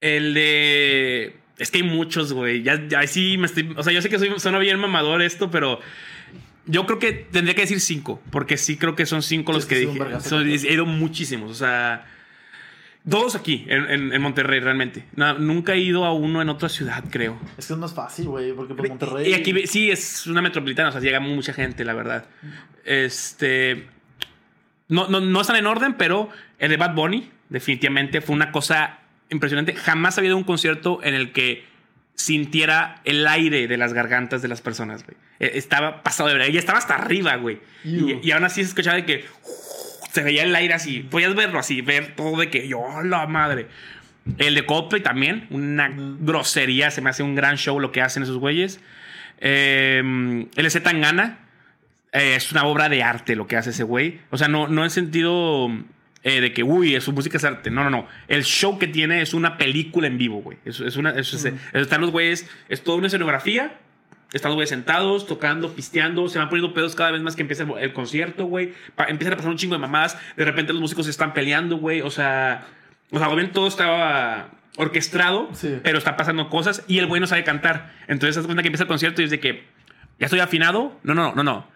El 0.00 0.34
de. 0.34 1.39
Es 1.60 1.70
que 1.70 1.78
hay 1.78 1.84
muchos, 1.84 2.32
güey. 2.32 2.62
Ya, 2.62 2.88
ya 2.88 3.06
sí 3.06 3.36
me 3.38 3.46
estoy. 3.46 3.72
O 3.76 3.82
sea, 3.84 3.92
yo 3.92 4.02
sé 4.02 4.08
que 4.08 4.18
soy, 4.18 4.32
suena 4.38 4.58
bien 4.58 4.78
mamador 4.80 5.22
esto, 5.22 5.50
pero. 5.50 5.78
Yo 6.66 6.86
creo 6.86 6.98
que 6.98 7.12
tendría 7.12 7.54
que 7.54 7.62
decir 7.62 7.80
cinco. 7.80 8.20
Porque 8.30 8.56
sí 8.56 8.76
creo 8.76 8.94
que 8.96 9.06
son 9.06 9.22
cinco 9.22 9.52
los 9.52 9.62
es 9.64 9.68
que, 9.68 9.78
dije. 9.78 10.20
Son- 10.20 10.48
he 10.48 10.54
ido 10.72 10.86
muchísimos. 10.86 11.50
O 11.50 11.54
sea. 11.54 12.06
Todos 13.08 13.34
aquí, 13.34 13.64
en, 13.68 13.90
en- 13.90 14.12
en 14.12 14.22
Monterrey, 14.22 14.60
realmente. 14.60 15.04
Na- 15.16 15.32
nunca 15.32 15.72
he 15.72 15.78
ido 15.80 16.04
a 16.04 16.12
uno 16.12 16.42
en 16.42 16.48
otra 16.50 16.68
ciudad, 16.68 17.02
creo. 17.10 17.38
Es 17.56 17.66
que 17.66 17.72
es 17.72 17.78
más 17.78 17.94
fácil, 17.94 18.26
güey, 18.26 18.52
porque 18.52 18.74
por 18.74 18.86
Monterrey. 18.88 19.30
Y 19.30 19.34
aquí 19.34 19.54
sí 19.66 19.90
es 19.90 20.26
una 20.26 20.42
metropolitana, 20.42 20.90
o 20.90 20.92
sea, 20.92 21.00
llega 21.00 21.18
mucha 21.18 21.52
gente, 21.54 21.84
la 21.84 21.94
verdad. 21.94 22.26
Este. 22.84 23.86
No, 24.88 25.08
no, 25.08 25.20
no 25.20 25.40
están 25.40 25.56
en 25.56 25.66
orden, 25.66 25.94
pero 25.94 26.28
el 26.58 26.70
de 26.70 26.76
Bad 26.76 26.94
Bunny, 26.94 27.30
definitivamente, 27.48 28.20
fue 28.20 28.34
una 28.34 28.50
cosa 28.52 28.99
impresionante. 29.30 29.74
Jamás 29.74 30.16
ha 30.16 30.20
habido 30.20 30.36
un 30.36 30.44
concierto 30.44 31.00
en 31.02 31.14
el 31.14 31.32
que 31.32 31.64
sintiera 32.14 33.00
el 33.04 33.26
aire 33.26 33.66
de 33.66 33.76
las 33.76 33.92
gargantas 33.92 34.42
de 34.42 34.48
las 34.48 34.60
personas, 34.60 35.04
güey. 35.04 35.16
Eh, 35.38 35.52
Estaba 35.54 36.02
pasado 36.02 36.28
de 36.28 36.34
verdad. 36.34 36.52
Y 36.52 36.58
estaba 36.58 36.78
hasta 36.78 36.94
arriba, 36.94 37.36
güey. 37.36 37.60
Y, 37.84 38.18
y 38.22 38.30
aún 38.32 38.44
así 38.44 38.62
se 38.62 38.68
escuchaba 38.68 38.96
de 38.96 39.04
que 39.04 39.24
se 40.12 40.22
veía 40.22 40.42
el 40.42 40.54
aire 40.54 40.74
así. 40.74 41.00
Podías 41.00 41.34
verlo 41.34 41.58
así, 41.58 41.80
ver 41.80 42.14
todo 42.14 42.38
de 42.40 42.50
que 42.50 42.68
yo, 42.68 42.82
la 43.02 43.26
madre. 43.26 43.68
El 44.38 44.54
de 44.54 44.66
Coldplay 44.66 45.02
también, 45.02 45.46
una 45.50 45.90
grosería. 45.94 46.90
Se 46.90 47.00
me 47.00 47.10
hace 47.10 47.22
un 47.22 47.34
gran 47.34 47.56
show 47.56 47.80
lo 47.80 47.90
que 47.92 48.02
hacen 48.02 48.22
esos 48.22 48.36
güeyes. 48.36 48.80
Eh, 49.38 50.02
el 50.56 50.68
de 50.68 50.80
Tangana 50.80 51.38
eh, 52.12 52.34
es 52.36 52.52
una 52.52 52.64
obra 52.64 52.88
de 52.88 53.02
arte 53.02 53.34
lo 53.36 53.46
que 53.46 53.56
hace 53.56 53.70
ese 53.70 53.84
güey. 53.84 54.20
O 54.30 54.36
sea, 54.36 54.48
no, 54.48 54.68
no 54.68 54.84
en 54.84 54.90
sentido 54.90 55.68
eh, 56.22 56.40
de 56.40 56.52
que, 56.52 56.62
uy, 56.62 57.00
su 57.00 57.12
música 57.12 57.36
es 57.38 57.44
arte. 57.44 57.70
No, 57.70 57.82
no, 57.84 57.90
no. 57.90 58.06
El 58.28 58.44
show 58.44 58.78
que 58.78 58.86
tiene 58.86 59.22
es 59.22 59.32
una 59.34 59.56
película 59.58 60.06
en 60.06 60.18
vivo, 60.18 60.42
güey. 60.42 60.58
Es, 60.64 60.80
es 60.80 60.96
una, 60.96 61.10
es- 61.10 61.32
es- 61.32 61.52
están 61.72 62.00
los 62.00 62.10
güeyes, 62.10 62.48
es 62.68 62.82
toda 62.84 62.98
una 62.98 63.06
escenografía. 63.06 63.78
Están 64.32 64.50
los 64.50 64.56
güeyes 64.56 64.70
sentados, 64.70 65.26
tocando, 65.26 65.72
pisteando, 65.74 66.28
se 66.28 66.38
van 66.38 66.48
poniendo 66.48 66.72
pedos 66.72 66.94
cada 66.94 67.10
vez 67.10 67.20
más 67.20 67.34
que 67.34 67.42
empieza 67.42 67.64
el, 67.64 67.70
el 67.78 67.92
concierto, 67.92 68.44
güey. 68.44 68.74
Empiezan 69.08 69.32
a 69.32 69.36
pasar 69.36 69.50
un 69.50 69.56
chingo 69.56 69.74
de 69.74 69.80
mamadas. 69.80 70.16
De 70.36 70.44
repente 70.44 70.72
los 70.72 70.80
músicos 70.80 71.06
se 71.06 71.10
están 71.10 71.32
peleando, 71.34 71.78
güey. 71.78 72.00
O 72.02 72.10
sea, 72.10 72.64
o 73.10 73.18
sea, 73.18 73.26
obviamente 73.26 73.52
todo 73.54 73.66
estaba 73.66 74.50
orquestado, 74.76 75.48
Sí. 75.52 75.78
pero 75.82 75.98
está 75.98 76.16
pasando 76.16 76.48
cosas 76.48 76.84
y 76.86 76.98
el 76.98 77.06
güey 77.06 77.20
no 77.20 77.26
sabe 77.26 77.42
cantar. 77.42 77.92
Entonces, 78.06 78.36
das 78.36 78.44
cuenta 78.46 78.62
que 78.62 78.68
empieza 78.68 78.84
el 78.84 78.88
concierto 78.88 79.20
y 79.20 79.24
es 79.24 79.30
de 79.30 79.40
que 79.40 79.64
ya 80.20 80.26
estoy 80.26 80.38
afinado. 80.40 80.96
No, 81.02 81.14
no, 81.14 81.34
no, 81.34 81.42
no. 81.42 81.66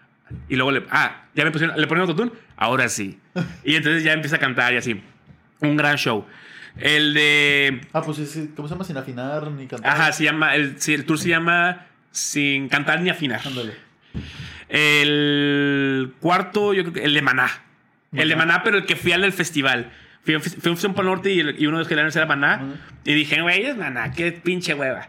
Y 0.49 0.55
luego 0.55 0.71
le, 0.71 0.83
ah, 0.91 1.25
ya 1.35 1.43
me 1.45 1.51
pusieron, 1.51 1.79
le 1.79 1.87
ponen 1.87 2.01
autotune. 2.01 2.31
Ahora 2.57 2.89
sí. 2.89 3.19
Y 3.63 3.75
entonces 3.75 4.03
ya 4.03 4.13
empieza 4.13 4.37
a 4.37 4.39
cantar 4.39 4.73
y 4.73 4.77
así. 4.77 5.01
Un 5.61 5.75
gran 5.77 5.97
show. 5.97 6.25
El 6.77 7.13
de. 7.13 7.81
Ah, 7.93 8.01
pues 8.01 8.17
sí, 8.17 8.51
¿cómo 8.55 8.67
se 8.67 8.73
llama? 8.73 8.83
Sin 8.85 8.97
afinar 8.97 9.49
ni 9.51 9.67
cantar. 9.67 9.91
Ajá, 9.91 10.11
se 10.11 10.23
llama. 10.25 10.55
El, 10.55 10.79
sí, 10.81 10.93
el 10.93 11.05
tour 11.05 11.17
se 11.19 11.29
llama 11.29 11.85
Sin 12.11 12.67
cantar 12.69 13.01
ni 13.01 13.09
afinar. 13.09 13.39
Ándale. 13.45 13.73
El 14.95 16.13
cuarto, 16.19 16.73
yo 16.73 16.81
creo 16.83 16.93
que 16.93 17.03
el 17.03 17.13
de 17.13 17.21
Maná. 17.21 17.49
El 18.13 18.29
de 18.29 18.35
Maná, 18.35 18.61
pero 18.63 18.77
el 18.77 18.85
que 18.85 18.95
fui 18.95 19.11
al 19.11 19.21
del 19.21 19.33
festival. 19.33 19.91
Fui 20.23 20.33
a 20.33 20.37
un 20.37 20.43
fui 20.43 20.53
a 20.65 20.69
un 20.71 20.77
Festival 20.77 21.05
Norte 21.05 21.31
y, 21.31 21.39
el- 21.39 21.55
y 21.61 21.67
uno 21.67 21.77
de 21.77 21.81
los 21.83 21.87
que 21.87 21.93
era 21.93 22.25
Maná. 22.25 22.61
Y 23.03 23.13
dije, 23.13 23.41
güey, 23.41 23.63
es 23.65 23.77
Maná, 23.77 24.11
qué 24.11 24.31
pinche 24.31 24.73
hueva. 24.73 25.07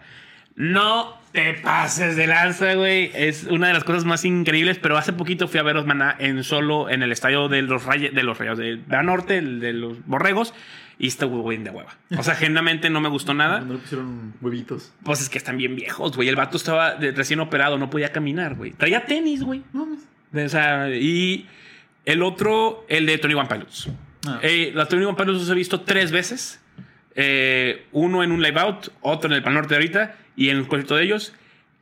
No 0.57 1.19
te 1.37 1.55
pases 1.55 2.17
de 2.17 2.27
lanza, 2.27 2.75
güey. 2.75 3.11
Es 3.15 3.45
una 3.45 3.69
de 3.69 3.75
las 3.75 3.85
cosas 3.85 4.05
más 4.07 4.25
increíbles, 4.25 4.79
pero 4.79 4.97
hace 4.97 5.13
poquito 5.13 5.47
fui 5.49 5.61
a 5.61 5.63
veros 5.63 5.85
Maná 5.87 6.17
en 6.19 6.43
solo 6.43 6.89
en 6.89 7.03
el 7.03 7.13
estadio 7.13 7.49
de 7.49 7.61
los 7.63 7.85
Rayos, 7.85 8.15
de 8.15 8.23
los 8.23 8.39
Rayos, 8.39 8.57
de 8.59 8.79
Maná 8.89 9.03
Norte, 9.03 9.39
el 9.39 9.61
de 9.61 9.73
los 9.75 10.05
Borregos. 10.07 10.55
Y 10.99 11.09
está 11.09 11.27
güey 11.27 11.59
de 11.59 11.69
hueva. 11.69 11.95
O 12.17 12.23
sea, 12.23 12.35
genuinamente 12.35 12.89
no 12.89 13.03
me 13.03 13.11
gustó 13.11 13.35
nada. 13.35 13.61
No 13.61 13.75
le 13.75 13.79
pusieron 13.81 14.33
huevitos. 14.41 14.95
Pues 15.05 15.21
es 15.21 15.29
que 15.29 15.37
están 15.37 15.59
bien 15.59 15.77
viejos, 15.77 16.17
güey. 16.17 16.29
El 16.31 16.37
vato 16.37 16.57
estaba 16.57 16.95
de- 16.95 17.13
recién 17.13 17.39
operado, 17.41 17.77
no 17.77 17.91
podía 17.91 18.13
caminar, 18.13 18.55
güey. 18.55 18.71
Traía 18.73 19.05
tenis, 19.05 19.43
güey. 19.43 19.63
No. 19.75 19.87
O 20.35 20.49
sea, 20.49 20.89
y 20.91 21.47
el 22.07 22.23
otro, 22.23 22.87
el 22.89 23.05
de 23.05 23.19
Tony 23.19 23.35
One 23.35 23.47
Pilots. 23.49 23.91
Ah. 24.27 24.39
Eh, 24.43 24.73
la 24.75 24.87
Tony 24.87 25.05
One 25.05 25.17
Pilots 25.19 25.39
los 25.41 25.51
he 25.51 25.55
visto 25.55 25.83
tres 25.83 26.11
veces. 26.13 26.63
Eh, 27.15 27.85
uno 27.93 28.23
en 28.23 28.33
un 28.33 28.43
live 28.43 28.59
out, 28.59 28.89
otro 29.03 29.29
en 29.29 29.37
el 29.37 29.43
Pal 29.43 29.53
Norte 29.55 29.75
ahorita 29.75 30.17
y 30.37 30.51
en 30.51 30.59
el 30.59 30.69
concierto 30.69 30.97
de 30.97 31.05
ellos. 31.05 31.35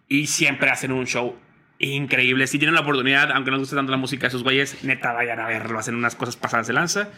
Y 0.09 0.26
siempre 0.26 0.70
hacen 0.70 0.92
un 0.92 1.07
show 1.07 1.36
increíble. 1.78 2.46
Si 2.46 2.59
tienen 2.59 2.74
la 2.74 2.82
oportunidad, 2.82 3.30
aunque 3.32 3.50
no 3.50 3.57
les 3.57 3.62
guste 3.62 3.76
tanto 3.76 3.90
la 3.90 3.98
música 3.98 4.22
de 4.22 4.28
esos 4.28 4.42
güeyes, 4.42 4.84
neta 4.84 5.12
vayan 5.12 5.40
a 5.40 5.46
verlo. 5.46 5.78
Hacen 5.78 5.94
unas 5.94 6.14
cosas 6.14 6.36
pasadas 6.36 6.66
de 6.66 6.72
lanza. 6.74 7.09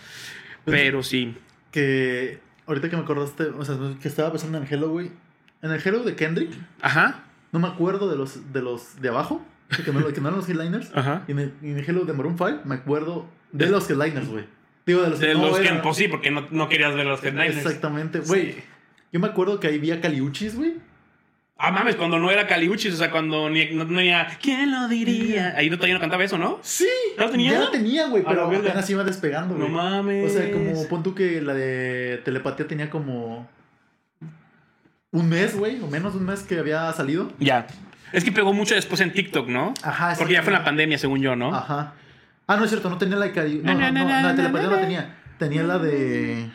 Pero 0.65 1.03
sí. 1.03 1.37
Que 1.71 2.39
ahorita 2.67 2.89
que 2.91 2.97
me 2.97 3.03
acordaste, 3.03 3.45
o 3.45 3.65
sea, 3.65 3.77
que 4.01 4.09
estaba 4.09 4.31
pensando 4.33 4.59
en 4.59 4.65
el 4.65 4.73
Hello, 4.73 4.89
güey. 4.91 5.11
En 5.63 5.71
el 5.73 5.81
Hello 5.85 6.03
de 6.05 6.15
Kendrick, 6.17 6.51
Ajá. 6.81 7.25
no 7.53 7.59
me 7.59 7.69
acuerdo 7.69 8.09
de 8.11 8.17
los 8.17 8.53
de, 8.53 8.63
los 8.63 9.01
de 9.01 9.09
abajo, 9.09 9.45
que 9.85 9.93
no, 9.93 10.07
que 10.13 10.21
no 10.21 10.29
eran 10.29 10.39
los 10.41 10.49
headliners. 10.49 10.91
Ajá. 10.95 11.25
Y 11.29 11.33
en 11.33 11.39
el, 11.41 11.53
en 11.63 11.79
el 11.79 11.85
Hello 11.89 12.05
de 12.05 12.13
Maroon 12.13 12.37
5 12.39 12.61
me 12.65 12.77
acuerdo 12.77 13.29
de 13.53 13.67
los 13.69 13.89
headliners, 13.91 14.29
güey. 14.29 14.45
Digo, 14.87 15.03
de 15.03 15.11
los 15.11 15.19
De 15.19 15.29
que 15.29 15.35
no 15.35 15.47
los 15.49 15.59
que, 15.59 15.67
eran- 15.67 15.83
pues 15.83 15.97
sí, 15.97 16.09
porque 16.09 16.31
no, 16.31 16.47
no 16.51 16.69
querías 16.69 16.95
ver 16.95 17.07
los 17.07 17.23
headliners. 17.25 17.57
Exactamente, 17.57 18.21
güey. 18.21 18.53
Sí. 18.53 18.59
Yo 19.13 19.21
me 19.21 19.27
acuerdo 19.29 19.59
que 19.61 19.67
ahí 19.69 19.79
vi 19.79 19.91
a 19.91 20.01
Caliuchis, 20.01 20.55
güey. 20.57 20.75
Ah, 21.59 21.71
mames, 21.71 21.97
cuando 21.97 22.19
no 22.19 22.31
era 22.31 22.47
Caliuchis, 22.47 22.93
o 22.93 22.97
sea, 22.99 23.11
cuando 23.11 23.49
ni, 23.49 23.71
no 23.71 23.87
tenía. 23.87 24.29
¿Quién 24.43 24.71
lo 24.71 24.89
diría? 24.89 25.55
Ahí 25.57 25.71
no 25.71 25.77
todavía 25.77 25.95
no 25.95 26.01
cantaba 26.01 26.23
eso, 26.23 26.37
¿no? 26.37 26.59
Sí, 26.63 26.87
¿Ya 27.17 27.25
lo 27.25 27.31
tenía? 27.31 27.53
Ya 27.53 27.61
la 27.61 27.71
tenía, 27.71 28.07
güey, 28.09 28.23
pero 28.23 28.43
la 28.43 28.47
verga. 28.49 28.69
apenas 28.69 28.91
iba 28.91 29.05
despegando, 29.05 29.55
No 29.55 29.61
güey. 29.65 29.73
mames. 29.73 30.31
O 30.31 30.39
sea, 30.39 30.51
como 30.53 30.87
pon 30.89 31.03
tú 31.03 31.15
que 31.15 31.41
la 31.41 31.55
de 31.55 32.21
telepatía 32.27 32.67
tenía 32.67 32.91
como 32.91 33.49
un 35.13 35.29
mes, 35.31 35.57
güey, 35.57 35.81
o 35.81 35.87
menos 35.87 36.13
de 36.13 36.19
un 36.19 36.27
mes 36.27 36.43
que 36.43 36.59
había 36.59 36.93
salido. 36.93 37.33
Ya. 37.39 37.67
Es 38.13 38.23
que 38.23 38.33
pegó 38.33 38.53
mucho 38.53 38.75
después 38.75 39.01
en 39.01 39.13
TikTok, 39.13 39.49
¿no? 39.49 39.73
Ajá, 39.83 40.15
Porque 40.19 40.35
ya 40.35 40.43
fue 40.43 40.53
en 40.53 40.59
la 40.59 40.65
pandemia, 40.65 40.99
según 40.99 41.21
yo, 41.21 41.37
¿no? 41.37 41.55
Ajá. 41.55 41.95
Ah, 42.47 42.57
no 42.57 42.65
es 42.65 42.71
cierto, 42.71 42.91
no 42.91 42.99
tenía 42.99 43.17
la 43.17 43.27
de 43.27 43.33
Cari- 43.35 43.63
No, 43.63 43.75
no, 43.75 43.91
no, 43.93 44.05
la 44.09 44.29
de 44.29 44.35
telepatía 44.37 44.69
no 44.69 44.75
la 44.77 44.81
tenía. 44.83 45.17
Tenía 45.39 45.63
la 45.65 45.79
de. 45.79 46.49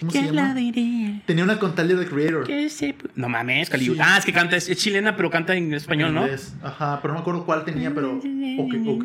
¿Cómo 0.00 0.10
se 0.12 0.22
llama? 0.22 0.54
diría? 0.54 1.22
Tenía 1.26 1.44
una 1.44 1.58
con 1.58 1.74
Tyler 1.74 1.98
the 1.98 2.06
Creator. 2.06 2.46
Se... 2.68 2.94
No 3.14 3.28
mames. 3.28 3.68
Sí. 3.68 3.96
Ah, 4.00 4.16
es 4.18 4.24
que 4.24 4.32
canta, 4.32 4.56
es, 4.56 4.68
es 4.68 4.78
chilena, 4.78 5.16
pero 5.16 5.30
canta 5.30 5.54
en 5.54 5.72
español, 5.74 6.14
¿no? 6.14 6.26
Ajá, 6.62 7.00
pero 7.02 7.14
no 7.14 7.18
me 7.18 7.22
acuerdo 7.22 7.44
cuál 7.44 7.64
tenía, 7.64 7.92
pero. 7.94 8.16
ok, 8.16 8.24
ok, 8.58 8.74
ok. 8.88 9.04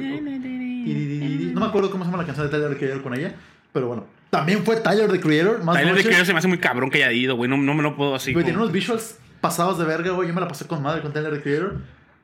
No 1.54 1.60
me 1.62 1.66
acuerdo 1.68 1.90
cómo 1.92 2.04
se 2.04 2.12
llama 2.12 2.22
la 2.24 2.26
canción 2.26 2.48
de 2.48 2.52
Tyler 2.52 2.70
the 2.72 2.78
Creator 2.78 3.02
con 3.04 3.14
ella, 3.18 3.34
pero 3.74 3.88
bueno. 3.88 4.06
También 4.30 4.64
fue 4.64 4.78
Tyler 4.78 5.12
the 5.12 5.20
Creator. 5.20 5.64
Más 5.64 5.76
Tyler 5.78 5.94
noche. 5.94 6.04
Creator 6.06 6.26
se 6.26 6.34
me 6.34 6.40
hace 6.40 6.48
muy 6.48 6.58
cabrón 6.58 6.90
que 6.90 7.04
haya 7.04 7.12
ido, 7.14 7.36
güey. 7.36 7.50
No, 7.50 7.58
no 7.58 7.74
me 7.74 7.84
lo 7.84 7.96
puedo 7.96 8.16
así. 8.16 8.34
Güey, 8.34 8.44
como- 8.44 8.46
tiene 8.46 8.58
unos 8.60 8.72
visuals 8.72 9.18
pasados 9.42 9.78
de 9.78 9.86
verga, 9.86 10.12
güey. 10.12 10.28
Yo 10.28 10.34
me 10.34 10.42
la 10.42 10.48
pasé 10.48 10.66
con 10.68 10.82
madre 10.82 11.02
con 11.02 11.14
Tyler 11.14 11.34
the 11.34 11.42
Creator. 11.42 11.82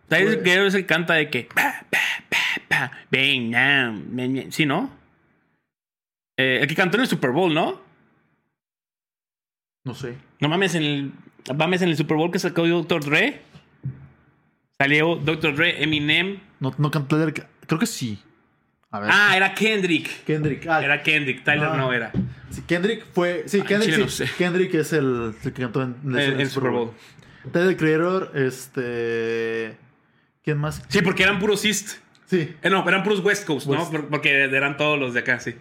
Tyler 0.09 0.25
Güey. 0.33 0.41
Creator 0.41 0.65
es 0.67 0.73
el 0.73 0.85
canta 0.85 1.13
de 1.13 1.29
que. 1.29 1.47
Pa. 1.53 1.85
Sí, 4.49 4.65
¿no? 4.65 4.89
Eh, 6.37 6.59
el 6.61 6.67
que 6.67 6.75
cantó 6.75 6.97
en 6.97 7.01
el 7.03 7.07
Super 7.07 7.31
Bowl, 7.31 7.53
¿no? 7.53 7.79
No 9.83 9.93
sé. 9.95 10.15
No 10.39 10.47
mames, 10.49 10.75
en 10.75 10.83
el, 10.83 11.11
mames 11.55 11.81
en 11.81 11.89
el 11.89 11.97
Super 11.97 12.17
Bowl 12.17 12.31
que 12.31 12.39
sacó 12.39 12.67
Dr. 12.67 13.03
Dre. 13.03 13.41
Salió 14.77 15.15
Dr. 15.15 15.55
Dre, 15.55 15.83
Eminem. 15.83 16.39
No, 16.59 16.73
no 16.77 16.91
cantó 16.91 17.17
Tyler. 17.17 17.47
Creo 17.67 17.79
que 17.79 17.85
sí. 17.85 18.19
A 18.91 18.99
ver. 18.99 19.09
Ah, 19.13 19.33
era 19.37 19.53
Kendrick. 19.53 20.23
Kendrick. 20.25 20.67
Ah, 20.67 20.83
Era 20.83 21.01
Kendrick, 21.01 21.43
Tyler 21.43 21.69
Ah. 21.71 21.77
no 21.77 21.93
era. 21.93 22.11
sí, 22.49 22.61
Kendrick 22.67 23.05
fue. 23.13 23.43
Sí, 23.47 23.59
Ay, 23.61 23.67
Kendrick. 23.67 23.93
chile, 23.95 24.09
sí. 24.09 24.23
no 24.23 24.27
sé. 24.27 24.35
Kendrick 24.37 24.73
es 24.73 24.93
el, 24.93 25.33
el 25.43 25.53
que 25.53 25.61
cantó 25.61 25.81
en, 25.83 25.95
en 26.03 26.19
En 26.19 26.39
el 26.41 26.49
Super 26.49 26.71
Bowl. 26.71 26.91
Tyler 27.51 27.69
the 27.69 27.77
Creator, 27.77 28.31
este. 28.35 29.77
¿Quién 30.43 30.57
más? 30.57 30.83
Sí, 30.89 31.01
porque 31.01 31.23
eran 31.23 31.39
puros 31.39 31.63
East. 31.65 31.97
Sí. 32.25 32.53
Eh, 32.61 32.69
no, 32.69 32.87
eran 32.87 33.03
puros 33.03 33.19
West 33.23 33.45
Coast, 33.45 33.67
¿no? 33.67 33.79
West. 33.83 33.93
Porque 34.09 34.43
eran 34.43 34.75
todos 34.77 34.99
los 34.99 35.13
de 35.13 35.21
acá, 35.21 35.39
sí. 35.39 35.55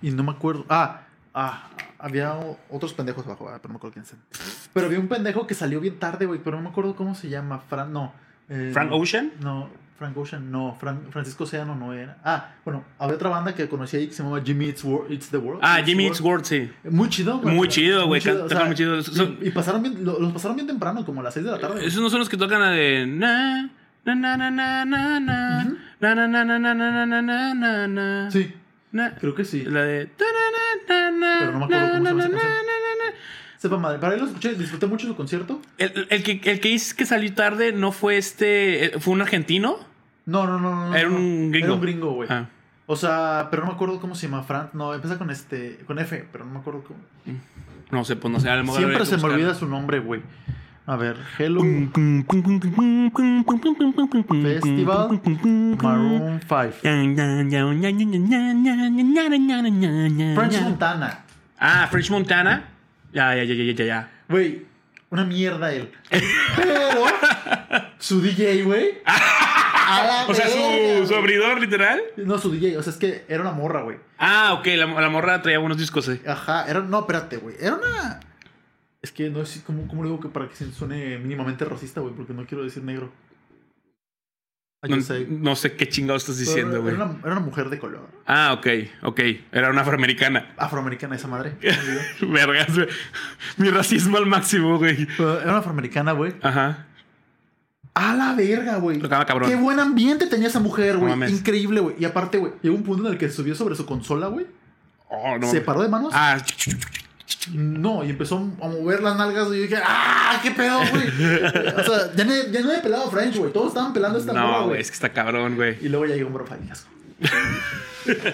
Y 0.00 0.10
no 0.10 0.22
me 0.22 0.30
acuerdo. 0.32 0.64
Ah, 0.68 1.02
ah, 1.34 1.70
había 2.02 2.34
otros 2.68 2.92
pendejos 2.92 3.24
abajo, 3.26 3.48
ah, 3.48 3.58
pero 3.62 3.68
no 3.68 3.74
me 3.74 3.76
acuerdo 3.78 3.94
quién 3.94 4.04
es. 4.04 4.68
Pero 4.74 4.86
había 4.86 4.98
un 4.98 5.08
pendejo 5.08 5.46
que 5.46 5.54
salió 5.54 5.80
bien 5.80 5.98
tarde, 5.98 6.26
güey, 6.26 6.40
pero 6.42 6.56
no 6.58 6.64
me 6.64 6.68
acuerdo 6.70 6.94
cómo 6.96 7.14
se 7.14 7.28
llama. 7.30 7.60
Fran, 7.60 7.92
no. 7.92 8.12
eh, 8.48 8.70
Frank 8.72 8.90
Ocean. 8.92 9.32
No, 9.40 9.68
Frank 9.98 10.16
Ocean, 10.18 10.50
no. 10.50 10.76
Fran- 10.80 11.10
Francisco 11.10 11.44
Oceano 11.44 11.74
no 11.76 11.92
era. 11.94 12.18
Ah, 12.24 12.54
bueno, 12.64 12.84
había 12.98 13.14
otra 13.14 13.28
banda 13.30 13.54
que 13.54 13.68
conocí 13.68 13.96
ahí 13.96 14.08
que 14.08 14.12
se 14.14 14.22
llamaba 14.22 14.42
Jimmy 14.44 14.66
It's, 14.66 14.84
Wor- 14.84 15.06
It's 15.10 15.28
the 15.30 15.38
World. 15.38 15.60
Ah, 15.62 15.78
It's 15.78 15.88
Jimmy 15.88 16.04
World. 16.04 16.14
It's 16.16 16.20
World, 16.24 16.44
sí. 16.44 16.70
Muy 16.90 17.08
chido, 17.08 17.38
güey. 17.38 17.54
Muy 17.54 17.68
chido, 17.68 18.06
güey, 18.06 18.20
chido, 18.20 18.46
muy 18.66 18.74
chido. 18.74 19.02
Son- 19.02 19.38
Y, 19.40 19.48
y 19.48 19.50
pasaron 19.52 19.82
bien, 19.82 20.04
lo- 20.04 20.18
los 20.18 20.32
pasaron 20.32 20.56
bien 20.56 20.66
temprano, 20.66 21.04
como 21.06 21.20
a 21.20 21.24
las 21.24 21.34
6 21.34 21.46
de 21.46 21.52
la 21.52 21.58
tarde. 21.58 21.86
Esos 21.86 22.02
no 22.02 22.10
son 22.10 22.18
los 22.18 22.28
que 22.28 22.36
tocan 22.36 22.60
la 22.60 22.70
de. 22.70 23.06
Na, 23.06 23.70
na, 24.04 24.14
na, 24.16 24.36
na, 24.36 24.50
na, 24.50 24.84
na, 24.84 25.20
na. 25.20 25.64
Ujú. 25.66 25.76
Na, 26.00 26.14
na, 26.16 26.26
na, 26.26 26.44
na, 26.44 26.58
na, 26.58 26.74
na, 26.74 27.06
na, 27.06 27.22
na, 27.22 27.54
na, 27.54 27.86
na. 27.86 28.30
Sí, 28.32 28.52
creo 29.20 29.34
que 29.36 29.44
sí. 29.44 29.62
La 29.64 29.82
de. 29.84 30.06
ta, 30.06 30.24
na, 30.24 30.51
Pero 31.46 31.52
no 31.52 31.58
me 31.58 31.64
acuerdo 31.66 31.88
cómo 31.92 32.04
se 32.04 32.10
llama 32.10 32.10
na, 32.14 32.24
esa 32.24 32.28
na, 32.28 32.38
canción. 32.40 32.66
na, 32.66 33.04
na, 33.04 33.10
na. 33.10 33.16
Sepa 33.58 33.76
madre. 33.76 33.98
Para 33.98 34.14
él 34.14 34.20
lo 34.20 34.26
escuché, 34.26 34.54
disfruté 34.54 34.86
mucho 34.86 35.06
su 35.06 35.14
concierto. 35.16 35.60
El, 35.78 36.06
el 36.10 36.22
que, 36.22 36.32
el 36.50 36.60
que 36.60 36.68
dices 36.68 36.94
que 36.94 37.06
salió 37.06 37.32
tarde 37.34 37.72
no 37.72 37.92
fue 37.92 38.16
este. 38.16 38.86
eh, 38.86 39.00
¿Fue 39.00 39.14
un 39.14 39.20
argentino? 39.20 39.76
No, 40.26 40.46
no, 40.46 40.58
no, 40.58 40.70
no. 40.74 40.88
no, 40.90 40.94
Era 40.96 41.08
no. 41.08 41.16
un 41.16 41.50
gringo. 41.50 41.66
Era 41.66 41.74
un 41.74 41.80
gringo, 41.80 42.12
güey. 42.14 42.28
Ah. 42.30 42.46
O 42.86 42.96
sea, 42.96 43.48
pero 43.50 43.62
no 43.62 43.68
me 43.68 43.74
acuerdo 43.74 44.00
cómo 44.00 44.14
se 44.16 44.26
llama 44.26 44.42
Fran. 44.42 44.70
No, 44.72 44.92
empieza 44.94 45.16
con 45.18 45.30
este, 45.30 45.78
con 45.86 45.98
F, 46.00 46.26
pero 46.32 46.44
no 46.44 46.52
me 46.52 46.58
acuerdo 46.58 46.82
cómo. 46.84 46.98
No 47.90 48.04
sé, 48.04 48.16
pues 48.16 48.32
no 48.32 48.40
sé. 48.40 48.50
A 48.50 48.56
lo 48.56 48.64
mejor 48.64 48.78
Siempre 48.78 49.04
se 49.06 49.12
me 49.12 49.16
buscarlo. 49.18 49.34
olvida 49.36 49.54
su 49.54 49.66
nombre, 49.68 50.00
güey. 50.00 50.22
A 50.84 50.96
ver, 50.96 51.16
Hello 51.38 51.60
Festival 54.42 55.20
Maroon 55.80 56.40
5. 56.40 56.72
French 60.34 60.60
Montana. 60.62 61.24
Ah, 61.64 61.86
French 61.88 62.10
Montana. 62.10 62.68
Ya, 63.12 63.36
ya, 63.36 63.44
ya, 63.44 63.54
ya, 63.54 63.72
ya, 63.72 63.84
ya. 63.84 64.10
Güey, 64.28 64.66
una 65.10 65.24
mierda 65.24 65.72
él. 65.72 65.92
Pero 66.56 67.04
su 67.98 68.20
DJ, 68.20 68.64
güey. 68.64 68.98
O 70.26 70.32
sea, 70.34 70.48
su, 70.48 71.06
su 71.06 71.14
abridor, 71.14 71.60
literal. 71.60 72.00
No, 72.16 72.38
su 72.38 72.50
DJ, 72.50 72.78
o 72.78 72.82
sea, 72.82 72.92
es 72.94 72.98
que 72.98 73.26
era 73.28 73.42
una 73.42 73.52
morra, 73.52 73.82
güey. 73.82 73.98
Ah, 74.16 74.54
ok, 74.54 74.66
la, 74.68 74.86
la 74.86 75.10
morra 75.10 75.42
traía 75.42 75.58
buenos 75.58 75.76
discos, 75.76 76.08
eh. 76.08 76.22
Ajá, 76.26 76.64
era. 76.66 76.80
No, 76.80 77.00
espérate, 77.00 77.36
güey. 77.36 77.56
Era 77.60 77.74
una. 77.74 78.20
Es 79.02 79.12
que 79.12 79.28
no 79.28 79.44
sé 79.44 79.62
cómo, 79.62 79.86
cómo 79.88 80.02
le 80.02 80.08
digo 80.08 80.20
que 80.20 80.28
para 80.28 80.48
que 80.48 80.54
se 80.54 80.72
suene 80.72 81.18
mínimamente 81.18 81.66
racista, 81.66 82.00
güey, 82.00 82.14
porque 82.14 82.32
no 82.32 82.46
quiero 82.46 82.64
decir 82.64 82.82
negro. 82.82 83.12
No, 84.88 85.54
sé 85.54 85.76
qué 85.76 85.88
chingado 85.88 86.16
estás 86.16 86.38
diciendo, 86.38 86.82
güey. 86.82 86.96
Era 86.96 87.04
una, 87.04 87.18
era 87.20 87.32
una 87.32 87.40
mujer 87.40 87.70
de 87.70 87.78
color. 87.78 88.08
Ah, 88.26 88.52
ok, 88.58 88.66
ok. 89.02 89.20
Era 89.52 89.70
una 89.70 89.82
afroamericana. 89.82 90.54
Afroamericana 90.56 91.14
esa 91.14 91.28
madre. 91.28 91.54
Vergas, 92.20 92.74
güey. 92.74 92.88
Mi 93.58 93.70
racismo 93.70 94.16
al 94.16 94.26
máximo, 94.26 94.78
güey. 94.78 95.06
Era 95.18 95.42
una 95.44 95.58
afroamericana, 95.58 96.12
güey. 96.12 96.34
Ajá. 96.42 96.86
A 97.94 98.14
la 98.14 98.34
verga, 98.34 98.78
güey. 98.78 98.98
Cabrón. 99.00 99.48
Qué 99.48 99.54
buen 99.54 99.78
ambiente 99.78 100.26
tenía 100.26 100.48
esa 100.48 100.58
mujer, 100.58 100.96
güey. 100.96 101.30
Increíble, 101.30 101.80
güey. 101.80 101.96
Y 102.00 102.04
aparte, 102.04 102.38
güey, 102.38 102.54
llegó 102.60 102.74
un 102.74 102.82
punto 102.82 103.06
en 103.06 103.12
el 103.12 103.18
que 103.18 103.30
subió 103.30 103.54
sobre 103.54 103.76
su 103.76 103.86
consola, 103.86 104.26
güey. 104.26 104.46
Oh, 105.08 105.38
no. 105.38 105.48
Se 105.48 105.60
paró 105.60 105.82
de 105.82 105.88
manos. 105.88 106.12
Ah, 106.12 106.38
No, 107.52 108.04
y 108.04 108.10
empezó 108.10 108.36
a 108.36 108.68
mover 108.68 109.02
las 109.02 109.16
nalgas. 109.16 109.48
Y 109.48 109.56
yo 109.56 109.62
dije, 109.62 109.78
¡ah! 109.84 110.38
¿Qué 110.42 110.50
pedo, 110.50 110.78
güey? 110.78 111.08
o 111.76 111.84
sea, 111.84 112.14
ya 112.14 112.24
no, 112.24 112.34
ya 112.50 112.60
no 112.60 112.72
he 112.72 112.78
pelado 112.78 113.08
a 113.08 113.10
French, 113.10 113.36
güey. 113.36 113.52
Todos 113.52 113.68
estaban 113.68 113.92
pelando 113.92 114.18
a 114.18 114.20
esta 114.20 114.32
no, 114.32 114.68
güey, 114.68 114.80
es 114.80 114.90
que 114.90 114.94
está 114.94 115.12
cabrón, 115.12 115.56
güey. 115.56 115.76
Y 115.80 115.88
luego 115.88 116.06
ya 116.06 116.14
llegó 116.14 116.28
un 116.28 116.34
bro 116.34 116.46
y 116.66 116.70
asco. 116.70 116.90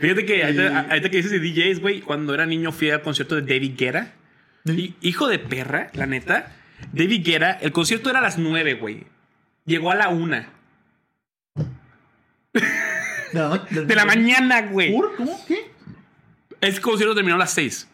Fíjate 0.00 0.26
que 0.26 0.44
ahorita, 0.44 0.80
ahorita 0.90 1.08
que 1.08 1.16
dices 1.16 1.30
de 1.32 1.38
DJs, 1.40 1.80
güey, 1.80 2.00
cuando 2.00 2.34
era 2.34 2.46
niño 2.46 2.72
fui 2.72 2.90
al 2.90 3.02
concierto 3.02 3.36
de 3.36 3.42
David 3.42 3.74
Guerra. 3.76 4.12
Hijo 5.00 5.28
de 5.28 5.38
perra, 5.38 5.90
la 5.94 6.06
neta. 6.06 6.52
David 6.92 7.24
Guerra, 7.24 7.58
el 7.60 7.72
concierto 7.72 8.10
era 8.10 8.18
a 8.18 8.22
las 8.22 8.38
9, 8.38 8.74
güey. 8.74 9.06
Llegó 9.64 9.90
a 9.90 9.94
la 9.94 10.08
1 10.08 10.44
No, 13.32 13.58
de 13.70 13.94
la 13.94 14.04
mañana, 14.04 14.62
güey. 14.62 14.92
¿Cómo? 15.16 15.44
¿Qué? 15.46 15.70
El 16.60 16.80
concierto 16.80 17.14
terminó 17.14 17.36
a 17.36 17.38
las 17.38 17.52
6. 17.52 17.88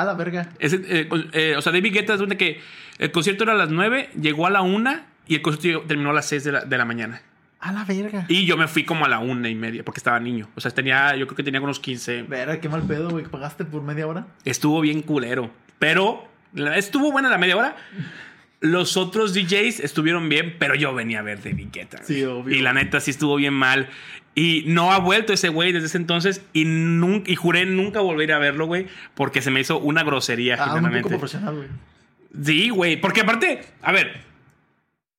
A 0.00 0.04
la 0.04 0.14
verga. 0.14 0.48
Ese, 0.58 0.76
eh, 0.88 1.08
eh, 1.32 1.54
o 1.56 1.62
sea, 1.62 1.72
David 1.72 1.92
Guetta 1.92 2.14
es 2.14 2.18
donde 2.20 2.36
que 2.36 2.60
el 2.98 3.10
concierto 3.12 3.44
era 3.44 3.52
a 3.52 3.56
las 3.56 3.70
9, 3.70 4.10
llegó 4.20 4.46
a 4.46 4.50
la 4.50 4.62
1 4.62 5.00
y 5.26 5.34
el 5.36 5.42
concierto 5.42 5.66
llegó- 5.80 5.88
terminó 5.88 6.10
a 6.10 6.14
las 6.14 6.26
6 6.26 6.44
de 6.44 6.52
la, 6.52 6.64
de 6.64 6.78
la 6.78 6.84
mañana. 6.84 7.22
A 7.58 7.72
la 7.72 7.84
verga. 7.84 8.26
Y 8.28 8.44
yo 8.46 8.56
me 8.56 8.68
fui 8.68 8.84
como 8.84 9.06
a 9.06 9.08
la 9.08 9.18
una 9.18 9.48
y 9.48 9.54
media 9.54 9.82
porque 9.84 9.98
estaba 9.98 10.20
niño. 10.20 10.48
O 10.54 10.60
sea, 10.60 10.70
tenía, 10.70 11.16
yo 11.16 11.26
creo 11.26 11.36
que 11.36 11.42
tenía 11.42 11.60
unos 11.60 11.80
15. 11.80 12.22
Verga, 12.24 12.60
qué 12.60 12.68
mal 12.68 12.82
pedo, 12.82 13.08
güey. 13.10 13.24
¿Pagaste 13.24 13.64
por 13.64 13.82
media 13.82 14.06
hora? 14.06 14.26
Estuvo 14.44 14.80
bien 14.82 15.00
culero. 15.02 15.50
Pero 15.78 16.28
estuvo 16.74 17.10
buena 17.10 17.28
la 17.30 17.38
media 17.38 17.56
hora. 17.56 17.76
Los 18.60 18.96
otros 18.96 19.34
DJs 19.34 19.80
estuvieron 19.80 20.28
bien, 20.28 20.56
pero 20.58 20.74
yo 20.74 20.94
venía 20.94 21.20
a 21.20 21.22
ver 21.22 21.42
David 21.42 21.68
Guetta. 21.72 22.02
Sí, 22.02 22.22
obvio. 22.24 22.56
Y 22.56 22.60
la 22.60 22.72
neta 22.72 23.00
sí 23.00 23.10
estuvo 23.10 23.36
bien 23.36 23.52
mal. 23.54 23.88
Y 24.38 24.64
no 24.66 24.92
ha 24.92 24.98
vuelto 24.98 25.32
ese 25.32 25.48
güey 25.48 25.72
desde 25.72 25.86
ese 25.86 25.96
entonces. 25.96 26.44
Y, 26.52 26.64
nun- 26.66 27.24
y 27.26 27.34
juré 27.36 27.64
nunca 27.66 28.00
volver 28.00 28.30
a 28.32 28.38
verlo, 28.38 28.66
güey. 28.66 28.86
Porque 29.14 29.40
se 29.42 29.50
me 29.50 29.60
hizo 29.60 29.78
una 29.80 30.04
grosería, 30.04 30.56
Ah, 30.60 30.74
un 30.74 30.92
poco 30.92 31.08
profesional, 31.08 31.56
güey. 31.56 31.68
Sí, 32.44 32.68
güey. 32.68 33.00
Porque 33.00 33.22
aparte, 33.22 33.62
a 33.80 33.92
ver, 33.92 34.20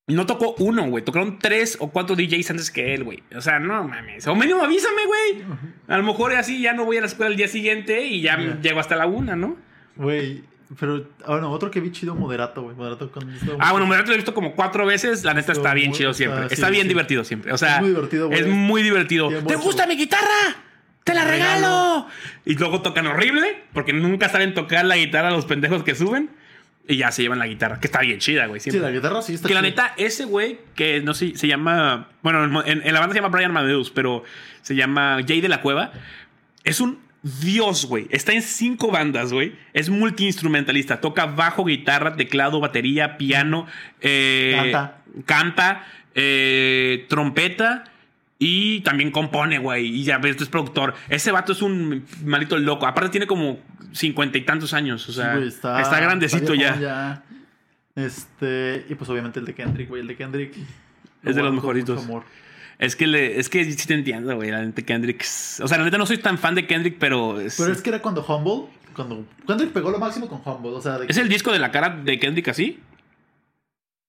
no 0.05 0.25
tocó 0.27 0.53
uno, 0.59 0.85
güey. 0.87 1.03
Tocaron 1.03 1.39
tres 1.39 1.77
o 1.79 1.89
cuatro 1.89 2.15
DJs 2.15 2.51
antes 2.51 2.69
que 2.71 2.93
él, 2.93 3.03
güey. 3.03 3.23
O 3.35 3.41
sea, 3.41 3.59
no 3.59 3.83
mames. 3.83 4.27
O 4.27 4.35
mínimo 4.35 4.61
avísame, 4.63 5.01
güey. 5.05 5.43
A 5.87 5.97
lo 5.97 6.03
mejor 6.03 6.33
así 6.35 6.61
ya 6.61 6.73
no 6.73 6.85
voy 6.85 6.97
a 6.97 7.01
la 7.01 7.07
escuela 7.07 7.31
el 7.31 7.37
día 7.37 7.47
siguiente 7.47 8.05
y 8.05 8.21
ya 8.21 8.37
Ya. 8.39 8.61
llego 8.61 8.79
hasta 8.79 8.95
la 8.95 9.07
una, 9.07 9.35
¿no? 9.35 9.57
Güey, 9.95 10.43
pero, 10.79 11.05
ah, 11.25 11.31
bueno, 11.31 11.51
otro 11.51 11.71
que 11.71 11.79
vi 11.79 11.91
chido, 11.91 12.13
Moderato, 12.15 12.61
güey. 12.61 12.75
Moderato 12.75 13.11
con... 13.11 13.29
Ah, 13.59 13.71
bueno, 13.71 13.85
Moderato 13.87 14.09
lo 14.09 14.13
he 14.15 14.17
visto 14.17 14.33
como 14.33 14.53
cuatro 14.55 14.85
veces. 14.85 15.23
La 15.23 15.33
neta 15.33 15.51
está 15.53 15.73
bien 15.73 15.89
muy- 15.89 15.97
chido 15.97 16.11
está- 16.11 16.17
siempre. 16.17 16.47
sí, 16.49 16.53
Está 16.55 16.69
bien 16.69 16.83
sí. 16.83 16.87
divertido 16.89 17.23
siempre. 17.23 17.53
O 17.53 17.57
sea, 17.57 17.75
Es 17.75 17.81
muy 17.81 17.89
divertido, 17.89 18.27
güey. 18.27 18.39
Es 18.39 18.47
muy 18.47 18.83
divertido. 18.83 19.29
¿Te 19.47 19.55
gusta 19.55 19.87
mi 19.87 19.95
guitarra? 19.95 20.55
¡Te 21.03 21.13
la 21.13 21.23
Te 21.23 21.31
regalo! 21.31 22.07
Y 22.45 22.55
luego 22.55 22.81
tocan 22.81 23.07
horrible 23.07 23.63
porque 23.71 23.93
nunca 23.93 24.27
saben 24.29 24.53
tocar 24.53 24.83
la 24.85 24.97
guitarra 24.97 25.31
los 25.31 25.45
pendejos 25.45 25.83
que 25.83 25.95
suben. 25.95 26.29
Y 26.89 26.95
ya 26.97 27.11
se 27.11 27.21
llevan 27.21 27.39
la 27.39 27.47
guitarra, 27.47 27.81
que 27.81 27.87
está 27.87 27.99
bien 27.99 28.19
chida, 28.19 28.45
güey. 28.45 28.61
Sí, 28.61 28.71
siempre. 28.71 28.89
la 28.91 28.95
guitarra 28.97 29.21
sí 29.21 29.33
está 29.33 29.47
Que 29.49 29.53
la 29.53 29.59
chida. 29.59 29.69
neta, 29.69 29.93
ese 29.97 30.23
güey, 30.23 30.59
que 30.73 31.01
no 31.01 31.13
sé, 31.13 31.35
se 31.35 31.45
llama. 31.47 32.07
Bueno, 32.23 32.63
en, 32.65 32.81
en 32.81 32.93
la 32.93 32.99
banda 33.01 33.13
se 33.13 33.19
llama 33.21 33.27
Brian 33.35 33.51
Amadeus, 33.51 33.89
pero 33.91 34.23
se 34.61 34.73
llama 34.73 35.19
Jay 35.27 35.41
de 35.41 35.49
la 35.49 35.59
Cueva. 35.61 35.91
Es 36.63 36.79
un 36.79 36.99
dios, 37.23 37.85
güey. 37.85 38.07
Está 38.09 38.33
en 38.33 38.41
cinco 38.41 38.91
bandas, 38.91 39.33
güey. 39.33 39.55
Es 39.73 39.89
multiinstrumentalista. 39.89 41.01
Toca 41.01 41.25
bajo, 41.25 41.65
guitarra, 41.65 42.15
teclado, 42.15 42.59
batería, 42.59 43.17
piano. 43.17 43.67
eh, 44.01 44.53
Canta. 44.55 44.97
Canta. 45.25 45.83
eh, 46.15 47.05
trompeta. 47.09 47.83
Y 48.39 48.81
también 48.81 49.09
compone, 49.11 49.57
güey. 49.57 49.87
Y 49.87 50.03
ya 50.03 50.19
ves, 50.19 50.39
es 50.39 50.47
productor. 50.47 50.93
Ese 51.09 51.31
vato 51.31 51.53
es 51.53 51.61
un 51.63 52.05
malito 52.23 52.57
loco. 52.59 52.85
Aparte, 52.85 53.09
tiene 53.09 53.25
como 53.25 53.59
cincuenta 53.93 54.37
y 54.37 54.41
tantos 54.41 54.73
años. 54.73 55.09
O 55.09 55.11
sea, 55.11 55.37
Sí, 55.39 55.47
está, 55.47 55.99
grandecito 55.99 56.53
ya. 56.53 57.23
Este, 57.95 58.85
y 58.89 58.93
pues 58.95 59.09
obviamente 59.09 59.39
el 59.39 59.45
de 59.45 59.55
Kendrick, 59.55 59.89
güey. 59.89 60.01
El 60.01 60.07
de 60.07 60.15
Kendrick. 60.15 60.53
Es 61.23 61.35
de 61.35 61.41
los 61.41 61.53
mejoritos. 61.53 62.03
amor. 62.03 62.23
Es 62.79 62.95
que, 62.95 63.07
le, 63.07 63.39
es 63.39 63.49
que 63.49 63.65
sí 63.71 63.87
te 63.87 63.93
entiendo, 63.95 64.35
güey. 64.35 64.51
La 64.51 64.61
neta 64.63 64.81
Kendrick. 64.83 65.21
O 65.61 65.67
sea, 65.67 65.77
la 65.79 65.83
neta 65.85 65.97
no 65.97 66.05
soy 66.05 66.19
tan 66.19 66.37
fan 66.37 66.53
de 66.55 66.67
Kendrick, 66.67 66.97
pero 66.99 67.39
es, 67.39 67.57
Pero 67.57 67.71
es 67.71 67.81
que 67.81 67.89
era 67.89 68.01
cuando 68.01 68.23
Humble, 68.23 68.69
cuando 68.95 69.25
Kendrick 69.47 69.71
pegó 69.71 69.89
lo 69.89 69.97
máximo 69.97 70.27
con 70.27 70.41
Humble, 70.45 70.71
o 70.71 70.81
sea, 70.81 70.99
de 70.99 71.07
¿Es 71.07 71.15
que- 71.15 71.21
el 71.21 71.29
disco 71.29 71.51
de 71.51 71.59
la 71.59 71.71
cara 71.71 71.89
de 71.89 72.19
Kendrick 72.19 72.47
así. 72.49 72.79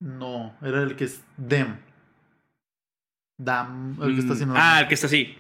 no, 0.01 0.55
era 0.63 0.83
el 0.83 0.97
que 0.97 1.05
es 1.05 1.23
Dem. 1.37 1.77
Dam, 3.41 3.97
el 4.03 4.15
que 4.15 4.21
está 4.21 4.33
haciendo. 4.33 4.55
Ah, 4.59 4.81
el 4.81 4.89
que 4.89 4.95
está 4.95 5.07
así. 5.07 5.39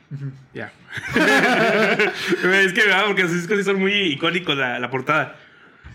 Ya. 0.54 0.72
es 1.16 2.72
que, 2.72 2.80
¿verdad? 2.86 3.06
Porque 3.08 3.22
los 3.24 3.32
discos 3.32 3.58
sí 3.58 3.64
son 3.64 3.80
muy 3.80 3.92
icónicos, 3.92 4.56
la, 4.56 4.78
la 4.78 4.88
portada. 4.88 5.36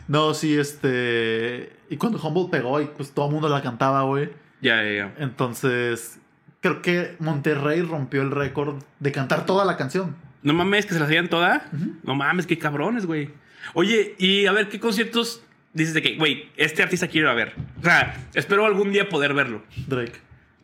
No, 0.09 0.33
sí, 0.33 0.57
este. 0.57 1.71
Y 1.89 1.95
cuando 1.95 2.19
Humble 2.19 2.49
pegó, 2.51 2.81
y 2.81 2.85
pues 2.87 3.11
todo 3.13 3.27
el 3.27 3.31
mundo 3.31 3.47
la 3.47 3.61
cantaba, 3.61 4.03
güey. 4.03 4.29
Ya, 4.61 4.83
ya, 4.83 4.91
ya. 4.91 5.15
Entonces, 5.17 6.19
creo 6.63 6.81
que 6.81 7.15
Monterrey 7.19 7.81
rompió 7.81 8.21
el 8.21 8.31
récord 8.31 8.81
de 8.99 9.11
cantar 9.11 9.45
toda 9.45 9.65
la 9.65 9.75
canción. 9.75 10.15
No 10.41 10.53
mames, 10.53 10.85
que 10.85 10.93
se 10.93 10.99
las 10.99 11.09
hacían 11.09 11.27
toda. 11.27 11.69
No 12.03 12.15
mames, 12.15 12.47
qué 12.47 12.57
cabrones, 12.57 13.05
güey. 13.05 13.29
Oye, 13.73 14.15
y 14.17 14.45
a 14.45 14.53
ver, 14.53 14.69
¿qué 14.69 14.79
conciertos 14.79 15.43
dices 15.73 15.93
de 15.93 16.01
que, 16.01 16.15
güey, 16.15 16.49
este 16.55 16.81
artista 16.81 17.07
quiero 17.07 17.27
ir 17.27 17.31
a 17.31 17.35
ver? 17.35 17.53
O 17.79 17.83
sea, 17.83 18.15
espero 18.33 18.65
algún 18.65 18.93
día 18.93 19.09
poder 19.09 19.33
verlo. 19.33 19.61
Drake. 19.87 20.13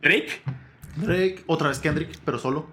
¿Drake? 0.00 0.40
Drake, 0.96 1.44
otra 1.46 1.68
vez 1.68 1.78
Kendrick, 1.78 2.18
pero 2.24 2.38
solo. 2.38 2.70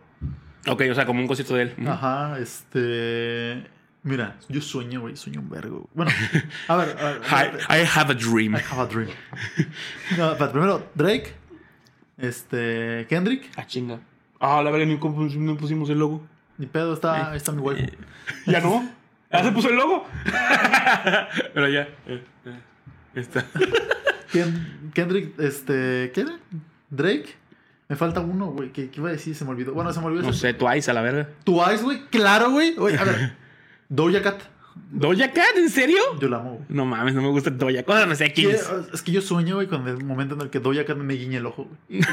Ok, 0.65 0.84
o 0.89 0.95
sea, 0.95 1.05
como 1.05 1.19
un 1.19 1.28
concierto 1.28 1.55
de 1.55 1.63
él. 1.63 1.75
Ajá, 1.86 2.39
este. 2.39 3.67
Mira, 4.03 4.38
yo 4.47 4.61
sueño, 4.61 5.01
güey, 5.01 5.17
sueño 5.17 5.41
un 5.41 5.49
vergo. 5.49 5.89
Bueno, 5.93 6.11
a 6.69 6.75
ver, 6.78 6.97
a 6.97 7.03
ver, 7.03 7.21
a 7.30 7.43
ver. 7.43 7.61
I, 7.69 7.82
I 7.82 7.86
have 7.93 8.09
a 8.09 8.15
dream. 8.15 8.55
I 8.55 8.61
have 8.71 8.82
a 8.82 8.86
dream. 8.86 9.09
No, 10.17 10.34
pero 10.38 10.51
primero, 10.51 10.91
Drake, 10.95 11.34
este, 12.18 13.05
Kendrick. 13.09 13.49
Ah, 13.55 13.65
chinga. 13.65 13.99
Ah, 14.39 14.61
la 14.63 14.72
verdad, 14.72 14.86
ni 14.88 14.97
cómo 14.97 15.24
no 15.26 15.57
pusimos 15.57 15.89
el 15.89 15.99
logo. 15.99 16.26
Ni 16.57 16.65
pedo, 16.65 16.93
está, 16.93 17.32
ahí 17.32 17.38
está 17.38 17.51
mi 17.51 17.61
waifu. 17.61 17.86
¿Ya 18.45 18.59
no? 18.61 18.88
¿Ya 19.32 19.43
se 19.43 19.51
puso 19.51 19.70
el 19.70 19.76
logo? 19.76 20.05
Pero 21.53 21.68
ya. 21.70 21.82
eh, 22.07 22.24
eh, 22.45 22.59
Está. 23.15 23.45
Ken- 24.32 24.91
Kendrick, 24.93 25.39
este, 25.39 26.11
¿qué 26.13 26.22
era? 26.22 26.38
Drake. 26.89 27.36
Me 27.89 27.95
falta 27.95 28.20
uno, 28.20 28.47
güey. 28.47 28.72
¿Qué, 28.72 28.89
qué 28.89 28.99
iba 28.99 29.09
a 29.09 29.13
decir? 29.13 29.34
Se 29.36 29.45
me 29.45 29.51
olvidó. 29.51 29.74
Bueno, 29.74 29.93
se 29.93 29.99
me 30.01 30.07
olvidó. 30.07 30.24
No 30.24 30.34
sé, 30.34 30.53
Twice 30.53 30.91
a 30.91 30.93
la 30.93 31.01
verga. 31.01 31.30
Twice, 31.43 31.84
güey. 31.84 32.05
Claro, 32.09 32.51
güey. 32.51 32.76
A 32.97 33.03
ver. 33.03 33.34
Doja 33.89 34.22
Cat. 34.22 34.41
¿Doja 34.91 35.32
Cat? 35.32 35.57
¿En 35.57 35.69
serio? 35.69 35.97
Yo 36.19 36.30
la 36.30 36.38
amo, 36.38 36.51
güey. 36.55 36.65
No 36.69 36.86
mames, 36.86 37.13
no 37.13 37.21
me 37.21 37.30
gusta 37.30 37.49
Doja 37.49 37.84
Cat. 37.84 38.07
No 38.07 38.15
sé 38.15 38.32
quién 38.34 38.51
es. 38.51 38.69
Es 38.93 39.01
que 39.01 39.11
yo 39.11 39.21
sueño, 39.21 39.55
güey, 39.55 39.67
con 39.67 39.88
el 39.88 40.03
momento 40.03 40.36
en 40.36 40.41
el 40.41 40.49
que 40.49 40.59
Doja 40.59 40.86
Cat 40.86 40.97
me 40.97 41.13
guiñe 41.13 41.38
el 41.38 41.45
ojo, 41.45 41.69
güey. 41.89 42.01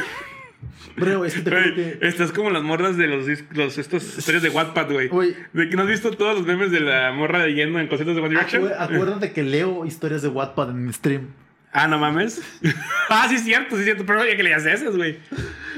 Bro, 0.96 1.18
güey, 1.18 1.28
es 1.28 1.36
que 1.36 1.42
te 1.42 1.50
juro 1.50 1.62
Güey, 1.62 1.98
que... 1.98 2.06
Estás 2.08 2.32
como 2.32 2.48
las 2.50 2.62
morras 2.62 2.96
de 2.96 3.06
los, 3.06 3.28
estos 3.28 4.16
historias 4.18 4.42
de 4.42 4.48
Wattpad, 4.48 4.90
güey. 4.92 5.08
Güey. 5.08 5.36
¿De 5.52 5.68
que 5.68 5.76
no 5.76 5.82
has 5.82 5.88
visto 5.88 6.10
todos 6.12 6.36
los 6.38 6.46
memes 6.46 6.70
de 6.70 6.80
la 6.80 7.12
morra 7.12 7.44
leyendo 7.46 7.78
en 7.80 7.86
conciertos 7.88 8.16
de 8.16 8.22
One 8.22 8.30
Direction? 8.30 8.62
Acu- 8.64 8.74
Acuérdate 8.78 9.32
que 9.32 9.42
leo 9.42 9.84
historias 9.84 10.22
de 10.22 10.28
Wattpad 10.28 10.70
en 10.70 10.86
mi 10.86 10.92
stream. 10.92 11.28
Ah, 11.72 11.86
no 11.88 11.98
mames. 11.98 12.40
ah, 13.10 13.26
sí 13.28 13.34
es 13.34 13.44
cierto, 13.44 13.74
sí 13.76 13.80
es 13.80 13.84
cierto. 13.84 14.06
Pero 14.06 14.24
ya 14.24 14.36
que 14.36 14.42
le 14.42 14.54
haces 14.54 14.80
esas, 14.80 14.96
güey. 14.96 15.18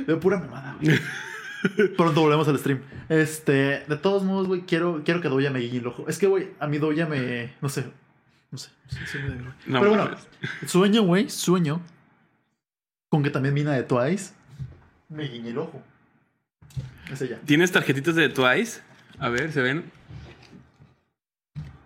De 0.07 0.15
pura 0.17 0.39
mamada, 0.39 0.77
güey. 0.81 0.99
Pronto 1.97 2.21
volvemos 2.21 2.49
al 2.49 2.59
stream. 2.59 2.81
Este, 3.09 3.85
de 3.87 3.97
todos 3.97 4.25
modos, 4.25 4.47
güey, 4.47 4.63
quiero, 4.63 5.03
quiero 5.05 5.21
que 5.21 5.29
Doya 5.29 5.51
me 5.51 5.61
guiñe 5.61 5.79
el 5.79 5.87
ojo. 5.87 6.05
Es 6.09 6.19
que, 6.19 6.27
güey, 6.27 6.51
a 6.59 6.67
mí 6.67 6.79
Doya 6.79 7.07
me. 7.07 7.55
No 7.61 7.69
sé. 7.69 7.85
No 8.51 8.59
sé. 8.59 8.71
sí, 8.89 9.19
me. 9.19 9.37
No 9.67 9.81
Pero 9.81 9.91
bueno, 9.91 10.17
sueño, 10.67 11.03
güey, 11.03 11.29
sueño. 11.31 11.81
Con 13.09 13.23
que 13.23 13.31
también 13.31 13.55
Mina 13.55 13.73
de 13.73 13.83
Twice 13.83 14.33
me 15.09 15.25
guiñe 15.25 15.51
el 15.51 15.59
ojo. 15.59 15.83
¿Tienes 17.45 17.71
tarjetitas 17.71 18.15
de 18.17 18.29
Twice? 18.29 18.81
A 19.19 19.29
ver, 19.29 19.53
¿se 19.53 19.63
ven? 19.63 19.91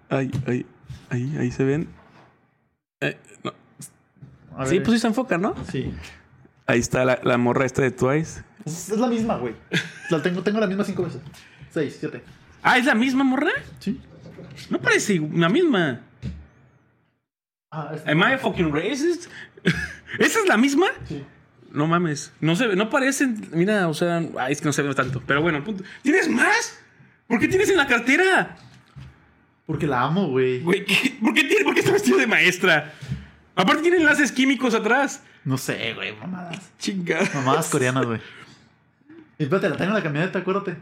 Ahí, 0.09 0.31
ahí, 0.47 0.67
ahí, 1.11 1.37
ahí 1.39 1.51
se 1.51 1.65
ven. 1.65 1.89
Eh, 3.01 3.19
no. 3.45 3.53
Sí, 4.67 4.81
pues 4.81 4.95
sí 4.95 4.99
se 4.99 5.07
enfoca, 5.07 5.39
¿no? 5.39 5.55
Sí. 5.71 5.95
Ahí 6.67 6.81
está 6.81 7.05
la, 7.05 7.21
la 7.23 7.39
morra 7.39 7.67
esta 7.67 7.83
de 7.83 7.91
Twice. 7.91 8.43
Es, 8.65 8.91
es 8.91 8.99
la 8.99 9.07
misma, 9.07 9.37
güey. 9.37 9.55
La 10.11 10.21
tengo, 10.23 10.43
tengo 10.43 10.61
la 10.61 10.67
misma 10.67 10.85
cinco 10.85 11.05
veces. 11.05 11.21
Seis, 11.71 11.97
siete. 11.99 12.23
Ah, 12.63 12.77
¿es 12.79 12.85
la 12.87 12.95
misma 12.95 13.25
morra? 13.25 13.51
Sí. 13.79 14.01
No 14.71 14.81
parece 14.81 15.21
la 15.33 15.49
misma. 15.49 16.01
Ah, 17.71 17.93
es- 17.95 18.07
Am 18.07 18.21
I 18.21 18.37
fucking 18.39 18.73
racist? 18.75 19.31
¿Esa 20.19 20.39
es 20.41 20.47
la 20.49 20.57
misma? 20.57 20.87
Sí. 21.09 21.25
No 21.73 21.87
mames. 21.87 22.33
No 22.41 22.57
se 22.57 22.67
ve, 22.67 22.77
no 22.77 22.91
parecen. 22.91 23.49
Mira, 23.53 23.89
o 23.89 23.95
sea, 23.95 24.23
ay, 24.39 24.53
es 24.53 24.61
que 24.61 24.67
no 24.67 24.73
se 24.73 24.83
ve 24.83 24.93
tanto. 24.95 25.23
Pero 25.27 25.41
bueno, 25.41 25.63
punto. 25.63 25.85
¿Tienes 26.03 26.29
más? 26.29 26.79
¿Por 27.29 27.39
qué 27.39 27.47
tienes 27.47 27.71
en 27.71 27.77
la 27.77 27.87
cartera? 27.87 28.57
Porque 29.67 29.87
la 29.87 30.03
amo, 30.03 30.29
güey. 30.29 30.61
Güey, 30.63 30.85
¿qué- 30.85 31.17
¿por 31.23 31.33
qué, 31.33 31.45
tiene, 31.45 31.65
¿por 31.65 31.75
qué 31.75 31.81
está 31.81 31.93
vestido 31.93 32.19
de 32.19 32.27
maestra? 32.27 32.93
Aparte 33.55 33.83
tiene 33.83 33.99
enlaces 33.99 34.33
químicos 34.33 34.75
atrás. 34.75 35.23
No 35.45 35.57
sé, 35.57 35.95
güey, 35.95 36.15
mamadas. 36.17 36.73
Chinga. 36.79 37.21
Mamadas 37.35 37.69
coreanas, 37.69 38.05
güey. 38.05 38.21
Y 39.41 39.45
espérate, 39.45 39.69
la 39.71 39.77
tengo 39.77 39.89
en 39.91 39.95
la 39.97 40.03
camioneta, 40.03 40.39
acuérdate. 40.39 40.77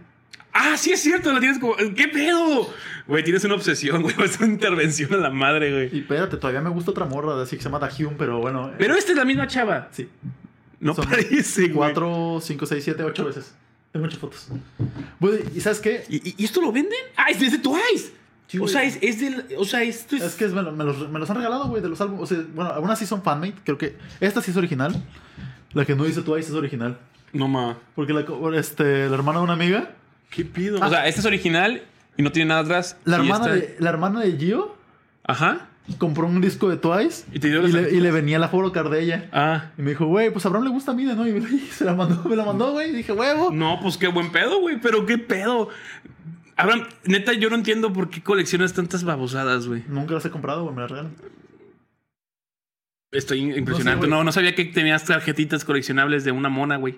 Ah, 0.53 0.77
sí 0.77 0.91
es 0.93 1.01
cierto, 1.01 1.33
la 1.33 1.39
tienes 1.41 1.59
como. 1.59 1.77
¿Qué 1.77 2.09
pedo? 2.09 2.69
Güey, 3.07 3.23
tienes 3.23 3.45
una 3.45 3.55
obsesión, 3.55 4.03
güey. 4.03 4.15
Es 4.25 4.39
una 4.41 4.49
intervención 4.49 5.15
a 5.15 5.17
la 5.19 5.31
madre, 5.31 5.71
güey. 5.73 5.97
Y 5.97 6.01
espérate, 6.01 6.37
todavía 6.37 6.61
me 6.61 6.69
gusta 6.71 6.91
otra 6.91 7.05
morra 7.07 7.37
de 7.37 7.45
así 7.45 7.57
que 7.57 7.63
se 7.63 7.69
llama 7.71 7.79
Dahyun, 7.79 8.17
pero 8.19 8.41
bueno. 8.41 8.69
eh, 8.69 8.75
Pero 8.77 8.95
esta 8.95 9.13
es 9.13 9.17
la 9.17 9.25
misma 9.25 9.47
chava. 9.47 9.89
Sí. 9.93 10.09
No 10.81 10.95
Son 10.95 11.07
parece, 11.07 11.63
güey. 11.63 11.73
Cuatro, 11.75 12.41
cinco, 12.43 12.67
seis, 12.67 12.83
siete, 12.85 13.03
ocho 13.05 13.25
veces. 13.25 13.55
Tengo 13.93 14.05
muchas 14.05 14.19
fotos. 14.21 14.49
Güey, 15.21 15.41
¿y 15.55 15.61
sabes 15.61 15.79
qué? 15.81 16.05
¿Y, 16.09 16.45
esto 16.45 16.61
lo 16.61 16.73
venden? 16.73 16.99
Ah, 17.17 17.27
es 17.31 17.39
de 17.41 17.59
Twice. 17.59 18.13
Sí, 18.49 18.59
o 18.59 18.63
güey. 18.63 18.73
sea, 18.73 18.83
es, 18.83 18.99
es 19.01 19.21
del. 19.21 19.45
O 19.57 19.65
sea, 19.65 19.83
esto 19.83 20.17
es. 20.17 20.23
Es 20.23 20.35
que 20.35 20.45
es- 20.47 20.53
me, 20.53 20.63
lo- 20.63 20.73
me 20.73 20.83
los, 20.85 21.09
me 21.09 21.19
los 21.21 21.31
han 21.31 21.37
regalado, 21.37 21.69
güey, 21.69 21.81
de 21.83 21.89
los 21.89 22.01
álbumes. 22.01 22.23
O 22.23 22.27
sea, 22.27 22.45
bueno, 22.55 22.73
algunas 22.73 22.99
sí 22.99 23.07
son 23.07 23.23
fanmade. 23.23 23.55
Creo 23.65 23.79
que 23.79 23.97
esta 24.21 24.43
sí 24.43 24.51
es 24.51 24.57
original. 24.57 25.01
La 25.73 25.85
que 25.85 25.95
no 25.95 26.05
dice 26.05 26.23
Twice 26.23 26.49
es 26.49 26.55
original. 26.55 26.99
No 27.33 27.49
ma. 27.49 27.79
Porque 27.95 28.13
la, 28.13 28.25
este, 28.57 29.09
la 29.09 29.15
hermana 29.15 29.39
de 29.39 29.45
una 29.45 29.53
amiga, 29.55 29.91
¿Qué 30.31 30.45
pido? 30.45 30.79
Ah. 30.83 30.87
O 30.87 30.91
sea, 30.91 31.07
esta 31.07 31.21
es 31.21 31.27
original 31.27 31.83
y 32.17 32.23
no 32.23 32.33
tiene 32.33 32.49
nada 32.49 32.61
atrás. 32.61 32.97
la 33.05 33.17
hermana, 33.17 33.55
esta- 33.55 33.55
de, 33.55 33.77
la 33.79 33.91
hermana 33.91 34.21
de 34.21 34.37
Gio, 34.37 34.77
Ajá. 35.25 35.69
compró 35.99 36.27
un 36.27 36.41
disco 36.41 36.69
de 36.69 36.77
Twice 36.77 37.25
Y 37.33 37.39
te 37.39 37.49
dio 37.49 37.61
y, 37.61 37.73
las 37.73 37.83
le, 37.83 37.95
y 37.95 38.01
le 38.01 38.11
venía 38.11 38.39
la 38.39 38.49
photocard 38.49 38.91
de 38.91 39.03
ella. 39.03 39.29
Ah. 39.33 39.71
Y 39.79 39.83
me 39.83 39.91
dijo, 39.91 40.07
güey, 40.07 40.31
pues 40.31 40.45
a 40.45 40.49
Abraham 40.49 40.65
le 40.65 40.71
gusta 40.71 40.93
Mina, 40.93 41.15
¿no? 41.15 41.27
Y 41.27 41.33
me, 41.33 41.51
y 41.51 41.61
se 41.61 41.85
la 41.85 41.95
mandó, 41.95 42.29
me 42.29 42.37
la 42.37 42.45
mandó, 42.45 42.73
güey. 42.73 42.91
Y 42.91 42.97
dije, 42.97 43.13
huevo. 43.13 43.51
No, 43.53 43.79
pues 43.81 43.97
qué 43.97 44.09
buen 44.09 44.31
pedo, 44.33 44.61
güey. 44.61 44.81
Pero 44.81 45.07
qué 45.07 45.19
pedo. 45.19 45.69
Abraham, 46.57 46.89
neta, 47.05 47.33
yo 47.35 47.51
no 47.51 47.57
entiendo 47.57 47.93
por 47.93 48.11
qué 48.11 48.23
coleccionas 48.23 48.73
tantas 48.75 49.05
babosadas, 49.05 49.67
güey. 49.67 49.85
Nunca 49.89 50.15
las 50.15 50.25
he 50.25 50.31
comprado, 50.31 50.65
güey, 50.65 50.75
me 50.75 50.83
las 50.83 50.91
regalan. 50.91 51.15
Estoy 53.13 53.55
impresionante. 53.57 54.07
No, 54.07 54.23
no, 54.23 54.33
sabía 54.33 54.55
que 54.55 54.67
tenías 54.67 55.05
tarjetitas 55.05 55.65
coleccionables 55.65 56.25
de 56.25 56.33
una 56.33 56.49
mona, 56.49 56.77
güey. 56.77 56.97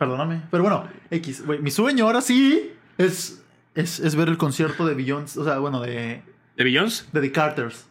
Perdóname. 0.00 0.40
Pero 0.50 0.62
bueno, 0.62 0.88
X, 1.10 1.44
güey. 1.44 1.58
Mi 1.60 1.70
sueño 1.70 2.06
ahora 2.06 2.22
sí 2.22 2.72
es, 2.96 3.44
es, 3.74 4.00
es 4.00 4.14
ver 4.16 4.28
el 4.30 4.38
concierto 4.38 4.86
de 4.86 4.94
Beyoncé, 4.94 5.38
o 5.38 5.44
sea, 5.44 5.58
bueno, 5.58 5.80
de, 5.82 6.22
¿De 6.56 6.64
Billions? 6.64 7.06
de 7.12 7.20
The 7.20 7.30
Carters. 7.32 7.86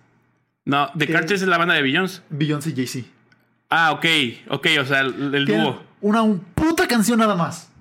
No, 0.65 0.89
The 0.97 1.05
¿Qué? 1.05 1.13
Carters 1.13 1.43
es 1.43 1.47
la 1.47 1.59
banda 1.59 1.75
de 1.75 1.83
Billions. 1.83 2.23
Beyoncé 2.31 2.71
y 2.71 2.75
Jay-Z. 2.75 3.07
Ah, 3.69 3.91
ok. 3.91 4.05
Ok, 4.49 4.67
o 4.81 4.85
sea, 4.85 5.01
el, 5.01 5.45
dúo. 5.45 5.83
Una 6.01 6.23
un 6.23 6.39
puta 6.39 6.87
canción 6.87 7.19
nada 7.19 7.35
más. 7.35 7.71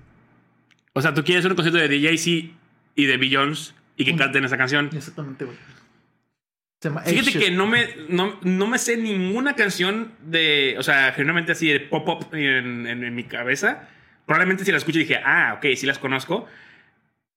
O 0.93 1.01
sea, 1.01 1.11
tú 1.13 1.23
quieres 1.23 1.43
un 1.45 1.55
concierto 1.55 1.79
de 1.79 1.99
Jay-Z 1.99 2.55
y 2.95 3.05
de 3.05 3.17
Billions 3.17 3.73
y 3.97 4.05
que 4.05 4.15
canten 4.15 4.45
esa 4.45 4.57
canción. 4.57 4.91
Exactamente, 4.93 5.45
güey. 5.45 5.57
Fíjate 7.05 7.33
que 7.37 7.51
no 7.51 7.65
me, 7.67 7.89
no, 8.09 8.39
no 8.43 8.67
me 8.67 8.77
sé 8.77 8.95
ninguna 8.95 9.55
canción 9.55 10.13
de. 10.23 10.75
O 10.77 10.83
sea, 10.83 11.11
generalmente 11.13 11.51
así 11.51 11.67
de 11.67 11.79
pop-up 11.81 12.27
en, 12.33 12.85
en- 12.87 13.03
en 13.03 13.15
mi 13.15 13.23
cabeza. 13.25 13.89
Probablemente 14.29 14.63
si 14.63 14.71
la 14.71 14.77
escucho 14.77 14.99
dije, 14.99 15.17
ah, 15.25 15.55
ok, 15.57 15.65
sí 15.75 15.87
las 15.87 15.97
conozco. 15.97 16.45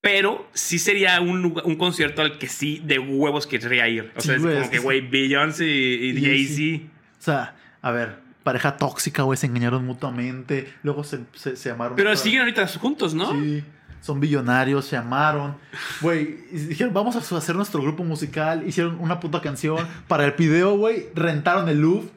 Pero 0.03 0.47
sí 0.53 0.79
sería 0.79 1.23
un, 1.23 1.59
un 1.65 1.77
concierto 1.77 2.21
al 2.21 2.37
que 2.37 2.49
sí 2.49 2.83
de 2.85 2.99
huevos 2.99 3.47
querría 3.47 3.89
ir. 3.89 4.13
O 4.15 4.21
Sí, 4.21 4.27
sea, 4.27 4.37
es 4.37 4.43
güey, 4.43 4.53
como 4.55 4.65
es 4.67 4.71
que, 4.71 4.79
güey, 4.79 5.01
Beyoncé 5.01 5.65
y, 5.65 6.23
Jay-Z. 6.23 6.85
O 7.19 7.23
sea, 7.23 7.55
a 7.81 7.91
ver, 7.93 8.19
pareja 8.43 8.77
tóxica, 8.77 9.23
güey, 9.23 9.39
se 9.39 9.47
engañaron 9.47 9.87
mutuamente. 9.87 10.71
Luego 10.83 11.03
se, 11.03 11.21
se, 11.33 11.57
se 11.57 11.71
amaron. 11.71 11.97
Pero 11.97 12.15
siguen 12.15 12.41
ahorita 12.41 12.67
juntos, 12.69 13.15
¿no? 13.15 13.33
Sí, 13.33 13.65
son 14.03 14.21
billonarios, 14.21 14.85
se 14.85 14.99
amaron. 14.99 15.57
Güey, 16.03 16.37
dijeron, 16.51 16.93
vamos 16.93 17.17
a 17.17 17.39
hacer 17.39 17.57
nuestro 17.57 17.81
grupo 17.81 18.05
musical. 18.05 18.69
Hicieron 18.69 19.01
una 19.01 19.19
puta 19.19 19.41
canción. 19.41 19.79
Para 20.09 20.27
el 20.27 20.33
video, 20.33 20.77
güey, 20.77 21.07
rentaron 21.15 21.71
el 21.71 21.81
Louvre, 21.81 22.11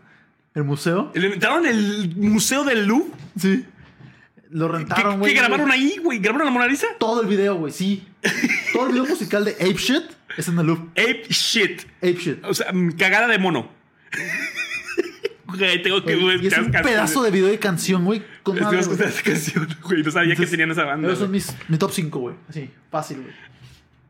el 0.53 0.65
museo. 0.65 1.11
Le 1.15 1.28
inventaron 1.28 1.65
el 1.65 2.13
Museo 2.17 2.65
del 2.65 2.88
Louvre. 2.88 3.13
Sí. 3.39 3.63
Lo 4.56 4.68
¿Qué, 4.72 4.78
rentaron, 4.78 5.14
qué 5.16 5.20
güey. 5.20 5.34
grabaron 5.34 5.70
ahí, 5.70 5.97
güey? 6.01 6.20
¿Grabaron 6.20 6.45
la 6.45 6.51
Mona 6.51 6.68
Lisa? 6.68 6.88
Todo 6.97 7.22
el 7.22 7.28
video, 7.28 7.56
güey, 7.56 7.74
sí. 7.74 8.08
Todo 8.72 8.86
el 8.88 8.93
video 8.93 9.06
musical 9.06 9.43
de 9.43 9.51
Ape 9.51 9.74
Shit 9.74 10.03
es 10.38 10.47
en 10.47 10.58
el 10.58 10.66
Louvre. 10.68 10.84
Ape 10.91 11.26
shit. 11.30 11.82
Ape 11.97 12.14
Shit. 12.16 12.45
O 12.45 12.53
sea, 12.53 12.72
mm, 12.72 12.91
cagada 12.91 13.28
de 13.28 13.38
mono. 13.38 13.70
Güey, 15.47 15.82
tengo 15.84 16.03
que 16.03 16.16
Güey, 16.16 16.43
y 16.43 16.47
es 16.47 16.58
un 16.58 16.72
pedazo 16.72 17.22
de 17.22 17.32
video 17.32 17.53
y 17.53 17.58
canción, 17.58 18.03
güey. 18.03 18.24
Con 18.43 18.58
esa 18.58 19.24
canción, 19.24 19.68
güey. 19.84 20.03
No 20.03 20.12
sabía 20.12 20.36
que 20.36 20.45
tenían 20.47 20.72
esa 20.72 20.84
banda. 20.86 21.08
Esos 21.08 21.20
son 21.20 21.32
mis, 21.32 21.53
mi 21.68 21.78
top 21.78 21.91
5, 21.91 22.20
güey. 22.20 22.36
Así, 22.49 22.70
fácil, 22.89 23.22
güey. 23.22 23.34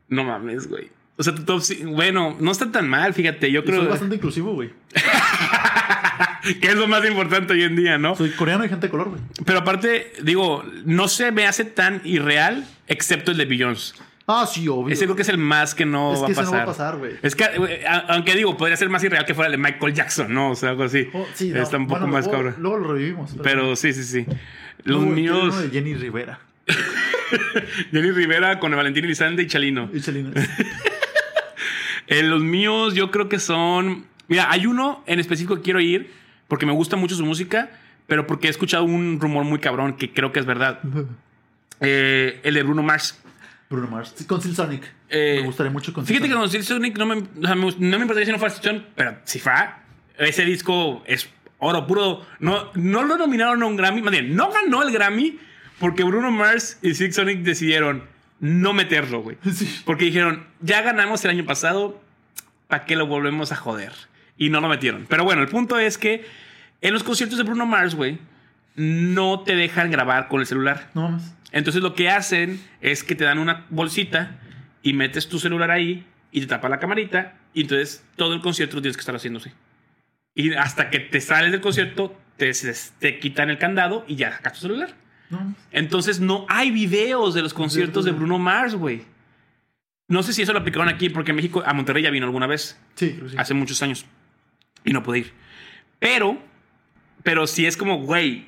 No 0.08 0.24
mames, 0.24 0.68
güey. 0.68 0.90
O 1.18 1.24
sea, 1.24 1.36
tu 1.36 1.44
top 1.44 1.62
sí- 1.62 1.84
Bueno, 1.84 2.38
no 2.40 2.52
está 2.52 2.72
tan 2.72 2.88
mal, 2.88 3.14
fíjate. 3.14 3.52
Yo 3.52 3.66
creo 3.66 3.88
bastante 3.88 4.16
inclusivo, 4.16 4.54
güey. 4.54 4.72
que 6.62 6.68
es 6.68 6.76
lo 6.76 6.88
más 6.88 7.06
importante 7.06 7.54
hoy 7.54 7.64
en 7.64 7.76
día, 7.76 7.98
¿no? 7.98 8.16
Soy 8.16 8.32
coreano 8.32 8.66
y 8.66 8.70
gente 8.70 8.88
de 8.88 8.92
color, 8.92 9.10
güey. 9.10 9.22
Pero 9.46 9.60
aparte, 9.60 10.14
digo, 10.24 10.64
no 10.86 11.08
se 11.08 11.32
me 11.32 11.46
hace 11.48 11.66
tan 11.66 12.02
irreal, 12.04 12.66
excepto 12.88 13.32
el 13.32 13.38
de 13.38 13.46
Beyoncé. 13.46 13.96
Ah, 14.28 14.48
sí, 14.52 14.68
obvio. 14.68 14.92
Ese 14.92 15.06
creo 15.06 15.16
que 15.16 15.22
es 15.22 15.30
el 15.30 15.38
más 15.38 15.76
que 15.76 15.86
no 15.86 16.14
es 16.14 16.22
va 16.24 16.26
que 16.26 16.32
a 16.34 16.36
pasar. 16.36 16.52
no 16.52 16.58
va 16.58 16.64
a 16.64 16.66
pasar, 16.66 16.98
güey. 16.98 17.12
Es 17.22 17.36
que, 17.36 17.44
a- 17.88 18.06
aunque 18.10 18.34
digo, 18.34 18.58
podría 18.58 18.76
ser 18.76 18.90
más 18.90 19.04
irreal 19.04 19.24
que 19.24 19.36
fuera 19.36 19.48
el 19.48 19.52
de 19.52 19.58
Michael 19.60 19.94
Jackson, 19.94 20.34
¿no? 20.34 20.50
O 20.52 20.56
sea, 20.56 20.70
algo 20.72 20.84
así. 20.84 21.08
Oh, 21.14 21.28
sí, 21.36 21.50
no. 21.50 21.62
Está 21.62 21.78
un 21.78 21.86
poco 21.86 22.00
Bueno, 22.00 22.14
más 22.14 22.26
luego, 22.26 22.40
cabrón. 22.44 22.56
Luego 22.60 22.78
lo 22.80 22.94
revivimos. 22.94 23.36
Pero 23.44 23.76
sí, 23.76 23.94
sí, 23.94 24.04
sí. 24.04 24.26
Los 24.84 24.98
quiero 25.04 25.16
míos, 25.16 25.62
de 25.62 25.70
Jenny 25.70 25.94
Rivera. 25.94 26.40
Jenny 27.92 28.12
Rivera 28.12 28.60
con 28.60 28.72
Valentín 28.76 29.06
Elizalde 29.06 29.44
y 29.44 29.48
Chalino. 29.48 29.90
Y 29.94 30.02
Chalina. 30.02 30.32
Eh, 32.08 32.22
los 32.22 32.42
míos 32.44 32.94
yo 32.94 33.10
creo 33.10 33.30
que 33.30 33.40
son... 33.40 34.06
Mira, 34.28 34.52
hay 34.52 34.66
uno 34.66 35.04
en 35.06 35.20
específico 35.20 35.56
que 35.56 35.62
quiero 35.62 35.80
ir 35.80 36.12
porque 36.48 36.66
me 36.66 36.72
gusta 36.72 36.96
mucho 36.96 37.16
su 37.16 37.26
música, 37.26 37.72
pero 38.08 38.28
porque 38.28 38.48
he 38.48 38.50
escuchado 38.50 38.84
un 38.84 39.20
rumor 39.20 39.44
muy 39.44 39.60
cabrón 39.60 39.98
que 39.98 40.14
creo 40.14 40.32
que 40.32 40.40
es 40.40 40.46
verdad. 40.46 40.80
Eh, 41.82 42.40
el 42.44 42.54
de 42.54 42.64
Bruno 42.64 42.84
Mars. 42.84 43.20
Bruno 43.70 43.88
Mars. 43.88 44.16
Con 44.28 44.42
Silk 44.42 44.56
Sonic. 44.56 44.84
Eh, 45.10 45.40
me 45.42 45.48
gustaría 45.48 45.74
mucho 45.74 45.92
con 45.92 46.06
Fíjate 46.06 46.24
que 46.24 46.30
Silk 46.30 46.40
con 46.40 46.50
Silk 46.50 46.64
Sonic 46.64 46.98
no 46.98 47.06
me, 47.06 47.16
no 47.16 47.66
me 47.78 47.98
importaría 47.98 48.26
si 48.26 48.32
no 48.32 48.40
fuera 48.40 48.54
Stone, 48.54 48.86
pero 48.96 49.18
si 49.26 49.40
fuera, 49.40 49.84
ese 50.18 50.46
disco 50.46 51.04
es 51.06 51.30
oro 51.60 51.86
puro. 51.86 52.26
No, 52.40 52.72
no 52.76 53.04
lo 53.04 53.18
nominaron 53.18 53.62
a 53.62 53.66
un 53.66 53.76
Grammy, 53.76 54.02
más 54.02 54.12
bien, 54.12 54.36
no 54.36 54.52
ganó 54.52 54.84
el 54.84 54.94
Grammy 54.94 55.38
porque 55.80 56.04
Bruno 56.04 56.32
Mars 56.32 56.80
y 56.82 56.94
Silk 56.94 57.12
Sonic 57.12 57.40
decidieron 57.40 58.04
no 58.40 58.74
meterlo, 58.74 59.22
güey. 59.22 59.38
Sonic. 59.44 59.56
Sí. 59.60 59.82
Porque 59.86 60.06
dijeron, 60.06 60.46
ya 60.62 60.82
ganamos 60.82 61.24
el 61.26 61.32
año 61.32 61.46
pasado, 61.46 62.02
¿para 62.68 62.86
qué 62.86 62.96
lo 62.96 63.08
volvemos 63.08 63.52
a 63.52 63.56
joder? 63.56 63.92
Y 64.38 64.50
no 64.50 64.62
lo 64.62 64.68
metieron. 64.68 65.06
Pero 65.10 65.24
bueno, 65.24 65.42
el 65.42 65.48
punto 65.48 65.80
es 65.80 65.98
que 65.98 66.26
en 66.82 66.94
los 66.94 67.04
conciertos 67.04 67.38
de 67.38 67.44
Bruno 67.44 67.66
Mars, 67.66 67.96
güey, 67.96 68.20
no 68.76 69.42
te 69.42 69.56
dejan 69.56 69.92
grabar 69.92 70.28
con 70.28 70.42
el 70.42 70.48
celular. 70.48 70.90
No 70.94 71.04
mames. 71.04 71.36
Entonces 71.52 71.82
lo 71.82 71.94
que 71.94 72.10
hacen 72.10 72.60
es 72.82 73.04
que 73.04 73.16
te 73.16 73.24
dan 73.24 73.40
una 73.40 73.66
bolsita 73.70 74.40
y 74.84 74.94
metes 74.94 75.30
tu 75.30 75.40
celular 75.40 75.72
ahí 75.72 76.06
y 76.32 76.42
te 76.42 76.48
tapa 76.48 76.68
la 76.68 76.80
camarita 76.80 77.38
y 77.54 77.62
entonces 77.62 78.06
todo 78.18 78.34
el 78.34 78.42
concierto 78.42 78.76
lo 78.76 78.82
tienes 78.82 78.98
que 78.98 79.02
estar 79.02 79.16
haciéndose. 79.16 79.54
Y 80.36 80.54
hasta 80.54 80.90
que 80.90 81.00
te 81.00 81.22
sales 81.22 81.54
del 81.54 81.62
concierto, 81.62 82.20
te, 82.36 82.52
te 83.00 83.20
quitan 83.20 83.50
el 83.50 83.58
candado 83.58 84.04
y 84.06 84.18
ya 84.18 84.34
sacas 84.34 84.54
tu 84.54 84.60
celular. 84.60 84.90
No. 85.30 85.56
Entonces 85.72 86.20
no 86.20 86.46
hay 86.50 86.72
videos 86.72 87.34
de 87.34 87.42
los 87.42 87.54
conciertos 87.54 88.04
de 88.04 88.12
Bruno 88.12 88.38
Mars, 88.38 88.76
güey. 88.76 89.04
No 90.10 90.22
sé 90.22 90.34
si 90.34 90.42
eso 90.42 90.52
lo 90.52 90.60
aplicaron 90.60 90.90
aquí 90.90 91.10
porque 91.10 91.32
en 91.32 91.38
México, 91.38 91.64
a 91.66 91.74
Monterrey 91.74 92.04
ya 92.04 92.12
vino 92.12 92.26
alguna 92.26 92.48
vez, 92.48 92.80
sí. 92.96 93.18
hace 93.38 93.54
muchos 93.54 93.82
años, 93.82 94.06
y 94.86 94.94
no 94.94 95.04
pude 95.04 95.20
ir. 95.20 95.34
Pero, 96.00 96.38
pero 97.24 97.48
sí 97.48 97.66
es 97.66 97.76
como, 97.76 97.98
güey, 98.02 98.48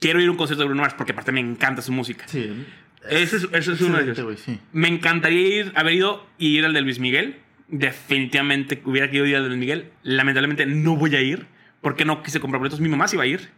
quiero 0.00 0.20
ir 0.20 0.28
a 0.28 0.30
un 0.30 0.36
concierto 0.36 0.62
de 0.62 0.66
Bruno 0.66 0.82
Mars 0.82 0.94
porque 0.94 1.12
aparte 1.12 1.32
me 1.32 1.40
encanta 1.40 1.82
su 1.82 1.92
música. 1.92 2.26
Sí. 2.28 2.66
Ese 3.08 3.36
es, 3.36 3.48
ese 3.52 3.72
es 3.72 3.80
uno 3.80 3.98
de 3.98 4.10
ellos. 4.10 4.40
sí. 4.40 4.58
Me 4.72 4.88
encantaría 4.88 5.60
ir, 5.60 5.72
haber 5.76 5.94
ido 5.94 6.26
y 6.38 6.58
ir 6.58 6.64
al 6.64 6.72
de 6.72 6.80
Luis 6.80 6.98
Miguel. 6.98 7.36
Definitivamente 7.68 8.82
hubiera 8.84 9.08
querido 9.08 9.26
ir 9.26 9.36
al 9.36 9.44
de 9.44 9.48
Luis 9.50 9.60
Miguel. 9.60 9.90
Lamentablemente 10.02 10.66
no 10.66 10.96
voy 10.96 11.14
a 11.14 11.20
ir 11.20 11.46
porque 11.80 12.04
no 12.04 12.22
quise 12.22 12.40
comprar 12.40 12.58
boletos. 12.58 12.80
Mi 12.80 12.88
mamá 12.88 13.06
sí 13.08 13.16
va 13.16 13.22
a 13.24 13.26
ir. 13.26 13.48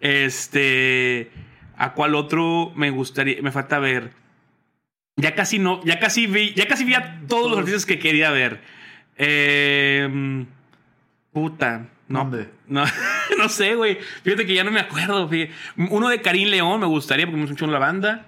Este. 0.00 1.30
¿A 1.76 1.92
cuál 1.92 2.14
otro 2.14 2.72
me 2.74 2.90
gustaría? 2.90 3.40
Me 3.42 3.52
falta 3.52 3.78
ver. 3.78 4.10
Ya 5.16 5.34
casi 5.34 5.58
no. 5.58 5.80
Ya 5.84 5.98
casi 5.98 6.26
vi. 6.26 6.52
Ya 6.54 6.66
casi 6.66 6.84
vi 6.84 6.94
a 6.94 7.20
todos 7.28 7.48
los 7.50 7.60
artistas 7.60 7.86
que 7.86 7.98
quería 7.98 8.30
ver. 8.30 8.60
Eh, 9.16 10.46
puta. 11.32 11.86
No, 12.08 12.20
¿Dónde? 12.20 12.48
no, 12.66 12.84
no 13.38 13.48
sé, 13.48 13.74
güey. 13.76 13.98
Fíjate 14.24 14.44
que 14.46 14.54
ya 14.54 14.64
no 14.64 14.70
me 14.70 14.80
acuerdo. 14.80 15.28
fíjate. 15.28 15.52
Uno 15.76 16.08
de 16.08 16.20
Karim 16.20 16.48
León 16.48 16.80
me 16.80 16.86
gustaría 16.86 17.26
porque 17.26 17.36
me 17.36 17.42
gusta 17.42 17.54
mucho 17.64 17.72
la 17.72 17.78
banda. 17.78 18.26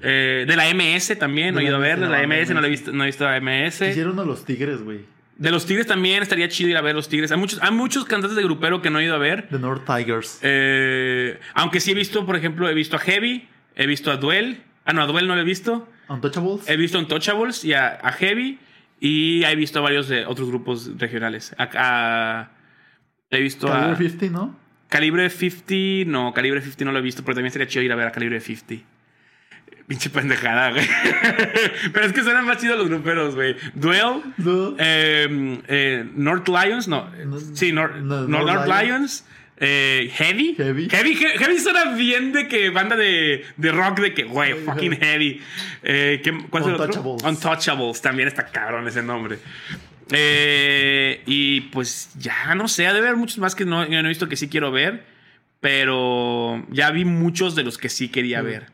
Eh, 0.00 0.46
de 0.48 0.56
la 0.56 0.64
MS 0.74 1.18
también, 1.18 1.54
no 1.54 1.60
he 1.60 1.64
ido 1.64 1.76
a 1.76 1.80
ver. 1.80 2.00
De 2.00 2.08
la 2.08 2.26
MS 2.26 2.50
no, 2.50 2.60
la 2.60 2.66
he 2.66 2.70
visto, 2.70 2.92
no 2.92 3.04
he 3.04 3.06
visto 3.06 3.24
la 3.24 3.38
MS. 3.40 3.82
Hicieron 3.90 4.18
a 4.18 4.24
los 4.24 4.44
Tigres, 4.44 4.82
güey. 4.82 5.00
De 5.36 5.50
los 5.50 5.64
Tigres 5.64 5.86
también 5.86 6.22
estaría 6.22 6.48
chido 6.48 6.70
ir 6.70 6.76
a 6.76 6.80
ver 6.82 6.94
los 6.94 7.08
Tigres. 7.08 7.30
Hay 7.32 7.38
muchos, 7.38 7.62
hay 7.62 7.70
muchos 7.70 8.04
cantantes 8.04 8.36
de 8.36 8.42
grupero 8.42 8.82
que 8.82 8.90
no 8.90 8.98
he 8.98 9.04
ido 9.04 9.14
a 9.14 9.18
ver. 9.18 9.48
The 9.48 9.58
North 9.58 9.84
Tigers. 9.86 10.38
Eh, 10.42 11.38
aunque 11.54 11.80
sí 11.80 11.92
he 11.92 11.94
visto, 11.94 12.26
por 12.26 12.36
ejemplo, 12.36 12.68
he 12.68 12.74
visto 12.74 12.96
a 12.96 12.98
Heavy, 12.98 13.48
he 13.76 13.86
visto 13.86 14.10
a 14.10 14.16
Duel. 14.16 14.62
Ah, 14.84 14.92
no, 14.92 15.02
a 15.02 15.06
Duel 15.06 15.26
no 15.28 15.34
lo 15.34 15.40
he 15.42 15.44
visto. 15.44 15.88
Untouchables. 16.08 16.68
He 16.68 16.76
visto 16.76 16.98
a 16.98 17.00
Untouchables 17.02 17.64
y 17.64 17.72
a, 17.74 17.98
a 18.02 18.12
Heavy. 18.12 18.58
Y 19.00 19.42
he 19.44 19.56
visto 19.56 19.78
a 19.78 19.82
varios 19.82 20.08
de 20.08 20.26
otros 20.26 20.48
grupos 20.48 20.98
regionales. 20.98 21.54
A- 21.58 21.70
a- 21.74 22.50
he 23.30 23.40
visto 23.40 23.66
Calibre 23.66 23.92
a. 23.92 23.96
50, 24.10 24.26
¿no? 24.38 24.56
Calibre 24.88 25.30
50, 25.30 26.10
no, 26.10 26.32
Calibre 26.34 26.60
50 26.60 26.84
no 26.84 26.92
lo 26.92 26.98
he 26.98 27.02
visto, 27.02 27.22
pero 27.24 27.34
también 27.36 27.52
sería 27.52 27.66
chido 27.68 27.82
ir 27.84 27.92
a 27.92 27.96
ver 27.96 28.08
a 28.08 28.12
Calibre 28.12 28.40
50. 28.40 28.84
Pinche 29.86 30.10
pendejada, 30.10 30.70
güey. 30.70 30.86
pero 31.92 32.06
es 32.06 32.12
que 32.12 32.22
suenan 32.22 32.44
más 32.44 32.58
chidos 32.58 32.78
los 32.78 32.88
gruperos, 32.88 33.34
güey. 33.34 33.56
Duel, 33.74 34.22
No. 34.36 34.76
eh, 34.78 35.60
eh, 35.66 36.04
North 36.14 36.48
Lions, 36.48 36.86
no. 36.86 37.08
No, 37.26 37.38
sí, 37.40 37.72
Nor- 37.72 37.96
no, 37.96 38.26
North, 38.28 38.46
North 38.46 38.66
Lions. 38.68 38.84
Lions. 38.88 39.24
Eh, 39.60 40.10
heavy. 40.14 40.54
Heavy. 40.56 40.88
Heavy. 40.88 41.12
He- 41.12 41.38
Heavy 41.38 41.58
suena 41.58 41.94
bien 41.94 42.32
de 42.32 42.48
que 42.48 42.70
banda 42.70 42.96
de, 42.96 43.44
de 43.56 43.72
rock, 43.72 44.00
de 44.00 44.14
que, 44.14 44.24
güey, 44.24 44.54
fucking 44.64 44.92
heavy. 44.98 45.40
Eh, 45.82 46.20
¿qué- 46.24 46.32
¿Cuál 46.50 46.62
es 46.62 46.68
el 46.68 46.74
otro? 46.74 46.86
Untouchables. 46.86 47.22
Untouchables. 47.24 48.02
También 48.02 48.28
está 48.28 48.46
cabrón 48.46 48.88
ese 48.88 49.02
nombre. 49.02 49.38
Eh, 50.12 51.22
y 51.26 51.60
pues 51.72 52.10
ya 52.18 52.54
no 52.54 52.66
sé, 52.68 52.86
ha 52.86 52.92
de 52.92 52.98
haber 52.98 53.16
muchos 53.16 53.38
más 53.38 53.54
que 53.54 53.64
no, 53.64 53.82
he 53.84 54.02
visto 54.08 54.28
que 54.28 54.36
sí 54.36 54.48
quiero 54.48 54.72
ver, 54.72 55.04
pero 55.60 56.66
ya 56.70 56.90
vi 56.90 57.04
muchos 57.04 57.54
de 57.54 57.62
los 57.62 57.78
que 57.78 57.88
sí 57.88 58.08
quería 58.08 58.42
Mm. 58.42 58.46
ver. 58.46 58.66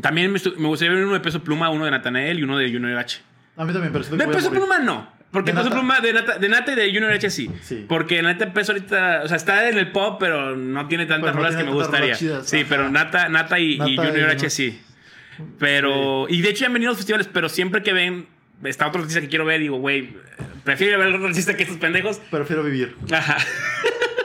También 0.00 0.32
me, 0.32 0.38
gustaría 0.68 0.94
ver 0.94 1.04
uno 1.04 1.14
de 1.14 1.20
Peso 1.20 1.42
Pluma, 1.42 1.70
uno 1.70 1.84
de 1.84 1.90
Natanael 1.90 2.38
y 2.38 2.42
uno 2.44 2.56
de 2.56 2.70
Junior 2.72 2.98
H. 2.98 3.20
A 3.56 3.64
mí 3.64 3.72
también, 3.72 3.92
pero 3.92 4.04
De 4.04 4.26
Peso. 4.28 4.50
Pluma 4.50 4.78
no. 4.78 5.10
Porque 5.32 5.52
Peso. 5.52 5.70
Pluma 5.70 6.00
de 6.00 6.12
Nata, 6.12 6.38
de 6.38 6.48
Nata 6.48 6.72
y 6.72 6.76
de 6.76 6.92
Junior 6.92 7.10
H 7.10 7.30
sí. 7.30 7.50
Sí. 7.62 7.86
Porque 7.88 8.22
Nata 8.22 8.52
Peso 8.52 8.72
ahorita, 8.72 9.22
o 9.24 9.28
sea, 9.28 9.36
está 9.38 9.68
en 9.68 9.78
el 9.78 9.90
pop, 9.90 10.18
pero 10.20 10.54
no 10.54 10.86
tiene 10.88 11.06
tantas 11.06 11.34
no 11.34 11.40
rolas 11.40 11.56
que 11.56 11.64
me 11.64 11.72
gustaría. 11.72 12.14
chidas, 12.14 12.48
sí, 12.48 12.58
ajá. 12.58 12.66
pero 12.68 12.90
Nata, 12.90 13.28
Nata 13.30 13.58
y, 13.58 13.78
Nata 13.78 13.90
y 13.90 13.96
Junior 13.96 14.30
H 14.30 14.34
Junior. 14.34 14.50
sí. 14.50 14.80
Pero, 15.58 16.26
y 16.28 16.42
de 16.42 16.50
hecho 16.50 16.60
ya 16.60 16.66
han 16.66 16.74
venido 16.74 16.90
a 16.90 16.92
los 16.92 16.98
festivales, 16.98 17.28
pero 17.32 17.48
siempre 17.48 17.82
que 17.82 17.94
ven, 17.94 18.26
está 18.62 18.86
otro 18.86 19.00
artista 19.00 19.22
que 19.22 19.28
quiero 19.28 19.46
ver, 19.46 19.60
digo, 19.60 19.78
güey, 19.78 20.14
prefiero 20.64 20.92
ir 20.92 21.00
a 21.00 21.04
ver 21.04 21.14
otro 21.14 21.28
artista 21.28 21.56
que 21.56 21.62
estos 21.62 21.78
pendejos. 21.78 22.20
Prefiero 22.30 22.62
vivir. 22.62 22.94
Ajá. 23.10 23.38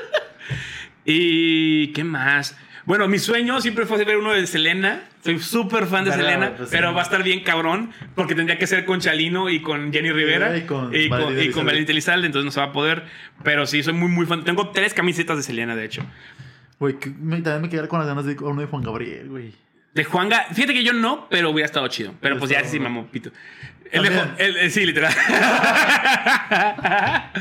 y 1.05 1.87
qué 1.93 2.03
más. 2.03 2.57
Bueno, 2.87 3.09
mi 3.09 3.19
sueño 3.19 3.59
siempre 3.59 3.85
fue 3.85 4.01
ver 4.05 4.15
uno 4.15 4.31
de 4.31 4.47
Selena. 4.47 5.03
Soy 5.21 5.39
súper 5.39 5.87
fan 5.87 6.05
de 6.05 6.13
Selena, 6.13 6.53
pues, 6.55 6.69
pero 6.71 6.87
sí. 6.87 6.95
va 6.95 7.01
a 7.01 7.03
estar 7.03 7.21
bien 7.21 7.43
cabrón 7.43 7.91
porque 8.15 8.33
tendría 8.33 8.57
que 8.57 8.65
ser 8.65 8.85
con 8.85 9.01
Chalino 9.01 9.49
y 9.49 9.61
con 9.61 9.91
Jenny 9.91 10.09
Rivera 10.09 10.55
Y 10.55 10.61
con 10.61 10.95
y 10.95 11.09
con, 11.09 11.37
y 11.37 11.47
entonces 11.47 12.45
no 12.45 12.51
se 12.51 12.59
va 12.61 12.67
a 12.67 12.71
poder. 12.71 13.03
Pero 13.43 13.67
sí, 13.67 13.83
soy 13.83 13.91
muy, 13.91 14.07
muy 14.07 14.25
fan. 14.25 14.45
Tengo 14.45 14.69
tres 14.69 14.93
camisetas 14.93 15.35
de 15.35 15.43
Selena, 15.43 15.75
de 15.75 15.83
hecho. 15.83 16.01
Güey, 16.79 16.93
también 16.97 17.61
me 17.61 17.67
quedé 17.69 17.89
con 17.89 17.99
las 17.99 18.07
ganas 18.07 18.23
de 18.25 18.37
uno 18.39 18.61
de 18.61 18.67
Juan 18.67 18.83
Gabriel, 18.83 19.27
güey. 19.27 19.53
De 19.93 20.05
Juanga, 20.05 20.45
fíjate 20.53 20.73
que 20.73 20.85
yo 20.85 20.93
no, 20.93 21.27
pero 21.29 21.49
hubiera 21.49 21.65
estado 21.65 21.89
chido. 21.89 22.13
Pero 22.21 22.37
pues 22.37 22.49
ya 22.49 22.63
sí, 22.63 22.77
bueno. 22.77 22.95
mamó, 22.95 23.07
pito. 23.07 23.31
El 23.91 24.03
de 24.03 24.21
el- 24.37 24.57
el- 24.57 24.71
sí, 24.71 24.85
literal. 24.85 25.13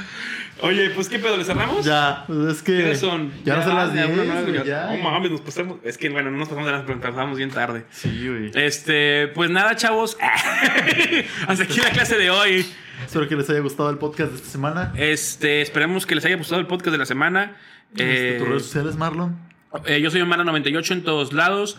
Oye, 0.61 0.90
pues 0.90 1.09
qué 1.09 1.18
pedo, 1.18 1.36
¿le 1.36 1.44
cerramos? 1.44 1.84
Ya, 1.84 2.24
pues 2.26 2.38
es 2.57 2.62
que. 2.62 2.72
¿Qué 2.84 2.94
son? 2.96 3.30
Ya, 3.44 3.57
no 3.57 3.62
son 3.62 3.74
las 3.76 3.92
ya, 3.94 4.07
10, 4.07 4.18
una, 4.18 4.24
nueve, 4.24 4.42
güey, 4.52 4.64
ya. 4.66 4.90
ya. 4.90 4.96
No 4.96 5.02
mames, 5.11 5.30
nos 5.30 5.40
pasamos. 5.42 5.78
Es 5.84 5.98
que 5.98 6.09
bueno, 6.09 6.30
no 6.30 6.38
nos 6.38 6.48
pasamos 6.48 6.66
de 6.66 6.72
las 6.72 6.84
pero 6.84 7.00
pasamos 7.00 7.36
bien 7.36 7.50
tarde. 7.50 7.84
Sí, 7.90 8.26
güey. 8.28 8.50
Este, 8.54 9.28
pues 9.34 9.50
nada, 9.50 9.76
chavos. 9.76 10.16
Hasta 11.46 11.62
aquí 11.64 11.80
la 11.80 11.90
clase 11.90 12.16
de 12.16 12.30
hoy. 12.30 12.66
Espero 13.04 13.28
que 13.28 13.36
les 13.36 13.48
haya 13.50 13.61
gustado 13.61 13.90
el 13.90 13.98
podcast 13.98 14.30
de 14.30 14.36
esta 14.36 14.48
semana. 14.48 14.92
Este, 14.96 15.61
esperemos 15.61 16.07
que 16.07 16.14
les 16.14 16.24
haya 16.24 16.36
gustado 16.36 16.61
el 16.61 16.66
podcast 16.66 16.92
de 16.92 16.98
la 16.98 17.07
semana. 17.07 17.57
Este, 17.90 18.36
Eh, 18.36 18.38
¿Tus 18.38 18.48
redes 18.48 18.62
sociales, 18.64 18.96
Marlon? 18.96 19.36
eh, 19.84 20.00
yo 20.00 20.11
soy 20.11 20.22
Omara98 20.22 20.90
en 20.92 21.02
todos 21.04 21.32
lados. 21.34 21.78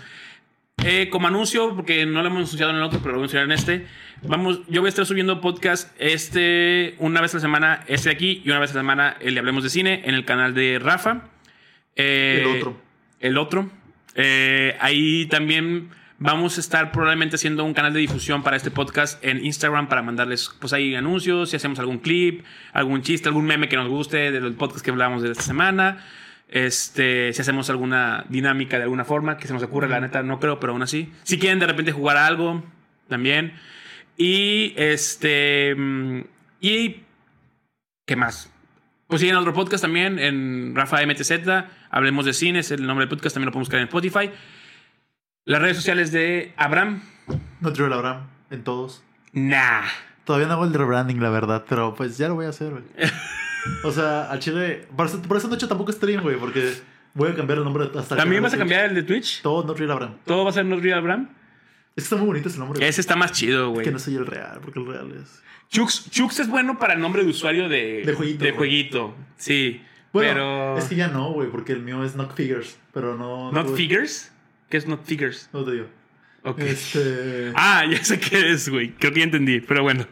Eh, 0.86 1.09
como 1.09 1.28
anuncio, 1.28 1.75
porque 1.75 2.05
no 2.05 2.21
lo 2.21 2.28
hemos 2.28 2.38
anunciado 2.38 2.71
en 2.71 2.78
el 2.78 2.84
otro, 2.84 2.99
pero 2.99 3.13
lo 3.13 3.19
voy 3.19 3.23
a 3.23 3.25
anunciar 3.25 3.43
en 3.43 3.51
este. 3.51 3.88
Vamos, 4.21 4.61
yo 4.67 4.82
voy 4.82 4.88
a 4.88 4.89
estar 4.89 5.05
subiendo 5.05 5.41
podcast 5.41 5.93
este 5.99 6.95
una 6.99 7.19
vez 7.19 7.34
a 7.34 7.38
la 7.38 7.41
semana, 7.41 7.84
este 7.88 8.09
de 8.09 8.15
aquí, 8.15 8.41
y 8.45 8.49
una 8.49 8.59
vez 8.59 8.71
a 8.71 8.75
la 8.75 8.82
semana 8.82 9.17
el 9.19 9.34
de 9.34 9.39
Hablemos 9.39 9.63
de 9.63 9.69
Cine 9.69 10.03
en 10.05 10.13
el 10.13 10.23
canal 10.23 10.53
de 10.53 10.80
Rafa. 10.80 11.30
Eh, 11.95 12.41
El 12.41 12.57
otro. 12.57 12.82
El 13.19 13.38
otro. 13.38 13.69
Eh, 14.15 14.78
ahí 14.80 15.25
también 15.25 15.89
vamos 16.19 16.57
a 16.57 16.61
estar 16.61 16.91
probablemente 16.91 17.36
haciendo 17.36 17.63
un 17.63 17.73
canal 17.73 17.93
de 17.93 17.99
difusión 17.99 18.43
para 18.43 18.55
este 18.55 18.71
podcast 18.71 19.23
en 19.25 19.43
Instagram 19.43 19.89
para 19.89 20.03
mandarles 20.03 20.51
pues 20.59 20.73
ahí 20.73 20.95
anuncios, 20.95 21.49
si 21.49 21.55
hacemos 21.55 21.80
algún 21.80 21.97
clip, 21.99 22.43
algún 22.73 23.01
chiste, 23.01 23.28
algún 23.30 23.45
meme 23.45 23.67
que 23.67 23.75
nos 23.75 23.88
guste 23.88 24.32
del 24.32 24.53
podcast 24.53 24.86
que 24.86 24.91
hablamos 24.91 25.23
de 25.23 25.32
esta 25.32 25.43
semana. 25.43 26.05
Este, 26.49 27.33
si 27.33 27.41
hacemos 27.41 27.69
alguna 27.69 28.25
dinámica 28.29 28.77
de 28.77 28.83
alguna 28.83 29.03
forma 29.03 29.37
que 29.37 29.47
se 29.47 29.53
nos 29.53 29.63
ocurra, 29.63 29.87
la 29.87 29.99
neta 29.99 30.23
no 30.23 30.39
creo, 30.39 30.59
pero 30.59 30.73
aún 30.73 30.81
así. 30.81 31.11
Si 31.23 31.37
quieren 31.39 31.59
de 31.59 31.67
repente 31.67 31.91
jugar 31.91 32.17
a 32.17 32.25
algo, 32.25 32.63
también. 33.07 33.53
Y 34.15 34.73
este. 34.77 35.75
mm, 35.75 36.21
Y. 36.61 37.03
¿Qué 38.05 38.15
más? 38.15 38.51
Pues 39.07 39.21
siguen 39.21 39.35
otro 39.37 39.53
podcast 39.53 39.81
también 39.83 40.19
en 40.19 40.73
Rafa 40.75 41.05
MTZ. 41.05 41.31
Hablemos 41.89 42.25
de 42.25 42.33
cine, 42.33 42.59
es 42.59 42.71
el 42.71 42.85
nombre 42.85 43.05
del 43.05 43.09
podcast, 43.09 43.35
también 43.35 43.47
lo 43.47 43.51
podemos 43.51 43.67
buscar 43.67 43.79
en 43.79 43.87
Spotify. 43.87 44.31
Las 45.45 45.61
redes 45.61 45.78
sociales 45.78 46.11
de 46.11 46.53
Abraham. 46.57 47.01
No 47.61 47.71
Trill 47.71 47.91
Abraham, 47.93 48.28
en 48.49 48.63
todos. 48.63 49.03
Nah. 49.32 49.83
Todavía 50.25 50.47
no 50.47 50.53
hago 50.55 50.65
el 50.65 50.74
rebranding, 50.74 51.21
la 51.21 51.29
verdad, 51.29 51.63
pero 51.69 51.93
pues 51.95 52.17
ya 52.17 52.28
lo 52.28 52.36
voy 52.36 52.47
a 52.47 52.49
hacer, 52.49 52.71
güey. 52.71 52.83
O 53.83 53.91
sea, 53.91 54.29
al 54.31 54.39
chile. 54.39 54.87
Por 54.95 55.05
eso, 55.07 55.21
por 55.21 55.37
eso 55.37 55.47
no 55.47 55.53
he 55.53 55.57
hecho 55.57 55.67
tampoco 55.67 55.91
stream, 55.91 56.21
güey, 56.21 56.37
porque 56.37 56.73
voy 57.13 57.29
a 57.31 57.35
cambiar 57.35 57.59
el 57.59 57.63
nombre 57.63 57.85
hasta 57.85 58.15
el 58.15 58.19
¿También 58.19 58.43
vas 58.43 58.53
a 58.53 58.57
cambiar 58.57 58.85
el 58.85 58.95
de 58.95 59.03
Twitch? 59.03 59.41
Todo 59.41 59.65
No 59.65 59.73
Trill 59.73 59.91
Abraham. 59.91 60.15
¿Todo 60.25 60.43
va 60.43 60.49
a 60.49 60.53
ser 60.53 60.65
No 60.65 60.79
Real 60.79 60.99
Abraham? 60.99 61.29
Es 61.95 62.03
que 62.03 62.05
está 62.05 62.15
muy 62.17 62.27
bonito 62.27 62.49
ese 62.49 62.59
nombre. 62.59 62.87
Ese 62.87 63.01
está 63.01 63.15
más 63.15 63.31
chido, 63.31 63.71
güey. 63.71 63.83
que 63.83 63.91
no 63.91 63.99
soy 63.99 64.15
el 64.15 64.25
real, 64.25 64.59
porque 64.61 64.79
el 64.79 64.85
real 64.87 65.11
es. 65.21 65.41
Chux, 65.69 66.09
Chux 66.11 66.39
es 66.39 66.47
bueno 66.47 66.77
para 66.77 66.95
nombre 66.95 67.23
de 67.23 67.29
usuario 67.29 67.67
de, 67.67 68.03
De 68.05 68.13
jueguito, 68.13 68.43
De 68.45 68.51
jueguito, 68.51 69.15
sí. 69.35 69.81
Bueno, 70.13 70.31
pero. 70.33 70.77
es 70.77 70.85
que 70.85 70.95
ya 70.95 71.07
no, 71.09 71.31
güey, 71.33 71.49
porque 71.49 71.73
el 71.73 71.81
mío 71.81 72.03
es 72.03 72.13
Knock 72.13 72.33
Figures, 72.35 72.77
pero 72.93 73.17
no. 73.17 73.51
¿Not 73.51 73.67
no- 73.67 73.75
Figures? 73.75 74.31
¿Qué 74.69 74.77
es 74.77 74.87
Not 74.87 75.03
Figures? 75.05 75.49
No 75.53 75.63
te 75.65 75.71
digo. 75.71 75.87
Ok. 76.49 76.59
Este. 76.59 77.51
Ah, 77.55 77.83
ya 77.89 78.03
sé 78.03 78.19
qué 78.19 78.51
es, 78.51 78.69
güey. 78.69 78.91
Creo 78.93 79.11
que 79.13 79.19
ya 79.19 79.25
entendí, 79.25 79.59
pero 79.59 79.83
bueno. 79.83 80.05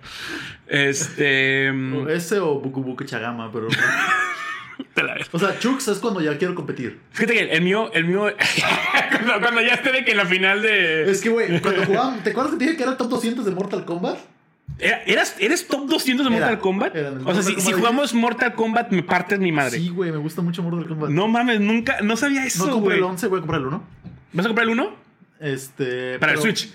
Este. 0.68 1.70
o 1.72 2.10
ese 2.10 2.40
o 2.40 2.60
Buku 2.60 2.84
Buku 2.84 3.03
Chagama, 3.03 3.52
pero. 3.52 3.68
te 4.94 5.03
la 5.03 5.16
ves. 5.16 5.28
o 5.32 5.40
sea, 5.40 5.57
Chux 5.60 5.88
es 5.88 5.99
cuando 5.99 6.22
ya 6.22 6.38
quiero 6.38 6.56
competir. 6.56 6.99
Fíjate 7.12 7.34
que 7.34 7.52
el 7.52 7.62
mío, 7.62 7.91
el 7.94 8.06
mío. 8.06 8.28
cuando, 9.12 9.40
cuando 9.41 9.62
ya 9.62 9.76
esté 9.76 9.91
de 9.91 10.03
que 10.03 10.12
en 10.12 10.18
la 10.18 10.26
final 10.26 10.62
de. 10.62 11.10
Es 11.10 11.22
que, 11.22 11.30
güey, 11.30 11.60
cuando 11.62 11.86
jugaban. 11.86 12.24
¿Te 12.24 12.32
acuerdas 12.32 12.53
que 12.53 12.60
te 12.60 12.66
dije 12.66 12.78
que 12.78 12.84
era 12.84 12.98
top 12.98 13.10
200 13.10 13.45
de 13.45 13.52
Mortal 13.52 13.86
Kombat? 13.86 14.18
Era- 14.80 15.03
¿Eras, 15.03 15.36
¿Eres 15.40 15.68
top 15.68 15.88
200 15.88 16.26
de 16.26 16.36
Era, 16.36 16.45
Mortal 16.48 16.60
Kombat? 16.62 16.95
era 16.95 17.10
o 17.12 17.14
sea, 17.14 17.20
Mortal 17.22 17.44
si, 17.44 17.49
Kombat 17.49 17.62
si 17.62 17.68
diez. 17.68 17.78
jugamos 17.78 18.14
Mortal 18.14 18.56
Kombat, 18.56 18.91
me 18.91 19.03
partes 19.03 19.40
mi 19.40 19.52
madre. 19.52 19.78
Sí, 19.78 19.90
güey, 19.90 20.12
me 20.12 20.18
gusta 20.18 20.41
mucho 20.41 20.64
Mortal 20.64 20.88
Kombat. 20.88 21.10
No 21.12 21.28
mames, 21.28 21.62
nunca. 21.62 22.02
No 22.02 22.18
sabía 22.18 22.41
no 22.41 22.48
eso, 22.48 22.64
compré 22.64 22.80
güey. 22.80 22.98
el 22.98 23.03
11, 23.03 23.28
voy 23.28 23.38
a 23.38 23.41
comprar 23.41 23.62
el 23.62 23.68
1. 23.68 23.84
¿Vas 24.34 24.45
a 24.45 24.49
comprar 24.49 24.68
el 24.68 24.74
1? 24.74 25.05
Este. 25.40 26.20
Para 26.20 26.34
pero- 26.34 26.45
el 26.45 26.56
Switch. 26.57 26.74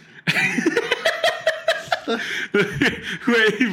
Güey, 3.27 3.71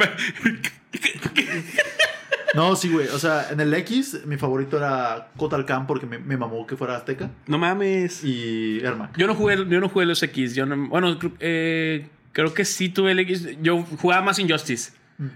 No, 2.55 2.75
sí, 2.75 2.89
güey. 2.91 3.07
O 3.09 3.19
sea, 3.19 3.49
en 3.51 3.59
el 3.59 3.73
X, 3.73 4.21
mi 4.25 4.37
favorito 4.37 4.77
era 4.77 5.29
Kotal 5.37 5.65
Khan 5.65 5.85
porque 5.85 6.05
me, 6.05 6.17
me 6.17 6.37
mamó 6.37 6.65
que 6.65 6.75
fuera 6.75 6.95
Azteca. 6.95 7.29
no 7.45 7.57
mames. 7.57 8.23
Y 8.23 8.79
Ermac. 8.83 9.15
Yo 9.17 9.27
no 9.27 9.35
jugué, 9.35 9.57
yo 9.57 9.79
no 9.79 9.89
jugué 9.89 10.05
los 10.05 10.21
X. 10.23 10.55
Yo 10.55 10.65
no, 10.65 10.87
bueno, 10.89 11.17
eh, 11.39 12.07
creo 12.31 12.53
que 12.53 12.65
sí 12.65 12.89
tuve 12.89 13.11
el 13.11 13.19
X. 13.19 13.47
Yo 13.61 13.83
jugaba 14.01 14.21
más 14.23 14.39
Injustice. 14.39 14.91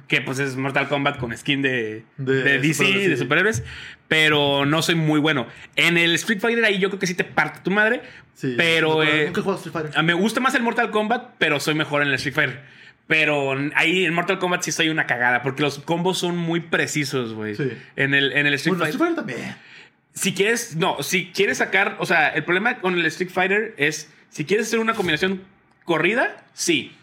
Que 0.07 0.21
pues 0.21 0.37
es 0.39 0.55
Mortal 0.57 0.87
Kombat 0.87 1.17
con 1.17 1.35
skin 1.35 1.61
de, 1.63 2.03
De 2.17 2.43
de 2.43 2.59
DC, 2.59 2.73
superhéroes, 2.75 3.09
de 3.09 3.15
sí. 3.15 3.21
superhéroes. 3.23 3.63
Pero 4.07 4.65
no 4.65 4.81
soy 4.81 4.95
muy 4.95 5.19
bueno. 5.19 5.47
En 5.75 5.97
el 5.97 6.13
Street 6.15 6.39
Fighter 6.39 6.63
ahí 6.65 6.77
yo 6.79 6.89
creo 6.89 6.99
que 6.99 7.07
sí 7.07 7.15
te 7.15 7.23
parte 7.23 7.61
tu 7.63 7.71
madre. 7.71 8.01
Sí, 8.35 8.53
pero 8.57 9.03
eh, 9.03 9.31
nunca 9.33 9.41
Street 9.55 9.73
Fighter. 9.73 9.91
a- 9.97 10.03
me 10.03 10.13
gusta 10.13 10.39
más 10.39 10.53
el 10.55 10.61
Mortal 10.63 10.91
Kombat, 10.91 11.31
pero 11.37 11.59
soy 11.59 11.73
mejor 11.75 12.01
en 12.03 12.09
el 12.09 12.13
Street 12.15 12.35
Fighter. 12.35 12.61
Pero 13.07 13.57
ahí 13.75 14.05
en 14.05 14.13
Mortal 14.13 14.37
Kombat 14.39 14.61
sí 14.63 14.71
soy 14.71 14.89
una 14.89 15.05
cagada, 15.07 15.41
porque 15.41 15.63
los 15.63 15.79
combos 15.79 16.17
son 16.19 16.37
muy 16.37 16.59
precisos, 16.61 17.33
güey. 17.33 17.55
Sí. 17.55 17.71
En 17.95 18.13
el, 18.13 18.31
en 18.33 18.45
el 18.47 18.53
Street 18.53 18.75
Bueno, 18.77 18.85
Fighter. 18.91 19.01
Street 19.07 19.15
Fighter 19.15 19.15
también. 19.35 19.55
Si 20.13 20.33
quieres, 20.33 20.75
no, 20.75 21.01
si 21.03 21.31
quieres 21.31 21.57
sacar, 21.57 21.95
o 21.99 22.05
sea, 22.05 22.29
el 22.29 22.43
problema 22.43 22.79
con 22.79 22.93
el 22.93 23.05
Street 23.07 23.31
Fighter 23.31 23.73
es, 23.77 24.11
si 24.29 24.45
quieres 24.45 24.67
hacer 24.67 24.79
una 24.79 24.93
combinación 24.93 25.41
corrida, 25.85 26.43
sí. 26.53 26.93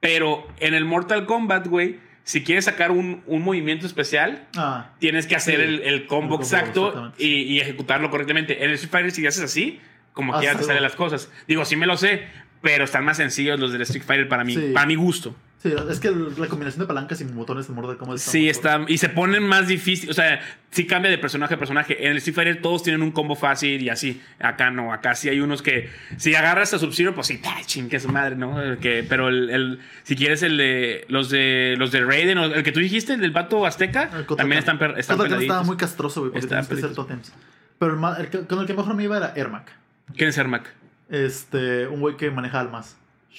Pero 0.00 0.46
en 0.60 0.74
el 0.74 0.84
Mortal 0.84 1.24
Kombat, 1.26 1.66
güey, 1.66 1.98
si 2.24 2.42
quieres 2.42 2.64
sacar 2.64 2.90
un, 2.90 3.22
un 3.26 3.42
movimiento 3.42 3.86
especial, 3.86 4.48
Ah, 4.56 4.90
tienes 4.98 5.26
que 5.26 5.36
hacer 5.36 5.56
Sí. 5.56 5.62
el, 5.62 5.82
el 5.82 6.06
combo 6.06 6.34
El 6.36 6.40
combo, 6.40 6.42
exacto 6.42 7.12
y, 7.18 7.26
y 7.42 7.60
ejecutarlo 7.60 8.10
correctamente. 8.10 8.64
En 8.64 8.70
el 8.70 8.74
Street 8.74 8.90
Fighter, 8.90 9.10
si 9.12 9.26
haces 9.26 9.44
así, 9.44 9.78
como 10.12 10.34
Ah, 10.34 10.40
quieras 10.40 10.58
te 10.58 10.64
salen 10.64 10.82
las 10.82 10.96
cosas. 10.96 11.30
Digo, 11.46 11.64
sí 11.64 11.76
me 11.76 11.86
lo 11.86 11.96
sé, 11.96 12.22
pero 12.62 12.84
están 12.84 13.04
más 13.04 13.18
sencillos 13.18 13.60
los 13.60 13.72
del 13.72 13.82
Street 13.82 14.04
Fighter 14.04 14.28
para 14.28 14.42
mí, 14.44 14.54
Sí. 14.54 14.70
para 14.72 14.86
mi 14.86 14.94
gusto. 14.94 15.36
Sí, 15.64 15.74
es 15.90 15.98
que 15.98 16.10
la 16.10 16.46
combinación 16.46 16.80
de 16.82 16.86
palancas 16.86 17.20
y 17.20 17.24
botones 17.24 17.68
en 17.68 17.74
Mortal 17.74 17.96
Kombat 17.96 18.18
Sí, 18.18 18.38
muy 18.40 18.48
está. 18.50 18.84
Y 18.86 18.98
se 18.98 19.08
ponen 19.08 19.42
más 19.42 19.66
difícil. 19.66 20.08
O 20.10 20.12
sea, 20.14 20.40
sí 20.70 20.86
cambia 20.86 21.10
de 21.10 21.18
personaje 21.18 21.54
a 21.54 21.58
personaje. 21.58 22.04
En 22.06 22.12
el 22.12 22.18
Street 22.18 22.34
Fighter 22.36 22.62
todos 22.62 22.82
tienen 22.84 23.02
un 23.02 23.10
combo 23.10 23.34
fácil 23.34 23.82
y 23.82 23.88
así. 23.88 24.22
Acá 24.38 24.70
no. 24.70 24.92
Acá 24.92 25.14
sí 25.16 25.28
hay 25.28 25.40
unos 25.40 25.62
que. 25.62 25.90
Si 26.18 26.34
agarras 26.34 26.72
a 26.74 26.78
Sub-Zero, 26.78 27.14
pues 27.14 27.26
sí, 27.26 27.40
¡ay, 27.44 27.64
chingue 27.64 27.98
su 27.98 28.08
madre, 28.10 28.36
¿no? 28.36 28.62
El 28.62 28.78
Que, 28.78 29.04
pero 29.08 29.28
el, 29.28 29.50
el- 29.50 29.80
si 30.04 30.14
quieres 30.14 30.42
el 30.42 30.56
de. 30.56 31.04
Los 31.08 31.30
de. 31.30 31.74
Los 31.78 31.90
de 31.90 32.04
Raiden, 32.04 32.38
el 32.38 32.62
que 32.62 32.70
tú 32.72 32.78
dijiste, 32.80 33.14
el 33.14 33.20
del 33.20 33.32
vato 33.32 33.66
azteca, 33.66 34.08
Kotakan. 34.10 34.36
también 34.36 34.58
están, 34.58 34.78
per- 34.78 34.98
están 34.98 35.18
estaba 35.40 35.62
muy 35.62 35.76
castroso, 35.76 36.20
güey, 36.20 36.32
porque 36.32 36.46
tienes 36.46 36.68
que 36.68 36.74
hacer 36.74 36.92
totems. 36.94 37.32
Pero 37.78 37.94
el 38.16 38.20
el 38.24 38.28
que- 38.30 38.46
con 38.46 38.60
el 38.60 38.66
que 38.66 38.74
mejor 38.74 38.94
me 38.94 39.02
iba 39.04 39.16
era 39.16 39.32
Ermac. 39.34 39.72
¿Quién 40.16 40.28
es 40.28 40.38
Ermac? 40.38 40.72
Este, 41.10 41.86
un 41.86 42.00
güey 42.00 42.16
que 42.16 42.30
maneja 42.30 42.60
almas. 42.60 42.96
Eh, 43.30 43.34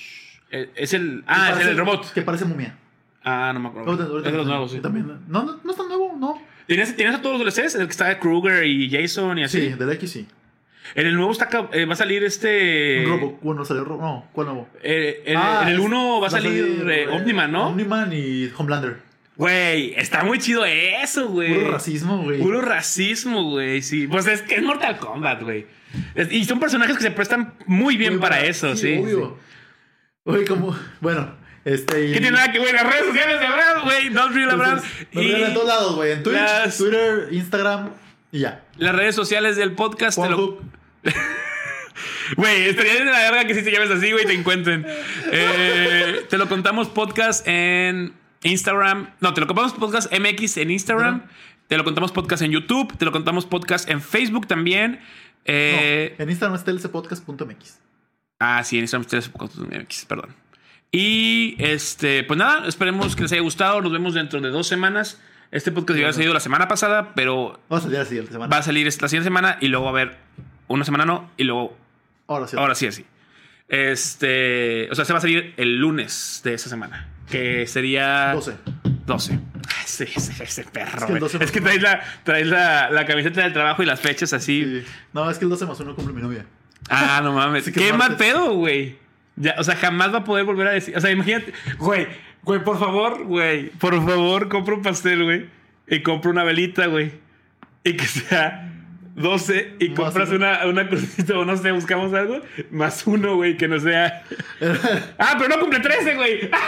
Es 0.75 0.93
el. 0.93 1.23
Ah, 1.27 1.53
es 1.59 1.65
el 1.67 1.77
robot. 1.77 2.11
Que 2.13 2.21
parece 2.21 2.45
momia. 2.45 2.75
Ah, 3.23 3.51
no 3.53 3.59
me 3.59 3.69
acuerdo. 3.69 4.19
Es 4.19 4.23
de 4.31 4.31
los 4.37 4.45
nuevos, 4.47 4.71
sí. 4.71 4.79
También, 4.79 5.07
no, 5.27 5.43
no, 5.43 5.59
no 5.63 5.71
es 5.71 5.77
tan 5.77 5.87
nuevo, 5.87 6.15
no. 6.17 6.39
¿Tienes, 6.67 6.95
¿Tienes 6.95 7.15
a 7.15 7.21
todos 7.21 7.39
los 7.43 7.55
DLCs? 7.55 7.75
El 7.75 7.85
que 7.85 7.91
está 7.91 8.07
de 8.07 8.19
Kruger 8.19 8.65
y 8.65 8.89
Jason 8.89 9.37
y 9.39 9.43
así. 9.43 9.61
Sí, 9.61 9.73
del 9.73 9.91
X 9.91 10.11
sí. 10.11 10.27
En 10.93 11.07
el 11.07 11.15
nuevo 11.15 11.31
está, 11.31 11.49
eh, 11.73 11.85
va 11.85 11.93
a 11.93 11.95
salir 11.95 12.23
este. 12.23 13.03
Robo. 13.07 13.39
Bueno, 13.41 13.65
salió 13.65 13.83
Robo. 13.83 14.01
No, 14.01 14.27
¿cuál 14.33 14.47
nuevo? 14.47 14.69
Eh, 14.83 15.23
en, 15.25 15.37
Ah, 15.37 15.61
en 15.63 15.69
el 15.69 15.79
es- 15.79 15.85
1 15.85 16.21
va 16.21 16.27
a 16.27 16.29
salir, 16.29 16.85
eh, 16.87 17.03
eh, 17.03 17.07
Omniman, 17.07 17.51
¿no? 17.51 17.67
Omniman 17.69 18.11
y 18.13 18.49
Homelander. 18.55 18.97
Güey, 19.37 19.93
está 19.97 20.23
muy 20.23 20.37
chido 20.39 20.63
eso, 20.65 21.27
güey. 21.27 21.53
Puro 21.55 21.71
racismo, 21.71 22.23
güey. 22.23 22.39
Puro 22.39 22.61
racismo, 22.61 23.43
güey. 23.49 23.81
Sí, 23.81 24.07
pues 24.07 24.27
es 24.27 24.41
que 24.43 24.55
es 24.55 24.63
Mortal 24.63 24.97
Kombat, 24.97 25.41
güey. 25.43 25.65
Y 26.31 26.45
son 26.45 26.59
personajes 26.59 26.95
que 26.97 27.03
se 27.03 27.11
prestan 27.11 27.53
muy 27.65 27.97
bien 27.97 28.13
Muy 28.13 28.21
para 28.21 28.45
eso, 28.45 28.75
sí. 28.75 28.97
Obvio. 28.97 29.37
Oye, 30.25 30.43
como. 30.45 30.75
Bueno, 31.01 31.33
este. 31.63 32.07
y- 32.07 32.13
¿Qué 32.13 32.19
tiene 32.19 32.31
nada 32.31 32.51
que 32.51 32.59
ver? 32.59 32.73
Las 32.73 32.83
redes 32.91 33.05
sociales 33.07 33.39
de 33.39 33.45
Abraham, 33.45 33.83
güey. 33.83 34.09
Real 34.09 34.49
Abraham. 34.51 34.81
Nos 35.13 35.23
ven 35.25 35.43
en 35.43 35.53
todos 35.53 35.67
lados, 35.67 35.95
güey. 35.95 36.11
En 36.11 36.23
Twitch, 36.23 36.35
las- 36.35 36.77
Twitter, 36.77 37.27
Instagram 37.31 37.89
y 38.31 38.39
ya. 38.39 38.63
Las 38.77 38.95
redes 38.95 39.15
sociales 39.15 39.55
del 39.55 39.73
podcast. 39.73 40.21
te 40.21 40.29
lo-. 40.29 40.59
Güey, 42.37 42.63
estaría 42.69 42.95
de 42.95 43.05
la 43.05 43.19
verga 43.31 43.45
que 43.45 43.53
si 43.53 43.63
te 43.63 43.71
llames 43.71 43.91
así, 43.91 44.11
güey, 44.11 44.25
te 44.25 44.33
encuentren. 44.33 44.83
Eh, 45.31 46.25
te 46.27 46.37
lo 46.39 46.49
contamos 46.49 46.87
podcast 46.89 47.47
en 47.47 48.13
Instagram. 48.41 49.11
No, 49.21 49.33
te 49.35 49.41
lo 49.41 49.47
contamos 49.47 49.73
podcast 49.73 50.11
MX 50.11 50.57
en 50.57 50.71
Instagram. 50.71 51.27
Te 51.67 51.77
lo 51.77 51.83
contamos 51.83 52.11
podcast 52.11 52.41
en 52.41 52.51
YouTube. 52.51 52.97
Te 52.97 53.05
lo 53.05 53.11
contamos 53.11 53.45
podcast 53.45 53.87
en 53.89 54.01
Facebook 54.01 54.47
también. 54.47 54.99
Eh, 55.45 56.15
No, 56.17 56.23
en 56.23 56.29
Instagram 56.31 56.55
es 56.57 56.63
tlcpodcast.mx. 56.65 57.79
Ah, 58.39 58.63
sí, 58.63 58.77
en 58.77 58.83
Instagram 58.83 59.07
perdón. 60.07 60.35
Y 60.91 61.55
este, 61.59 62.23
pues 62.23 62.37
nada, 62.37 62.67
esperemos 62.67 63.15
que 63.15 63.23
les 63.23 63.31
haya 63.31 63.41
gustado. 63.41 63.81
Nos 63.81 63.91
vemos 63.91 64.13
dentro 64.13 64.39
de 64.39 64.49
dos 64.49 64.67
semanas. 64.67 65.21
Este 65.51 65.71
podcast 65.71 65.97
ya 65.99 66.05
había 66.05 66.13
salido 66.13 66.33
la 66.33 66.39
semana 66.39 66.67
pasada, 66.67 67.13
pero 67.15 67.59
Vamos 67.69 67.83
a 67.83 67.87
salir 67.87 67.99
la 67.99 68.05
siguiente 68.05 68.31
semana. 68.31 68.49
va 68.53 68.57
a 68.59 68.63
salir 68.63 68.85
la 68.85 68.91
siguiente 68.91 69.25
semana 69.25 69.57
y 69.61 69.67
luego 69.67 69.85
va 69.85 69.91
a 69.91 69.93
haber 70.03 70.17
una 70.67 70.83
semana 70.83 71.05
no 71.05 71.29
y 71.37 71.43
luego 71.43 71.77
Ahora 72.27 72.47
sí. 72.47 72.57
Ahora 72.57 72.75
sí, 72.75 72.87
así. 72.87 73.05
Este. 73.67 74.89
O 74.91 74.95
sea, 74.95 75.05
se 75.05 75.13
va 75.13 75.19
a 75.19 75.21
salir 75.21 75.53
el 75.57 75.77
lunes 75.77 76.41
de 76.43 76.53
esa 76.53 76.69
semana. 76.69 77.09
Que 77.29 77.67
sería. 77.67 78.31
12. 78.33 78.55
12. 79.05 79.39
Ah, 79.67 79.71
Sí, 79.85 80.05
ese, 80.15 80.43
ese 80.43 80.63
perro. 80.65 80.97
Es 80.97 81.03
que 81.05 81.13
el 81.13 81.19
güey. 81.19 81.19
12 81.19 81.43
Es 81.43 81.51
que 81.51 81.61
traes, 81.61 81.81
la, 81.81 82.01
traes 82.23 82.47
la, 82.47 82.89
la 82.89 83.05
camiseta 83.05 83.41
del 83.41 83.53
trabajo 83.53 83.83
y 83.83 83.85
las 83.85 83.99
fechas 83.99 84.33
así. 84.33 84.63
Sí. 84.81 84.91
No, 85.13 85.29
es 85.29 85.37
que 85.37 85.45
el 85.45 85.49
12 85.49 85.65
más 85.65 85.79
1 85.79 85.95
cumple 85.95 86.13
mi 86.13 86.21
novia. 86.21 86.45
Ah, 86.89 87.21
no 87.23 87.33
mames. 87.33 87.71
Qué 87.71 87.93
mal 87.93 88.15
pedo, 88.17 88.53
güey. 88.53 88.97
Ya, 89.35 89.55
o 89.57 89.63
sea, 89.63 89.75
jamás 89.75 90.13
va 90.13 90.19
a 90.19 90.23
poder 90.23 90.45
volver 90.45 90.67
a 90.67 90.71
decir. 90.71 90.95
O 90.95 91.01
sea, 91.01 91.11
imagínate. 91.11 91.53
Güey, 91.77 92.07
güey, 92.43 92.63
por 92.63 92.79
favor, 92.79 93.23
güey. 93.25 93.69
Por 93.71 93.93
favor, 94.05 94.47
compra 94.49 94.75
un 94.75 94.81
pastel, 94.81 95.23
güey. 95.23 95.47
Y 95.87 96.01
compra 96.01 96.31
una 96.31 96.43
velita, 96.43 96.87
güey. 96.87 97.11
Y 97.83 97.95
que 97.97 98.05
sea 98.05 98.71
12 99.15 99.75
y 99.79 99.93
compras 99.93 100.29
una, 100.29 100.65
una 100.65 100.87
crucita 100.87 101.37
o 101.37 101.45
no 101.45 101.55
sé, 101.57 101.71
buscamos 101.71 102.13
algo. 102.13 102.41
Más 102.71 103.05
uno, 103.05 103.35
güey, 103.35 103.57
que 103.57 103.67
no 103.67 103.79
sea. 103.79 104.23
ah, 105.19 105.35
pero 105.37 105.49
no 105.49 105.59
cumple 105.59 105.79
13, 105.79 106.15
güey. 106.15 106.49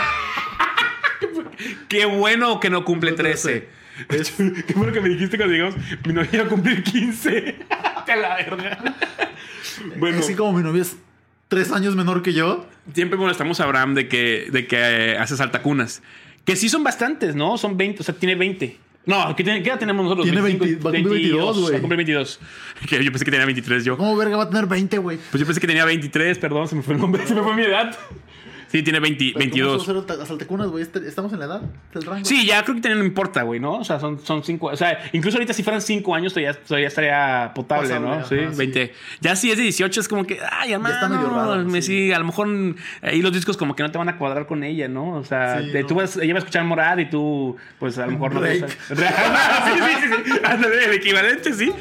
Qué 1.87 2.05
bueno 2.05 2.59
que 2.59 2.69
no 2.69 2.83
cumple 2.83 3.13
13. 3.13 3.67
Es- 4.09 4.31
Qué 4.67 4.73
bueno 4.75 4.93
que 4.93 5.01
me 5.01 5.09
dijiste 5.09 5.37
cuando 5.37 5.53
llegamos. 5.53 5.75
Mi 6.05 6.13
novia 6.13 6.29
iba 6.33 6.43
a 6.43 6.47
cumplir 6.47 6.83
15. 6.83 7.55
Te 8.05 8.15
la 8.15 8.35
verga. 8.35 8.77
Bueno, 9.97 10.19
Así 10.19 10.33
como 10.35 10.53
mi 10.57 10.63
novia 10.63 10.81
es 10.81 10.95
3 11.47 11.71
años 11.71 11.95
menor 11.95 12.21
que 12.21 12.33
yo. 12.33 12.65
siempre 12.93 13.17
molestamos 13.17 13.59
a 13.59 13.63
Abraham 13.63 13.93
de 13.95 14.07
que, 14.07 14.47
de 14.51 14.67
que 14.67 14.77
eh, 14.77 15.17
hace 15.17 15.37
saltacunas. 15.37 16.01
Que 16.45 16.55
sí 16.55 16.69
son 16.69 16.83
bastantes, 16.83 17.35
¿no? 17.35 17.57
Son 17.57 17.77
20, 17.77 18.01
o 18.01 18.03
sea, 18.03 18.15
tiene 18.15 18.35
20. 18.35 18.77
No, 19.05 19.33
¿qué, 19.37 19.43
tiene- 19.45 19.63
qué 19.63 19.69
edad 19.69 19.79
tenemos 19.79 20.03
nosotros? 20.03 20.25
Tiene 20.25 20.41
20, 20.41 20.65
va 20.75 20.89
a 20.89 20.93
cumplir 20.93 21.07
22, 21.07 21.59
güey. 21.59 21.71
Va 21.71 21.77
a 21.77 21.81
cumplir 21.81 21.97
22. 21.97 22.39
Que 22.89 23.03
yo 23.03 23.11
pensé 23.11 23.23
que 23.25 23.31
tenía 23.31 23.45
23 23.45 23.85
yo. 23.85 23.97
¿Cómo 23.97 24.15
verga 24.17 24.35
va 24.37 24.43
a 24.43 24.49
tener 24.49 24.65
20, 24.65 24.97
güey? 24.97 25.17
Pues 25.31 25.39
yo 25.39 25.45
pensé 25.45 25.61
que 25.61 25.67
tenía 25.67 25.85
23, 25.85 26.37
perdón, 26.39 26.67
se 26.67 26.75
me 26.75 26.81
fue 26.83 26.93
el 26.95 26.99
nombre, 26.99 27.25
se 27.27 27.33
me 27.33 27.41
fue 27.41 27.55
mi 27.55 27.63
edad. 27.63 27.97
Sí, 28.69 28.83
tiene 28.83 28.99
20 28.99 29.23
Pero 29.33 29.39
22. 29.39 29.85
¿cómo 29.85 30.05
a 30.09 30.23
asaltacunas, 30.23 30.67
güey? 30.67 30.83
Este- 30.83 31.07
Estamos 31.07 31.31
en 31.33 31.39
la 31.39 31.45
edad 31.45 31.61
del 31.93 32.03
rango. 32.03 32.25
Sí, 32.25 32.45
ya 32.45 32.63
creo 32.63 32.81
que 32.81 32.89
no 32.89 33.03
importa, 33.03 33.43
güey, 33.43 33.59
¿no? 33.59 33.75
O 33.79 33.83
sea, 33.83 33.99
son, 33.99 34.19
son 34.19 34.43
cinco. 34.43 34.67
O 34.67 34.75
sea, 34.75 34.99
incluso 35.13 35.37
ahorita 35.37 35.53
si 35.53 35.63
fueran 35.63 35.81
cinco 35.81 36.13
años 36.15 36.33
todavía, 36.33 36.53
todavía 36.53 36.87
estaría 36.87 37.51
potable, 37.55 37.87
Pasable, 37.87 38.07
¿no? 38.07 38.13
ajá, 38.15 38.25
sí, 38.25 38.35
sí. 38.51 38.57
20. 38.57 38.93
Ya 39.21 39.35
si 39.35 39.51
es 39.51 39.57
de 39.57 39.63
18 39.63 40.01
es 40.01 40.07
como 40.07 40.25
que, 40.25 40.39
ay, 40.51 40.73
hermano, 40.73 40.95
está 40.95 41.07
medio 41.09 41.29
raro, 41.29 41.63
me 41.65 41.81
sí. 41.81 42.07
sí, 42.07 42.11
a 42.13 42.19
lo 42.19 42.25
mejor 42.25 42.47
ahí 43.01 43.21
los 43.21 43.31
discos 43.33 43.55
como 43.57 43.75
que 43.75 43.83
no 43.83 43.91
te 43.91 43.97
van 43.97 44.09
a 44.09 44.17
cuadrar 44.17 44.47
con 44.47 44.63
ella, 44.63 44.87
¿no? 44.87 45.13
O 45.15 45.23
sea, 45.23 45.61
Sí, 45.61 45.71
te- 45.71 45.81
no. 45.81 45.87
tú 45.87 45.95
vas, 45.95 46.17
ella 46.17 46.33
va 46.33 46.37
a 46.37 46.39
escuchar 46.39 46.63
Morad 46.65 46.97
y 46.97 47.09
tú, 47.09 47.55
pues 47.79 47.97
a 47.97 48.05
lo 48.05 48.11
mejor 48.13 48.33
no 48.33 48.41
te 48.41 48.59
Drake. 48.59 48.75
gusta. 48.89 48.95
sí, 49.65 49.79
sí, 49.79 50.07
sí, 50.25 50.31
sí. 50.31 50.39
Ándale, 50.43 50.85
el 50.85 50.93
equivalente, 50.93 51.53
sí. 51.53 51.71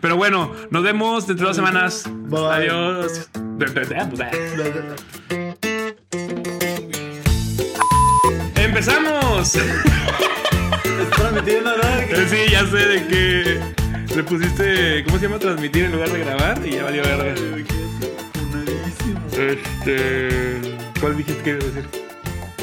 Pero 0.00 0.16
bueno, 0.16 0.52
nos 0.70 0.82
vemos 0.82 1.26
dentro 1.26 1.46
de 1.46 1.48
dos 1.50 1.56
semanas. 1.56 2.04
Bye. 2.28 2.46
Adiós. 2.50 3.28
¡Empezamos! 3.60 4.20
Es 9.54 11.10
transmitiendo, 11.10 11.70
¿no? 11.76 11.82
Eh, 11.82 12.26
Sí, 12.28 12.50
ya 12.50 12.66
sé 12.66 12.76
de 12.76 13.06
que 13.06 14.14
le 14.16 14.22
pusiste, 14.24 15.04
¿cómo 15.04 15.18
se 15.18 15.26
llama? 15.26 15.38
Transmitir 15.38 15.84
en 15.84 15.92
lugar 15.92 16.10
de 16.10 16.18
grabar 16.20 16.66
y 16.66 16.70
ya 16.72 16.84
valió 16.84 17.02
verga. 17.02 17.34
Este. 19.32 20.60
¿Cuál 21.00 21.16
dijiste 21.16 21.42
que 21.42 21.50
ibas 21.50 21.64
a 21.64 21.66
decir? 21.68 21.84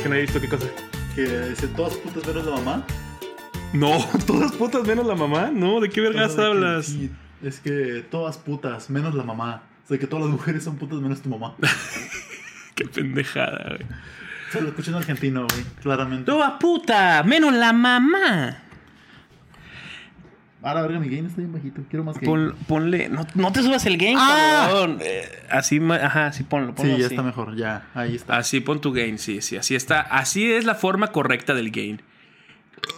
Que 0.01 0.09
no 0.09 0.15
he 0.15 0.21
visto 0.21 0.41
qué 0.41 0.47
cosa. 0.49 0.67
Que 1.15 1.21
dice 1.49 1.67
todas 1.67 1.93
putas 1.95 2.25
menos 2.27 2.45
la 2.45 2.55
mamá. 2.57 2.85
No, 3.73 4.05
todas 4.25 4.51
putas 4.53 4.87
menos 4.87 5.05
la 5.05 5.15
mamá. 5.15 5.51
No, 5.53 5.79
¿de 5.79 5.89
qué 5.89 6.01
vergas 6.01 6.35
de 6.35 6.41
que 6.41 6.47
hablas? 6.47 6.85
sí, 6.87 7.11
es 7.43 7.59
que 7.59 8.05
todas 8.09 8.37
putas 8.37 8.89
menos 8.89 9.13
la 9.15 9.23
mamá. 9.23 9.63
O 9.85 9.87
sea, 9.87 9.97
que 9.97 10.07
todas 10.07 10.25
las 10.25 10.33
mujeres 10.33 10.63
son 10.63 10.77
putas 10.77 10.99
menos 10.99 11.21
tu 11.21 11.29
mamá. 11.29 11.55
Qué 12.75 12.85
pendejada, 12.85 13.75
güey. 13.77 13.87
Se 14.51 14.61
lo 14.61 14.69
escuché 14.69 14.91
en 14.91 14.97
argentino, 14.97 15.45
güey. 15.49 15.63
Claramente. 15.81 16.25
Toda 16.25 16.57
puta, 16.59 17.23
menos 17.23 17.53
la 17.53 17.73
mamá. 17.73 18.63
Ahora, 20.63 20.81
verga, 20.81 20.99
mi 20.99 21.07
gain 21.07 21.25
está 21.27 21.37
bien 21.37 21.53
bajito. 21.53 21.81
Quiero 21.89 22.03
más 22.03 22.15
gain. 22.19 22.25
Pon- 22.25 22.55
ponle. 22.67 23.09
No, 23.09 23.25
no 23.35 23.51
te 23.51 23.61
subas 23.61 23.85
el 23.85 23.97
game, 23.97 24.15
Ah. 24.17 24.65
cabrón. 24.69 24.97
Eh, 25.01 25.45
así, 25.49 25.79
ajá, 25.91 26.27
así 26.27 26.43
ponlo. 26.43 26.73
ponlo 26.73 26.93
sí, 26.95 26.99
ya 26.99 27.05
así. 27.05 27.13
está 27.15 27.23
mejor. 27.23 27.55
Ya, 27.55 27.87
ahí 27.93 28.15
está. 28.15 28.37
Así 28.37 28.59
pon 28.59 28.81
tu 28.81 28.91
gain, 28.91 29.17
sí, 29.19 29.41
sí, 29.41 29.55
así 29.55 29.75
está. 29.75 30.01
Así 30.01 30.51
es 30.51 30.65
la 30.65 30.75
forma 30.75 31.07
correcta 31.07 31.53
del 31.53 31.71
gain. 31.71 32.01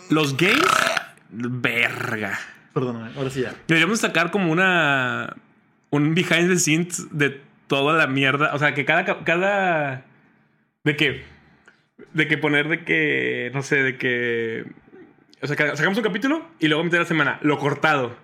Los 0.10 0.38
gains, 0.38 0.62
verga. 1.30 2.40
Perdóname, 2.74 3.12
ahora 3.18 3.30
sí 3.30 3.42
ya. 3.42 3.54
Deberíamos 3.68 4.00
sacar 4.00 4.32
como 4.32 4.52
una. 4.52 5.36
Un 5.92 6.14
behind 6.16 6.50
the 6.50 6.58
scenes 6.58 7.08
de 7.12 7.42
toda 7.68 7.98
la 7.98 8.08
mierda. 8.08 8.54
O 8.54 8.60
sea, 8.60 8.74
que 8.74 8.86
cada. 8.86 9.04
cada 9.24 10.06
de 10.86 10.96
que. 10.96 11.39
De 12.14 12.28
que 12.28 12.38
poner 12.38 12.68
de 12.68 12.84
que. 12.84 13.52
No 13.54 13.62
sé, 13.64 13.84
de 13.84 13.98
que. 13.98 14.66
O 15.42 15.48
sea, 15.48 15.56
que 15.56 15.76
sacamos 15.76 15.98
un 15.98 16.04
capítulo 16.04 16.46
y 16.60 16.68
luego 16.68 16.84
meter 16.84 17.00
la 17.00 17.06
semana, 17.06 17.40
lo 17.42 17.58
cortado. 17.58 18.16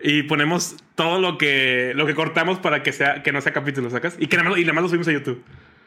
Y 0.00 0.22
ponemos 0.24 0.76
todo 0.94 1.20
lo 1.20 1.38
que, 1.38 1.92
lo 1.94 2.06
que 2.06 2.14
cortamos 2.14 2.58
para 2.58 2.82
que, 2.82 2.92
sea, 2.92 3.22
que 3.22 3.32
no 3.32 3.40
sea 3.40 3.52
capítulo, 3.52 3.90
¿sacas? 3.90 4.16
Y 4.18 4.26
que 4.28 4.36
nada 4.36 4.50
más, 4.50 4.58
y 4.58 4.62
nada 4.62 4.74
más 4.74 4.82
lo 4.82 4.88
subimos 4.88 5.08
a 5.08 5.12
YouTube. 5.12 5.42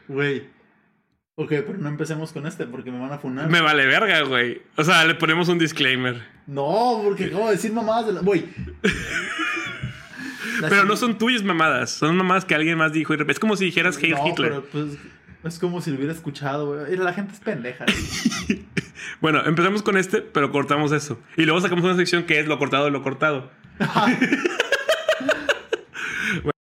Güey. 0.08 0.44
Ok, 1.36 1.50
pero 1.50 1.78
no 1.78 1.88
empecemos 1.88 2.34
con 2.34 2.46
este 2.46 2.66
porque 2.66 2.92
me 2.92 3.00
van 3.00 3.14
a 3.14 3.18
funar. 3.20 3.50
Me 3.50 3.62
vale 3.62 3.86
verga, 3.86 4.22
güey. 4.24 4.62
O 4.76 4.84
sea, 4.84 5.06
le 5.06 5.16
ponemos 5.16 5.48
un 5.48 5.58
disclaimer. 5.60 6.22
No, 6.46 7.02
porque 7.04 7.26
acabo 7.26 7.48
de 7.48 7.56
decir 7.56 7.72
mamadas 7.72 8.08
de 8.08 8.14
la. 8.14 8.22
Güey. 8.22 8.46
Pero 10.70 10.86
no 10.86 10.96
son 10.96 11.18
tuyas 11.18 11.44
mamadas. 11.44 11.92
Son 11.92 12.16
mamadas 12.16 12.46
que 12.46 12.54
alguien 12.56 12.78
más 12.78 12.94
dijo. 12.94 13.14
Es 13.14 13.40
como 13.40 13.56
si 13.56 13.66
dijeras 13.66 13.98
Heil 14.02 14.16
No, 14.16 14.28
Hitler. 14.28 14.50
pero 14.50 14.66
pues. 14.66 14.98
Es 15.44 15.58
como 15.58 15.82
si 15.82 15.90
lo 15.90 15.98
hubiera 15.98 16.14
escuchado, 16.14 16.68
güey. 16.68 16.98
La 16.98 17.14
gente 17.14 17.34
es 17.34 17.40
pendeja. 17.40 17.86
Bueno, 19.20 19.44
empezamos 19.46 19.82
con 19.82 19.98
este, 19.98 20.22
pero 20.22 20.52
cortamos 20.52 20.92
eso. 20.92 21.20
Y 21.36 21.44
luego 21.44 21.60
sacamos 21.60 21.84
una 21.84 21.96
sección 21.96 22.24
que 22.24 22.40
es 22.40 22.48
lo 22.48 22.60
cortado 22.60 22.86
de 22.86 22.92
lo 22.92 23.02
cortado. 23.04 23.50